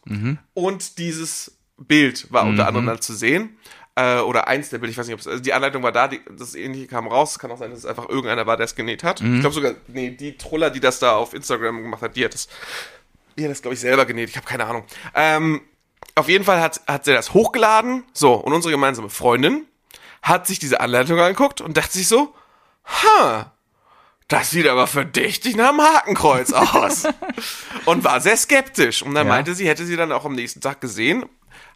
und 0.54 0.98
dieses 0.98 1.58
Bild 1.76 2.30
war 2.32 2.44
Mhm. 2.44 2.50
unter 2.50 2.66
anderem 2.68 2.86
dann 2.86 3.00
zu 3.00 3.14
sehen. 3.14 3.56
Äh, 3.96 4.18
oder 4.18 4.48
eins 4.48 4.70
der 4.70 4.78
Bilder, 4.78 4.90
ich 4.90 4.98
weiß 4.98 5.06
nicht, 5.06 5.14
ob 5.14 5.20
es, 5.20 5.28
also 5.28 5.40
die 5.40 5.52
Anleitung 5.52 5.84
war 5.84 5.92
da, 5.92 6.08
die, 6.08 6.20
das 6.36 6.56
ähnliche 6.56 6.88
kam 6.88 7.06
raus. 7.06 7.32
Es 7.32 7.38
kann 7.38 7.50
auch 7.52 7.58
sein, 7.58 7.70
dass 7.70 7.78
es 7.80 7.86
einfach 7.86 8.08
irgendeiner 8.08 8.44
war, 8.44 8.56
der 8.56 8.64
es 8.64 8.74
genäht 8.74 9.04
hat. 9.04 9.20
Mhm. 9.20 9.34
Ich 9.36 9.40
glaube 9.40 9.54
sogar, 9.54 9.74
nee, 9.86 10.10
die 10.10 10.36
Troller, 10.36 10.70
die 10.70 10.80
das 10.80 10.98
da 10.98 11.12
auf 11.14 11.32
Instagram 11.32 11.80
gemacht 11.80 12.02
hat, 12.02 12.16
die 12.16 12.24
hat 12.24 12.34
das, 12.34 12.48
die 13.38 13.44
hat 13.44 13.52
das, 13.52 13.62
glaube 13.62 13.74
ich, 13.74 13.80
selber 13.80 14.04
genäht. 14.04 14.28
Ich 14.30 14.36
habe 14.36 14.46
keine 14.46 14.66
Ahnung. 14.66 14.84
Ähm, 15.14 15.60
auf 16.16 16.28
jeden 16.28 16.44
Fall 16.44 16.60
hat, 16.60 16.80
hat 16.88 17.04
sie 17.04 17.12
das 17.12 17.34
hochgeladen. 17.34 18.02
So, 18.12 18.34
und 18.34 18.52
unsere 18.52 18.72
gemeinsame 18.72 19.10
Freundin 19.10 19.64
hat 20.22 20.48
sich 20.48 20.58
diese 20.58 20.80
Anleitung 20.80 21.20
angeguckt 21.20 21.60
und 21.60 21.76
dachte 21.76 21.92
sich 21.92 22.08
so, 22.08 22.34
ha, 22.84 23.52
das 24.28 24.50
sieht 24.50 24.66
aber 24.66 24.86
verdächtig 24.86 25.54
nach 25.56 25.68
einem 25.70 25.82
Hakenkreuz 25.82 26.52
aus. 26.52 27.04
und 27.84 28.04
war 28.04 28.20
sehr 28.20 28.36
skeptisch. 28.36 29.02
Und 29.02 29.14
dann 29.14 29.26
Ja. 29.26 29.32
meinte 29.34 29.54
sie, 29.54 29.68
hätte 29.68 29.84
sie 29.84 29.96
dann 29.96 30.12
auch 30.12 30.24
am 30.24 30.34
nächsten 30.34 30.60
Tag 30.60 30.80
gesehen, 30.80 31.24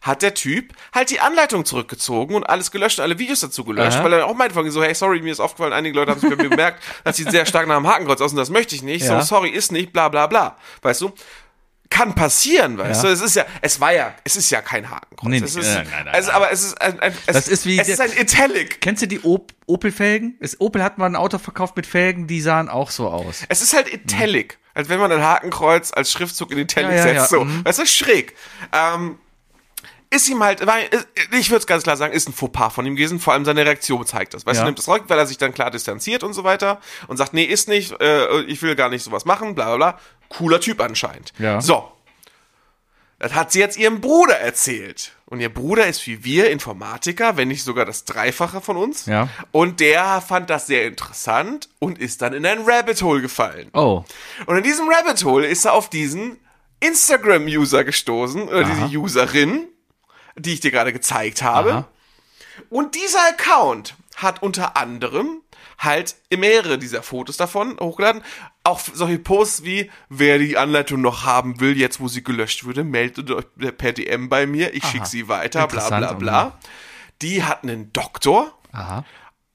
hat 0.01 0.21
der 0.21 0.33
Typ 0.33 0.73
halt 0.93 1.09
die 1.09 1.19
Anleitung 1.19 1.65
zurückgezogen 1.65 2.33
und 2.35 2.43
alles 2.49 2.71
gelöscht, 2.71 2.99
alle 2.99 3.19
Videos 3.19 3.41
dazu 3.41 3.63
gelöscht, 3.65 3.97
Aha. 3.97 4.03
weil 4.05 4.13
er 4.13 4.25
auch 4.27 4.33
meinte 4.33 4.53
von 4.53 4.69
so, 4.71 4.81
hey, 4.81 4.95
sorry, 4.95 5.21
mir 5.21 5.31
ist 5.31 5.39
aufgefallen, 5.39 5.73
einige 5.73 5.95
Leute 5.95 6.11
haben 6.11 6.21
es 6.23 6.29
bei 6.29 6.41
mir 6.41 6.49
bemerkt, 6.49 6.81
das 7.03 7.17
sieht 7.17 7.29
sehr 7.31 7.45
stark 7.45 7.67
nach 7.67 7.75
einem 7.75 7.87
Hakenkreuz 7.87 8.21
aus 8.21 8.31
und 8.31 8.37
das 8.37 8.49
möchte 8.49 8.75
ich 8.75 8.81
nicht, 8.81 9.05
Ja. 9.05 9.19
so, 9.21 9.27
sorry, 9.35 9.49
ist 9.49 9.71
nicht, 9.71 9.91
bla, 9.93 10.07
bla, 10.09 10.27
bla. 10.27 10.57
Weißt 10.81 11.01
du? 11.01 11.11
Kann 11.89 12.13
passieren, 12.13 12.77
weißt 12.77 13.03
Ja. 13.03 13.09
du? 13.09 13.13
Es 13.13 13.21
ist 13.21 13.35
ja, 13.35 13.45
es 13.61 13.79
war 13.81 13.91
ja, 13.91 14.13
es 14.23 14.35
ist 14.35 14.49
ja 14.51 14.61
kein 14.61 14.89
Hakenkreuz. 14.89 15.29
Nee, 15.29 15.37
es 15.43 15.55
ist, 15.55 15.65
nein, 15.73 15.87
nein, 15.91 16.05
nein, 16.05 16.13
es, 16.15 16.27
nein. 16.27 16.35
aber 16.35 16.51
es 16.51 16.63
ist 16.63 16.79
ein, 16.81 16.99
ein 16.99 17.13
es, 17.25 17.33
Das 17.33 17.47
ist 17.47 17.65
wie 17.65 17.79
es 17.79 17.87
der- 17.87 17.93
ist 17.95 17.99
ein 18.01 18.11
Italic. 18.21 18.79
Kennst 18.79 19.01
du 19.01 19.07
die 19.07 19.21
Op 19.23 19.51
Opel-Felgen? 19.65 20.37
Opel 20.59 20.83
hat 20.83 20.97
mal 20.99 21.07
ein 21.07 21.15
Auto 21.15 21.39
verkauft 21.39 21.75
mit 21.75 21.85
Felgen, 21.87 22.27
die 22.27 22.41
sahen 22.41 22.69
auch 22.69 22.91
so 22.91 23.09
aus. 23.09 23.43
Es 23.49 23.61
ist 23.61 23.73
halt 23.73 23.91
Italic. 23.93 24.59
Als 24.75 24.87
wenn 24.87 24.99
man 24.99 25.11
ein 25.11 25.21
Hakenkreuz 25.23 25.91
als 25.91 26.11
Schriftzug 26.11 26.51
in 26.51 26.59
Italic 26.59 26.91
Ja, 26.91 26.97
ja, 26.97 27.03
setzt. 27.03 27.29
So. 27.31 27.43
Mhm. 27.43 27.63
Das 27.63 27.79
ist 27.79 27.93
schräg. 27.95 28.35
Ähm, 28.71 29.17
ist 30.11 30.27
ihm 30.29 30.41
halt, 30.43 30.65
war, 30.65 30.79
ist- 30.79 31.07
ich 31.37 31.49
würde 31.49 31.59
es 31.59 31.67
ganz 31.67 31.83
klar 31.83 31.97
sagen, 31.97 32.13
ist 32.13 32.27
ein 32.29 32.33
Fauxpas 32.33 32.69
von 32.73 32.85
ihm 32.85 32.95
gewesen. 32.95 33.19
Vor 33.19 33.33
allem 33.33 33.45
seine 33.45 33.65
Reaktion 33.65 34.05
zeigt 34.05 34.33
das. 34.35 34.45
Weißt 34.45 34.57
Ja. 34.57 34.63
du, 34.63 34.67
nimmt 34.67 34.77
das 34.77 34.85
zurück, 34.85 35.03
weil 35.07 35.17
er 35.19 35.25
sich 35.27 35.37
dann 35.37 35.53
klar 35.53 35.69
distanziert 35.69 36.23
und 36.23 36.33
so 36.33 36.43
weiter 36.43 36.79
und 37.07 37.17
sagt, 37.17 37.33
nee, 37.33 37.43
ist 37.43 37.67
nicht, 37.67 37.99
äh, 37.99 38.41
ich 38.43 38.61
will 38.61 38.75
gar 38.75 38.89
nicht 38.89 39.03
sowas 39.03 39.25
machen, 39.25 39.53
bla 39.55 39.75
bla 39.75 39.91
bla. 39.91 39.99
Cooler 40.29 40.61
Typ 40.61 40.81
anscheinend. 40.81 41.33
Ja. 41.39 41.61
So. 41.61 41.91
Das 43.19 43.33
hat 43.33 43.51
sie 43.51 43.59
jetzt 43.59 43.77
ihrem 43.77 43.99
Bruder 43.99 44.39
erzählt. 44.39 45.11
Und 45.25 45.41
ihr 45.41 45.53
Bruder 45.53 45.85
ist 45.87 46.07
wie 46.07 46.23
wir 46.23 46.49
Informatiker, 46.49 47.37
wenn 47.37 47.49
nicht 47.49 47.63
sogar 47.63 47.85
das 47.85 48.05
Dreifache 48.05 48.61
von 48.61 48.77
uns. 48.77 49.05
Ja. 49.05 49.27
Und 49.51 49.79
der 49.81 50.21
fand 50.21 50.49
das 50.49 50.67
sehr 50.67 50.87
interessant 50.87 51.69
und 51.79 51.99
ist 51.99 52.21
dann 52.21 52.33
in 52.33 52.45
ein 52.45 52.63
Rabbit 52.65 53.01
Hole 53.01 53.21
gefallen. 53.21 53.69
Oh. 53.73 54.05
Und 54.45 54.57
in 54.57 54.63
diesem 54.63 54.89
Rabbit 54.89 55.23
Hole 55.25 55.45
ist 55.45 55.65
er 55.65 55.73
auf 55.73 55.89
diesen 55.89 56.39
Instagram-User 56.79 57.83
gestoßen, 57.83 58.47
oder 58.47 58.65
Aha. 58.65 58.87
diese 58.87 58.97
Userin, 58.97 59.67
die 60.37 60.53
ich 60.53 60.61
dir 60.61 60.71
gerade 60.71 60.93
gezeigt 60.93 61.41
habe. 61.41 61.71
Aha. 61.73 61.87
Und 62.69 62.95
dieser 62.95 63.27
Account 63.27 63.95
hat 64.15 64.41
unter 64.41 64.77
anderem 64.77 65.41
halt 65.79 66.15
mehrere 66.29 66.77
dieser 66.77 67.01
Fotos 67.01 67.37
davon 67.37 67.79
hochgeladen. 67.79 68.21
Auch 68.63 68.79
solche 68.79 69.17
Posts 69.17 69.63
wie, 69.63 69.89
wer 70.09 70.37
die 70.37 70.57
Anleitung 70.57 71.01
noch 71.01 71.23
haben 71.23 71.59
will, 71.59 71.77
jetzt 71.77 71.99
wo 71.99 72.07
sie 72.07 72.23
gelöscht 72.23 72.65
wurde, 72.65 72.83
meldet 72.83 73.31
euch 73.31 73.45
per 73.77 73.93
DM 73.93 74.29
bei 74.29 74.45
mir, 74.45 74.73
ich 74.75 74.85
schicke 74.85 75.07
sie 75.07 75.27
weiter, 75.27 75.67
bla 75.67 75.87
bla 75.87 76.13
bla. 76.13 76.59
Die 77.21 77.43
hat 77.43 77.63
einen 77.63 77.91
Doktor, 77.91 78.57
Aha. 78.71 79.05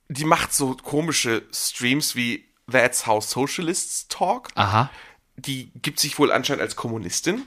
die 0.09 0.25
macht 0.25 0.53
so 0.53 0.75
komische 0.75 1.43
Streams 1.53 2.17
wie 2.17 2.45
That's 2.71 3.07
How 3.07 3.23
Socialists 3.23 4.09
Talk 4.09 4.49
Aha. 4.55 4.91
die 5.37 5.71
gibt 5.83 6.01
sich 6.01 6.19
wohl 6.19 6.33
anscheinend 6.33 6.63
als 6.63 6.77
Kommunistin. 6.77 7.43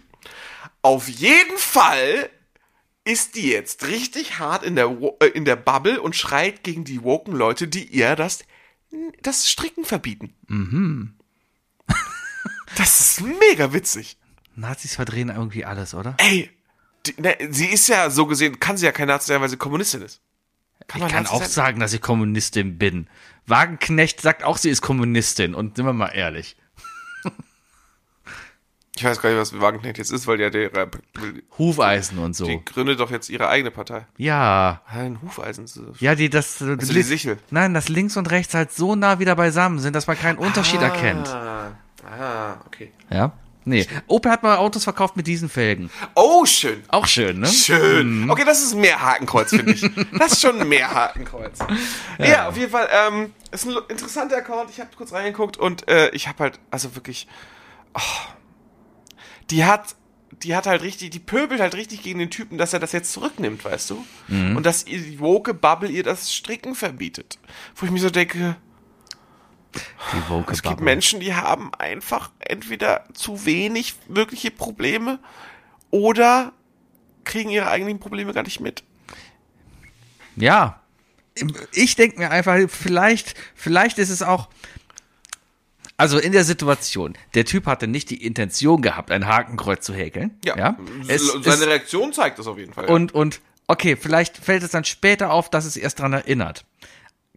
Auf 0.83 1.07
jeden 1.09 1.57
Fall 1.57 2.29
ist 3.03 3.35
die 3.35 3.49
jetzt 3.49 3.87
richtig 3.87 4.37
hart 4.37 4.63
in 4.63 4.75
der, 4.75 4.95
äh, 5.21 5.27
in 5.27 5.45
der 5.45 5.55
Bubble 5.55 6.01
und 6.01 6.15
schreit 6.15 6.63
gegen 6.63 6.83
die 6.83 7.03
woken 7.03 7.33
Leute, 7.33 7.67
die 7.67 7.85
ihr 7.85 8.15
das, 8.15 8.43
das 9.21 9.49
Stricken 9.49 9.85
verbieten. 9.85 10.33
Mhm. 10.47 11.13
Das 12.75 12.99
ist 12.99 13.21
mega 13.21 13.73
witzig. 13.73 14.17
Nazis 14.55 14.95
verdrehen 14.95 15.29
irgendwie 15.29 15.65
alles, 15.65 15.93
oder? 15.95 16.15
Ey, 16.17 16.49
die, 17.05 17.19
ne, 17.19 17.35
sie 17.49 17.65
ist 17.65 17.87
ja 17.87 18.09
so 18.09 18.27
gesehen, 18.27 18.59
kann 18.59 18.77
sie 18.77 18.85
ja 18.85 18.91
kein 18.91 19.07
Nazi 19.07 19.27
sein, 19.27 19.41
weil 19.41 19.49
sie 19.49 19.57
Kommunistin 19.57 20.01
ist. 20.01 20.21
Kann 20.87 21.01
Ich 21.01 21.07
kann 21.07 21.23
Nazi 21.23 21.33
auch 21.35 21.39
sein? 21.41 21.49
sagen, 21.49 21.79
dass 21.79 21.93
ich 21.93 22.01
Kommunistin 22.01 22.77
bin. 22.77 23.07
Wagenknecht 23.47 24.21
sagt 24.21 24.43
auch, 24.43 24.57
sie 24.57 24.69
ist 24.69 24.81
Kommunistin. 24.81 25.55
Und 25.55 25.77
sind 25.77 25.85
wir 25.85 25.93
mal 25.93 26.09
ehrlich. 26.09 26.55
Ich 28.97 29.03
weiß 29.03 29.21
gar 29.21 29.29
nicht, 29.29 29.39
was 29.39 29.59
Wagenknecht 29.59 29.99
jetzt 29.99 30.11
ist, 30.11 30.25
weil 30.25 30.41
ja 30.41 30.49
der, 30.49 30.89
Hufeisen 31.57 32.17
und 32.17 32.35
so. 32.35 32.45
die 32.45 32.63
gründet 32.65 32.99
doch 32.99 33.11
jetzt 33.11 33.29
ihre 33.29 33.47
eigene 33.47 33.69
Partei. 33.69 34.07
Ja. 34.17 34.81
Ein 34.87 35.21
Hufeisen. 35.21 35.65
Ja, 35.99 36.15
die 36.15 36.29
das. 36.29 36.61
Also 36.61 36.75
die 36.75 37.01
Sichel. 37.03 37.37
Nein, 37.51 37.73
dass 37.73 37.89
links 37.89 38.17
und 38.17 38.31
rechts 38.31 38.53
halt 38.55 38.73
so 38.73 38.95
nah 38.95 39.19
wieder 39.19 39.35
beisammen 39.35 39.79
sind, 39.79 39.95
dass 39.95 40.07
man 40.07 40.17
keinen 40.17 40.39
Unterschied 40.39 40.81
erkennt. 40.81 41.27
Ah, 41.27 41.71
ah, 42.05 42.55
okay. 42.65 42.91
Ja? 43.11 43.33
Nee. 43.67 43.85
Opel 44.07 44.31
hat 44.31 44.43
mal 44.43 44.55
Autos 44.55 44.85
verkauft 44.85 45.17
mit 45.17 45.27
diesen 45.27 45.49
Felgen. 45.49 45.91
Oh, 46.15 46.45
schön. 46.45 46.81
Auch 46.87 47.05
schön, 47.05 47.41
ne? 47.41 47.47
Schön. 47.47 48.29
Okay, 48.29 48.45
das 48.45 48.63
ist 48.63 48.75
mehr 48.75 49.01
Hakenkreuz, 49.01 49.49
finde 49.49 49.73
ich. 49.73 49.81
Das 50.17 50.31
ist 50.31 50.41
schon 50.41 50.67
mehr 50.69 50.89
Hakenkreuz. 50.89 51.59
Ja, 52.17 52.47
auf 52.47 52.57
jeden 52.57 52.71
Fall. 52.71 52.87
Ähm, 52.91 53.33
ist 53.51 53.67
ein 53.67 53.75
interessanter 53.89 54.37
Account. 54.37 54.69
Ich 54.69 54.79
habe 54.79 54.89
kurz 54.95 55.11
reingeguckt 55.11 55.57
und 55.57 55.87
äh, 55.89 56.09
ich 56.11 56.29
habe 56.29 56.43
halt, 56.45 56.59
also 56.71 56.95
wirklich, 56.95 57.27
oh, 57.93 57.99
die 59.49 59.65
hat, 59.65 59.95
die 60.43 60.55
hat 60.55 60.67
halt 60.67 60.81
richtig, 60.81 61.11
die 61.11 61.19
pöbelt 61.19 61.61
halt 61.61 61.75
richtig 61.75 62.03
gegen 62.03 62.19
den 62.19 62.29
Typen, 62.29 62.57
dass 62.57 62.73
er 62.73 62.79
das 62.79 62.91
jetzt 62.91 63.11
zurücknimmt, 63.11 63.63
weißt 63.63 63.89
du? 63.89 64.05
Und 64.29 64.65
dass 64.65 64.85
ihr 64.85 64.99
die 64.99 65.19
woke 65.19 65.53
Bubble 65.53 65.89
ihr 65.89 66.03
das 66.03 66.33
Stricken 66.33 66.75
verbietet. 66.75 67.39
Wo 67.75 67.85
ich 67.85 67.91
mir 67.91 67.99
so 67.99 68.09
denke, 68.09 68.57
Die 70.13 70.29
Woke 70.29 70.51
es 70.51 70.61
gibt 70.61 70.77
Bubble. 70.77 70.85
Menschen, 70.85 71.19
die 71.19 71.33
haben 71.33 71.73
einfach 71.75 72.31
entweder 72.39 73.05
zu 73.13 73.45
wenig 73.45 73.95
wirkliche 74.07 74.51
Probleme 74.51 75.19
oder 75.91 76.53
kriegen 77.23 77.49
ihre 77.49 77.67
eigenen 77.67 77.99
Probleme 77.99 78.33
gar 78.33 78.43
nicht 78.43 78.59
mit. 78.59 78.83
Ja. 80.35 80.81
Ich 81.71 81.95
denke 81.95 82.17
mir 82.19 82.31
einfach, 82.31 82.57
vielleicht, 82.67 83.35
vielleicht 83.53 83.99
ist 83.99 84.09
es 84.09 84.23
auch. 84.23 84.49
Also 85.97 86.19
in 86.19 86.31
der 86.31 86.43
Situation, 86.43 87.17
der 87.33 87.45
Typ 87.45 87.65
hatte 87.65 87.87
nicht 87.87 88.11
die 88.11 88.23
Intention 88.23 88.83
gehabt, 88.83 89.11
ein 89.11 89.25
Hakenkreuz 89.25 89.83
zu 89.83 89.95
häkeln. 89.95 90.37
Ja. 90.45 90.77
Es, 91.07 91.27
Seine 91.27 91.63
es, 91.63 91.67
Reaktion 91.67 92.13
zeigt 92.13 92.37
das 92.37 92.45
auf 92.45 92.59
jeden 92.59 92.71
Fall. 92.71 92.85
ja. 92.87 92.93
und, 92.93 93.15
und, 93.15 93.41
okay, 93.65 93.95
vielleicht 93.95 94.37
fällt 94.37 94.61
es 94.61 94.71
dann 94.71 94.83
später 94.83 95.31
auf, 95.31 95.49
dass 95.49 95.65
es 95.65 95.75
erst 95.75 95.99
dran 95.99 96.13
erinnert. 96.13 96.65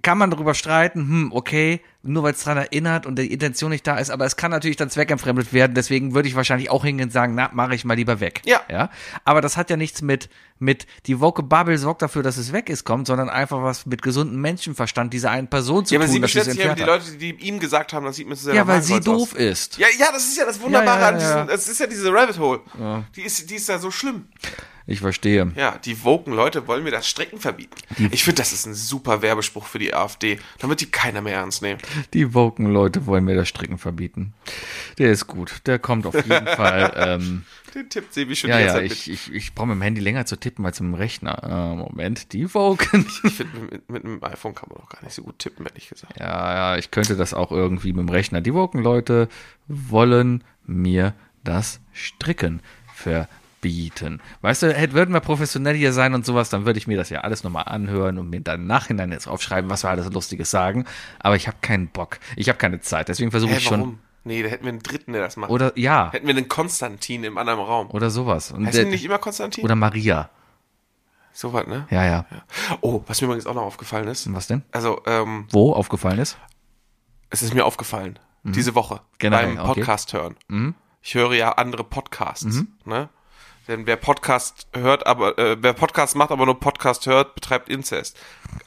Kann 0.02 0.18
man 0.18 0.30
darüber 0.30 0.54
streiten, 0.54 1.00
hm, 1.00 1.32
okay, 1.32 1.80
nur 2.02 2.22
weil 2.22 2.32
es 2.32 2.42
dran 2.42 2.56
erinnert 2.56 3.04
und 3.04 3.18
die 3.18 3.30
Intention 3.30 3.70
nicht 3.70 3.86
da 3.86 3.98
ist, 3.98 4.10
aber 4.10 4.24
es 4.24 4.36
kann 4.36 4.50
natürlich 4.50 4.76
dann 4.76 4.88
zweckentfremdet 4.88 5.52
werden, 5.52 5.74
deswegen 5.74 6.14
würde 6.14 6.28
ich 6.28 6.34
wahrscheinlich 6.34 6.70
auch 6.70 6.84
hingehen 6.84 7.08
und 7.08 7.12
sagen, 7.12 7.34
na, 7.34 7.50
mache 7.52 7.74
ich 7.74 7.84
mal 7.84 7.94
lieber 7.94 8.20
weg. 8.20 8.40
Ja. 8.44 8.62
Ja. 8.70 8.90
Aber 9.24 9.40
das 9.42 9.56
hat 9.58 9.68
ja 9.68 9.76
nichts 9.76 10.00
mit, 10.00 10.30
mit, 10.58 10.86
die 11.06 11.20
Woke 11.20 11.42
Bubble 11.42 11.76
sorgt 11.76 12.00
dafür, 12.02 12.22
dass 12.22 12.38
es 12.38 12.52
weg 12.52 12.70
ist, 12.70 12.84
kommt, 12.84 13.06
sondern 13.06 13.28
einfach 13.28 13.62
was 13.62 13.84
mit 13.84 14.00
gesundem 14.00 14.40
Menschenverstand 14.40 15.12
dieser 15.12 15.30
einen 15.30 15.48
Person 15.48 15.84
zu 15.84 15.94
ja, 15.94 16.00
aber 16.00 16.06
tun, 16.06 16.14
sie 16.14 16.20
dass 16.20 16.32
sie 16.32 16.38
es 16.38 16.46
beschwert 16.46 16.56
sich 16.56 16.64
ja 16.64 16.74
die. 16.74 16.82
Leute, 16.82 17.16
die 17.18 17.46
ihm 17.46 17.60
gesagt 17.60 17.92
haben, 17.92 18.06
dass 18.06 18.16
sie 18.16 18.24
müssen 18.24 18.54
Ja, 18.54 18.66
weil 18.66 18.82
sie 18.82 19.00
doof 19.00 19.34
ist. 19.34 19.76
Ja, 19.76 19.88
ja, 19.98 20.06
das 20.12 20.24
ist 20.24 20.38
ja 20.38 20.46
das 20.46 20.60
Wunderbare 20.60 21.00
Ja, 21.00 21.00
ja, 21.00 21.08
an 21.08 21.14
ja, 21.14 21.20
diesem, 21.20 21.36
ja. 21.36 21.44
das 21.44 21.68
ist 21.68 21.80
ja 21.80 21.86
diese 21.86 22.12
Rabbit 22.12 22.38
Hole. 22.38 22.60
Die 23.16 23.22
ist, 23.22 23.50
die 23.50 23.56
ist 23.56 23.68
ja 23.68 23.78
so 23.78 23.90
schlimm. 23.90 24.26
Ich 24.90 25.00
verstehe. 25.00 25.52
Ja, 25.54 25.78
die 25.78 26.02
woken 26.02 26.32
Leute 26.32 26.66
wollen 26.66 26.82
mir 26.82 26.90
das 26.90 27.06
Strecken 27.06 27.38
verbieten. 27.38 27.76
Ich 28.10 28.24
finde, 28.24 28.42
das 28.42 28.52
ist 28.52 28.66
ein 28.66 28.74
super 28.74 29.22
Werbespruch 29.22 29.66
für 29.66 29.78
die 29.78 29.94
AfD. 29.94 30.40
Da 30.58 30.68
wird 30.68 30.80
die 30.80 30.90
keiner 30.90 31.20
mehr 31.20 31.34
ernst 31.34 31.62
nehmen. 31.62 31.80
Die 32.12 32.34
woken 32.34 32.66
Leute 32.66 33.06
wollen 33.06 33.24
mir 33.24 33.36
das 33.36 33.48
Stricken 33.48 33.78
verbieten. 33.78 34.34
Der 34.98 35.12
ist 35.12 35.28
gut. 35.28 35.62
Der 35.66 35.78
kommt 35.78 36.06
auf 36.06 36.16
jeden 36.16 36.46
Fall. 36.56 36.92
Ähm, 36.96 37.44
Den 37.72 37.88
tippt 37.88 38.12
Sebi 38.12 38.34
schon 38.34 38.50
ja, 38.50 38.58
die 38.58 38.64
ganze 38.64 38.82
ja, 38.82 38.88
Zeit 38.88 38.98
ich, 38.98 39.10
ich, 39.10 39.32
ich 39.32 39.54
brauche 39.54 39.68
mit 39.68 39.76
dem 39.76 39.82
Handy 39.82 40.00
länger 40.00 40.26
zu 40.26 40.34
tippen 40.34 40.66
als 40.66 40.80
mit 40.80 40.90
dem 40.90 40.94
Rechner. 40.94 41.40
Äh, 41.44 41.76
Moment, 41.76 42.32
die 42.32 42.52
woken. 42.52 43.06
mit. 43.22 43.30
Ich 43.30 43.34
finde, 43.34 43.58
mit, 43.70 43.90
mit 43.90 44.04
einem 44.04 44.24
iPhone 44.24 44.56
kann 44.56 44.70
man 44.70 44.80
doch 44.80 44.88
gar 44.88 45.04
nicht 45.04 45.14
so 45.14 45.22
gut 45.22 45.38
tippen, 45.38 45.66
ehrlich 45.66 45.88
gesagt. 45.88 46.18
Ja, 46.18 46.52
ja, 46.52 46.76
ich 46.76 46.90
könnte 46.90 47.14
das 47.14 47.32
auch 47.32 47.52
irgendwie 47.52 47.92
mit 47.92 48.00
dem 48.00 48.08
Rechner. 48.08 48.40
Die 48.40 48.54
woken 48.54 48.82
Leute 48.82 49.28
wollen 49.68 50.42
mir 50.66 51.14
das 51.44 51.78
Stricken 51.92 52.60
verbieten. 52.92 53.28
Weißt 54.40 54.62
du, 54.62 54.72
hätt- 54.74 54.92
würden 54.94 55.12
wir 55.14 55.20
professionell 55.20 55.74
hier 55.76 55.92
sein 55.92 56.14
und 56.14 56.24
sowas, 56.24 56.48
dann 56.50 56.64
würde 56.66 56.78
ich 56.78 56.86
mir 56.86 56.96
das 56.96 57.10
ja 57.10 57.20
alles 57.20 57.44
nochmal 57.44 57.64
anhören 57.66 58.18
und 58.18 58.30
mir 58.30 58.40
dann 58.40 58.66
Nachhinein 58.66 59.12
jetzt 59.12 59.26
aufschreiben, 59.26 59.68
was 59.70 59.84
wir 59.84 59.90
alles 59.90 60.10
Lustiges 60.12 60.50
sagen. 60.50 60.86
Aber 61.18 61.36
ich 61.36 61.46
habe 61.46 61.58
keinen 61.60 61.88
Bock. 61.88 62.18
Ich 62.36 62.48
habe 62.48 62.58
keine 62.58 62.80
Zeit. 62.80 63.08
Deswegen 63.08 63.30
versuche 63.30 63.52
ich 63.52 63.62
schon. 63.62 63.80
warum? 63.80 63.98
Nee, 64.24 64.42
da 64.42 64.48
hätten 64.50 64.64
wir 64.64 64.70
einen 64.72 64.82
Dritten, 64.82 65.12
der 65.14 65.22
das 65.22 65.36
macht. 65.36 65.50
Oder 65.50 65.72
ja, 65.78 66.10
hätten 66.12 66.26
wir 66.26 66.36
einen 66.36 66.48
Konstantin 66.48 67.24
im 67.24 67.38
anderen 67.38 67.60
Raum. 67.60 67.90
oder 67.90 68.10
sowas. 68.10 68.52
Und 68.52 68.66
Heißt 68.66 68.76
der- 68.76 68.84
nicht 68.86 69.04
immer 69.04 69.18
Konstantin? 69.18 69.64
oder 69.64 69.74
Maria. 69.76 70.28
so 71.32 71.52
was, 71.52 71.66
ne? 71.66 71.86
Ja, 71.90 72.04
ja. 72.04 72.26
Oh, 72.82 73.02
was 73.06 73.20
mir 73.20 73.26
übrigens 73.26 73.46
auch 73.46 73.54
noch 73.54 73.62
aufgefallen 73.62 74.08
ist. 74.08 74.32
Was 74.34 74.46
denn? 74.46 74.62
Also, 74.72 75.00
ähm, 75.06 75.46
Wo 75.50 75.72
aufgefallen 75.72 76.18
ist? 76.18 76.36
es 77.30 77.40
ist 77.42 77.54
mir 77.54 77.64
aufgefallen, 77.64 78.18
diese 78.42 78.74
Woche 78.74 78.96
Mhm. 78.96 78.98
Generell, 79.18 79.46
beim 79.46 79.58
okay. 79.58 79.62
Mhm. 79.62 79.74
Podcast 79.74 80.12
hören. 80.12 80.74
Ich 81.02 81.14
höre 81.14 81.32
ja 81.34 81.52
andere 81.52 81.84
Podcasts, 81.84 82.64
ne? 82.84 83.08
Denn 83.70 83.86
wer 83.86 83.94
Podcast 83.94 84.66
hört, 84.74 85.06
aber 85.06 85.38
äh, 85.38 85.56
wer 85.60 85.74
Podcast 85.74 86.16
macht, 86.16 86.32
aber 86.32 86.44
nur 86.44 86.58
Podcast 86.58 87.06
hört, 87.06 87.36
betreibt 87.36 87.68
Inzest. 87.68 88.18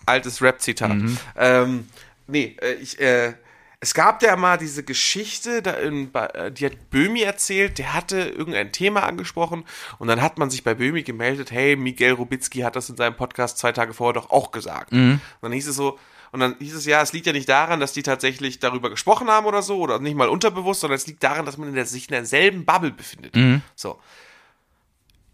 Altes 0.06 0.42
Rap-Zitat. 0.42 0.94
Mhm. 0.94 1.18
Ähm, 1.36 1.88
nee, 2.28 2.56
äh, 2.62 2.76
ich, 2.76 3.02
äh, 3.02 3.34
es 3.82 3.94
gab 3.94 4.24
ja 4.24 4.38
mal 4.38 4.58
diese 4.58 4.82
Geschichte, 4.82 5.62
da 5.62 5.72
in, 5.72 6.16
äh, 6.16 6.54
die 6.54 6.66
hat 6.66 6.90
Böhmi 6.90 7.20
erzählt, 7.20 7.80
der 7.80 7.94
hatte 7.94 8.18
irgendein 8.18 8.72
Thema 8.72 9.04
angesprochen 9.04 9.66
und 10.00 10.08
dann 10.08 10.22
hat 10.22 10.38
man 10.38 10.50
sich 10.50 10.64
bei 10.64 10.74
Böhmi 10.74 11.04
gemeldet, 11.04 11.52
hey, 11.52 11.76
Miguel 11.76 12.14
Rubitzky 12.14 12.60
hat 12.60 12.78
das 12.78 12.90
in 12.90 12.96
seinem 12.96 13.18
Podcast 13.18 13.58
zwei 13.58 13.74
Tage 13.74 13.94
vorher 13.94 14.14
doch 14.14 14.30
auch 14.30 14.52
gesagt. 14.52 14.94
Und 15.20 15.20
dann 15.42 15.52
hieß 15.52 15.68
es 15.68 15.76
so, 15.76 16.00
und 16.32 16.40
dann 16.40 16.56
hieß 16.60 16.76
es 16.76 16.86
ja, 16.86 17.02
es 17.02 17.12
liegt 17.12 17.26
ja 17.26 17.34
nicht 17.34 17.50
daran, 17.50 17.82
dass 17.82 17.92
die 17.92 18.04
tatsächlich 18.04 18.60
darüber 18.60 18.90
gesprochen 18.90 19.28
haben 19.28 19.46
oder 19.48 19.62
so, 19.62 19.80
oder 19.80 20.00
nicht 20.00 20.16
mal 20.16 20.30
unterbewusst, 20.30 20.80
sondern 20.80 20.96
es 20.96 21.08
liegt 21.08 21.22
daran, 21.22 21.46
dass 21.46 21.58
man 21.58 21.68
in 21.68 21.76
der, 21.76 21.86
sich 21.86 22.08
in 22.08 22.14
derselben 22.14 22.64
Bubble 22.64 22.92
befindet. 22.92 23.36
So. 23.76 24.00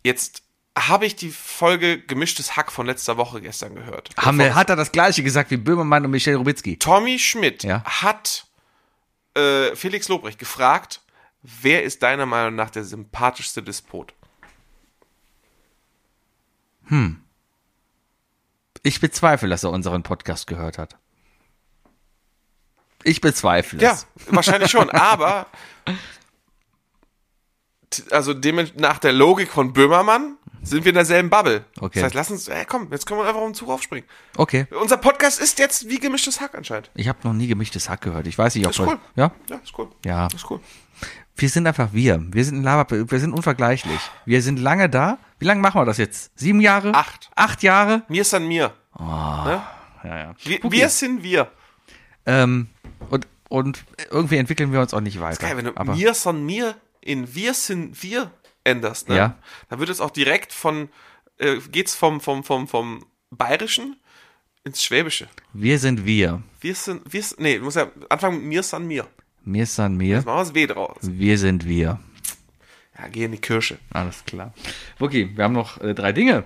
Jetzt 0.10 0.41
habe 0.76 1.05
ich 1.05 1.16
die 1.16 1.30
Folge 1.30 1.99
Gemischtes 2.01 2.55
Hack 2.57 2.72
von 2.72 2.88
letzter 2.88 3.16
Woche 3.18 3.41
gestern 3.41 3.76
gehört. 3.76 4.10
Haben 4.18 4.39
wir, 4.39 4.55
hat 4.55 4.72
er 4.72 4.76
das 4.76 4.91
gleiche 4.91 5.22
gesagt 5.22 5.51
wie 5.51 5.57
Böhmermann 5.57 6.03
und 6.03 6.10
Michel 6.10 6.36
Rubitzky? 6.36 6.78
Tommy 6.80 7.20
Schmidt 7.20 7.62
Ja. 7.64 7.84
hat 7.84 8.47
äh, 9.36 9.76
Felix 9.76 10.07
Lobrecht 10.07 10.39
gefragt, 10.39 11.01
wer 11.43 11.84
ist 11.84 12.01
deiner 12.01 12.26
Meinung 12.26 12.55
nach 12.55 12.72
der 12.72 12.84
sympathischste 12.86 13.62
Despot? 13.62 14.14
Ich 18.82 18.99
bezweifle, 18.99 19.47
dass 19.49 19.64
er 19.64 19.70
unseren 19.70 20.01
Podcast 20.01 20.47
gehört 20.47 20.80
hat. 20.80 20.95
Ich 23.03 23.22
bezweifle 23.22 23.80
Ja, 23.82 23.91
es. 23.93 24.07
wahrscheinlich 24.28 24.72
schon, 24.72 24.89
aber 24.89 25.45
also 28.12 28.34
nach 28.78 29.00
der 29.00 29.14
Logik 29.14 29.50
von 29.50 29.74
Böhmermann 29.74 30.38
sind 30.62 30.84
wir 30.84 30.90
in 30.90 30.96
derselben 30.96 31.30
Bubble. 31.30 31.66
Okay. 31.80 32.00
Das 32.00 32.04
heißt, 32.06 32.16
lass 32.16 32.32
uns, 32.32 32.48
ey, 32.48 32.66
komm, 32.66 32.90
jetzt 32.92 33.06
können 33.06 33.20
wir 33.20 33.28
einfach 33.28 33.42
auf 33.42 33.48
den 33.48 33.54
Zug 33.54 33.70
aufspringen. 33.70 34.08
Okay. 34.36 34.68
Unser 34.80 34.98
Podcast 34.98 35.42
ist 35.42 35.60
jetzt 35.60 35.90
wie 35.90 36.00
gemischtes 36.00 36.42
Hack 36.42 36.56
anscheinend. 36.56 36.92
Ich 36.96 37.08
habe 37.08 37.20
noch 37.24 37.34
nie 37.34 37.48
gemischtes 37.48 37.90
Hack 37.90 38.02
gehört. 38.02 38.28
Ich 38.28 38.38
weiß 38.38 38.56
nicht, 38.56 38.66
ob 38.66 38.72
Ist 38.72 38.80
cool. 38.80 39.00
Ja? 39.16 39.32
Ja, 39.50 39.56
ist 39.64 39.74
cool. 39.78 39.88
Ja. 40.06 40.28
Ist 40.28 40.50
cool. 40.50 40.60
Wir 41.36 41.50
sind 41.50 41.66
einfach 41.68 41.94
wir. 41.94 42.22
Wir 42.32 42.44
sind 42.44 42.60
ein 42.60 42.64
Laber, 42.64 43.10
wir 43.10 43.20
sind 43.20 43.34
unvergleichlich. 43.34 44.00
Wir 44.26 44.42
sind 44.42 44.60
lange 44.60 44.90
da. 44.90 45.18
Wie 45.40 45.46
lange 45.46 45.62
machen 45.62 45.80
wir 45.80 45.86
das 45.86 45.98
jetzt? 45.98 46.38
Sieben 46.38 46.60
Jahre? 46.60 46.94
Acht. 46.94 47.30
Acht 47.36 47.64
Jahre? 47.64 48.04
Mir 48.10 48.22
ist 48.24 48.34
an 48.34 48.46
mir. 48.48 48.74
Ja, 49.00 49.64
ja. 50.04 50.36
Wir, 50.44 50.60
wir 50.64 50.90
sind 50.90 51.24
wir. 51.24 51.50
Ähm, 52.26 52.68
und, 53.10 53.28
und 53.48 53.86
irgendwie 54.12 54.38
entwickeln 54.38 54.74
wir 54.74 54.82
uns 54.82 54.94
auch 54.94 55.00
nicht 55.00 55.22
weiter. 55.22 55.42
Geil, 55.42 55.58
wenn 55.58 55.66
du 55.66 55.78
Aber 55.78 55.96
mir 55.96 56.14
son 56.14 56.46
mir 56.46 56.76
in 57.02 57.34
wir 57.36 57.54
sind 57.54 58.02
wir 58.04 58.32
änderst, 58.64 59.10
ne? 59.10 59.16
Ja. 59.16 59.38
Dann 59.70 59.80
wird 59.80 59.89
es 59.89 60.02
auch 60.02 60.12
direkt 60.12 60.54
von, 60.54 60.89
äh, 61.38 61.58
geht's 61.72 61.95
vom, 61.95 62.22
vom, 62.22 62.43
vom, 62.43 62.68
vom 62.68 63.06
Bayerischen 63.32 63.95
ins 64.64 64.84
Schwäbische. 64.84 65.28
wir 65.54 65.80
sind 65.80 66.06
wir. 66.06 66.43
Wir 66.62 66.76
sind, 66.76 67.12
wir 67.12 67.24
nee, 67.38 67.58
du 67.58 67.64
musst 67.64 67.78
ja 67.78 67.91
anfangen 68.10 68.39
mit 68.39 68.47
mir 68.47 68.64
son 68.64 68.88
mir. 68.88 69.08
Mir 69.45 69.64
ist 69.64 69.80
an 69.80 69.97
mir. 69.97 70.18
Machen 70.18 70.26
wir 70.26 70.36
das 70.36 70.54
W 70.54 70.68
draus. 70.68 70.97
Wir 71.02 71.38
sind 71.38 71.68
wir. 71.68 72.00
Ja, 72.97 73.08
geh 73.08 73.24
in 73.24 73.32
die 73.32 73.38
Kirche. 73.38 73.80
Alles 73.91 74.24
klar. 74.26 74.54
Okay, 75.00 75.30
wir 75.34 75.43
haben 75.43 75.54
noch 75.54 75.80
äh, 75.82 75.93
drei 75.93 76.12
Dinge. 76.12 76.43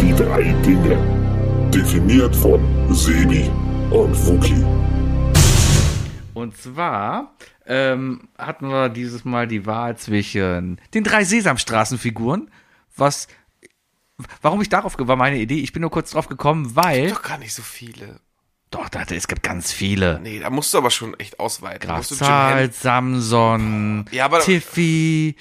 Die 0.00 0.14
drei 0.14 0.54
Dinge. 0.64 1.70
Definiert 1.74 2.34
von 2.36 2.60
Sebi 2.94 3.50
und 3.90 4.14
Fuki. 4.14 4.81
Und 6.42 6.56
zwar 6.56 7.34
ähm, 7.66 8.28
hatten 8.36 8.68
wir 8.68 8.88
dieses 8.88 9.24
Mal 9.24 9.46
die 9.46 9.64
Wahl 9.64 9.96
zwischen 9.96 10.80
den 10.92 11.04
drei 11.04 11.22
Sesamstraßenfiguren, 11.24 12.50
was 12.96 13.28
warum 14.40 14.60
ich 14.60 14.68
darauf 14.68 14.96
war 14.98 15.16
meine 15.16 15.38
Idee, 15.38 15.60
ich 15.60 15.72
bin 15.72 15.80
nur 15.82 15.90
kurz 15.90 16.10
drauf 16.10 16.28
gekommen, 16.28 16.74
weil 16.74 17.10
Doch 17.10 17.22
gar 17.22 17.38
nicht 17.38 17.54
so 17.54 17.62
viele. 17.62 18.20
doch, 18.70 18.88
da, 18.88 19.02
es 19.02 19.28
gibt 19.28 19.42
ganz 19.44 19.72
viele. 19.72 20.18
Nee, 20.20 20.40
da 20.40 20.50
musst 20.50 20.74
du 20.74 20.78
aber 20.78 20.90
schon 20.90 21.14
echt 21.20 21.38
ausweiten. 21.38 21.88
Graf 21.88 22.06
Zahl, 22.08 22.72
Samson, 22.72 24.04
Ja, 24.10 24.24
aber- 24.24 24.40
Tiffy, 24.40 25.36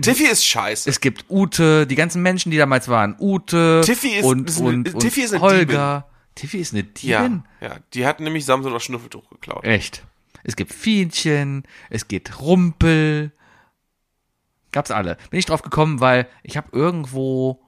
Tiffy 0.00 0.26
ist 0.26 0.44
scheiße. 0.46 0.88
es 0.88 1.00
gibt 1.00 1.26
Ute, 1.28 1.86
die 1.88 1.94
ganzen 1.96 2.22
Menschen, 2.22 2.50
die 2.52 2.56
damals 2.56 2.88
waren, 2.88 3.16
Ute 3.18 3.82
Tiffy 3.84 4.10
ist- 4.16 4.24
und, 4.24 4.48
ist 4.48 4.60
eine- 4.60 4.68
und, 4.68 4.94
und 4.94 5.00
Tiffy 5.00 5.22
ist 5.22 5.32
eine 5.32 5.42
Holger. 5.42 6.08
Tiffy 6.36 6.58
ist 6.58 6.72
eine 6.74 6.82
ja, 7.00 7.22
Diebin? 7.22 7.42
ja, 7.60 7.76
die 7.94 8.06
hat 8.06 8.20
nämlich 8.20 8.44
Samson 8.44 8.72
das 8.72 8.84
Schnuffeltuch 8.84 9.28
geklaut. 9.30 9.64
Echt. 9.64 10.04
Es 10.46 10.54
gibt 10.54 10.72
Fienchen, 10.72 11.64
es 11.90 12.06
gibt 12.06 12.40
Rumpel. 12.40 13.32
Gab's 14.70 14.92
alle. 14.92 15.16
Bin 15.30 15.40
ich 15.40 15.46
drauf 15.46 15.62
gekommen, 15.62 16.00
weil 16.00 16.28
ich 16.44 16.56
habe 16.56 16.68
irgendwo 16.70 17.60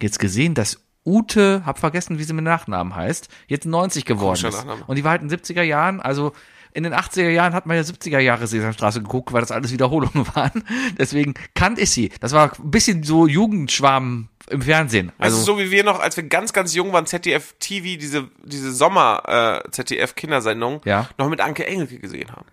jetzt 0.00 0.20
gesehen, 0.20 0.54
dass 0.54 0.80
Ute, 1.04 1.66
hab 1.66 1.80
vergessen, 1.80 2.18
wie 2.18 2.24
sie 2.24 2.32
mit 2.32 2.44
Nachnamen 2.44 2.94
heißt, 2.94 3.28
jetzt 3.48 3.66
90 3.66 4.04
geworden 4.04 4.40
Komischer 4.40 4.48
ist. 4.48 4.54
Nachname. 4.54 4.84
Und 4.86 4.96
die 4.96 5.02
war 5.02 5.10
halt 5.10 5.22
in 5.22 5.28
den 5.28 5.38
70er 5.38 5.62
Jahren, 5.62 6.00
also 6.00 6.32
in 6.72 6.84
den 6.84 6.94
80er 6.94 7.28
Jahren 7.28 7.52
hat 7.52 7.66
man 7.66 7.76
ja 7.76 7.82
70er 7.82 8.20
Jahre 8.20 8.46
Sesamstraße 8.46 9.02
geguckt, 9.02 9.32
weil 9.32 9.40
das 9.40 9.50
alles 9.50 9.72
Wiederholungen 9.72 10.26
waren. 10.34 10.62
Deswegen 10.98 11.34
kannte 11.54 11.80
ich 11.80 11.90
sie. 11.90 12.10
Das 12.20 12.32
war 12.32 12.52
ein 12.52 12.70
bisschen 12.70 13.02
so 13.02 13.26
Jugendschwarm 13.26 14.28
im 14.50 14.62
Fernsehen. 14.62 15.12
Also, 15.18 15.36
Also, 15.38 15.52
so 15.54 15.58
wie 15.58 15.70
wir 15.70 15.84
noch, 15.84 16.00
als 16.00 16.16
wir 16.16 16.24
ganz, 16.24 16.52
ganz 16.52 16.74
jung 16.74 16.92
waren, 16.92 17.06
ZDF 17.06 17.54
TV, 17.58 17.98
diese, 17.98 18.28
diese 18.44 18.72
Sommer 18.72 19.62
äh, 19.64 19.70
ZDF 19.70 20.14
Kindersendung, 20.14 20.80
Ja. 20.84 21.08
noch 21.18 21.28
mit 21.28 21.40
Anke 21.40 21.66
Engelke 21.66 21.98
gesehen 21.98 22.30
haben. 22.32 22.46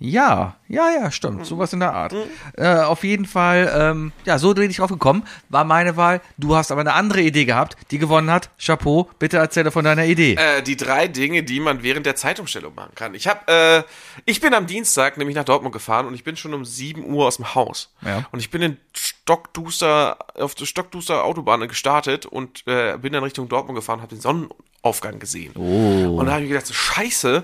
Ja, 0.00 0.56
ja, 0.66 0.90
ja, 0.90 1.10
stimmt. 1.12 1.46
Sowas 1.46 1.72
in 1.72 1.78
der 1.78 1.94
Art. 1.94 2.12
Äh, 2.56 2.66
auf 2.80 3.04
jeden 3.04 3.26
Fall, 3.26 3.72
ähm, 3.74 4.12
ja, 4.24 4.38
so 4.38 4.52
bin 4.52 4.68
ich 4.68 4.78
drauf 4.78 4.90
gekommen. 4.90 5.22
War 5.48 5.62
meine 5.64 5.96
Wahl. 5.96 6.20
Du 6.36 6.56
hast 6.56 6.72
aber 6.72 6.80
eine 6.80 6.94
andere 6.94 7.20
Idee 7.22 7.44
gehabt, 7.44 7.76
die 7.92 7.98
gewonnen 7.98 8.28
hat. 8.30 8.50
Chapeau, 8.58 9.08
bitte 9.20 9.36
erzähle 9.36 9.70
von 9.70 9.84
deiner 9.84 10.04
Idee. 10.04 10.34
Äh, 10.34 10.62
die 10.62 10.76
drei 10.76 11.06
Dinge, 11.06 11.44
die 11.44 11.60
man 11.60 11.84
während 11.84 12.06
der 12.06 12.16
Zeitumstellung 12.16 12.74
machen 12.74 12.90
kann. 12.96 13.14
Ich 13.14 13.28
hab, 13.28 13.48
äh, 13.48 13.84
ich 14.24 14.40
bin 14.40 14.52
am 14.52 14.66
Dienstag 14.66 15.16
nämlich 15.16 15.36
nach 15.36 15.44
Dortmund 15.44 15.72
gefahren 15.72 16.06
und 16.06 16.14
ich 16.14 16.24
bin 16.24 16.36
schon 16.36 16.54
um 16.54 16.64
7 16.64 17.04
Uhr 17.04 17.26
aus 17.26 17.36
dem 17.36 17.54
Haus. 17.54 17.92
Ja. 18.02 18.26
Und 18.32 18.40
ich 18.40 18.50
bin 18.50 18.62
in 18.62 18.76
Stockduster, 19.24 20.18
auf 20.34 20.54
der 20.54 20.66
Stockduster 20.66 21.24
Autobahn 21.24 21.66
gestartet 21.66 22.26
und 22.26 22.62
äh, 22.66 22.98
bin 22.98 23.14
dann 23.14 23.24
Richtung 23.24 23.48
Dortmund 23.48 23.74
gefahren 23.76 24.00
habe 24.02 24.14
den 24.14 24.20
Sonnenaufgang 24.20 25.18
gesehen. 25.18 25.52
Oh. 25.56 26.18
Und 26.18 26.26
da 26.26 26.32
habe 26.32 26.42
ich 26.42 26.48
mir 26.48 26.54
gedacht, 26.54 26.66
so, 26.66 26.74
scheiße, 26.74 27.42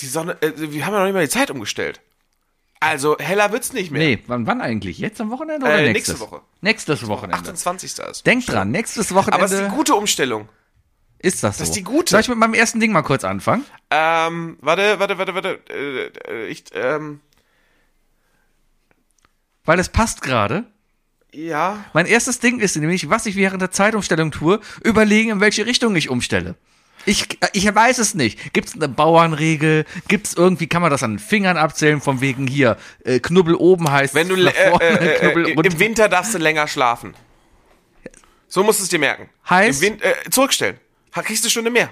Die 0.00 0.06
Sonne, 0.06 0.36
äh, 0.42 0.52
wir 0.56 0.84
haben 0.84 0.92
ja 0.92 0.98
noch 0.98 1.06
nicht 1.06 1.14
mal 1.14 1.24
die 1.24 1.30
Zeit 1.30 1.50
umgestellt. 1.50 2.02
Also 2.80 3.16
heller 3.18 3.50
wird's 3.50 3.72
nicht 3.72 3.90
mehr. 3.90 4.02
Nee, 4.02 4.22
wann, 4.26 4.46
wann 4.46 4.60
eigentlich? 4.60 4.98
Jetzt 4.98 5.18
am 5.22 5.30
Wochenende 5.30 5.64
oder 5.64 5.78
Äh, 5.78 5.92
nächstes? 5.92 6.20
nächste 6.20 6.20
Woche. 6.20 6.42
Nächstes 6.60 7.08
Wochenende. 7.08 7.38
28. 7.38 7.98
ist. 8.10 8.26
Denk 8.26 8.44
dran, 8.44 8.70
nächstes 8.70 9.10
Aber 9.10 9.20
es 9.22 9.26
ist 9.26 9.32
Wochenende 9.32 9.70
die 9.70 9.74
gute 9.74 9.94
Umstellung. 9.94 10.50
ist 11.18 11.42
das 11.42 11.56
so. 11.56 11.62
das 11.62 11.70
ist 11.70 11.76
die 11.76 11.82
gute. 11.82 12.10
Soll 12.10 12.20
ich 12.20 12.28
mit 12.28 12.36
meinem 12.36 12.52
ersten 12.52 12.78
Ding 12.78 12.92
mal 12.92 13.00
kurz 13.00 13.24
anfangen? 13.24 13.64
Ähm, 13.90 14.58
warte, 14.60 14.98
warte, 14.98 15.16
warte, 15.16 15.34
warte. 15.34 15.60
Äh, 15.70 16.08
äh, 16.30 16.46
ich, 16.48 16.64
ähm, 16.74 17.20
Weil 19.64 19.78
es 19.78 19.88
passt 19.88 20.20
gerade. 20.20 20.64
Ja. 21.36 21.84
Mein 21.92 22.06
erstes 22.06 22.38
Ding 22.40 22.58
ist 22.60 22.76
nämlich, 22.76 23.08
was 23.08 23.26
ich 23.26 23.36
während 23.36 23.60
der 23.62 23.70
Zeitumstellung 23.70 24.30
tue, 24.30 24.60
überlegen, 24.82 25.30
in 25.30 25.40
welche 25.40 25.66
Richtung 25.66 25.94
ich 25.96 26.08
umstelle. 26.08 26.54
Ich, 27.04 27.38
ich 27.52 27.72
weiß 27.72 27.98
es 27.98 28.14
nicht. 28.14 28.52
Gibt 28.52 28.68
es 28.68 28.74
eine 28.74 28.88
Bauernregel? 28.88 29.84
Gibt 30.08 30.26
es 30.26 30.34
irgendwie, 30.34 30.66
kann 30.66 30.82
man 30.82 30.90
das 30.90 31.02
an 31.04 31.12
den 31.12 31.18
Fingern 31.20 31.56
abzählen, 31.56 32.00
von 32.00 32.20
wegen 32.20 32.46
hier, 32.48 32.76
äh, 33.04 33.20
Knubbel 33.20 33.54
oben 33.54 33.90
heißt 33.90 34.14
Wenn 34.14 34.28
du 34.28 34.34
äh, 34.34 34.50
vorne, 34.70 34.84
äh, 34.84 35.14
äh, 35.14 35.18
Knubbel 35.20 35.48
äh, 35.48 35.52
im 35.68 35.78
Winter 35.78 36.08
darfst 36.08 36.34
du 36.34 36.38
länger 36.38 36.66
schlafen. 36.66 37.14
So 38.48 38.64
musst 38.64 38.80
du 38.80 38.84
es 38.84 38.88
dir 38.88 38.98
merken. 38.98 39.28
Heißt? 39.48 39.82
Im 39.84 39.92
Win 39.94 40.02
äh, 40.02 40.14
zurückstellen. 40.30 40.78
Kriegst 41.12 41.44
du 41.44 41.46
eine 41.46 41.50
Stunde 41.50 41.70
mehr. 41.70 41.90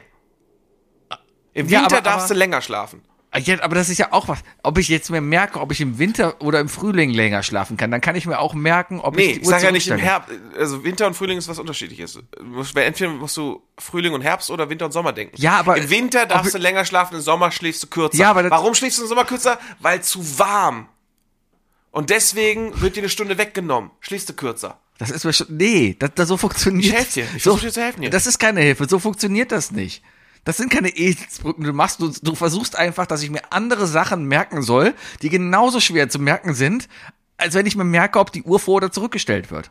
Im 1.52 1.68
Ja, 1.68 1.82
Winter 1.82 1.96
aber- 1.98 2.02
darfst 2.02 2.26
aber- 2.26 2.34
du 2.34 2.38
länger 2.40 2.60
schlafen. 2.60 3.02
Ah, 3.36 3.40
Ja, 3.40 3.60
aber 3.62 3.74
das 3.74 3.88
ist 3.88 3.98
ja 3.98 4.12
auch 4.12 4.28
was. 4.28 4.38
Ob 4.62 4.78
ich 4.78 4.88
jetzt 4.88 5.10
mir 5.10 5.20
merke, 5.20 5.60
ob 5.60 5.72
ich 5.72 5.80
im 5.80 5.98
Winter 5.98 6.40
oder 6.40 6.60
im 6.60 6.68
Frühling 6.68 7.10
länger 7.10 7.42
schlafen 7.42 7.76
kann, 7.76 7.90
dann 7.90 8.00
kann 8.00 8.14
ich 8.14 8.26
mir 8.26 8.38
auch 8.38 8.54
merken, 8.54 9.00
ob 9.00 9.16
Nee, 9.16 9.22
ich 9.24 9.30
ich 9.30 9.38
die 9.40 9.44
Uhr 9.46 9.50
sag 9.50 9.62
ja 9.64 9.72
nicht 9.72 9.88
im. 9.88 9.98
Herbst. 9.98 10.30
Also 10.56 10.84
Winter 10.84 11.08
und 11.08 11.14
Frühling 11.14 11.36
ist 11.38 11.48
was 11.48 11.58
unterschiedliches. 11.58 12.16
Entweder 12.76 13.10
musst 13.10 13.36
du 13.36 13.60
Frühling 13.76 14.12
und 14.12 14.20
Herbst 14.22 14.50
oder 14.52 14.70
Winter 14.70 14.84
und 14.86 14.92
Sommer 14.92 15.12
denken. 15.12 15.34
Ja, 15.36 15.56
aber- 15.58 15.76
Im 15.76 15.90
Winter 15.90 16.26
darfst 16.26 16.54
du 16.54 16.58
länger 16.58 16.84
schlafen, 16.84 17.16
im 17.16 17.20
Sommer 17.22 17.50
schläfst 17.50 17.82
du 17.82 17.88
kürzer. 17.88 18.16
Ja, 18.18 18.30
aber 18.30 18.48
Warum 18.50 18.72
schläfst 18.74 18.98
du 18.98 19.02
im 19.02 19.08
Sommer 19.08 19.24
kürzer? 19.24 19.58
Weil 19.80 20.00
zu 20.02 20.38
warm. 20.38 20.86
Und 21.90 22.10
deswegen 22.10 22.80
wird 22.80 22.94
dir 22.96 23.00
eine 23.00 23.08
Stunde 23.08 23.36
weggenommen. 23.38 23.90
Schläfst 24.00 24.28
du 24.28 24.32
kürzer. 24.34 24.78
Das 24.98 25.10
ist 25.10 25.24
mir 25.24 25.32
schon. 25.32 25.48
Nee, 25.50 25.96
das, 25.98 26.10
das 26.14 26.28
so 26.28 26.36
funktioniert. 26.36 26.84
Ich 26.86 26.92
helf 26.92 27.12
dir. 27.14 27.26
Ich 27.36 27.42
so, 27.42 27.56
dir 27.56 27.72
zu 27.72 27.82
helfen 27.82 28.02
hier. 28.02 28.10
Das 28.10 28.26
ist 28.28 28.38
keine 28.38 28.60
Hilfe. 28.60 28.88
So 28.88 29.00
funktioniert 29.00 29.50
das 29.50 29.72
nicht. 29.72 30.02
Das 30.44 30.56
sind 30.58 30.70
keine 30.70 30.90
Eselsbrücken. 30.90 31.64
Du 31.64 31.72
machst, 31.72 32.00
du, 32.00 32.12
du 32.22 32.34
versuchst 32.34 32.76
einfach, 32.76 33.06
dass 33.06 33.22
ich 33.22 33.30
mir 33.30 33.40
andere 33.52 33.86
Sachen 33.86 34.24
merken 34.26 34.62
soll, 34.62 34.94
die 35.22 35.30
genauso 35.30 35.80
schwer 35.80 36.08
zu 36.08 36.18
merken 36.18 36.54
sind, 36.54 36.88
als 37.36 37.54
wenn 37.54 37.66
ich 37.66 37.76
mir 37.76 37.84
merke, 37.84 38.18
ob 38.18 38.30
die 38.32 38.42
Uhr 38.42 38.60
vor 38.60 38.74
oder 38.76 38.92
zurückgestellt 38.92 39.50
wird. 39.50 39.70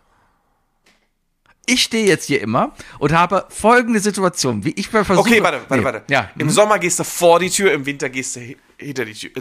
Ich 1.65 1.83
stehe 1.83 2.05
jetzt 2.05 2.25
hier 2.25 2.41
immer 2.41 2.73
und 2.99 3.13
habe 3.13 3.45
folgende 3.49 3.99
Situation, 4.01 4.65
wie 4.65 4.71
ich 4.71 4.89
bei 4.91 5.05
Versuche. 5.05 5.29
Okay, 5.29 5.41
warte, 5.43 5.61
warte, 5.69 5.75
Nee, 5.77 5.83
warte. 5.85 6.03
Ja, 6.09 6.29
Im 6.37 6.49
Sommer 6.49 6.77
gehst 6.77 6.99
du 6.99 7.05
vor 7.05 7.39
die 7.39 7.49
Tür, 7.49 7.71
im 7.71 7.85
Winter 7.85 8.09
gehst 8.09 8.35
du 8.35 8.41
hi- 8.41 8.57
hinter 8.77 9.05
die 9.05 9.13
Tür. 9.13 9.31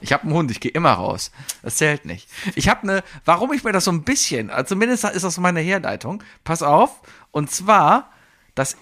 Ich 0.00 0.12
habe 0.12 0.24
einen 0.24 0.32
Hund, 0.34 0.50
ich 0.52 0.60
gehe 0.60 0.70
immer 0.70 0.92
raus. 0.92 1.32
Das 1.62 1.76
zählt 1.76 2.04
nicht. 2.04 2.28
Ich 2.54 2.68
habe 2.68 2.82
eine, 2.82 3.04
warum 3.24 3.52
ich 3.52 3.64
mir 3.64 3.72
das 3.72 3.84
so 3.84 3.90
ein 3.90 4.02
bisschen, 4.02 4.50
also 4.50 4.68
zumindest 4.74 5.04
ist 5.04 5.22
das 5.24 5.38
meine 5.38 5.60
Herleitung. 5.60 6.22
Pass 6.44 6.62
auf. 6.62 7.00
Und 7.32 7.50
zwar 7.50 8.12
das 8.54 8.76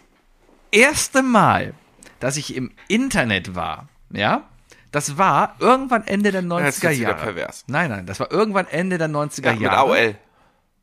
erste 0.74 1.22
Mal, 1.22 1.74
dass 2.20 2.36
ich 2.36 2.54
im 2.56 2.72
Internet 2.88 3.54
war, 3.54 3.88
ja, 4.10 4.44
das 4.90 5.18
war 5.18 5.56
irgendwann 5.58 6.06
Ende 6.06 6.30
der 6.30 6.42
90er 6.42 6.64
jetzt 6.64 6.82
wird's 6.82 6.98
wieder 6.98 7.08
Jahre. 7.10 7.22
pervers. 7.22 7.64
Nein, 7.66 7.90
nein, 7.90 8.06
das 8.06 8.20
war 8.20 8.30
irgendwann 8.30 8.66
Ende 8.68 8.98
der 8.98 9.08
90er 9.08 9.46
Ja, 9.46 9.52
mit 9.52 9.60
Jahre. 9.62 9.76
AOL. 9.78 10.14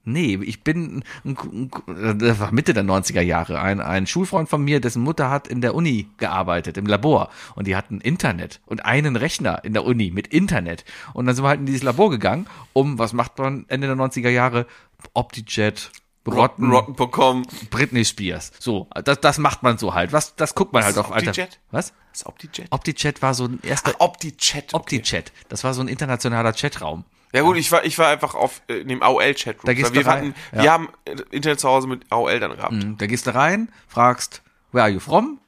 Nee, 0.04 0.40
ich 0.42 0.64
bin, 0.64 1.04
das 1.24 2.40
war 2.40 2.52
Mitte 2.52 2.74
der 2.74 2.84
90er 2.84 3.22
Jahre. 3.22 3.62
Ein, 3.62 3.80
ein 3.80 4.08
Schulfreund 4.08 4.50
von 4.50 4.64
mir, 4.64 4.82
dessen 4.82 5.04
Mutter 5.04 5.30
hat 5.30 5.48
in 5.48 5.62
der 5.62 5.76
Uni 5.76 6.08
gearbeitet, 6.18 6.76
im 6.78 6.88
Labor. 6.88 7.30
Und 7.54 7.68
die 7.68 7.76
hatten 7.76 8.02
Internet 8.02 8.62
und 8.66 8.84
einen 8.84 9.16
Rechner 9.16 9.64
in 9.64 9.74
der 9.74 9.86
Uni 9.86 10.10
mit 10.12 10.26
Internet. 10.28 10.86
Und 11.14 11.28
dann 11.28 11.36
sind 11.36 11.46
wir 11.46 11.50
halt 11.50 11.60
in 11.60 11.68
dieses 11.68 11.84
Labor 11.84 12.10
gegangen, 12.10 12.48
um, 12.74 12.98
was 12.98 13.14
macht 13.14 13.38
man 13.38 13.66
Ende 13.68 13.86
der 13.86 13.96
90er 13.96 14.30
Jahre? 14.30 14.66
Optijet, 15.14 15.92
Rotten, 16.28 16.70
Rotten.com. 16.70 17.46
Britney 17.70 18.06
Spears. 18.06 18.52
So, 18.60 18.88
das, 19.04 19.20
das 19.22 19.38
macht 19.40 19.64
man 19.64 19.78
so 19.78 19.94
halt. 19.94 20.14
Was, 20.14 20.36
das 20.36 20.54
guckt 20.54 20.72
man 20.74 20.84
halt 20.84 20.98
auf 20.98 21.12
Alter. 21.12 21.48
Was? 21.72 21.94
Das 22.12 22.22
ist 22.22 22.26
Optijet. 22.26 22.68
Optijet 22.70 23.22
war 23.22 23.34
so 23.34 23.46
ein 23.46 23.60
erster 23.64 23.94
Ach, 23.96 24.02
Opti-Chat. 24.02 24.74
okay. 24.74 24.76
Optichat. 24.76 25.32
Das 25.50 25.64
war 25.64 25.74
so 25.74 25.82
ein 25.82 25.88
internationaler 25.88 26.54
Chatraum. 26.54 27.06
Ja 27.34 27.42
gut, 27.44 27.58
ich 27.58 27.72
war, 27.72 27.86
ich 27.86 27.98
war 27.98 28.10
einfach 28.10 28.36
auf 28.36 28.62
äh, 28.68 28.80
in 28.80 28.90
dem 28.90 29.02
AOL-Chatroom. 29.02 29.66
Da 29.66 29.74
gehst 29.74 29.94
wir 29.94 30.04
du 30.04 30.08
rein, 30.08 30.18
hatten, 30.18 30.36
ja. 30.58 30.64
wir 30.64 30.72
haben 30.74 30.90
äh, 31.06 31.16
Internet 31.32 31.60
zu 31.62 31.70
Hause 31.70 31.88
mit 31.88 32.12
AOL 32.12 32.40
dann 32.40 32.56
gehabt. 32.56 32.76
Da 32.98 33.08
gehst 33.08 33.26
du 33.26 33.34
rein, 33.34 33.70
fragst, 33.88 34.42
where 34.74 34.84
are 34.84 34.92
you 34.92 35.00
from? 35.00 35.40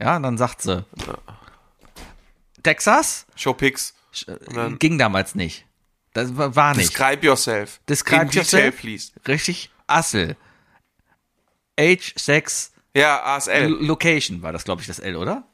Ja, 0.00 0.16
und 0.16 0.24
dann 0.24 0.36
sagt 0.36 0.62
sie, 0.62 0.84
Texas? 2.62 3.26
Showpix. 3.36 3.94
Ging 4.78 4.98
damals 4.98 5.34
nicht. 5.34 5.64
Das 6.12 6.36
war, 6.36 6.74
nicht. 6.74 6.90
Describe 6.90 7.24
yourself. 7.24 7.80
Describe 7.88 8.22
In 8.22 8.28
Detail, 8.28 8.40
yourself. 8.40 8.80
please. 8.80 9.12
Richtig. 9.26 9.70
Assel. 9.92 10.36
Age, 11.78 12.12
Sex, 12.16 12.72
Ja, 12.94 13.22
ASL. 13.22 13.68
Location 13.80 14.42
war 14.42 14.52
das, 14.52 14.64
glaube 14.64 14.80
ich, 14.82 14.86
das 14.86 14.98
L, 14.98 15.16
oder? 15.16 15.44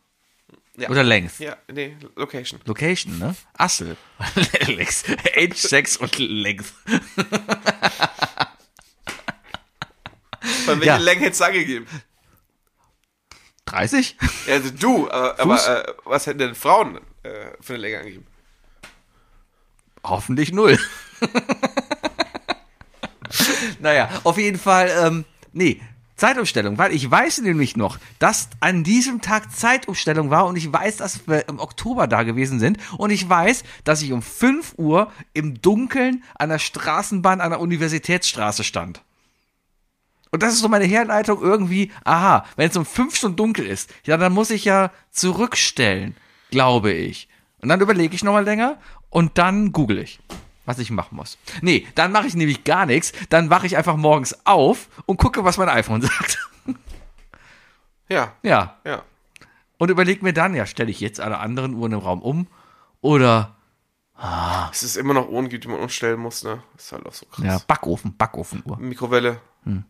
Ja. 0.76 0.88
Oder 0.90 1.02
Length. 1.02 1.40
Ja, 1.40 1.56
nee, 1.72 1.96
Location. 2.16 2.60
Location, 2.64 3.18
ne? 3.18 3.34
Assel. 3.54 3.96
Lex. 4.66 5.04
Age, 5.36 5.56
Sex 5.56 5.96
und 5.96 6.16
Length. 6.18 6.72
Von 10.64 10.80
welcher 10.80 10.84
Ja. 10.84 10.96
Länge 10.98 11.22
hättest 11.22 11.40
du 11.40 11.44
angegeben? 11.46 11.86
30? 13.64 14.16
Ja, 14.46 14.54
Also 14.54 14.70
du, 14.70 15.10
aber, 15.10 15.38
aber 15.40 15.88
äh, 15.88 15.92
was 16.04 16.26
hätten 16.26 16.38
denn 16.38 16.54
Frauen 16.54 16.96
äh, 17.22 17.50
für 17.60 17.74
eine 17.74 17.82
Länge 17.82 17.98
angegeben? 17.98 18.26
Hoffentlich 20.04 20.52
null. 20.52 20.78
naja, 23.80 24.08
auf 24.24 24.38
jeden 24.38 24.58
Fall, 24.58 24.90
ähm, 25.02 25.24
nee, 25.52 25.80
Zeitumstellung, 26.16 26.78
weil 26.78 26.92
ich 26.92 27.08
weiß 27.08 27.42
nämlich 27.42 27.76
noch, 27.76 27.98
dass 28.18 28.48
an 28.58 28.82
diesem 28.82 29.20
Tag 29.20 29.52
Zeitumstellung 29.54 30.30
war 30.30 30.46
und 30.46 30.56
ich 30.56 30.70
weiß, 30.70 30.96
dass 30.96 31.28
wir 31.28 31.48
im 31.48 31.60
Oktober 31.60 32.08
da 32.08 32.24
gewesen 32.24 32.58
sind 32.58 32.78
und 32.98 33.10
ich 33.10 33.28
weiß, 33.28 33.62
dass 33.84 34.02
ich 34.02 34.12
um 34.12 34.20
5 34.20 34.74
Uhr 34.78 35.12
im 35.32 35.62
Dunkeln 35.62 36.24
an 36.34 36.48
der 36.48 36.58
Straßenbahn 36.58 37.40
an 37.40 37.50
der 37.50 37.60
Universitätsstraße 37.60 38.64
stand. 38.64 39.02
Und 40.30 40.42
das 40.42 40.54
ist 40.54 40.60
so 40.60 40.68
meine 40.68 40.84
Herleitung 40.84 41.40
irgendwie, 41.40 41.92
aha, 42.04 42.44
wenn 42.56 42.68
es 42.68 42.76
um 42.76 42.84
fünf 42.84 43.16
Stunden 43.16 43.36
dunkel 43.36 43.66
ist, 43.66 43.90
ja, 44.04 44.16
dann 44.16 44.32
muss 44.32 44.50
ich 44.50 44.64
ja 44.64 44.90
zurückstellen, 45.10 46.16
glaube 46.50 46.92
ich. 46.92 47.28
Und 47.60 47.68
dann 47.68 47.80
überlege 47.80 48.14
ich 48.14 48.24
nochmal 48.24 48.44
länger 48.44 48.78
und 49.10 49.38
dann 49.38 49.72
google 49.72 49.98
ich, 49.98 50.18
was 50.68 50.78
ich 50.78 50.90
machen 50.92 51.16
muss. 51.16 51.38
Nee, 51.62 51.86
dann 51.96 52.12
mache 52.12 52.26
ich 52.28 52.34
nämlich 52.34 52.62
gar 52.64 52.86
nichts, 52.86 53.12
dann 53.30 53.50
wache 53.50 53.66
ich 53.66 53.76
einfach 53.76 53.96
morgens 53.96 54.46
auf 54.46 54.88
und 55.06 55.16
gucke, 55.16 55.44
was 55.44 55.56
mein 55.58 55.68
iPhone 55.68 56.02
sagt. 56.02 56.38
Ja, 58.08 58.32
ja, 58.42 58.76
ja. 58.84 59.02
und 59.78 59.90
überlege 59.90 60.24
mir 60.24 60.32
dann, 60.32 60.54
ja, 60.54 60.64
stelle 60.66 60.90
ich 60.90 61.00
jetzt 61.00 61.20
alle 61.20 61.38
anderen 61.38 61.74
Uhren 61.74 61.92
im 61.92 61.98
Raum 61.98 62.22
um 62.22 62.46
oder, 63.00 63.56
Es 64.72 64.82
ist 64.82 64.96
immer 64.96 65.14
noch 65.14 65.28
Uhren 65.28 65.48
gibt, 65.48 65.64
die 65.64 65.68
man 65.68 65.80
umstellen 65.80 66.18
muss, 66.20 66.42
ne? 66.42 66.62
Ist 66.76 66.92
halt 66.92 67.04
auch 67.06 67.12
so 67.12 67.26
krass. 67.26 67.44
ja, 67.44 67.58
Backofen, 67.66 68.16
Backofenuhr. 68.16 68.78
Mikrowelle, 68.78 69.40
Hm. 69.64 69.84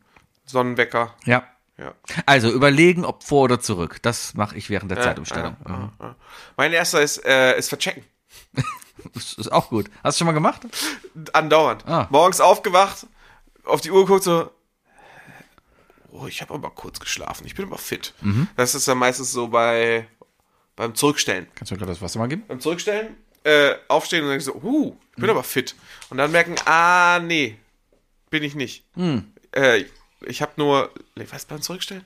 Sonnenwecker. 0.47 1.15
Ja. 1.25 1.45
Ja. 1.77 1.93
Also 2.27 2.51
überlegen, 2.51 3.05
ob 3.05 3.23
vor 3.23 3.43
oder 3.45 3.61
zurück. 3.61 3.99
Das 4.03 4.35
mache 4.35 4.57
ich 4.57 4.69
während 4.69 4.91
der 4.91 5.01
Zeitumstellung. 5.01 5.57
Ja, 5.69 5.77
Mhm. 5.77 5.91
ja, 6.01 6.07
ja. 6.07 6.15
Mein 6.57 6.73
erster 6.73 7.01
ist, 7.03 7.25
äh, 7.25 7.57
ist 7.57 7.69
verchecken. 7.69 8.03
Das 9.15 9.35
ist 9.35 9.53
auch 9.53 9.69
gut. 9.71 9.89
Hast 10.03 10.17
du 10.17 10.19
schon 10.19 10.27
mal 10.27 10.33
gemacht? 10.33 10.63
Andauernd. 11.33 11.87
Ah. 11.87 12.09
Morgens 12.11 12.41
aufgewacht, 12.41 13.07
auf 13.65 13.81
die 13.81 13.91
Uhr 13.93 14.05
geguckt, 14.05 14.25
so. 14.25 14.51
Oh, 16.11 16.27
ich 16.27 16.41
habe 16.43 16.55
aber 16.55 16.71
kurz 16.71 16.99
geschlafen. 16.99 17.47
Ich 17.47 17.55
bin 17.55 17.67
aber 17.67 17.79
fit. 17.79 18.15
Mhm. 18.23 18.49
Das 18.57 18.75
ist 18.75 18.89
dann 18.89 18.99
meistens 18.99 19.31
so 19.31 19.49
bei 19.49 20.09
beim 20.75 20.95
Zurückstellen. 20.95 21.47
Kannst 21.55 21.71
du 21.71 21.75
mir 21.75 21.79
gerade 21.81 21.93
das 21.93 22.03
Wasser 22.03 22.19
mal 22.19 22.29
geben? 22.29 22.45
Beim 22.49 22.61
Zurückstellen, 22.61 23.17
äh, 23.45 23.75
aufstehen 23.89 24.25
und 24.25 24.31
dann 24.31 24.41
so, 24.41 24.55
uh, 24.55 24.97
ich 25.13 25.17
Mhm. 25.19 25.21
bin 25.23 25.31
aber 25.31 25.43
fit. 25.45 25.75
Und 26.11 26.19
dann 26.19 26.31
merken, 26.33 26.55
ah, 26.67 27.19
nee, 27.21 27.57
bin 28.31 28.43
ich 28.43 28.55
nicht. 28.55 28.85
Mhm. 28.97 29.33
Äh, 29.53 29.85
ich 30.23 30.41
habe 30.43 30.53
nur, 30.57 30.91
was 31.31 31.45
beim 31.47 31.63
Zurückstellen? 31.63 32.05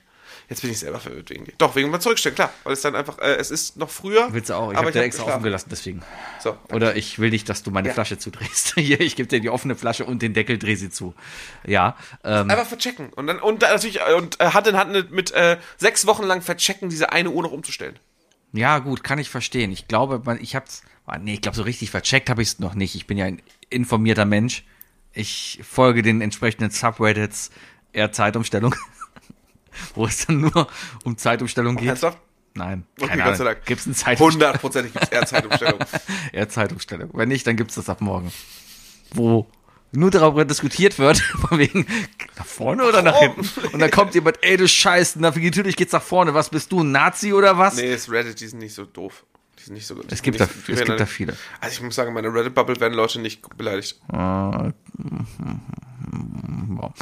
Jetzt 0.49 0.61
bin 0.61 0.71
ich 0.71 0.79
selber 0.79 0.99
verwirrt 0.99 1.29
wegen 1.29 1.45
dir. 1.45 1.53
Doch, 1.57 1.75
wegen 1.75 1.91
beim 1.91 2.01
Zurückstellen, 2.01 2.35
klar. 2.35 2.51
Weil 2.63 2.73
es 2.73 2.81
dann 2.81 2.95
einfach, 2.95 3.19
äh, 3.19 3.35
es 3.35 3.51
ist 3.51 3.77
noch 3.77 3.89
früher. 3.89 4.27
Willst 4.31 4.49
du 4.49 4.53
auch? 4.53 4.71
Ich 4.71 4.77
habe 4.77 4.91
dir 4.91 4.99
hab 4.99 5.05
extra 5.05 5.23
geschlafen. 5.23 5.31
offen 5.39 5.43
gelassen, 5.43 5.67
deswegen. 5.71 6.01
So, 6.41 6.57
Oder 6.71 6.95
ich 6.95 7.19
will 7.19 7.29
nicht, 7.29 7.47
dass 7.49 7.63
du 7.63 7.71
meine 7.71 7.87
Ja. 7.89 7.93
Flasche 7.93 8.17
zudrehst. 8.17 8.73
Hier, 8.75 8.99
ich 9.01 9.15
gebe 9.15 9.27
dir 9.27 9.39
die 9.39 9.49
offene 9.49 9.75
Flasche 9.75 10.05
und 10.05 10.21
den 10.21 10.33
Deckel, 10.33 10.57
dreh 10.57 10.75
sie 10.75 10.89
zu. 10.89 11.13
Ja. 11.65 11.95
Ähm, 12.23 12.49
Einfach 12.49 12.67
verchecken. 12.67 13.11
Und 13.13 13.27
dann, 13.27 13.39
und 13.39 13.61
dann 13.63 13.71
natürlich, 13.71 13.99
und 14.17 14.39
äh, 14.39 14.45
Hand 14.51 14.91
mit, 14.91 15.11
mit 15.11 15.31
äh, 15.31 15.57
sechs 15.77 16.05
Wochen 16.05 16.23
lang 16.23 16.41
verchecken, 16.41 16.89
diese 16.89 17.11
eine 17.11 17.29
Uhr 17.31 17.43
noch 17.43 17.51
umzustellen. 17.51 17.97
ja, 18.51 18.79
gut, 18.79 19.03
kann 19.03 19.19
ich 19.19 19.29
verstehen. 19.29 19.71
Ich 19.71 19.87
glaube, 19.87 20.21
man, 20.25 20.39
ich 20.41 20.55
hab's. 20.55 20.83
ah, 21.05 21.17
Nee, 21.17 21.33
ich 21.35 21.41
glaube, 21.41 21.55
so 21.57 21.63
richtig 21.63 21.91
vercheckt 21.91 22.29
habe 22.29 22.41
ich 22.41 22.49
es 22.49 22.59
noch 22.59 22.75
nicht. 22.75 22.95
Ich 22.95 23.07
bin 23.07 23.17
ja 23.17 23.25
ein 23.25 23.41
informierter 23.69 24.25
Mensch. 24.25 24.63
Ich 25.15 25.59
folge 25.69 26.01
den 26.01 26.21
entsprechenden 26.21 26.71
Subreddits 26.71 27.51
eher 27.91 28.11
Zeitumstellung. 28.11 28.73
wo 29.95 30.05
es 30.05 30.25
dann 30.25 30.41
nur 30.41 30.67
um 31.03 31.17
Zeitumstellung 31.17 31.75
geht. 31.75 31.87
Ernsthaft? 31.89 32.17
Nein, 32.55 32.85
Okay, 32.99 33.07
keine 33.09 33.23
Gott 33.23 33.37
sei. 33.37 33.43
Dank. 33.45 33.65
Gibt 33.65 33.79
es 33.81 33.87
eine 33.87 33.95
Zeitumstellung? 33.95 34.33
Hundertprozentig 34.33 34.93
gibt 34.93 35.05
es 35.05 35.11
eher 35.11 35.25
Zeitumstellung. 35.25 35.79
Ja, 36.33 36.47
Zeitumstellung. 36.47 37.09
Wenn 37.13 37.29
nicht, 37.29 37.47
dann 37.47 37.55
gibt's 37.55 37.75
das 37.75 37.89
ab 37.89 37.99
morgen. 38.01 38.31
Wo 39.13 39.47
nur 39.91 40.09
darüber 40.11 40.45
diskutiert 40.45 40.97
wird, 40.99 41.17
von 41.47 41.57
wegen 41.59 41.85
nach 42.37 42.45
vorne 42.45 42.83
oder 42.83 43.01
nach 43.01 43.17
hinten. 43.19 43.41
Und 43.73 43.79
dann 43.79 43.89
kommt 43.91 44.13
jemand, 44.15 44.37
ey, 44.41 44.57
du 44.57 44.67
Scheiß, 44.67 45.15
natürlich 45.17 45.75
geht's 45.75 45.93
nach 45.93 46.01
vorne. 46.01 46.33
Was 46.35 46.49
bist 46.49 46.71
du, 46.71 46.81
ein 46.83 46.91
Nazi 46.91 47.33
oder 47.33 47.57
was? 47.57 47.75
nee, 47.75 47.91
das 47.91 48.09
Reddit, 48.09 48.39
die 48.39 48.47
sind 48.47 48.59
nicht 48.59 48.73
so 48.73 48.85
doof. 48.85 49.25
Die 49.59 49.63
sind 49.65 49.73
nicht 49.75 49.87
so 49.87 49.95
Es 50.09 50.21
gibt 50.21 50.39
da- 50.39 50.45
es 50.45 50.65
gibt 50.65 50.99
da 50.99 51.05
viele. 51.05 51.35
Also 51.61 51.73
ich 51.73 51.81
muss 51.81 51.95
sagen, 51.95 52.13
meine 52.13 52.33
Reddit-Bubble 52.33 52.79
werden 52.79 52.93
Leute 52.93 53.19
nicht 53.19 53.55
beleidigt. 53.57 53.99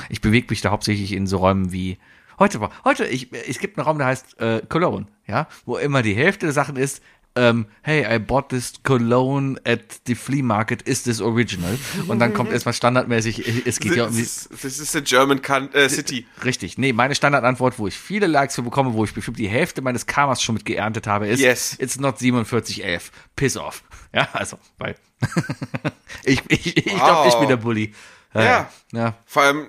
Ich 0.10 0.22
bewege 0.22 0.48
mich 0.50 0.62
da 0.62 0.72
hauptsächlich 0.72 1.14
in 1.14 1.28
so 1.28 1.38
Räumen 1.38 1.72
wie 1.72 1.98
heute 2.42 2.60
war. 2.60 2.72
Heute, 2.84 3.06
ich, 3.06 3.32
es 3.48 3.60
gibt 3.60 3.78
einen 3.78 3.86
Raum, 3.86 3.98
der 3.98 4.08
heißt 4.08 4.40
äh, 4.42 4.62
Cologne, 4.68 5.08
ja, 5.28 5.48
wo 5.66 5.78
immer 5.78 6.02
die 6.02 6.14
Hälfte 6.16 6.46
der 6.48 6.54
Sachen 6.54 6.76
ist, 6.76 7.02
ähm, 7.34 7.68
hey, 7.82 8.06
I 8.14 8.20
bought 8.20 8.50
this 8.50 8.74
cologne 8.84 9.58
at 9.66 9.80
the 10.06 10.16
flea 10.16 10.42
market, 10.42 10.82
is 10.82 11.04
this 11.04 11.22
original? 11.22 11.78
Und 12.10 12.20
dann 12.20 12.34
kommt 12.34 12.52
erstmal 12.52 12.74
standardmäßig, 12.74 13.66
es 13.66 13.80
geht 13.80 13.96
ja 13.96 14.08
um 14.08 14.12
die, 14.12 14.18
This, 14.22 14.48
is- 14.48 14.60
this 14.60 14.80
is 14.82 14.94
a 14.98 15.00
German 15.00 15.42
can 15.42 15.72
äh, 15.74 15.88
city. 15.88 16.26
Richtig. 16.44 16.78
Nee, 16.78 16.92
meine 16.92 17.16
Standardantwort, 17.16 17.80
wo 17.80 17.88
ich 17.88 17.98
viele 17.98 18.28
Likes 18.28 18.56
für 18.56 18.64
bekomme, 18.64 18.92
wo 18.96 19.06
ich 19.06 19.14
bestimmt 19.14 19.40
die 19.40 19.48
Hälfte 19.48 19.82
meines 19.82 20.08
Karmas 20.08 20.42
schon 20.44 20.56
mit 20.56 20.66
geerntet 20.66 21.08
habe, 21.08 21.28
ist 21.28 21.40
Yes. 21.40 21.78
It's 21.80 21.98
not 21.98 22.20
4711. 22.20 23.12
Piss 23.38 23.56
off. 23.56 23.84
Ja, 24.14 24.28
also, 24.34 24.58
weil 24.78 24.96
ich, 26.26 26.42
ich, 26.50 26.78
ich 26.78 26.96
glaube, 26.96 27.30
ich 27.30 27.36
bin 27.36 27.48
der 27.48 27.56
Bully. 27.58 27.94
Ja. 28.34 28.70
Ja. 28.94 29.16
Vor 29.26 29.44
allem 29.44 29.68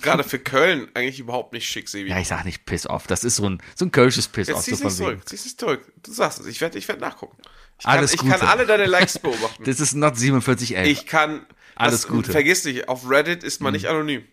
gerade 0.00 0.24
für 0.24 0.38
Köln 0.40 0.88
eigentlich 0.94 1.20
überhaupt 1.20 1.52
nicht 1.52 1.68
schick, 1.68 1.88
Sebi. 1.88 2.10
Ja, 2.10 2.18
ich 2.18 2.26
sag 2.28 2.44
nicht 2.44 2.64
Piss 2.66 2.86
off. 2.88 3.06
Das 3.06 3.22
ist 3.22 3.36
so 3.36 3.48
ein, 3.48 3.62
so 3.76 3.84
ein 3.84 3.92
kölsches 3.92 4.26
Piss 4.28 4.48
Jetzt 4.48 4.56
off. 4.58 4.64
zieh's 4.64 4.78
so 4.80 4.84
nicht 4.86 4.96
zurück, 4.96 5.28
zieh's 5.28 5.44
nicht 5.44 5.60
zurück. 5.60 5.92
Du 6.02 6.12
sagst 6.12 6.40
es, 6.40 6.46
ich 6.46 6.60
werde 6.60 6.78
ich 6.78 6.88
werd 6.88 7.00
nachgucken. 7.00 7.36
Ich 7.78 7.84
kann, 7.84 7.98
Alles 7.98 8.12
ich 8.14 8.20
kann 8.20 8.30
Gute. 8.32 8.48
alle 8.48 8.66
deine 8.66 8.86
Likes 8.86 9.18
beobachten. 9.18 9.62
Das 9.66 9.78
ist 9.80 9.94
not 9.94 10.16
4711. 10.18 10.86
Ich 10.88 11.06
kann. 11.06 11.46
Alles 11.76 12.02
das, 12.02 12.10
Gute. 12.10 12.28
Mhm. 12.28 12.32
Vergiss 12.32 12.64
nicht, 12.64 12.88
auf 12.88 13.08
Reddit 13.08 13.44
ist 13.44 13.60
man 13.60 13.72
nicht 13.72 13.86
anonym. 13.86 14.24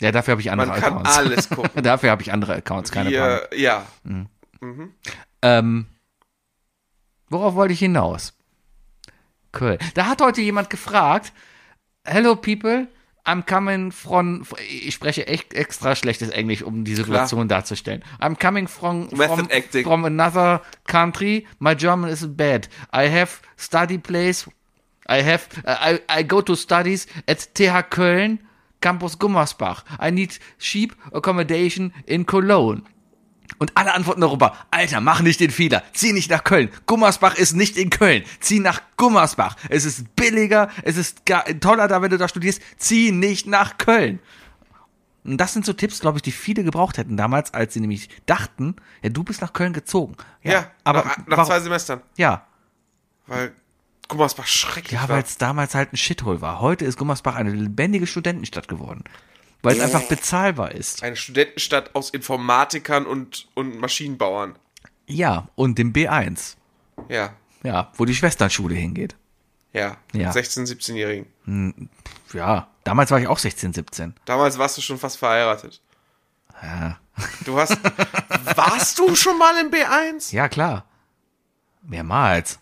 ja, 0.00 0.12
dafür 0.12 0.32
habe 0.32 0.40
ich 0.42 0.50
andere 0.50 0.68
Man 0.68 0.80
kann 0.80 0.92
Accounts. 0.98 1.16
alles 1.16 1.48
gucken. 1.50 1.82
dafür 1.82 2.10
habe 2.10 2.22
ich 2.22 2.32
andere 2.32 2.54
Accounts, 2.56 2.90
keine. 2.92 3.10
Wir, 3.10 3.48
ja. 3.56 3.86
Ähm, 5.42 5.86
worauf 7.28 7.54
wollte 7.54 7.72
ich 7.72 7.78
hinaus? 7.80 8.34
Köln. 9.52 9.78
Da 9.94 10.06
hat 10.06 10.20
heute 10.20 10.40
jemand 10.42 10.68
gefragt, 10.70 11.32
Hello 12.04 12.36
people, 12.36 12.86
I'm 13.28 13.44
coming 13.44 13.92
from, 13.92 14.46
ich 14.70 14.94
spreche 14.94 15.26
echt 15.26 15.52
extra 15.52 15.94
schlechtes 15.94 16.30
Englisch, 16.30 16.62
um 16.62 16.84
die 16.84 16.94
Situation 16.94 17.46
darzustellen. 17.46 18.02
I'm 18.20 18.38
coming 18.38 18.66
from, 18.66 19.10
from, 19.10 19.48
from 19.84 20.04
another 20.06 20.62
country. 20.86 21.46
My 21.58 21.74
German 21.74 22.08
is 22.08 22.26
bad. 22.26 22.70
I 22.90 23.10
have 23.10 23.42
study 23.58 23.98
place. 23.98 24.48
I 25.06 25.22
have, 25.22 25.46
I, 25.66 26.00
I 26.08 26.22
go 26.22 26.40
to 26.40 26.54
studies 26.54 27.06
at 27.26 27.54
TH 27.54 27.90
Köln, 27.90 28.38
Campus 28.80 29.18
Gummersbach. 29.18 29.84
I 29.98 30.10
need 30.10 30.38
cheap 30.58 30.94
accommodation 31.12 31.92
in 32.06 32.24
Cologne. 32.24 32.82
Und 33.56 33.72
alle 33.76 33.94
antworten 33.94 34.20
darüber, 34.20 34.56
Alter, 34.70 35.00
mach 35.00 35.20
nicht 35.20 35.40
den 35.40 35.50
Fehler, 35.50 35.82
zieh 35.92 36.12
nicht 36.12 36.30
nach 36.30 36.44
Köln. 36.44 36.70
Gummersbach 36.86 37.34
ist 37.34 37.54
nicht 37.54 37.76
in 37.76 37.90
Köln, 37.90 38.22
zieh 38.40 38.60
nach 38.60 38.82
Gummersbach. 38.96 39.56
Es 39.68 39.84
ist 39.84 40.14
billiger, 40.14 40.68
es 40.82 40.96
ist 40.96 41.22
toller 41.60 41.88
da, 41.88 42.02
wenn 42.02 42.10
du 42.10 42.18
da 42.18 42.28
studierst, 42.28 42.60
zieh 42.76 43.10
nicht 43.10 43.46
nach 43.46 43.78
Köln. 43.78 44.20
Und 45.24 45.38
das 45.38 45.52
sind 45.52 45.66
so 45.66 45.72
Tipps, 45.72 46.00
glaube 46.00 46.18
ich, 46.18 46.22
die 46.22 46.32
viele 46.32 46.62
gebraucht 46.64 46.98
hätten 46.98 47.16
damals, 47.16 47.52
als 47.52 47.74
sie 47.74 47.80
nämlich 47.80 48.08
dachten, 48.26 48.76
ja, 49.02 49.10
du 49.10 49.24
bist 49.24 49.40
nach 49.40 49.52
Köln 49.52 49.72
gezogen. 49.72 50.16
Ja, 50.42 50.70
aber 50.84 51.04
nach, 51.04 51.26
nach 51.26 51.46
zwei 51.46 51.60
Semestern. 51.60 52.00
ja, 52.16 52.46
Weil 53.26 53.52
Gummersbach 54.08 54.46
schrecklich 54.46 54.92
ja, 54.92 55.08
weil 55.08 55.22
es 55.22 55.36
damals 55.36 55.74
halt 55.74 55.92
ein 55.92 55.98
Shithole 55.98 56.40
war. 56.40 56.60
Heute 56.60 56.86
ist 56.86 56.96
Gummersbach 56.96 57.34
eine 57.34 57.50
lebendige 57.50 58.06
Studentenstadt 58.06 58.68
geworden, 58.68 59.04
weil 59.62 59.76
es 59.76 59.82
einfach 59.82 60.02
bezahlbar 60.08 60.72
ist. 60.72 61.02
Eine 61.02 61.16
Studentenstadt 61.16 61.94
aus 61.94 62.10
Informatikern 62.10 63.06
und, 63.06 63.48
und 63.54 63.78
Maschinenbauern. 63.80 64.56
Ja, 65.06 65.48
und 65.54 65.78
dem 65.78 65.92
B1, 65.92 66.56
Ja, 67.08 67.32
ja, 67.62 67.90
wo 67.96 68.04
die 68.04 68.14
Schwesternschule 68.14 68.74
hingeht. 68.74 69.16
ja. 69.72 69.96
Ja. 70.12 70.30
16-, 70.30 70.66
17-Jährigen. 70.66 71.88
Ja, 72.32 72.68
damals 72.84 73.10
war 73.10 73.20
ich 73.20 73.26
auch 73.26 73.38
16, 73.38 73.72
17. 73.72 74.14
Damals 74.26 74.58
warst 74.58 74.76
du 74.76 74.82
schon 74.82 74.98
fast 74.98 75.16
verheiratet. 75.18 75.80
Ja. 76.62 76.98
Du 77.44 77.58
hast. 77.58 77.76
warst 78.56 78.98
du 78.98 79.14
schon 79.16 79.38
mal 79.38 79.58
im 79.60 79.70
B1? 79.70 80.32
Ja, 80.34 80.48
klar. 80.48 80.84
Mehrmals. 81.82 82.58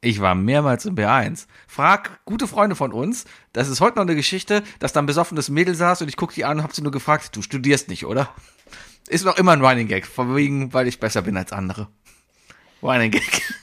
Ich 0.00 0.20
war 0.20 0.34
mehrmals 0.34 0.84
im 0.84 0.94
B1. 0.94 1.46
Frag 1.66 2.24
gute 2.24 2.46
Freunde 2.46 2.76
von 2.76 2.92
uns, 2.92 3.24
das 3.52 3.68
ist 3.68 3.80
heute 3.80 3.96
noch 3.96 4.02
eine 4.02 4.14
Geschichte, 4.14 4.62
dass 4.78 4.92
da 4.92 5.00
ein 5.00 5.06
besoffenes 5.06 5.48
Mädel 5.48 5.74
saß 5.74 6.02
und 6.02 6.08
ich 6.08 6.16
guck 6.16 6.34
die 6.34 6.44
an 6.44 6.58
und 6.58 6.62
hab 6.62 6.74
sie 6.74 6.82
nur 6.82 6.92
gefragt, 6.92 7.34
du 7.34 7.42
studierst 7.42 7.88
nicht, 7.88 8.04
oder? 8.04 8.28
Ist 9.08 9.24
noch 9.24 9.38
immer 9.38 9.52
ein 9.52 9.64
Running 9.64 9.88
Gag, 9.88 10.06
von 10.06 10.34
wegen, 10.36 10.72
weil 10.74 10.86
ich 10.88 11.00
besser 11.00 11.22
bin 11.22 11.36
als 11.36 11.52
andere. 11.52 11.88
Running 12.82 13.10
Gag. 13.10 13.42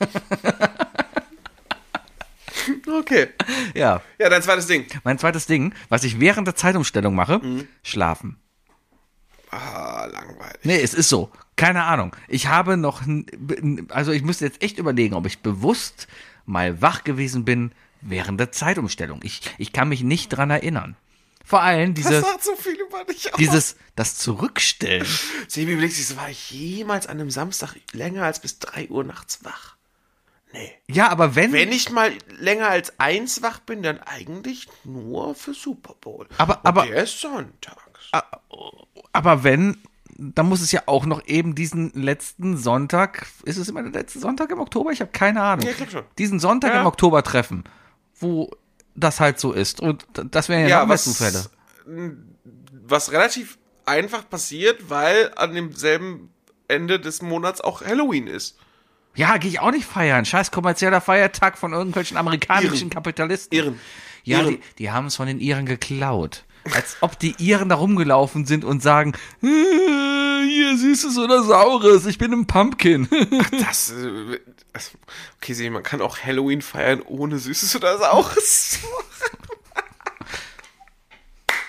Okay. 2.86 3.28
ja. 3.74 4.00
Ja, 4.18 4.28
dein 4.30 4.42
zweites 4.42 4.66
Ding. 4.66 4.86
Mein 5.02 5.18
zweites 5.18 5.46
Ding, 5.46 5.74
was 5.88 6.04
ich 6.04 6.20
während 6.20 6.46
der 6.46 6.54
Zeitumstellung 6.54 7.14
mache, 7.14 7.40
schlafen. 7.82 8.38
Ah, 9.50 10.06
langweilig. 10.06 10.60
Nee, 10.62 10.80
es 10.80 10.94
ist 10.94 11.08
so. 11.08 11.30
Keine 11.56 11.84
Ahnung. 11.84 12.14
Ich 12.28 12.48
habe 12.48 12.76
noch, 12.76 13.02
also 13.90 14.12
ich 14.12 14.22
müsste 14.22 14.44
jetzt 14.44 14.62
echt 14.62 14.78
überlegen, 14.78 15.14
ob 15.14 15.26
ich 15.26 15.38
bewusst 15.40 16.08
mal 16.46 16.82
wach 16.82 17.04
gewesen 17.04 17.44
bin 17.44 17.72
während 18.00 18.40
der 18.40 18.50
Zeitumstellung. 18.52 19.20
Ich, 19.22 19.40
ich 19.58 19.72
kann 19.72 19.88
mich 19.88 20.02
nicht 20.02 20.28
dran 20.30 20.50
erinnern. 20.50 20.96
Vor 21.44 21.60
allem 21.62 21.94
Das 21.94 22.06
dieses, 22.06 22.24
sagt 22.24 22.42
so 22.42 22.56
viel 22.56 22.74
über 22.80 23.04
dich 23.04 23.32
aus. 23.32 23.38
dieses, 23.38 23.76
das 23.96 24.16
Zurückstellen. 24.16 25.06
Sebi 25.46 25.72
überlegt 25.72 25.92
sich, 25.94 26.06
so, 26.08 26.16
war 26.16 26.30
ich 26.30 26.50
jemals 26.50 27.06
an 27.06 27.20
einem 27.20 27.30
Samstag 27.30 27.76
länger 27.92 28.24
als 28.24 28.40
bis 28.40 28.58
3 28.60 28.88
Uhr 28.88 29.04
nachts 29.04 29.44
wach? 29.44 29.76
Nee. 30.52 30.72
Ja, 30.88 31.08
aber 31.10 31.34
wenn, 31.34 31.52
Wenn 31.52 31.70
ich 31.72 31.90
mal 31.90 32.12
länger 32.38 32.68
als 32.68 32.98
eins 32.98 33.42
wach 33.42 33.58
bin, 33.60 33.82
dann 33.82 33.98
eigentlich 34.00 34.68
nur 34.84 35.34
für 35.34 35.52
Super 35.52 35.94
Bowl. 36.00 36.26
Aber- 36.38 36.58
Und 36.58 36.66
aber- 36.66 36.86
der 36.86 37.02
ist 37.04 37.20
sonntags. 37.20 38.10
aber 39.12 39.44
wenn, 39.44 39.76
dann 40.16 40.48
muss 40.48 40.60
es 40.60 40.70
ja 40.72 40.82
auch 40.86 41.06
noch 41.06 41.26
eben 41.26 41.54
diesen 41.54 41.90
letzten 41.94 42.56
Sonntag, 42.56 43.26
ist 43.44 43.56
es 43.56 43.68
immer 43.68 43.82
der 43.82 43.92
letzte 43.92 44.18
Sonntag 44.20 44.50
im 44.50 44.60
Oktober? 44.60 44.90
Ich 44.92 45.00
habe 45.00 45.10
keine 45.12 45.42
Ahnung. 45.42 45.66
Ja, 45.66 45.72
ich 45.78 45.90
schon. 45.90 46.04
Diesen 46.18 46.38
Sonntag 46.40 46.72
Ja. 46.74 46.80
im 46.80 46.86
Oktober 46.86 47.22
treffen, 47.22 47.64
wo 48.18 48.50
das 48.94 49.18
halt 49.20 49.40
so 49.40 49.52
ist. 49.52 49.80
Und 49.80 50.06
das 50.30 50.48
wären 50.48 50.62
ja, 50.62 50.68
Ja, 50.68 50.88
was, 50.88 51.04
Zufälle. 51.04 51.44
was 52.86 53.12
relativ 53.12 53.58
einfach 53.86 54.28
passiert, 54.28 54.88
weil 54.90 55.32
an 55.36 55.54
demselben 55.54 56.30
Ende 56.68 56.98
des 57.00 57.20
Monats 57.22 57.60
auch 57.60 57.82
Halloween 57.82 58.26
ist. 58.26 58.56
Ja, 59.16 59.36
gehe 59.36 59.50
ich 59.50 59.60
auch 59.60 59.70
nicht 59.70 59.84
feiern. 59.84 60.24
Scheiß 60.24 60.50
kommerzieller 60.50 61.00
Feiertag 61.00 61.56
von 61.58 61.72
irgendwelchen 61.72 62.16
amerikanischen 62.16 62.74
Iren. 62.88 62.90
Kapitalisten. 62.90 63.56
Iren. 63.56 63.80
Ja, 64.24 64.40
Iren. 64.40 64.48
die, 64.54 64.60
die 64.78 64.90
haben 64.90 65.06
es 65.06 65.16
von 65.16 65.26
den 65.26 65.38
Iren 65.40 65.66
geklaut. 65.66 66.44
Als 66.72 66.96
ob 67.00 67.18
die 67.18 67.34
Iren 67.38 67.68
da 67.68 67.74
rumgelaufen 67.74 68.46
sind 68.46 68.64
und 68.64 68.82
sagen, 68.82 69.12
äh, 69.42 69.46
hier 70.46 70.76
Süßes 70.78 71.18
oder 71.18 71.42
Saures, 71.42 72.06
ich 72.06 72.16
bin 72.18 72.32
ein 72.32 72.46
Pumpkin. 72.46 73.08
Das, 73.60 73.90
äh, 73.92 74.40
okay, 75.36 75.52
sehen, 75.52 75.72
man 75.72 75.82
kann 75.82 76.00
auch 76.00 76.18
Halloween 76.18 76.62
feiern 76.62 77.02
ohne 77.02 77.38
Süßes 77.38 77.76
oder 77.76 77.98
Saures. 77.98 78.78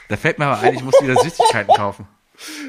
da 0.10 0.18
fällt 0.18 0.40
mir 0.40 0.46
aber 0.46 0.60
ein, 0.62 0.76
ich 0.76 0.84
muss 0.84 0.94
wieder 1.02 1.16
Süßigkeiten 1.22 1.74
kaufen. 1.76 2.08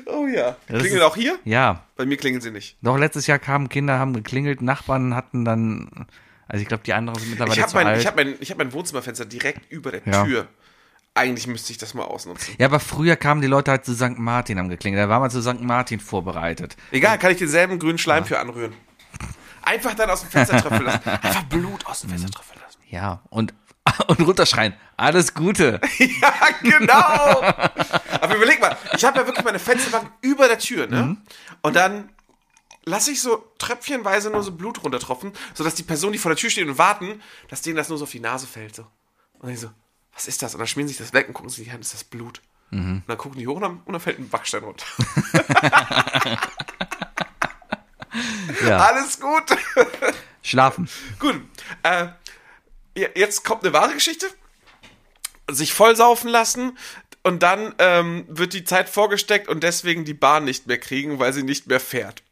Oh 0.07 0.27
ja. 0.27 0.57
Das 0.69 0.81
Klingelt 0.83 1.03
auch 1.03 1.17
hier? 1.17 1.39
Ja, 1.45 1.85
Bei 1.97 2.07
mir 2.07 2.17
klingeln 2.17 2.41
sie 2.41 2.51
nicht. 2.51 2.77
doch 2.83 2.97
letztes 2.97 3.27
Jahr 3.27 3.39
kamen 3.39 3.69
Kinder, 3.69 3.99
haben 3.99 4.15
geklingelt, 4.15 4.63
Nachbarn 4.63 5.15
hatten 5.15 5.45
dann, 5.45 6.07
also 6.49 6.63
ich 6.63 6.69
glaube, 6.69 6.85
die 6.85 6.93
anderen 6.93 7.19
sind 7.19 7.31
mittlerweile 7.31 7.55
Ich 7.57 7.61
habe 7.63 7.71
zu 7.71 7.77
mein, 7.77 7.87
alt. 7.89 8.01
ich 8.01 8.07
hab 8.07 8.17
mein, 8.17 8.35
ich 8.41 8.51
hab 8.51 8.59
mein 8.59 8.73
Wohnzimmerfenster 8.73 9.25
direkt 9.27 9.71
über 9.71 9.91
der 9.93 10.03
Ja. 10.07 10.25
Tür. 10.25 10.47
Eigentlich 11.17 11.47
müsste 11.47 11.73
ich 11.73 11.79
das 11.79 11.95
mal 11.95 12.05
ausnutzen. 12.05 12.55
ja, 12.59 12.67
aber 12.67 12.79
früher 12.79 13.17
kamen 13.17 13.41
die 13.41 13.47
Leute 13.47 13.71
halt 13.71 13.85
zu 13.87 13.95
St. 13.95 14.19
Martin, 14.19 14.59
haben 14.59 14.69
geklingelt. 14.69 15.03
Da 15.03 15.09
war 15.09 15.19
man 15.19 15.31
zu 15.31 15.41
St. 15.41 15.61
Martin 15.63 15.99
vorbereitet. 15.99 16.77
Egal, 16.91 17.19
kann 17.19 17.33
ich 17.33 17.39
denselben 17.39 17.79
grünen 17.79 17.97
Schleim 17.99 18.25
für 18.27 18.39
anrühren. 18.39 18.75
Einfach 19.63 19.95
dann 19.95 20.11
aus 20.11 20.21
dem 20.21 20.31
Fenster 20.31 20.59
tröpfeln 20.59 20.85
lassen. 20.85 21.09
Einfach 21.23 21.43
Blut 21.45 21.87
aus 21.87 22.03
dem 22.03 22.11
Fenster 22.11 22.31
tröpfeln 22.31 22.61
lassen. 22.61 22.79
Ja, 22.91 23.23
und, 23.31 23.55
und 24.07 24.21
runterschreien. 24.21 24.75
Alles 24.97 25.35
Gute. 25.35 25.81
Ja, 25.99 26.33
genau. 26.63 27.41
Aber 28.21 28.37
überleg 28.37 28.61
mal, 28.61 28.77
ich 28.95 29.05
habe 29.05 29.19
ja 29.19 29.27
wirklich 29.27 29.45
meine 29.45 29.59
Fensterbank 29.59 30.11
über 30.21 30.49
der 30.49 30.59
Tür, 30.59 30.87
ne? 30.87 31.17
Und 31.63 31.77
dann 31.77 32.11
lasse 32.85 33.11
ich 33.11 33.21
so 33.21 33.43
tröpfchenweise 33.59 34.31
nur 34.31 34.43
so 34.43 34.53
Blut 34.53 34.85
runtertropfen, 34.85 35.33
sodass 35.55 35.75
die 35.75 35.83
Person, 35.83 36.13
die 36.13 36.19
vor 36.19 36.31
der 36.31 36.37
Tür 36.37 36.51
steht 36.51 36.69
und 36.69 36.79
warten, 36.79 37.21
dass 37.49 37.63
denen 37.63 37.77
das 37.77 37.89
nur 37.89 37.99
so 37.99 38.05
auf 38.05 38.11
die 38.13 38.21
Nase 38.21 38.47
fällt. 38.47 38.77
So. 38.77 38.83
Und 39.39 39.49
dann 39.49 39.57
so, 39.57 39.71
was 40.17 40.27
ist 40.27 40.43
das? 40.43 40.55
Und 40.55 40.59
dann 40.61 40.67
schmieren 40.67 40.89
sich 40.89 40.97
das 40.97 41.13
weg 41.13 41.29
und 41.29 41.35
gucken 41.35 41.51
sich 41.51 41.71
an, 41.71 41.81
ist 41.81 41.95
das 41.95 42.03
Blut? 42.03 42.41
Und 42.73 43.05
dann 43.07 43.19
gucken 43.19 43.39
die 43.39 43.47
hoch 43.47 43.57
und 43.57 43.63
dann, 43.63 43.81
und 43.85 43.93
dann 43.93 44.01
fällt 44.01 44.19
ein 44.19 44.29
Backstein 44.29 44.65
runter. 44.65 44.87
Ja. 48.67 48.79
Alles 48.87 49.21
gut. 49.21 49.45
Schlafen. 50.43 50.89
gut. 51.21 51.41
Äh, 51.83 52.09
jetzt 53.15 53.45
kommt 53.45 53.63
eine 53.63 53.73
wahre 53.73 53.93
Geschichte. 53.93 54.27
Sich 55.49 55.75
vollsaufen 55.75 56.29
lassen 56.29 56.77
und 57.23 57.43
dann 57.43 57.75
ähm, 57.79 58.25
wird 58.29 58.53
die 58.53 58.65
Zeit 58.65 58.89
vorgesteckt 58.89 59.49
und 59.49 59.63
deswegen 59.63 60.05
die 60.05 60.15
Bahn 60.15 60.45
nicht 60.45 60.67
mehr 60.67 60.79
kriegen, 60.79 61.19
weil 61.19 61.33
sie 61.33 61.43
nicht 61.43 61.67
mehr 61.69 61.79
fährt. 61.79 62.23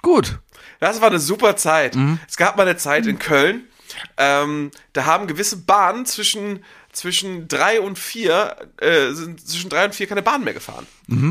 Gut. 0.00 0.38
Das 0.78 1.00
war 1.02 1.08
eine 1.08 1.18
super 1.18 1.56
Zeit. 1.56 1.96
Es 2.28 2.36
gab 2.38 2.56
mal 2.56 2.62
eine 2.66 2.78
Zeit 2.78 3.06
in 3.06 3.18
Köln, 3.18 3.68
ähm, 4.16 4.70
da 4.92 5.04
haben 5.04 5.26
gewisse 5.26 5.56
Bahnen 5.56 6.06
zwischen, 6.06 6.64
zwischen 6.92 7.48
drei 7.48 7.80
und 7.80 7.98
vier, 7.98 8.56
äh, 8.80 9.12
sind 9.12 9.46
zwischen 9.46 9.70
drei 9.70 9.84
und 9.84 9.94
vier 9.94 10.06
keine 10.06 10.22
Bahn 10.22 10.44
mehr 10.44 10.54
gefahren. 10.54 10.86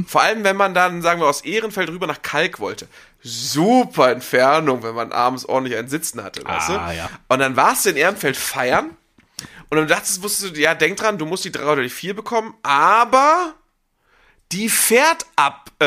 Vor 0.08 0.22
allem, 0.22 0.44
wenn 0.44 0.58
man 0.58 0.74
dann, 0.74 1.02
sagen 1.02 1.22
wir, 1.22 1.28
aus 1.28 1.42
Ehrenfeld 1.42 1.90
rüber 1.90 2.08
nach 2.08 2.22
Kalk 2.22 2.60
wollte. 2.60 2.88
Super 3.22 4.12
Entfernung, 4.12 4.84
wenn 4.84 4.96
man 4.96 5.12
abends 5.12 5.46
ordentlich 5.46 5.78
ein 5.78 5.90
Sitzen 5.90 6.24
hatte, 6.24 6.44
weißt 6.46 6.70
du? 6.70 6.74
Ah, 6.74 6.94
ja. 6.94 7.10
Und 7.28 7.40
dann 7.40 7.56
warst 7.56 7.86
du 7.86 7.90
in 7.90 7.98
Ehrenfeld 7.98 8.38
feiern 8.38 8.92
und 9.70 9.78
dann 9.78 9.88
dachtest, 9.88 10.24
wusstest 10.24 10.56
du, 10.56 10.60
ja, 10.60 10.74
denk 10.74 10.98
dran, 10.98 11.18
du 11.18 11.26
musst 11.26 11.46
die 11.46 11.52
drei 11.52 11.72
oder 11.72 11.84
die 11.84 11.90
vier 11.90 12.16
bekommen, 12.16 12.56
aber 12.64 13.54
die 14.52 14.68
fährt 14.68 15.26
ab, 15.36 15.70
äh, 15.80 15.86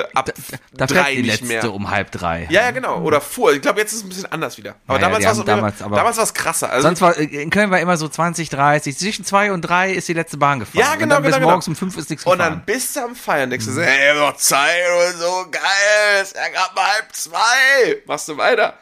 äh, 0.00 0.04
ab 0.14 0.30
Da 0.72 0.86
drei 0.86 0.94
fährt 0.94 1.08
die 1.10 1.22
nicht 1.22 1.40
letzte 1.40 1.46
mehr. 1.46 1.72
um 1.72 1.88
halb 1.90 2.10
drei. 2.10 2.48
Ja, 2.50 2.62
ja, 2.62 2.70
genau. 2.72 3.00
Oder 3.02 3.20
fuhr. 3.20 3.52
Ich 3.52 3.62
glaube, 3.62 3.78
jetzt 3.80 3.92
ist 3.92 3.98
es 3.98 4.04
ein 4.04 4.08
bisschen 4.08 4.26
anders 4.26 4.58
wieder. 4.58 4.74
Aber 4.88 4.98
Ja, 4.98 5.02
ja, 5.02 5.08
damals 5.08 5.24
war 5.24 5.32
es 5.32 5.38
auch 5.38 5.42
immer- 5.44 5.54
damals 5.56 5.82
aber- 5.82 5.96
damals 5.96 6.16
war 6.16 6.24
es 6.24 6.34
krasser. 6.34 6.70
Also, 6.70 6.88
Sonst 6.88 7.00
war, 7.00 7.16
in 7.16 7.48
Köln 7.50 7.70
war 7.70 7.78
immer 7.78 7.96
so 7.96 8.08
20, 8.08 8.48
30. 8.48 8.98
Zwischen 8.98 9.24
zwei 9.24 9.52
und 9.52 9.60
drei 9.62 9.92
ist 9.92 10.08
die 10.08 10.14
letzte 10.14 10.36
Bahn 10.36 10.58
gefahren. 10.58 10.80
Ja, 10.80 10.94
genau, 10.96 11.02
Und 11.02 11.10
dann 11.10 11.22
bis 11.22 11.34
genau, 11.36 11.46
morgens 11.48 11.64
genau. 11.66 11.74
um 11.74 11.78
fünf 11.78 11.96
ist 11.96 12.10
nichts 12.10 12.24
und 12.26 12.32
gefahren. 12.38 12.52
dann 12.54 12.64
bist 12.64 12.96
du 12.96 13.00
am 13.04 13.14
Feiern, 13.14 13.50
du 13.50 13.60
so, 13.60 13.80
ey, 13.80 14.14
noch 14.18 14.36
Zeit 14.36 14.82
und 15.12 15.18
so, 15.20 15.46
geil, 15.50 16.22
ist 16.22 16.34
ja 16.34 16.48
gerade 16.48 16.74
mal 16.74 16.86
halb 16.94 17.14
zwei. 17.14 18.02
Machst 18.06 18.28
du 18.28 18.36
weiter. 18.36 18.78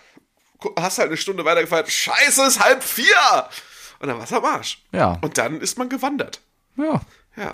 Hast 0.79 0.99
halt 0.99 1.09
eine 1.09 1.17
Stunde 1.19 1.45
weiter 1.45 1.61
gefeiert. 1.61 1.91
Scheiße, 1.91 2.43
ist 2.47 2.59
halb 2.61 2.83
vier. 2.83 3.07
Und 3.99 4.09
dann 4.09 4.19
war's 4.19 4.33
am 4.33 4.45
Arsch. 4.45 4.83
Ja. 4.93 5.19
Und 5.21 5.37
dann 5.39 5.61
ist 5.61 5.77
man 5.79 5.89
gewandert. 5.91 6.41
ja. 6.77 7.01
Ja. 7.37 7.53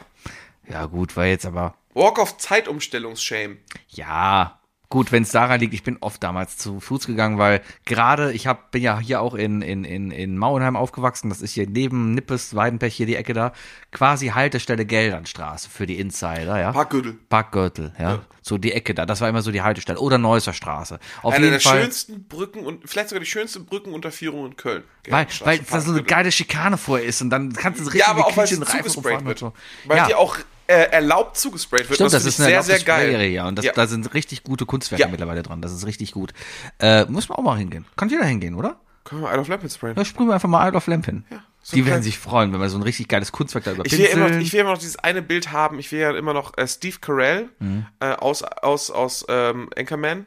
Ja, 0.71 0.87
gut, 0.87 1.17
war 1.17 1.27
jetzt 1.27 1.47
aber. 1.47 1.75
Walk 1.95 2.19
of 2.19 2.37
Zeitumstellungsshame. 2.39 3.57
Ja, 3.89 4.61
gut, 4.89 5.13
wenn 5.13 5.23
es 5.23 5.31
daran 5.31 5.61
liegt, 5.61 5.75
ich 5.75 5.83
bin 5.83 5.99
oft 6.01 6.23
damals 6.23 6.59
zu 6.59 6.81
Fuß 6.81 7.07
gegangen, 7.07 7.39
weil 7.39 7.63
gerade, 7.85 8.33
ich 8.33 8.47
hab, 8.47 8.71
bin 8.71 8.83
ja 8.83 8.99
hier 8.99 9.21
auch 9.21 9.35
in, 9.35 9.63
in, 9.63 9.85
in, 9.85 10.11
in 10.11 10.39
Mauenheim 10.39 10.77
aufgewachsen, 10.77 11.29
das 11.29 11.41
ist 11.41 11.53
hier 11.53 11.69
neben 11.69 12.13
Nippes, 12.13 12.55
Weidenpech, 12.55 12.95
hier 12.95 13.07
die 13.07 13.17
Ecke 13.17 13.33
da, 13.33 13.53
quasi 13.93 14.29
Haltestelle 14.29 14.87
Geldernstraße 14.87 15.71
für 15.71 15.87
die 15.87 15.99
Insider, 15.99 16.61
ja. 16.61 16.73
Parkgürtel. 16.73 17.15
Parkgürtel, 17.29 17.95
ja. 17.99 18.21
So 18.43 18.59
die 18.59 18.73
Ecke 18.73 18.95
da, 18.95 19.07
das 19.07 19.21
war 19.21 19.29
immer 19.29 19.43
so 19.43 19.51
die 19.51 19.63
Haltestelle. 19.63 19.99
Oder 19.99 20.19
Neusser 20.19 20.53
Straße. 20.53 21.01
Auf 21.23 21.35
Eine 21.35 21.47
jeden 21.47 21.53
der 21.55 21.61
Fall. 21.61 21.83
schönsten 21.83 22.29
Brücken 22.29 22.65
und 22.65 22.89
vielleicht 22.89 23.09
sogar 23.09 23.21
die 23.21 23.27
schönste 23.27 23.59
Brückenunterführung 23.59 24.47
in 24.47 24.57
Köln. 24.57 24.85
Weil, 25.09 25.27
weil 25.41 25.59
da 25.59 25.81
so 25.81 25.91
eine 25.91 26.05
geile 26.05 26.31
Schikane 26.31 26.79
vorher 26.79 27.07
ist 27.07 27.23
und 27.23 27.31
dann 27.31 27.53
kannst 27.55 27.81
du 27.81 27.85
so 27.85 27.91
richtig 27.91 28.07
Ja, 28.07 28.13
aber 28.13 28.27
auch 28.27 28.37
weil 28.37 28.47
Reifen 28.47 29.27
und 29.27 29.39
so. 29.39 29.53
Weil 29.87 29.97
ja. 29.97 30.07
die 30.07 30.15
auch 30.15 30.37
äh, 30.69 30.91
erlaubt 30.91 31.37
zugesprayt 31.37 31.89
wird. 31.89 31.95
Stimmt, 31.97 32.13
das 32.13 32.23
finde 32.23 32.29
ist 32.29 32.41
eine 32.41 32.49
sehr, 32.51 32.63
sehr 32.63 32.79
geil. 32.85 33.11
Serie, 33.11 33.29
ja. 33.31 33.47
Und 33.49 33.57
das, 33.59 33.65
Ja. 33.65 33.73
da 33.73 33.87
sind 33.87 34.13
richtig 34.15 34.43
gute 34.45 34.67
Kunstwerke 34.67 35.03
Ja. 35.03 35.09
mittlerweile 35.09 35.43
dran. 35.43 35.63
Das 35.63 35.73
ist 35.73 35.87
richtig 35.87 36.13
gut. 36.13 36.33
Äh, 36.79 37.05
muss 37.07 37.29
man 37.29 37.39
auch 37.39 37.43
mal 37.43 37.57
hingehen. 37.59 37.85
Kann 37.97 38.09
jeder 38.09 38.25
hingehen, 38.25 38.55
oder? 38.55 38.77
Können 39.05 39.23
wir 39.23 39.31
Isle 39.31 39.41
of 39.41 39.49
Lamp 39.49 39.71
sprayen? 39.71 39.95
Da 39.95 40.05
sprühen 40.05 40.29
wir 40.29 40.35
einfach 40.35 40.49
mal 40.49 40.67
Isle 40.69 40.77
of 40.77 40.87
Lamp 40.89 41.05
hin. 41.07 41.25
so 41.63 41.77
Die 41.77 41.87
werden 41.87 42.03
sich 42.03 42.19
freuen, 42.19 42.53
wenn 42.53 42.61
wir 42.61 42.69
so 42.69 42.77
ein 42.79 42.83
richtig 42.83 43.07
geiles 43.07 43.31
Kunstwerk 43.31 43.63
da 43.65 43.71
Ich 43.71 43.77
will, 43.77 43.85
überpinseln. 43.85 44.19
immer 44.19 44.29
noch, 44.35 44.41
ich 44.41 44.53
will 44.53 44.61
immer 44.61 44.71
noch 44.73 44.79
dieses 44.79 44.97
eine 44.99 45.23
Bild 45.23 45.53
haben. 45.53 45.79
Ich 45.79 45.93
will 45.93 46.01
ja 46.01 46.11
immer 46.17 46.33
noch 46.33 46.59
äh, 46.59 46.67
Steve 46.67 46.97
Carell 47.01 47.49
Mhm. 47.61 47.87
äh, 48.01 48.07
aus, 48.15 48.43
aus, 48.43 48.91
aus 48.91 49.25
ähm, 49.29 49.71
Anchorman. 49.79 50.27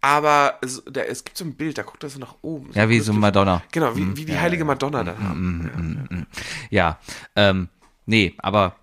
Aber 0.00 0.58
es, 0.60 0.82
da, 0.90 1.02
es 1.02 1.22
gibt 1.22 1.38
so 1.38 1.44
ein 1.44 1.54
Bild, 1.54 1.78
da 1.78 1.82
guckt 1.82 2.02
er 2.02 2.10
so 2.10 2.18
nach 2.18 2.34
oben. 2.42 2.70
ja, 2.74 2.88
wie 2.88 2.98
so. 2.98 3.12
Madonna. 3.12 3.62
Genau, 3.70 3.96
wie, 3.96 4.16
wie 4.16 4.24
die 4.24 4.36
heilige 4.38 4.64
Madonna 4.64 5.04
da 5.04 5.16
haben. 5.18 6.26
Ja, 6.70 6.98
ähm, 7.36 7.68
nee, 8.06 8.34
aber 8.38 8.74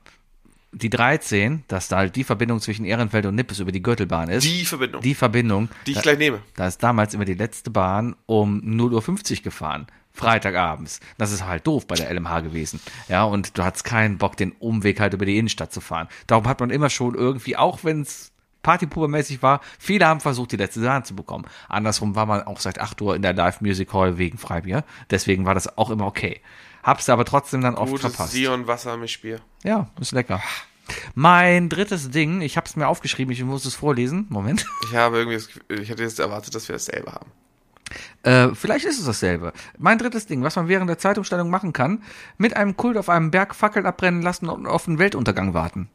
die 0.73 0.89
13, 0.89 1.63
dass 1.67 1.87
da 1.87 1.97
halt 1.97 2.15
die 2.15 2.23
Verbindung 2.23 2.59
zwischen 2.59 2.85
Ehrenfeld 2.85 3.25
und 3.25 3.35
Nippes 3.35 3.59
über 3.59 3.71
die 3.71 3.81
Gürtelbahn 3.81 4.29
ist. 4.29 4.43
Die 4.43 4.65
Verbindung, 4.65 5.01
die, 5.01 5.09
die 5.09 5.15
Verbindung. 5.15 5.69
ich 5.85 5.95
da, 5.95 6.01
gleich 6.01 6.17
nehme. 6.17 6.39
Da 6.55 6.67
ist 6.67 6.81
damals 6.81 7.13
immer 7.13 7.25
die 7.25 7.35
letzte 7.35 7.69
Bahn 7.69 8.15
um 8.25 8.61
0.50 8.61 9.37
Uhr 9.37 9.43
gefahren. 9.43 9.87
Freitagabends. 10.11 10.99
Das 11.17 11.31
ist 11.31 11.45
halt 11.45 11.65
doof 11.65 11.87
bei 11.87 11.95
der 11.95 12.13
LMH 12.13 12.41
gewesen. 12.41 12.79
Ja, 13.07 13.23
und 13.23 13.57
du 13.57 13.63
hattest 13.63 13.83
keinen 13.83 14.19
Bock, 14.19 14.37
den 14.37 14.51
Umweg 14.51 14.99
halt 14.99 15.13
über 15.13 15.25
die 15.25 15.37
Innenstadt 15.39 15.73
zu 15.73 15.81
fahren. 15.81 16.07
Darum 16.27 16.47
hat 16.47 16.59
man 16.59 16.69
immer 16.69 16.91
schon 16.91 17.15
irgendwie, 17.15 17.57
auch 17.57 17.83
wenn 17.83 18.01
es 18.01 18.32
Partypubermäßig 18.63 19.43
war, 19.43 19.61
viele 19.77 20.07
haben 20.07 20.21
versucht, 20.21 20.51
die 20.53 20.57
letzte 20.57 20.79
Bahn 20.79 21.05
zu 21.05 21.15
bekommen. 21.15 21.45
Andersrum 21.69 22.15
war 22.15 22.25
man 22.25 22.43
auch 22.43 22.59
seit 22.59 22.79
8 22.79 23.01
Uhr 23.01 23.15
in 23.15 23.21
der 23.21 23.33
Live 23.33 23.61
Music 23.61 23.93
Hall 23.93 24.17
wegen 24.17 24.37
Freibier. 24.37 24.83
Deswegen 25.11 25.45
war 25.45 25.53
das 25.53 25.77
auch 25.77 25.89
immer 25.89 26.05
okay. 26.05 26.41
Hab's 26.81 27.07
aber 27.09 27.25
trotzdem 27.25 27.61
dann 27.61 27.75
oft 27.75 27.91
Gutes 27.91 28.07
verpasst. 28.07 28.33
Sion 28.33 28.67
Wassermischbier. 28.67 29.39
Ja, 29.63 29.89
ist 29.99 30.11
lecker. 30.11 30.41
Mein 31.15 31.69
drittes 31.69 32.09
Ding, 32.09 32.41
ich 32.41 32.57
habe 32.57 32.67
es 32.67 32.75
mir 32.75 32.87
aufgeschrieben, 32.87 33.31
ich 33.31 33.43
muss 33.43 33.65
es 33.65 33.75
vorlesen. 33.75 34.25
Moment. 34.29 34.65
Ich 34.87 34.95
habe 34.95 35.17
irgendwie, 35.17 35.37
das 35.37 35.47
Gefühl, 35.47 35.79
ich 35.79 35.89
hätte 35.89 36.03
jetzt 36.03 36.19
erwartet, 36.19 36.53
dass 36.55 36.67
wir 36.67 36.73
dasselbe 36.73 37.11
haben. 37.11 37.31
Äh, 38.23 38.55
vielleicht 38.55 38.85
ist 38.85 38.99
es 38.99 39.05
dasselbe. 39.05 39.53
Mein 39.77 39.97
drittes 39.97 40.25
Ding, 40.25 40.43
was 40.43 40.55
man 40.55 40.67
während 40.67 40.89
der 40.89 40.97
Zeitumstellung 40.97 41.49
machen 41.49 41.73
kann, 41.73 42.03
mit 42.37 42.55
einem 42.55 42.75
Kult 42.75 42.97
auf 42.97 43.09
einem 43.09 43.31
Berg 43.31 43.55
Fackeln 43.55 43.85
abbrennen 43.85 44.21
lassen 44.21 44.49
und 44.49 44.65
auf 44.65 44.85
den 44.85 44.99
Weltuntergang 44.99 45.53
warten. 45.53 45.89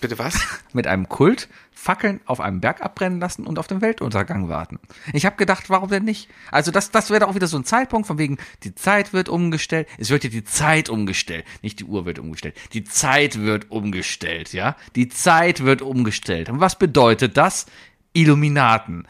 Bitte 0.00 0.18
was? 0.18 0.38
Mit 0.72 0.86
einem 0.86 1.08
Kult 1.08 1.48
Fackeln 1.72 2.20
auf 2.26 2.40
einem 2.40 2.60
Berg 2.60 2.82
abbrennen 2.82 3.20
lassen 3.20 3.46
und 3.46 3.58
auf 3.58 3.68
den 3.68 3.80
Weltuntergang 3.80 4.48
warten. 4.48 4.80
Ich 5.12 5.24
habe 5.24 5.36
gedacht, 5.36 5.70
warum 5.70 5.88
denn 5.88 6.04
nicht? 6.04 6.28
Also 6.50 6.72
das, 6.72 6.90
das 6.90 7.10
wäre 7.10 7.28
auch 7.28 7.36
wieder 7.36 7.46
so 7.46 7.56
ein 7.56 7.64
Zeitpunkt, 7.64 8.08
von 8.08 8.18
wegen, 8.18 8.38
die 8.64 8.74
Zeit 8.74 9.12
wird 9.12 9.28
umgestellt. 9.28 9.88
Es 9.96 10.10
wird 10.10 10.24
ja 10.24 10.30
die 10.30 10.44
Zeit 10.44 10.88
umgestellt. 10.88 11.44
Nicht 11.62 11.78
die 11.78 11.84
Uhr 11.84 12.04
wird 12.04 12.18
umgestellt. 12.18 12.56
Die 12.72 12.84
Zeit 12.84 13.38
wird 13.38 13.70
umgestellt, 13.70 14.52
ja? 14.52 14.76
Die 14.96 15.08
Zeit 15.08 15.64
wird 15.64 15.80
umgestellt. 15.80 16.48
Und 16.48 16.60
was 16.60 16.76
bedeutet 16.76 17.36
das? 17.36 17.66
Illuminaten. 18.12 19.06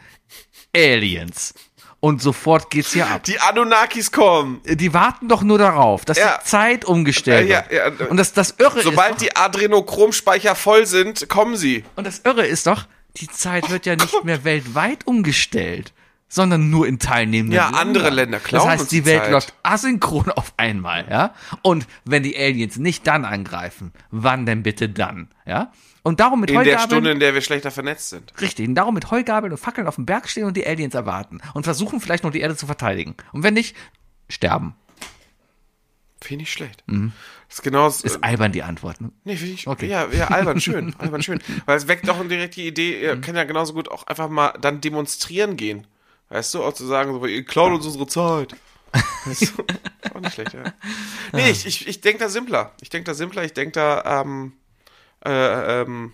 Aliens. 0.75 1.55
Und 2.01 2.21
sofort 2.21 2.69
geht's 2.69 2.93
hier 2.93 3.07
ab. 3.07 3.23
Die 3.23 3.39
Anunnakis 3.41 4.11
kommen. 4.13 4.61
Die 4.65 4.93
warten 4.93 5.27
doch 5.27 5.41
nur 5.43 5.57
darauf, 5.57 6.05
dass 6.05 6.17
Ja. 6.17 6.37
die 6.41 6.45
Zeit 6.45 6.85
umgestellt 6.85 7.49
Äh, 7.49 7.51
ja, 7.51 7.63
wird. 7.69 7.99
ja, 7.99 8.05
äh, 8.05 8.09
und 8.09 8.15
das, 8.17 8.31
das 8.31 8.51
Irre 8.57 8.77
ist 8.79 8.85
Sobald 8.85 9.11
doch, 9.13 9.17
die 9.17 9.35
Adrenochromspeicher 9.35 10.55
voll 10.55 10.85
sind, 10.85 11.27
kommen 11.27 11.57
sie. 11.57 11.83
und 11.97 12.07
das 12.07 12.19
Irre 12.19 12.45
ist 12.45 12.67
doch, 12.67 12.85
die 13.17 13.27
Zeit 13.27 13.69
wird 13.69 13.85
ja 13.85 13.95
nicht 13.97 14.23
mehr 14.23 14.43
weltweit 14.45 15.05
umgestellt, 15.07 15.91
sondern 16.29 16.69
nur 16.69 16.87
in 16.87 16.99
teilnehmenden 16.99 17.55
Ja, 17.57 17.65
Ländern. 17.65 17.81
andere 17.87 18.09
Länder 18.11 18.39
klauen 18.39 18.69
Das 18.69 18.79
heißt, 18.81 18.91
die 18.91 19.05
Welt 19.05 19.23
Zeit. 19.23 19.31
läuft 19.31 19.53
asynchron 19.63 20.31
auf 20.35 20.53
einmal, 20.57 21.05
ja? 21.09 21.33
Und 21.63 21.85
wenn 22.05 22.23
die 22.23 22.37
Aliens 22.37 22.77
nicht 22.77 23.07
dann 23.07 23.25
angreifen, 23.25 23.91
wann 24.11 24.45
denn 24.45 24.63
bitte 24.63 24.87
dann, 24.89 25.27
ja? 25.45 25.71
Und 26.03 26.19
darum 26.19 26.39
mit 26.39 26.49
In 26.49 26.55
der 26.55 26.63
Heugabeln 26.63 26.89
Stunde, 26.89 27.11
in 27.11 27.19
der 27.19 27.33
wir 27.33 27.41
schlechter 27.41 27.71
vernetzt 27.71 28.09
sind. 28.09 28.33
Richtig, 28.39 28.67
und 28.67 28.75
darum 28.75 28.93
mit 28.93 29.11
Heugabeln 29.11 29.51
und 29.51 29.57
Fackeln 29.57 29.87
auf 29.87 29.95
dem 29.95 30.05
Berg 30.05 30.29
stehen 30.29 30.45
und 30.45 30.55
die 30.55 30.65
Aliens 30.65 30.95
erwarten 30.95 31.41
und 31.53 31.63
versuchen 31.63 31.99
vielleicht 31.99 32.23
noch 32.23 32.31
die 32.31 32.39
Erde 32.39 32.55
zu 32.55 32.65
verteidigen. 32.65 33.15
Und 33.31 33.43
wenn 33.43 33.53
nicht, 33.53 33.75
sterben. 34.29 34.75
Finde 36.21 36.43
ich 36.43 36.51
schlecht. 36.51 36.83
Das 36.87 37.57
ist 37.57 37.61
genau 37.63 37.85
das, 37.85 38.01
Ist 38.01 38.23
albern 38.23 38.51
die 38.51 38.63
Antwort. 38.63 38.99
Ne? 39.01 39.11
Nee, 39.23 39.37
finde 39.37 39.53
ich. 39.53 39.67
Okay. 39.67 39.87
Ja, 39.87 40.07
ja, 40.11 40.27
albern 40.27 40.59
schön. 40.61 40.93
albern 40.97 41.23
schön. 41.23 41.39
Weil 41.65 41.77
es 41.77 41.87
weckt 41.87 42.07
doch 42.07 42.21
direkt 42.27 42.55
die 42.55 42.67
Idee, 42.67 43.01
ihr 43.01 43.19
könnt 43.21 43.37
ja 43.37 43.45
genauso 43.45 43.73
gut 43.73 43.89
auch 43.89 44.05
einfach 44.07 44.29
mal 44.29 44.53
dann 44.59 44.81
demonstrieren 44.81 45.55
gehen. 45.57 45.87
Weißt 46.29 46.53
du, 46.53 46.63
auch 46.63 46.73
zu 46.73 46.85
sagen, 46.85 47.11
so, 47.11 47.25
ihr 47.25 47.43
klaut 47.43 47.71
uns 47.73 47.85
unsere 47.85 48.05
Zeit. 48.05 48.55
Auch 50.15 50.19
nicht 50.19 50.33
schlecht, 50.33 50.53
ja. 50.53 50.73
Nee, 51.31 51.51
ich, 51.51 51.65
ich, 51.65 51.87
ich 51.87 52.01
denke 52.01 52.19
da 52.19 52.29
simpler. 52.29 52.73
Ich 52.81 52.89
denke 52.89 53.05
da 53.05 53.13
simpler, 53.13 53.43
ich 53.43 53.53
denke 53.53 53.73
da, 53.73 54.21
ähm, 54.21 54.53
äh, 55.25 55.81
ähm, 55.81 56.13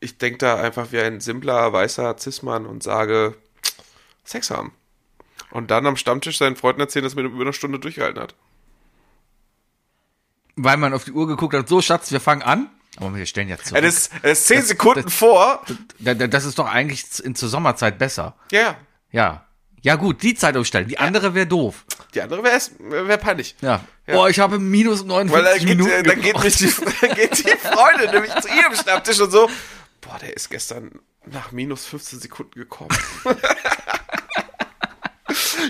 ich 0.00 0.18
denke 0.18 0.38
da 0.38 0.56
einfach 0.56 0.92
wie 0.92 1.00
ein 1.00 1.20
simpler, 1.20 1.72
weißer 1.72 2.16
Cis-Mann 2.18 2.66
und 2.66 2.82
sage, 2.82 3.36
Sex 4.24 4.50
haben. 4.50 4.72
Und 5.50 5.70
dann 5.70 5.86
am 5.86 5.96
Stammtisch 5.96 6.38
seinen 6.38 6.56
Freunden 6.56 6.80
erzählen, 6.80 7.04
dass 7.04 7.14
man 7.16 7.24
über 7.26 7.40
eine 7.42 7.52
Stunde 7.52 7.78
durchgehalten 7.78 8.22
hat. 8.22 8.34
Weil 10.56 10.76
man 10.76 10.92
auf 10.94 11.04
die 11.04 11.12
Uhr 11.12 11.26
geguckt 11.26 11.54
hat, 11.54 11.68
so 11.68 11.80
Schatz, 11.80 12.10
wir 12.12 12.20
fangen 12.20 12.42
an. 12.42 12.70
Aber 12.96 13.14
wir 13.14 13.24
stellen 13.26 13.48
jetzt 13.48 13.66
zurück. 13.66 13.82
Es 13.82 14.08
ist, 14.22 14.46
zehn 14.46 14.62
Sekunden 14.62 15.08
vor. 15.10 15.64
Da- 16.00 16.14
da- 16.14 16.26
Das 16.26 16.44
ist 16.44 16.58
doch 16.58 16.66
eigentlich 16.66 17.04
in 17.24 17.34
zur 17.34 17.48
Sommerzeit 17.48 17.98
besser. 17.98 18.34
Ja, 18.52 18.76
ja. 19.12 19.46
Ja. 19.82 19.92
Ja 19.92 19.96
gut, 19.96 20.22
die 20.22 20.34
Zeit 20.34 20.56
umstellen. 20.56 20.88
Die 20.88 20.98
andere 20.98 21.34
wäre 21.34 21.46
doof. 21.46 21.84
Die 22.14 22.20
andere 22.20 22.42
wäre 22.42 22.60
wär 23.08 23.16
peinlich. 23.16 23.56
Ja. 23.60 23.80
Ja. 24.06 24.14
Boah, 24.14 24.28
ich 24.28 24.38
habe 24.40 24.58
minus 24.58 25.04
59 25.04 25.32
Weil 25.32 25.44
dann 25.44 25.58
geht, 25.58 25.68
Minuten 25.68 26.02
geht, 26.02 26.22
gebraucht. 26.24 26.44
mich 26.44 26.56
die, 26.56 26.72
dann 27.00 27.14
geht 27.16 27.38
die 27.38 27.56
Freundin 27.56 28.10
nämlich 28.12 28.34
zu 28.36 28.48
ihrem 28.48 28.74
Stammtisch 28.74 29.20
und 29.20 29.30
so, 29.30 29.48
boah, 30.00 30.18
der 30.18 30.34
ist 30.34 30.50
gestern 30.50 30.90
nach 31.26 31.52
minus 31.52 31.86
15 31.86 32.20
Sekunden 32.20 32.58
gekommen. 32.58 32.90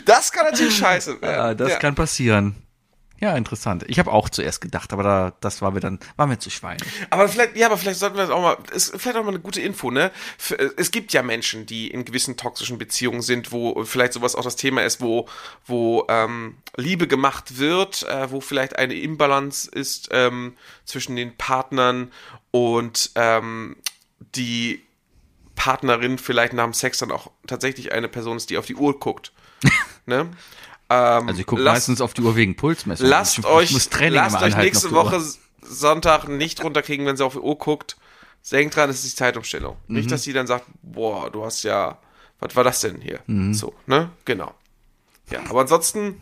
das 0.04 0.32
kann 0.32 0.46
natürlich 0.46 0.76
scheiße 0.76 1.20
werden. 1.20 1.34
Ja, 1.34 1.54
das 1.54 1.78
kann 1.78 1.94
passieren. 1.94 2.56
Ja, 3.20 3.36
interessant. 3.36 3.84
Ich 3.86 3.98
habe 3.98 4.10
auch 4.10 4.30
zuerst 4.30 4.62
gedacht, 4.62 4.94
aber 4.94 5.02
da, 5.02 5.32
das 5.40 5.60
war 5.60 5.70
mir 5.72 5.80
dann, 5.80 5.98
war 6.16 6.26
mir 6.26 6.38
zu 6.38 6.48
schwein. 6.48 6.78
Aber 7.10 7.28
vielleicht, 7.28 7.54
ja, 7.54 7.66
aber 7.66 7.76
vielleicht 7.76 8.00
sollten 8.00 8.16
wir 8.16 8.22
das 8.22 8.30
auch 8.30 8.40
mal, 8.40 8.56
ist 8.72 8.94
vielleicht 8.96 9.18
auch 9.18 9.22
mal 9.24 9.28
eine 9.28 9.40
gute 9.40 9.60
Info, 9.60 9.90
ne? 9.90 10.10
F- 10.38 10.56
Es 10.78 10.90
gibt 10.90 11.12
ja 11.12 11.22
Menschen, 11.22 11.66
die 11.66 11.88
in 11.88 12.06
gewissen 12.06 12.38
toxischen 12.38 12.78
Beziehungen 12.78 13.20
sind, 13.20 13.52
wo 13.52 13.84
vielleicht 13.84 14.14
sowas 14.14 14.34
auch 14.34 14.42
das 14.42 14.56
Thema 14.56 14.82
ist, 14.84 15.02
wo, 15.02 15.28
wo 15.66 16.06
ähm, 16.08 16.56
Liebe 16.76 17.06
gemacht 17.06 17.58
wird, 17.58 18.04
äh, 18.04 18.30
wo 18.30 18.40
vielleicht 18.40 18.78
eine 18.78 18.94
Imbalance 18.94 19.70
ist 19.70 20.08
ähm, 20.12 20.56
zwischen 20.86 21.14
den 21.14 21.36
Partnern 21.36 22.10
und 22.52 23.10
ähm, 23.16 23.76
die 24.34 24.82
Partnerin 25.56 26.16
vielleicht 26.16 26.54
nach 26.54 26.64
dem 26.64 26.72
Sex 26.72 26.98
dann 26.98 27.10
auch 27.12 27.30
tatsächlich 27.46 27.92
eine 27.92 28.08
Person 28.08 28.38
ist, 28.38 28.48
die 28.48 28.56
auf 28.56 28.64
die 28.64 28.76
Uhr 28.76 28.98
guckt. 28.98 29.32
ne? 30.06 30.26
Ähm, 30.90 31.28
Also 31.28 31.40
ich 31.40 31.46
gucke 31.46 31.62
meistens 31.62 32.00
auf 32.00 32.14
die 32.14 32.22
Uhr 32.22 32.34
wegen 32.36 32.56
Pulsmessung. 32.56 33.06
Lasst 33.06 33.38
ich, 33.38 33.46
euch, 33.46 33.70
ich 33.70 34.10
lasst 34.10 34.42
euch 34.42 34.56
nächste. 34.56 34.90
Woche 34.90 35.22
Sonntag 35.62 36.28
nicht 36.28 36.62
runterkriegen, 36.62 37.06
wenn 37.06 37.16
sie 37.16 37.24
auf 37.24 37.34
die 37.34 37.38
Uhr 37.38 37.56
guckt. 37.56 37.96
Denkt 38.50 38.74
dran, 38.74 38.90
es 38.90 39.04
ist 39.04 39.12
die 39.12 39.16
Zeitumstellung. 39.16 39.76
Mhm. 39.86 39.96
Nicht, 39.96 40.10
dass 40.10 40.24
sie 40.24 40.32
dann 40.32 40.46
sagt, 40.46 40.64
boah, 40.82 41.30
du 41.30 41.44
hast 41.44 41.62
ja, 41.62 41.98
was 42.40 42.56
war 42.56 42.64
das 42.64 42.80
denn 42.80 43.00
hier? 43.00 43.20
Mhm. 43.26 43.54
So, 43.54 43.74
ne? 43.86 44.10
Genau. 44.24 44.52
Ja, 45.30 45.40
aber 45.48 45.60
ansonsten 45.60 46.20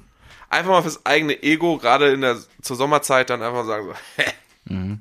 einfach 0.50 0.70
mal 0.70 0.82
fürs 0.82 1.06
eigene 1.06 1.42
Ego, 1.42 1.78
gerade 1.78 2.12
in 2.12 2.20
der, 2.20 2.36
zur 2.60 2.76
Sommerzeit, 2.76 3.30
dann 3.30 3.42
einfach 3.42 3.64
sagen 3.64 3.86
so, 3.86 3.94
hä. 4.22 4.30
Mhm. 4.64 5.00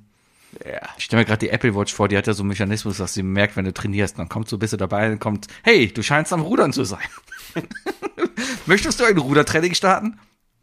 Ja. 0.65 0.81
Ich 0.97 1.05
stelle 1.05 1.21
mir 1.21 1.25
gerade 1.25 1.39
die 1.39 1.49
Apple 1.49 1.75
Watch 1.75 1.93
vor, 1.93 2.07
die 2.07 2.17
hat 2.17 2.27
ja 2.27 2.33
so 2.33 2.43
einen 2.43 2.49
Mechanismus, 2.49 2.97
dass 2.97 3.13
sie 3.13 3.23
merkt, 3.23 3.55
wenn 3.55 3.65
du 3.65 3.73
trainierst, 3.73 4.17
dann 4.17 4.29
kommt 4.29 4.49
so 4.49 4.57
bist 4.57 4.73
du 4.73 4.77
dabei 4.77 5.11
und 5.11 5.19
kommt, 5.19 5.47
hey, 5.63 5.87
du 5.91 6.01
scheinst 6.01 6.33
am 6.33 6.41
Rudern 6.41 6.73
zu 6.73 6.83
sein. 6.83 7.07
Möchtest 8.65 8.99
du 8.99 9.05
ein 9.05 9.17
Rudertraining 9.17 9.73
starten? 9.73 10.19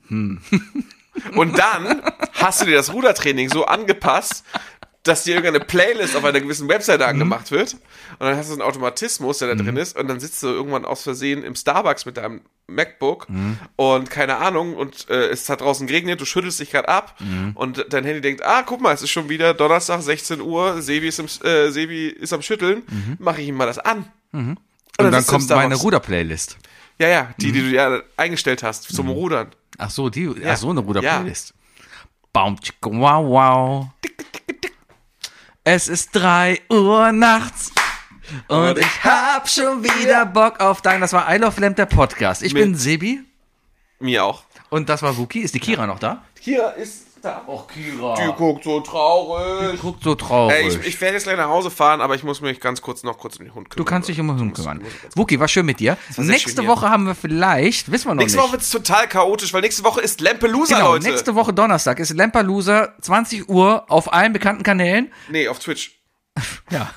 Und 0.09 1.59
dann 1.59 2.03
hast 2.35 2.63
du 2.63 2.67
dir 2.67 2.77
das 2.77 2.93
Rudertraining 2.93 3.49
so 3.49 3.67
angepasst, 3.67 4.45
dass 5.05 5.23
dir 5.25 5.37
irgendeine 5.37 5.65
Playlist 5.65 6.17
auf 6.17 6.25
einer 6.25 6.41
gewissen 6.43 6.69
Webseite 6.69 7.07
angemacht 7.07 7.51
wird. 7.51 7.75
Und 7.75 7.81
dann 8.27 8.37
hast 8.37 8.49
du 8.49 8.55
einen 8.55 8.63
Automatismus, 8.63 9.39
der 9.39 9.55
da 9.55 9.63
drin 9.63 9.77
ist. 9.77 9.97
Und 9.97 10.09
dann 10.09 10.19
sitzt 10.19 10.43
du 10.43 10.49
irgendwann 10.49 10.85
aus 10.85 11.03
Versehen 11.03 11.45
im 11.45 11.55
Starbucks 11.55 12.05
mit 12.07 12.17
deinem 12.17 12.41
MacBook 12.67 13.27
und 13.77 14.09
keine 14.11 14.39
Ahnung 14.39 14.75
und 14.75 15.11
äh, 15.11 15.27
es 15.29 15.51
hat 15.51 15.61
draußen 15.61 15.87
geregnet, 15.87 16.19
du 16.23 16.25
schüttelst 16.25 16.59
dich 16.61 16.71
gerade 16.71 16.89
ab 16.89 17.15
und 17.57 17.85
dein 17.91 18.05
Handy 18.05 18.23
denkt, 18.23 18.43
ah, 18.43 18.63
guck 18.65 18.81
mal, 18.81 18.95
es 18.95 19.03
ist 19.03 19.11
schon 19.11 19.29
wieder 19.29 19.53
Donnerstag, 19.53 20.01
16 20.01 20.41
Uhr, 20.41 20.81
Sebi 20.81 21.09
ist, 21.09 21.19
im, 21.19 21.27
äh, 21.47 21.71
Sebi 21.71 22.09
ist 22.09 22.33
am 22.33 22.41
Schütteln, 22.41 22.83
mache 23.19 23.43
ich 23.43 23.49
ihm 23.49 23.57
mal 23.57 23.67
das 23.67 23.79
an. 23.79 24.07
Und, 24.33 24.49
Und 24.49 24.59
dann 24.99 25.11
du 25.13 25.19
im 25.19 25.27
kommt 25.27 25.51
meine. 25.51 25.75
Ruder-Playlist. 25.75 26.57
Ja, 26.99 27.09
ja, 27.09 27.35
die, 27.39 27.53
die 27.53 27.61
du 27.61 27.67
ja 27.69 28.01
eingestellt 28.17 28.63
hast 28.63 28.85
zum 28.95 29.11
Rudern. 29.11 29.49
Ach 29.77 29.91
so, 29.91 30.09
die, 30.09 30.23
Ja. 30.25 30.53
ach 30.53 30.57
so, 30.57 30.71
eine 30.71 30.81
Ruder-Playlist. 30.81 31.53
Baum, 32.33 32.59
tschicka, 32.59 32.89
wow, 32.91 33.27
wow. 33.29 33.87
Es 35.65 35.89
ist 35.89 36.11
drei 36.13 36.61
Uhr 36.69 37.11
nachts. 37.13 37.73
Und 38.49 38.79
ich 38.79 39.05
hab 39.05 39.49
schon 39.49 39.83
wieder 39.83 40.27
Bock 40.27 40.61
auf 40.61 40.83
dein, 40.83 41.01
das 41.01 41.13
war 41.13 41.33
I 41.35 41.39
Love 41.39 41.61
Lamp, 41.61 41.77
der 41.77 41.87
Podcast. 41.87 42.43
Ich 42.43 42.53
bin 42.55 42.75
Sebi 42.75 43.23
Mir 43.99 44.25
auch. 44.25 44.45
und 44.71 44.89
das 44.89 45.03
war 45.03 45.17
Wookie. 45.17 45.41
Ist 45.41 45.55
die 45.55 45.61
Kira 45.61 45.87
noch 45.87 45.99
da? 45.99 46.23
Kira 46.41 46.71
ist 46.71 47.04
da. 47.25 47.43
Och, 47.47 47.67
Kira. 47.69 48.15
Die 48.15 48.33
guckt 48.37 48.65
so 48.65 48.81
traurig. 48.81 49.81
Guckt 49.81 50.03
so 50.03 50.15
traurig. 50.15 50.57
Ey, 50.57 50.69
ich, 50.69 50.87
ich 50.87 51.01
werde 51.01 51.15
jetzt 51.15 51.25
gleich 51.25 51.37
nach 51.37 51.49
Hause 51.49 51.71
fahren, 51.71 52.01
aber 52.01 52.15
ich 52.15 52.23
muss 52.23 52.41
mich 52.41 52.61
ganz 52.61 52.83
kurz 52.83 53.03
noch 53.03 53.19
kurz 53.19 53.37
um 53.39 53.45
den 53.45 53.55
Hund 53.55 53.71
kümmern. 53.71 53.85
du 53.85 53.91
kannst 53.91 54.09
dich 54.09 54.21
um 54.21 54.29
den 54.29 54.39
Hund 54.39 54.55
kümmern. 54.55 54.83
Wookie, 55.15 55.41
war 55.41 55.49
schön 55.49 55.67
mit 55.67 55.81
dir. 55.81 55.97
Nächste. 56.17 56.67
Woche 56.67 56.89
haben 56.89 57.07
wir 57.07 57.15
vielleicht, 57.15 57.91
wissen 57.91 58.09
wir 58.09 58.15
noch 58.15 58.23
Nächste 58.23 58.39
nicht. 58.39 58.47
Woche 58.47 58.53
wird's 58.53 58.71
total 58.71 59.07
chaotisch, 59.09 59.53
weil 59.53 59.61
nächste 59.61 59.85
Woche 59.85 60.01
ist 60.01 60.21
Lampelusa, 60.21 60.77
genau, 60.77 60.93
Leute. 60.93 61.09
nächste 61.09 61.35
Woche 61.35 61.53
Donnerstag 61.53 61.99
ist 61.99 62.15
Lamperloser, 62.15 62.95
20 63.01 63.49
Uhr 63.49 63.85
auf 63.91 64.13
allen 64.13 64.33
bekannten 64.33 64.63
Kanälen. 64.63 65.13
Nee, 65.29 65.49
auf 65.49 65.59
Twitch. 65.59 65.94
Ja. 66.71 66.93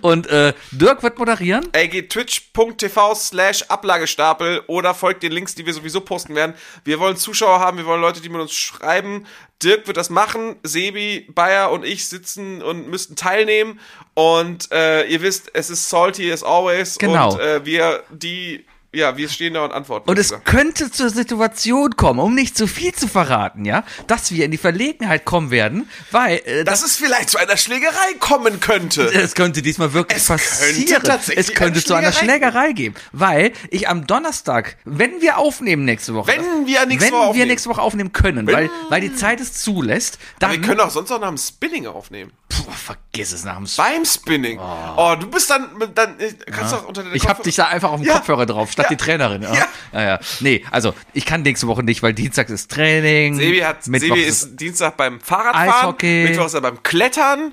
Und 0.00 0.26
äh, 0.26 0.52
Dirk 0.72 1.02
wird 1.02 1.18
moderieren. 1.18 1.68
Ey, 1.72 1.88
geht 1.88 2.10
twitch.tv 2.10 3.14
slash 3.14 3.62
Ablagestapel 3.68 4.62
oder 4.66 4.94
folgt 4.94 5.22
den 5.22 5.32
Links, 5.32 5.54
die 5.54 5.64
wir 5.64 5.74
sowieso 5.74 6.00
posten 6.00 6.34
werden. 6.34 6.54
Wir 6.84 6.98
wollen 6.98 7.16
Zuschauer 7.16 7.60
haben, 7.60 7.78
wir 7.78 7.86
wollen 7.86 8.00
Leute, 8.00 8.20
die 8.20 8.28
mit 8.28 8.40
uns 8.40 8.52
schreiben. 8.52 9.26
Dirk 9.62 9.86
wird 9.86 9.96
das 9.96 10.10
machen, 10.10 10.56
Sebi, 10.62 11.28
Bayer 11.34 11.70
und 11.70 11.84
ich 11.84 12.08
sitzen 12.08 12.62
und 12.62 12.88
müssten 12.88 13.14
teilnehmen. 13.14 13.78
Und 14.14 14.72
äh, 14.72 15.04
ihr 15.06 15.20
wisst, 15.20 15.50
es 15.54 15.70
ist 15.70 15.88
salty 15.88 16.32
as 16.32 16.42
always. 16.42 16.98
Genau. 16.98 17.34
Und 17.34 17.40
äh, 17.40 17.64
wir, 17.64 18.02
die, 18.10 18.64
ja, 18.92 19.16
wir 19.16 19.28
stehen 19.28 19.54
da 19.54 19.64
und 19.64 19.72
antworten. 19.72 20.10
Und 20.10 20.18
es 20.18 20.34
könnte 20.44 20.90
zur 20.90 21.10
Situation 21.10 21.96
kommen, 21.96 22.18
um 22.18 22.34
nicht 22.34 22.56
zu 22.56 22.66
viel 22.66 22.92
zu 22.92 23.06
verraten, 23.06 23.64
ja, 23.64 23.84
dass 24.08 24.32
wir 24.32 24.44
in 24.44 24.50
die 24.50 24.58
Verlegenheit 24.58 25.24
kommen 25.24 25.50
werden, 25.50 25.88
weil 26.10 26.40
äh, 26.44 26.64
dass 26.64 26.82
es 26.82 26.96
vielleicht 26.96 27.30
zu 27.30 27.38
einer 27.38 27.56
Schlägerei 27.56 28.14
kommen 28.18 28.58
könnte. 28.60 29.02
es 29.14 29.34
könnte 29.34 29.62
diesmal 29.62 29.92
wirklich 29.92 30.18
Es 30.18 30.26
könnte 30.26 30.42
passieren. 30.42 31.02
tatsächlich 31.04 31.48
es 31.48 31.54
könnte 31.54 31.74
eine 31.78 31.84
zu 31.84 31.94
einer 31.94 32.12
Schlägerei 32.12 32.72
geben, 32.72 32.94
weil 33.12 33.52
ich 33.70 33.88
am 33.88 34.06
Donnerstag, 34.08 34.76
wenn 34.84 35.20
wir 35.20 35.38
aufnehmen 35.38 35.84
nächste 35.84 36.14
Woche, 36.14 36.32
Wenn 36.32 36.66
wir 36.66 36.84
nächste 36.86 37.06
wenn 37.06 37.12
Woche 37.12 37.20
wir 37.22 37.28
aufnehmen. 37.28 37.48
nächste 37.48 37.68
Woche 37.70 37.82
aufnehmen 37.82 38.12
können, 38.12 38.46
weil 38.46 38.70
weil 38.88 39.00
die 39.00 39.14
Zeit 39.14 39.40
es 39.40 39.52
zulässt, 39.54 40.18
dann 40.40 40.50
wir 40.50 40.60
können 40.60 40.80
auch 40.80 40.90
sonst 40.90 41.12
auch 41.12 41.20
nach 41.20 41.28
dem 41.28 41.38
Spinning 41.38 41.86
aufnehmen. 41.86 42.32
Puh, 42.48 42.64
vergiss 42.72 43.32
es 43.32 43.44
nach 43.44 43.56
dem 43.56 43.66
Beim 43.76 44.04
Spinning. 44.04 44.58
Oh, 44.96 45.14
du 45.18 45.28
bist 45.28 45.48
dann, 45.50 45.68
dann 45.94 46.16
kannst 46.50 46.72
du 46.72 46.76
auch 46.78 46.88
unter 46.88 47.04
den 47.04 47.14
Ich 47.14 47.28
hab 47.28 47.40
dich 47.44 47.54
da 47.54 47.66
einfach 47.68 47.90
auf 47.92 48.00
dem 48.00 48.06
Ja. 48.08 48.14
Kopfhörer 48.14 48.44
drauf, 48.46 48.74
statt 48.80 48.90
Ja. 48.90 48.96
die 48.96 48.96
Trainerin. 48.96 49.42
Ja. 49.42 49.54
Ja. 49.92 50.02
Ja. 50.02 50.20
Nee, 50.40 50.64
also 50.70 50.94
ich 51.12 51.26
kann 51.26 51.42
nächste 51.42 51.66
Woche 51.66 51.82
nicht, 51.82 52.02
weil 52.02 52.14
Dienstag 52.14 52.48
ist 52.50 52.70
Training. 52.70 53.34
Sebi, 53.36 53.58
hat, 53.60 53.86
Mittwoch 53.88 54.08
Sebi 54.16 54.22
ist 54.22 54.56
Dienstag 54.60 54.96
beim 54.96 55.20
Fahrradfahren, 55.20 55.70
Eishockey. 55.70 56.24
Mittwoch 56.28 56.46
ist 56.46 56.54
er 56.54 56.60
beim 56.60 56.82
Klettern. 56.82 57.52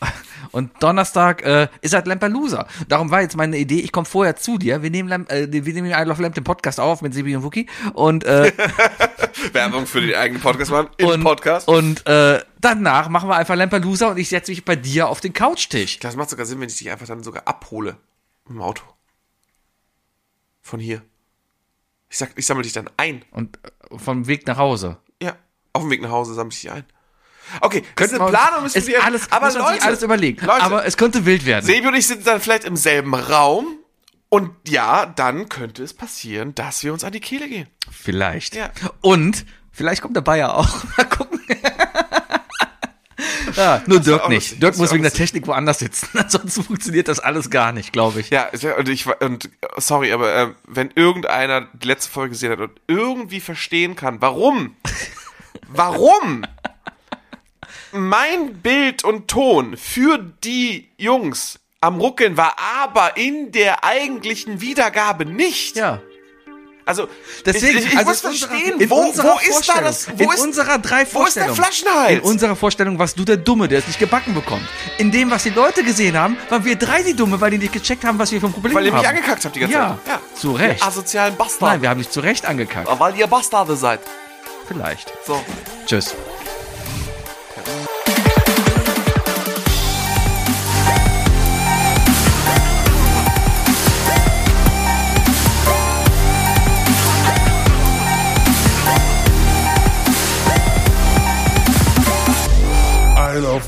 und 0.50 0.70
Donnerstag 0.82 1.42
äh, 1.44 1.68
ist 1.80 1.94
halt 1.94 2.06
Lamperloser. 2.06 2.66
Darum 2.88 3.10
war 3.10 3.22
jetzt 3.22 3.36
meine 3.36 3.56
Idee, 3.56 3.80
ich 3.80 3.92
komme 3.92 4.04
vorher 4.06 4.36
zu 4.36 4.58
dir. 4.58 4.82
Wir 4.82 4.90
nehmen, 4.90 5.08
Lamp, 5.08 5.30
äh, 5.30 5.46
wir 5.50 5.72
nehmen 5.74 5.90
I 5.90 6.04
Love 6.04 6.22
Lamp 6.22 6.34
den 6.34 6.44
Podcast 6.44 6.80
auf 6.80 7.00
mit 7.02 7.14
Sebi 7.14 7.36
und 7.36 7.42
Wookie 7.42 7.66
und 7.92 8.24
äh, 8.24 8.52
Werbung 9.52 9.86
für 9.86 10.00
den 10.00 10.14
eigenen 10.14 10.42
Podcast 10.42 10.70
machen, 10.70 10.88
im 10.96 11.06
und, 11.08 11.22
Podcast. 11.22 11.68
und 11.68 12.06
äh, 12.06 12.40
danach 12.60 13.08
machen 13.08 13.28
wir 13.28 13.36
einfach 13.36 13.54
Lamperloser 13.56 14.10
und 14.10 14.18
ich 14.18 14.28
setze 14.28 14.50
mich 14.50 14.64
bei 14.64 14.76
dir 14.76 15.08
auf 15.08 15.20
den 15.20 15.32
Couchtisch. 15.32 15.98
das 16.00 16.16
macht 16.16 16.30
sogar 16.30 16.46
Sinn, 16.46 16.60
wenn 16.60 16.68
ich 16.68 16.78
dich 16.78 16.90
einfach 16.90 17.06
dann 17.06 17.22
sogar 17.22 17.46
abhole 17.46 17.96
im 18.48 18.60
Auto. 18.60 18.82
Von 20.64 20.80
hier. 20.80 21.02
Ich 22.08 22.16
sag, 22.16 22.30
ich 22.36 22.46
sammle 22.46 22.62
dich 22.62 22.72
dann 22.72 22.88
ein. 22.96 23.22
Und 23.30 23.58
äh, 23.58 23.98
vom 23.98 24.26
Weg 24.26 24.46
nach 24.46 24.56
Hause. 24.56 24.96
Ja, 25.22 25.36
auf 25.74 25.82
dem 25.82 25.90
Weg 25.90 26.00
nach 26.00 26.10
Hause 26.10 26.32
sammle 26.32 26.54
ich 26.54 26.62
dich 26.62 26.70
ein. 26.72 26.84
Okay, 27.60 27.80
das 27.80 28.06
ist 28.06 28.12
Könnten 28.12 28.22
eine 28.22 28.30
Planung, 28.30 28.62
müssen 28.62 28.78
ist 28.78 28.86
wir 28.88 29.04
alles, 29.04 29.30
aber 29.30 29.52
Leute, 29.52 29.84
alles 29.84 30.02
überlegen. 30.02 30.44
Leute, 30.46 30.62
aber 30.62 30.86
es 30.86 30.96
könnte 30.96 31.26
wild 31.26 31.44
werden. 31.44 31.66
Sebi 31.66 31.86
und 31.86 31.94
ich 31.94 32.06
sind 32.06 32.26
dann 32.26 32.40
vielleicht 32.40 32.64
im 32.64 32.76
selben 32.76 33.14
Raum 33.14 33.78
und 34.30 34.50
ja, 34.66 35.04
dann 35.04 35.50
könnte 35.50 35.82
es 35.82 35.92
passieren, 35.92 36.54
dass 36.54 36.82
wir 36.82 36.94
uns 36.94 37.04
an 37.04 37.12
die 37.12 37.20
Kehle 37.20 37.46
gehen. 37.46 37.68
Vielleicht. 37.90 38.54
Ja. 38.54 38.70
Und 39.02 39.44
vielleicht 39.70 40.00
kommt 40.00 40.16
der 40.16 40.22
Bayer 40.22 40.56
auch. 40.56 40.82
Mal 40.96 41.04
gucken. 41.04 41.40
Ja, 43.56 43.82
nur 43.86 44.04
wär 44.04 44.18
Dirk 44.18 44.28
nicht. 44.28 44.62
Dirk 44.62 44.72
das 44.72 44.78
muss 44.78 44.92
wegen 44.92 45.02
der. 45.02 45.12
Technik 45.12 45.46
woanders 45.46 45.78
sitzen. 45.78 46.08
Ansonsten 46.18 46.62
funktioniert 46.62 47.08
das 47.08 47.20
alles 47.20 47.50
gar 47.50 47.72
nicht, 47.72 47.92
glaube 47.92 48.20
ich. 48.20 48.30
Ja- 48.30 48.50
und 48.78 48.88
ich 48.88 49.06
und 49.20 49.50
sorry, 49.76 50.12
aber 50.12 50.34
äh, 50.34 50.48
wenn 50.66 50.90
irgendeiner 50.94 51.68
die 51.72 51.86
letzte 51.86 52.10
Folge 52.10 52.30
gesehen 52.30 52.52
hat 52.52 52.60
und 52.60 52.80
irgendwie 52.86 53.40
verstehen 53.40 53.96
kann, 53.96 54.20
warum, 54.20 54.76
warum 55.68 56.44
mein 57.92 58.54
Bild 58.54 59.04
und 59.04 59.28
Ton 59.28 59.76
für 59.76 60.18
die 60.18 60.88
Jungs 60.98 61.60
am 61.80 62.00
Ruckeln 62.00 62.36
war, 62.36 62.56
aber 62.82 63.16
in 63.16 63.52
der 63.52 63.84
eigentlichen 63.84 64.60
Wiedergabe 64.60 65.26
nicht. 65.26 65.76
Ja. 65.76 66.00
Also 66.86 67.08
Deswegen, 67.46 67.78
ich, 67.78 67.86
ich, 67.86 67.92
ich 67.92 67.98
also 67.98 68.10
muss 68.10 68.24
unserer- 68.24 68.48
verstehen, 68.50 68.78
in 68.80 68.90
wo, 68.90 68.96
unserer 68.96 69.34
wo 69.34 69.38
ist 69.58 69.68
da 69.68 69.80
das? 69.80 70.06
Wo 70.18 70.24
in 70.24 70.30
ist, 70.30 70.40
unserer 70.42 70.78
drei 70.78 71.06
wo 71.12 71.24
ist 71.24 71.36
der 71.36 71.46
Vorstellungen. 71.46 71.54
Flaschenhals? 71.56 72.12
In 72.12 72.20
unserer 72.20 72.56
Vorstellung 72.56 72.98
warst 72.98 73.18
du 73.18 73.24
der 73.24 73.38
Dumme, 73.38 73.68
der 73.68 73.78
es 73.78 73.86
nicht 73.86 73.98
gebacken 73.98 74.34
bekommt. 74.34 74.68
In 74.98 75.10
dem, 75.10 75.30
was 75.30 75.44
die 75.44 75.50
Leute 75.50 75.82
gesehen 75.82 76.16
haben, 76.18 76.36
waren 76.50 76.62
wir 76.64 76.76
drei 76.76 77.02
die 77.02 77.14
Dumme, 77.14 77.40
weil 77.40 77.52
die 77.52 77.58
nicht 77.58 77.72
gecheckt 77.72 78.04
haben, 78.04 78.18
was 78.18 78.32
wir 78.32 78.40
für 78.40 78.46
ein 78.48 78.52
Problem 78.52 78.74
weil 78.74 78.84
ihr 78.84 78.92
haben. 78.92 78.98
mich 79.00 79.08
angekackt 79.08 79.44
habt 79.46 79.56
die 79.56 79.60
ganze 79.60 79.74
Ja, 79.74 79.98
Zeit. 80.04 80.20
zu 80.38 80.52
Recht. 80.52 80.82
Ihr 80.82 80.86
asozialen 80.86 81.36
Bastarde. 81.36 81.72
Nein, 81.74 81.82
wir 81.82 81.88
haben 81.88 81.98
dich 81.98 82.10
zu 82.10 82.20
Recht 82.20 82.44
angekackt. 82.44 82.88
weil 83.00 83.16
ihr 83.16 83.26
Bastarde 83.28 83.76
seid. 83.76 84.00
Vielleicht. 84.68 85.10
So. 85.26 85.42
Tschüss. 85.86 86.14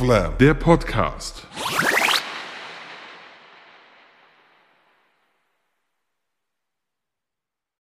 Love 0.00 0.32
der 0.38 0.54
Podcast. 0.54 1.46